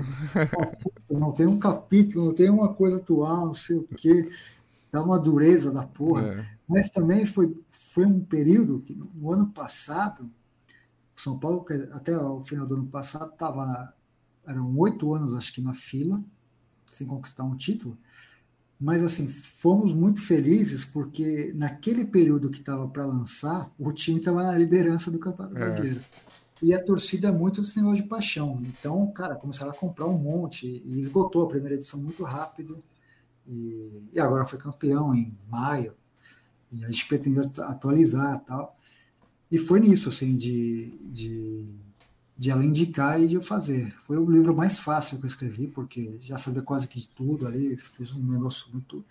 não 1.10 1.32
tem 1.32 1.46
um 1.46 1.58
capítulo, 1.58 2.26
não 2.26 2.34
tem 2.34 2.48
uma 2.48 2.72
coisa 2.72 2.96
atual, 2.96 3.46
não 3.46 3.54
sei 3.54 3.76
o 3.76 3.82
quê. 3.82 4.30
Dá 4.92 5.02
uma 5.02 5.18
dureza 5.18 5.70
da 5.72 5.84
porra. 5.84 6.26
É. 6.26 6.46
Mas 6.66 6.90
também 6.90 7.26
foi, 7.26 7.54
foi 7.70 8.06
um 8.06 8.20
período 8.20 8.80
que 8.80 8.94
no 8.94 9.32
ano 9.32 9.48
passado, 9.48 10.30
São 11.16 11.38
Paulo, 11.38 11.66
até 11.92 12.16
o 12.16 12.40
final 12.40 12.66
do 12.66 12.74
ano 12.74 12.86
passado, 12.86 13.32
estava. 13.32 13.92
Eram 14.46 14.74
oito 14.78 15.12
anos, 15.12 15.34
acho 15.34 15.52
que, 15.52 15.60
na 15.60 15.74
fila, 15.74 16.22
sem 16.86 17.06
conquistar 17.06 17.44
um 17.44 17.56
título. 17.56 17.98
Mas, 18.80 19.02
assim, 19.02 19.28
fomos 19.28 19.92
muito 19.92 20.22
felizes 20.22 20.86
porque 20.86 21.52
naquele 21.54 22.06
período 22.06 22.48
que 22.48 22.60
estava 22.60 22.88
para 22.88 23.04
lançar, 23.04 23.70
o 23.78 23.92
time 23.92 24.18
estava 24.18 24.42
na 24.42 24.56
liderança 24.56 25.10
do 25.10 25.18
Campeonato 25.18 25.56
é. 25.56 25.60
Brasileiro. 25.60 26.00
E 26.62 26.72
a 26.72 26.82
torcida 26.82 27.28
é 27.28 27.32
muito 27.32 27.64
senhor 27.64 27.94
de 27.94 28.02
paixão. 28.04 28.60
Então, 28.62 29.06
cara, 29.12 29.34
começaram 29.34 29.70
a 29.70 29.74
comprar 29.74 30.06
um 30.06 30.16
monte 30.16 30.82
e 30.84 30.98
esgotou 30.98 31.44
a 31.44 31.48
primeira 31.48 31.74
edição 31.74 32.00
muito 32.00 32.22
rápido. 32.22 32.82
E, 33.46 34.08
e 34.12 34.20
agora 34.20 34.46
foi 34.46 34.58
campeão 34.58 35.14
em 35.14 35.38
maio. 35.50 35.94
E 36.72 36.82
a 36.84 36.86
gente 36.88 37.06
pretende 37.06 37.38
atualizar 37.58 38.40
tal. 38.44 38.76
E 39.50 39.58
foi 39.58 39.80
nisso, 39.80 40.08
assim, 40.08 40.36
de, 40.36 40.94
de 41.02 41.66
de 42.40 42.50
ela 42.50 42.64
indicar 42.64 43.20
e 43.20 43.26
de 43.26 43.34
eu 43.34 43.42
fazer. 43.42 43.94
Foi 43.98 44.16
o 44.16 44.24
livro 44.24 44.56
mais 44.56 44.78
fácil 44.78 45.18
que 45.18 45.24
eu 45.24 45.28
escrevi, 45.28 45.66
porque 45.66 46.16
já 46.22 46.38
sabia 46.38 46.62
quase 46.62 46.88
que 46.88 46.98
de 46.98 47.06
tudo 47.06 47.46
ali, 47.46 47.76
fiz 47.76 48.14
um 48.14 48.26
negócio 48.26 48.66
muito. 48.72 49.04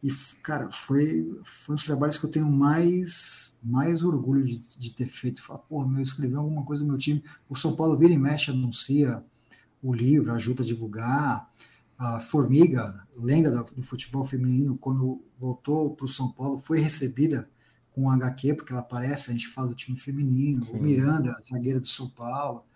E, 0.00 0.08
cara, 0.44 0.70
foi, 0.70 1.28
foi 1.42 1.72
um 1.72 1.76
dos 1.76 1.84
trabalhos 1.84 2.18
que 2.18 2.26
eu 2.26 2.30
tenho 2.30 2.48
mais, 2.48 3.58
mais 3.60 4.04
orgulho 4.04 4.44
de, 4.44 4.60
de 4.78 4.92
ter 4.92 5.06
feito. 5.06 5.42
Falar, 5.42 5.58
porra, 5.58 5.88
meu, 5.88 5.98
eu 5.98 6.02
escrevi 6.04 6.36
alguma 6.36 6.64
coisa 6.64 6.84
do 6.84 6.88
meu 6.88 6.96
time. 6.96 7.20
O 7.48 7.56
São 7.56 7.74
Paulo 7.74 7.98
vira 7.98 8.12
e 8.12 8.18
mexe, 8.18 8.52
anuncia 8.52 9.24
o 9.82 9.92
livro, 9.92 10.32
ajuda 10.32 10.62
a 10.62 10.66
divulgar. 10.66 11.50
A 11.98 12.20
Formiga, 12.20 13.04
lenda 13.16 13.50
do 13.50 13.82
futebol 13.82 14.24
feminino, 14.24 14.78
quando 14.78 15.20
voltou 15.36 15.96
para 15.96 16.04
o 16.04 16.08
São 16.08 16.30
Paulo, 16.30 16.58
foi 16.58 16.78
recebida 16.78 17.50
com 17.90 18.04
o 18.04 18.10
HQ, 18.10 18.54
porque 18.54 18.72
ela 18.72 18.82
aparece, 18.82 19.30
a 19.30 19.32
gente 19.32 19.48
fala 19.48 19.66
do 19.66 19.74
time 19.74 19.98
feminino, 19.98 20.62
Sim. 20.62 20.78
o 20.78 20.80
Miranda, 20.80 21.36
zagueira 21.42 21.80
do 21.80 21.88
São 21.88 22.08
Paulo. 22.08 22.67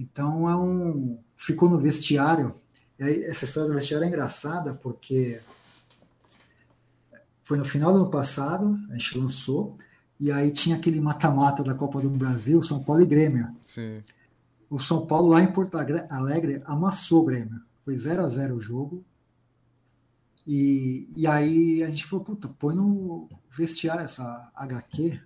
Então 0.00 0.48
é 0.48 0.56
um. 0.56 1.18
Ficou 1.36 1.68
no 1.68 1.78
vestiário. 1.78 2.54
E 2.98 3.04
aí, 3.04 3.24
essa 3.24 3.44
história 3.44 3.68
do 3.68 3.74
vestiário 3.74 4.04
é 4.04 4.08
engraçada 4.08 4.72
porque 4.72 5.40
foi 7.44 7.58
no 7.58 7.64
final 7.64 7.92
do 7.92 8.00
ano 8.00 8.10
passado, 8.10 8.78
a 8.90 8.92
gente 8.94 9.18
lançou, 9.18 9.76
e 10.18 10.30
aí 10.30 10.50
tinha 10.50 10.76
aquele 10.76 11.00
mata-mata 11.00 11.62
da 11.62 11.74
Copa 11.74 12.00
do 12.00 12.08
Brasil, 12.08 12.62
São 12.62 12.82
Paulo 12.82 13.02
e 13.02 13.06
Grêmio. 13.06 13.54
Sim. 13.62 14.00
O 14.70 14.78
São 14.78 15.04
Paulo 15.04 15.28
lá 15.28 15.42
em 15.42 15.52
Porto 15.52 15.76
Alegre 16.08 16.62
amassou 16.64 17.22
o 17.22 17.24
Grêmio. 17.24 17.60
Foi 17.80 17.96
0 17.98 18.22
a 18.22 18.28
0 18.28 18.54
o 18.54 18.60
jogo. 18.60 19.04
E, 20.46 21.08
e 21.16 21.26
aí 21.26 21.82
a 21.82 21.90
gente 21.90 22.06
falou, 22.06 22.24
puta, 22.24 22.48
põe 22.48 22.74
no 22.74 23.28
vestiário 23.50 24.04
essa 24.04 24.50
HQ, 24.54 25.20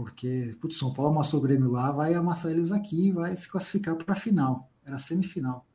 porque 0.00 0.56
putz, 0.58 0.78
São 0.78 0.94
Paulo 0.94 1.12
amassou 1.12 1.40
o 1.40 1.42
Grêmio 1.42 1.70
lá, 1.70 1.92
vai 1.92 2.14
amassar 2.14 2.50
eles 2.50 2.72
aqui 2.72 3.08
e 3.08 3.12
vai 3.12 3.36
se 3.36 3.48
classificar 3.48 3.94
para 3.94 4.14
a 4.14 4.18
final. 4.18 4.70
Era 4.84 4.98
semifinal. 4.98 5.66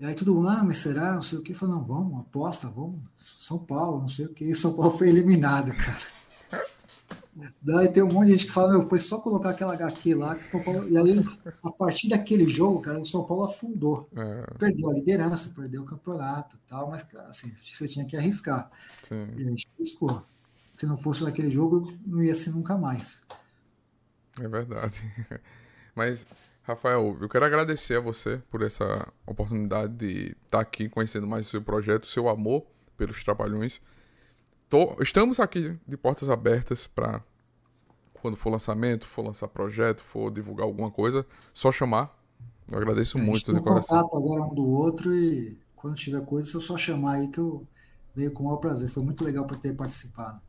E 0.00 0.04
aí 0.04 0.14
todo 0.16 0.34
mundo, 0.34 0.48
ah, 0.48 0.64
mas 0.64 0.78
será? 0.78 1.14
Não 1.14 1.22
sei 1.22 1.38
o 1.38 1.42
que. 1.42 1.54
Falou, 1.54 1.76
não, 1.76 1.84
vamos, 1.84 2.18
aposta, 2.18 2.68
vamos. 2.68 3.00
São 3.38 3.56
Paulo, 3.56 4.00
não 4.00 4.08
sei 4.08 4.26
o 4.26 4.30
que. 4.30 4.44
E 4.44 4.54
São 4.54 4.74
Paulo 4.74 4.98
foi 4.98 5.08
eliminado, 5.08 5.70
cara. 5.78 6.12
Daí 7.62 7.88
tem 7.88 8.02
um 8.02 8.12
monte 8.12 8.26
de 8.26 8.32
gente 8.32 8.46
que 8.46 8.52
fala, 8.52 8.72
meu, 8.72 8.82
foi 8.82 8.98
só 8.98 9.18
colocar 9.20 9.50
aquela 9.50 9.74
HQ 9.74 10.14
lá 10.16 10.34
que 10.34 10.42
São 10.42 10.60
Paulo. 10.60 10.88
E 10.88 10.98
aí, 10.98 11.24
a 11.62 11.70
partir 11.70 12.08
daquele 12.08 12.48
jogo, 12.48 12.80
cara, 12.80 12.98
o 12.98 13.04
São 13.04 13.24
Paulo 13.24 13.44
afundou. 13.44 14.08
É. 14.16 14.54
Perdeu 14.58 14.90
a 14.90 14.94
liderança, 14.94 15.52
perdeu 15.54 15.82
o 15.82 15.86
campeonato 15.86 16.56
e 16.56 16.68
tal, 16.68 16.90
mas 16.90 17.06
assim, 17.30 17.52
você 17.62 17.86
tinha 17.86 18.04
que 18.04 18.16
arriscar. 18.16 18.68
Sim. 19.04 19.28
E 19.38 19.46
a 19.46 19.50
gente 19.50 19.68
arriscou 19.78 20.24
se 20.82 20.86
não 20.86 20.96
fosse 20.96 21.22
naquele 21.22 21.48
jogo, 21.48 21.96
não 22.04 22.20
ia 22.20 22.34
ser 22.34 22.50
nunca 22.50 22.76
mais. 22.76 23.22
É 24.36 24.48
verdade. 24.48 24.98
Mas, 25.94 26.26
Rafael, 26.64 27.16
eu 27.20 27.28
quero 27.28 27.44
agradecer 27.44 27.98
a 27.98 28.00
você 28.00 28.42
por 28.50 28.62
essa 28.62 29.06
oportunidade 29.24 29.92
de 29.94 30.36
estar 30.44 30.58
aqui 30.58 30.88
conhecendo 30.88 31.24
mais 31.24 31.46
o 31.46 31.50
seu 31.50 31.62
projeto, 31.62 32.02
o 32.02 32.08
seu 32.08 32.28
amor 32.28 32.66
pelos 32.96 33.22
Trapalhões. 33.22 33.80
Tô, 34.68 35.00
estamos 35.00 35.38
aqui 35.38 35.78
de 35.86 35.96
portas 35.96 36.28
abertas 36.28 36.84
para 36.84 37.22
quando 38.14 38.36
for 38.36 38.50
lançamento, 38.50 39.06
for 39.06 39.24
lançar 39.24 39.46
projeto, 39.46 40.02
for 40.02 40.32
divulgar 40.32 40.66
alguma 40.66 40.90
coisa, 40.90 41.24
só 41.54 41.70
chamar. 41.70 42.12
Eu 42.68 42.76
agradeço 42.76 43.18
muito 43.18 43.54
de 43.54 43.60
coração. 43.60 44.02
contato 44.02 44.16
agora 44.16 44.42
um 44.42 44.52
do 44.52 44.66
outro 44.66 45.14
e 45.14 45.56
quando 45.76 45.94
tiver 45.94 46.24
coisa, 46.24 46.58
é 46.58 46.60
só 46.60 46.76
chamar 46.76 47.18
aí 47.18 47.28
que 47.28 47.38
eu 47.38 47.64
venho 48.16 48.32
com 48.32 48.42
o 48.42 48.46
maior 48.46 48.58
prazer. 48.58 48.88
Foi 48.88 49.04
muito 49.04 49.22
legal 49.22 49.46
por 49.46 49.56
ter 49.56 49.76
participado. 49.76 50.42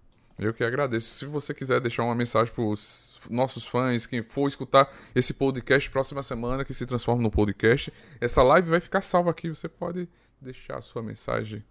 Eu 0.48 0.54
que 0.54 0.64
agradeço. 0.64 1.16
Se 1.16 1.26
você 1.26 1.54
quiser 1.54 1.80
deixar 1.80 2.04
uma 2.04 2.16
mensagem 2.16 2.54
para 2.54 2.64
os 2.64 3.20
nossos 3.30 3.66
fãs, 3.66 4.06
quem 4.06 4.24
for 4.24 4.48
escutar 4.48 4.92
esse 5.16 5.34
podcast 5.34 5.90
próxima 5.90 6.22
semana, 6.22 6.66
que 6.66 6.74
se 6.74 6.86
transforma 6.86 7.22
no 7.22 7.32
podcast, 7.32 7.92
essa 8.20 8.44
live 8.44 8.70
vai 8.70 8.80
ficar 8.80 9.02
salva 9.02 9.32
aqui. 9.32 9.50
Você 9.50 9.70
pode 9.70 10.08
deixar 10.42 10.78
a 10.78 10.82
sua 10.82 11.02
mensagem. 11.02 11.64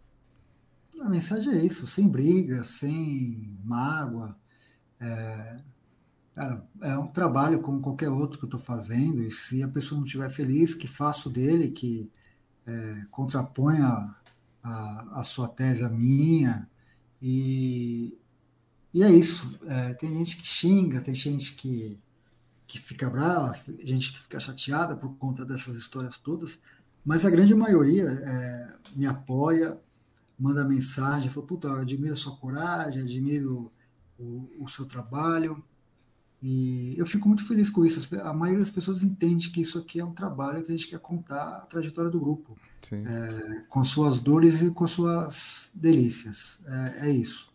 A 1.01 1.09
mensagem 1.09 1.53
é 1.55 1.65
isso: 1.65 1.87
sem 1.87 2.09
briga, 2.09 2.63
sem 2.65 3.59
mágoa. 3.65 4.37
É, 5.01 5.61
cara, 6.35 6.65
é 6.81 6.97
um 6.97 7.09
trabalho 7.09 7.61
como 7.61 7.81
qualquer 7.81 8.09
outro 8.09 8.39
que 8.39 8.45
eu 8.45 8.49
estou 8.49 8.61
fazendo, 8.61 9.23
e 9.23 9.31
se 9.31 9.63
a 9.63 9.69
pessoa 9.69 9.99
não 9.99 10.05
estiver 10.05 10.31
feliz, 10.31 10.75
que 10.75 10.87
faça 10.87 11.29
o 11.29 11.33
dele, 11.33 11.71
que 11.71 12.11
é, 12.67 13.05
contraponha 13.11 14.15
a, 14.63 15.21
a 15.21 15.25
sua 15.25 15.49
tese 15.49 15.85
à 15.85 15.89
minha. 15.89 16.69
E, 17.21 18.19
e 18.95 19.03
é 19.03 19.11
isso. 19.11 19.59
É, 19.67 19.95
tem 19.95 20.13
gente 20.13 20.37
que 20.37 20.47
xinga, 20.47 21.01
tem 21.01 21.15
gente 21.15 21.55
que, 21.55 21.99
que 22.67 22.79
fica 22.79 23.09
brava, 23.09 23.57
gente 23.83 24.13
que 24.13 24.21
fica 24.21 24.39
chateada 24.39 24.97
por 24.97 25.17
conta 25.17 25.45
dessas 25.45 25.77
histórias 25.77 26.19
todas, 26.19 26.59
mas 27.05 27.25
a 27.25 27.31
grande 27.31 27.55
maioria 27.55 28.05
é, 28.05 28.77
me 28.95 29.07
apoia, 29.07 29.79
manda 30.39 30.65
mensagem, 30.65 31.31
fala, 31.31 31.47
puta, 31.47 31.69
eu 31.69 31.77
admiro 31.77 32.13
a 32.13 32.17
sua 32.17 32.37
coragem, 32.37 33.03
admiro 33.03 33.73
o, 34.19 34.49
o, 34.61 34.69
seu 34.69 34.85
trabalho. 34.85 35.63
E 36.41 36.95
eu 36.97 37.07
fico 37.07 37.29
muito 37.29 37.47
feliz 37.47 37.71
com 37.71 37.85
isso. 37.85 38.09
A 38.21 38.33
maioria 38.33 38.61
das 38.61 38.71
pessoas 38.71 39.03
entende 39.03 39.51
que 39.51 39.61
isso 39.61 39.79
aqui 39.79 40.01
é 40.01 40.05
um 40.05 40.13
trabalho 40.13 40.63
que 40.63 40.73
a 40.73 40.77
gente 40.77 40.89
quer 40.89 40.99
contar 40.99 41.59
a 41.59 41.67
trajetória 41.67 42.11
do 42.11 42.21
grupo, 42.21 42.57
é, 42.91 43.61
com 43.69 43.85
suas 43.85 44.19
dores 44.19 44.61
e 44.61 44.71
com 44.71 44.87
suas 44.87 45.71
delícias. 45.75 46.59
É, 46.67 47.09
é 47.09 47.11
isso. 47.11 47.53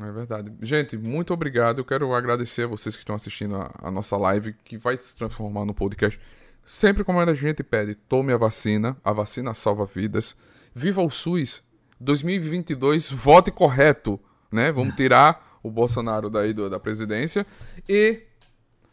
É 0.00 0.10
verdade. 0.10 0.52
Gente, 0.60 0.96
muito 0.96 1.32
obrigado. 1.32 1.78
Eu 1.78 1.84
quero 1.84 2.12
agradecer 2.14 2.62
a 2.62 2.66
vocês 2.66 2.96
que 2.96 3.02
estão 3.02 3.14
assistindo 3.14 3.56
a, 3.56 3.70
a, 3.82 3.90
nossa 3.90 4.16
live, 4.16 4.52
que 4.64 4.76
vai 4.76 4.96
se 4.98 5.14
transformar 5.14 5.64
no 5.64 5.74
podcast. 5.74 6.20
Sempre 6.64 7.04
como 7.04 7.20
a 7.20 7.34
gente 7.34 7.62
pede, 7.62 7.94
tome 7.94 8.32
a 8.32 8.36
vacina. 8.36 8.96
A 9.04 9.12
vacina 9.12 9.54
salva 9.54 9.86
vidas. 9.86 10.36
Viva 10.74 11.02
o 11.02 11.10
SUS. 11.10 11.62
2022, 12.00 13.10
vote 13.10 13.50
correto. 13.50 14.18
Né? 14.50 14.72
Vamos 14.72 14.94
tirar 14.96 15.58
o 15.62 15.70
Bolsonaro 15.70 16.28
daí 16.28 16.52
do, 16.52 16.68
da 16.68 16.80
presidência. 16.80 17.46
E 17.88 18.22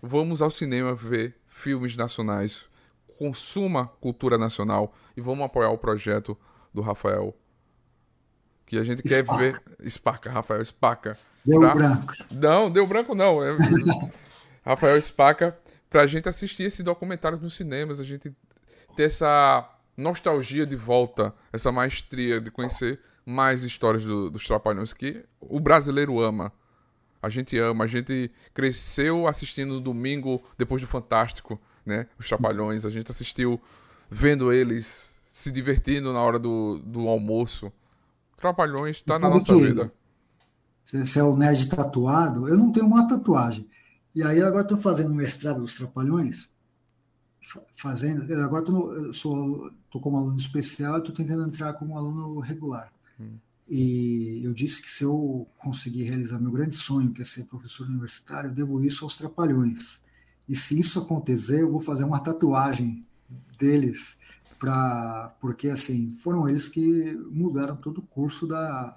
vamos 0.02 0.42
ao 0.42 0.52
cinema 0.52 0.94
ver 0.94 1.36
filmes 1.48 1.96
nacionais. 1.96 2.66
Consuma 3.18 3.88
cultura 4.00 4.38
nacional. 4.38 4.94
E 5.18 5.22
vamos 5.22 5.46
apoiar 5.46 5.70
o 5.70 5.78
projeto 5.78 6.38
do 6.74 6.82
Rafael 6.82 7.36
que 8.72 8.78
a 8.78 8.86
gente 8.86 9.06
Espaca. 9.06 9.38
quer 9.38 9.52
ver. 9.82 9.90
Spaca, 9.90 10.32
Rafael 10.32 10.64
Spaca. 10.64 11.18
Deu 11.44 11.60
pra... 11.60 11.76
branco. 11.76 12.14
Não, 12.32 12.72
deu 12.72 12.88
branco 12.88 13.14
não. 13.14 13.44
É... 13.44 13.58
Rafael 14.64 15.02
Spaca, 15.02 15.58
pra 15.90 16.08
gente 16.08 16.30
assistir 16.30 16.64
esse 16.64 16.82
documentário 16.82 17.38
nos 17.38 17.54
cinemas, 17.54 18.00
a 18.00 18.06
gente 18.06 18.34
ter 18.96 19.04
essa 19.04 19.70
nostalgia 19.98 20.66
de 20.66 20.78
volta, 20.78 21.34
essa 21.52 21.70
maestria 21.70 22.40
de 22.40 22.50
conhecer 22.50 22.98
mais 23.26 23.64
histórias 23.64 24.06
do, 24.06 24.32
dos 24.32 24.48
Trapalhões 24.48 24.94
que 24.94 25.22
o 25.42 25.60
brasileiro 25.60 26.22
ama. 26.22 26.54
A 27.22 27.28
gente 27.28 27.58
ama, 27.58 27.84
a 27.84 27.88
gente 27.88 28.32
cresceu 28.54 29.28
assistindo 29.28 29.74
no 29.74 29.82
domingo, 29.82 30.42
depois 30.58 30.82
do 30.82 30.88
Fantástico, 30.88 31.60
né? 31.86 32.08
Os 32.18 32.26
Trapalhões, 32.26 32.86
a 32.86 32.90
gente 32.90 33.12
assistiu 33.12 33.62
vendo 34.10 34.54
eles 34.54 35.14
se 35.26 35.52
divertindo 35.52 36.14
na 36.14 36.22
hora 36.22 36.40
do, 36.40 36.80
do 36.80 37.10
almoço. 37.10 37.72
Trapalhões 38.42 38.98
está 38.98 39.20
na 39.20 39.30
nossa 39.30 39.56
vida. 39.56 39.94
Você 40.84 41.20
é 41.20 41.24
o 41.24 41.38
nerd 41.38 41.70
tatuado? 41.70 42.48
Eu 42.48 42.58
não 42.58 42.72
tenho 42.72 42.88
uma 42.88 43.08
tatuagem. 43.08 43.70
E 44.14 44.24
aí 44.24 44.42
agora 44.42 44.64
estou 44.64 44.78
fazendo 44.78 45.14
mestrado 45.14 45.62
dos 45.62 45.76
Trapalhões, 45.76 46.50
fazendo. 47.76 48.22
Agora 48.44 48.66
eu 48.68 49.14
sou 49.14 49.72
tô 49.90 50.00
como 50.00 50.18
aluno 50.18 50.38
especial 50.38 50.96
e 50.96 51.00
estou 51.00 51.14
tentando 51.14 51.46
entrar 51.46 51.74
como 51.74 51.98
aluno 51.98 52.40
regular. 52.40 52.92
Hum. 53.20 53.38
E 53.70 54.42
eu 54.44 54.54
disse 54.54 54.82
que 54.82 54.90
se 54.90 55.04
eu 55.04 55.48
conseguir 55.56 56.04
realizar 56.04 56.40
meu 56.40 56.52
grande 56.52 56.76
sonho, 56.76 57.14
que 57.14 57.22
é 57.22 57.26
ser 57.26 57.46
professor 57.46 57.88
universitário, 57.88 58.50
eu 58.50 58.54
devo 58.54 58.84
isso 58.84 59.06
aos 59.06 59.16
Trapalhões. 59.16 60.02
E 60.50 60.56
se 60.56 60.78
isso 60.78 61.00
acontecer, 61.00 61.62
eu 61.62 61.72
vou 61.72 61.80
fazer 61.80 62.04
uma 62.04 62.20
tatuagem 62.20 63.06
deles 63.58 64.18
para 64.62 65.36
porque 65.40 65.70
assim 65.70 66.12
foram 66.12 66.48
eles 66.48 66.70
que 66.70 67.14
mudaram 67.32 67.76
todo 67.76 67.98
o 67.98 68.04
curso 68.04 68.46
da, 68.46 68.96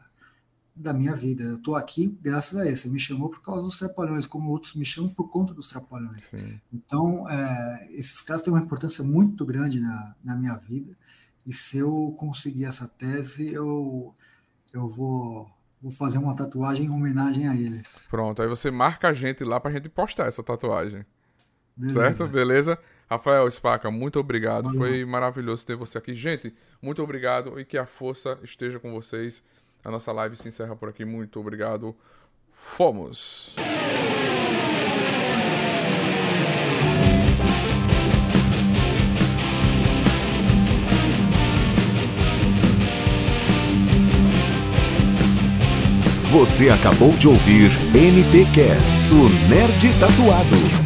da 0.77 0.93
minha 0.93 1.16
vida. 1.16 1.43
Eu 1.43 1.57
estou 1.57 1.74
aqui 1.74 2.19
graças 2.20 2.61
a 2.61 2.66
eles. 2.66 2.81
Você 2.81 2.89
me 2.91 3.01
chamou 3.01 3.31
por 3.31 3.41
causa 3.41 3.62
dos 3.62 3.78
trapalhões, 3.78 4.27
como 4.27 4.51
outros 4.51 4.74
me 4.74 4.85
chamam 4.85 5.09
por 5.09 5.31
conta 5.31 5.55
dos 5.55 5.70
trapalhões. 5.70 6.24
Sim. 6.24 6.61
Então, 6.70 7.27
é, 7.31 7.89
esses 7.93 8.20
caras 8.20 8.43
têm 8.43 8.53
uma 8.53 8.62
importância 8.62 9.03
muito 9.03 9.47
grande 9.47 9.81
na, 9.81 10.15
na 10.23 10.36
minha 10.36 10.55
vida. 10.57 10.95
E 11.47 11.53
se 11.53 11.78
eu 11.78 12.15
conseguir 12.19 12.66
essa 12.66 12.86
tese, 12.86 13.51
eu, 13.51 14.15
eu 14.70 14.86
vou, 14.86 15.51
vou 15.81 15.91
fazer 15.91 16.19
uma 16.19 16.36
tatuagem 16.36 16.89
em 16.89 16.91
homenagem 16.91 17.49
a 17.49 17.57
eles. 17.57 18.07
Pronto, 18.11 18.43
aí 18.43 18.49
você 18.49 18.70
marca 18.70 19.09
a 19.09 19.12
gente 19.15 19.43
lá 19.45 19.59
para 19.59 19.70
a 19.70 19.74
gente 19.74 19.89
postar 19.89 20.27
essa 20.27 20.43
tatuagem. 20.43 21.07
Beleza. 21.74 22.01
Certo? 22.01 22.28
Beleza? 22.28 22.78
Rafael 23.09 23.51
Spaca, 23.51 23.90
muito 23.90 24.18
obrigado. 24.18 24.64
Valeu. 24.64 24.81
Foi 24.81 25.05
maravilhoso 25.05 25.66
ter 25.66 25.76
você 25.76 25.98
aqui. 25.98 26.14
Gente, 26.14 26.55
muito 26.81 27.02
obrigado 27.02 27.59
e 27.59 27.64
que 27.64 27.78
a 27.78 27.86
força 27.86 28.39
esteja 28.43 28.78
com 28.78 28.93
vocês. 28.93 29.43
A 29.85 29.90
nossa 29.90 30.12
live 30.12 30.36
se 30.36 30.48
encerra 30.48 30.74
por 30.74 30.89
aqui. 30.89 31.05
Muito 31.05 31.39
obrigado. 31.39 31.94
Fomos! 32.52 33.55
Você 46.35 46.68
acabou 46.68 47.12
de 47.12 47.28
ouvir 47.28 47.70
NTCast, 47.94 48.98
o 49.12 49.48
Nerd 49.48 50.01
Tatuado. 50.01 50.84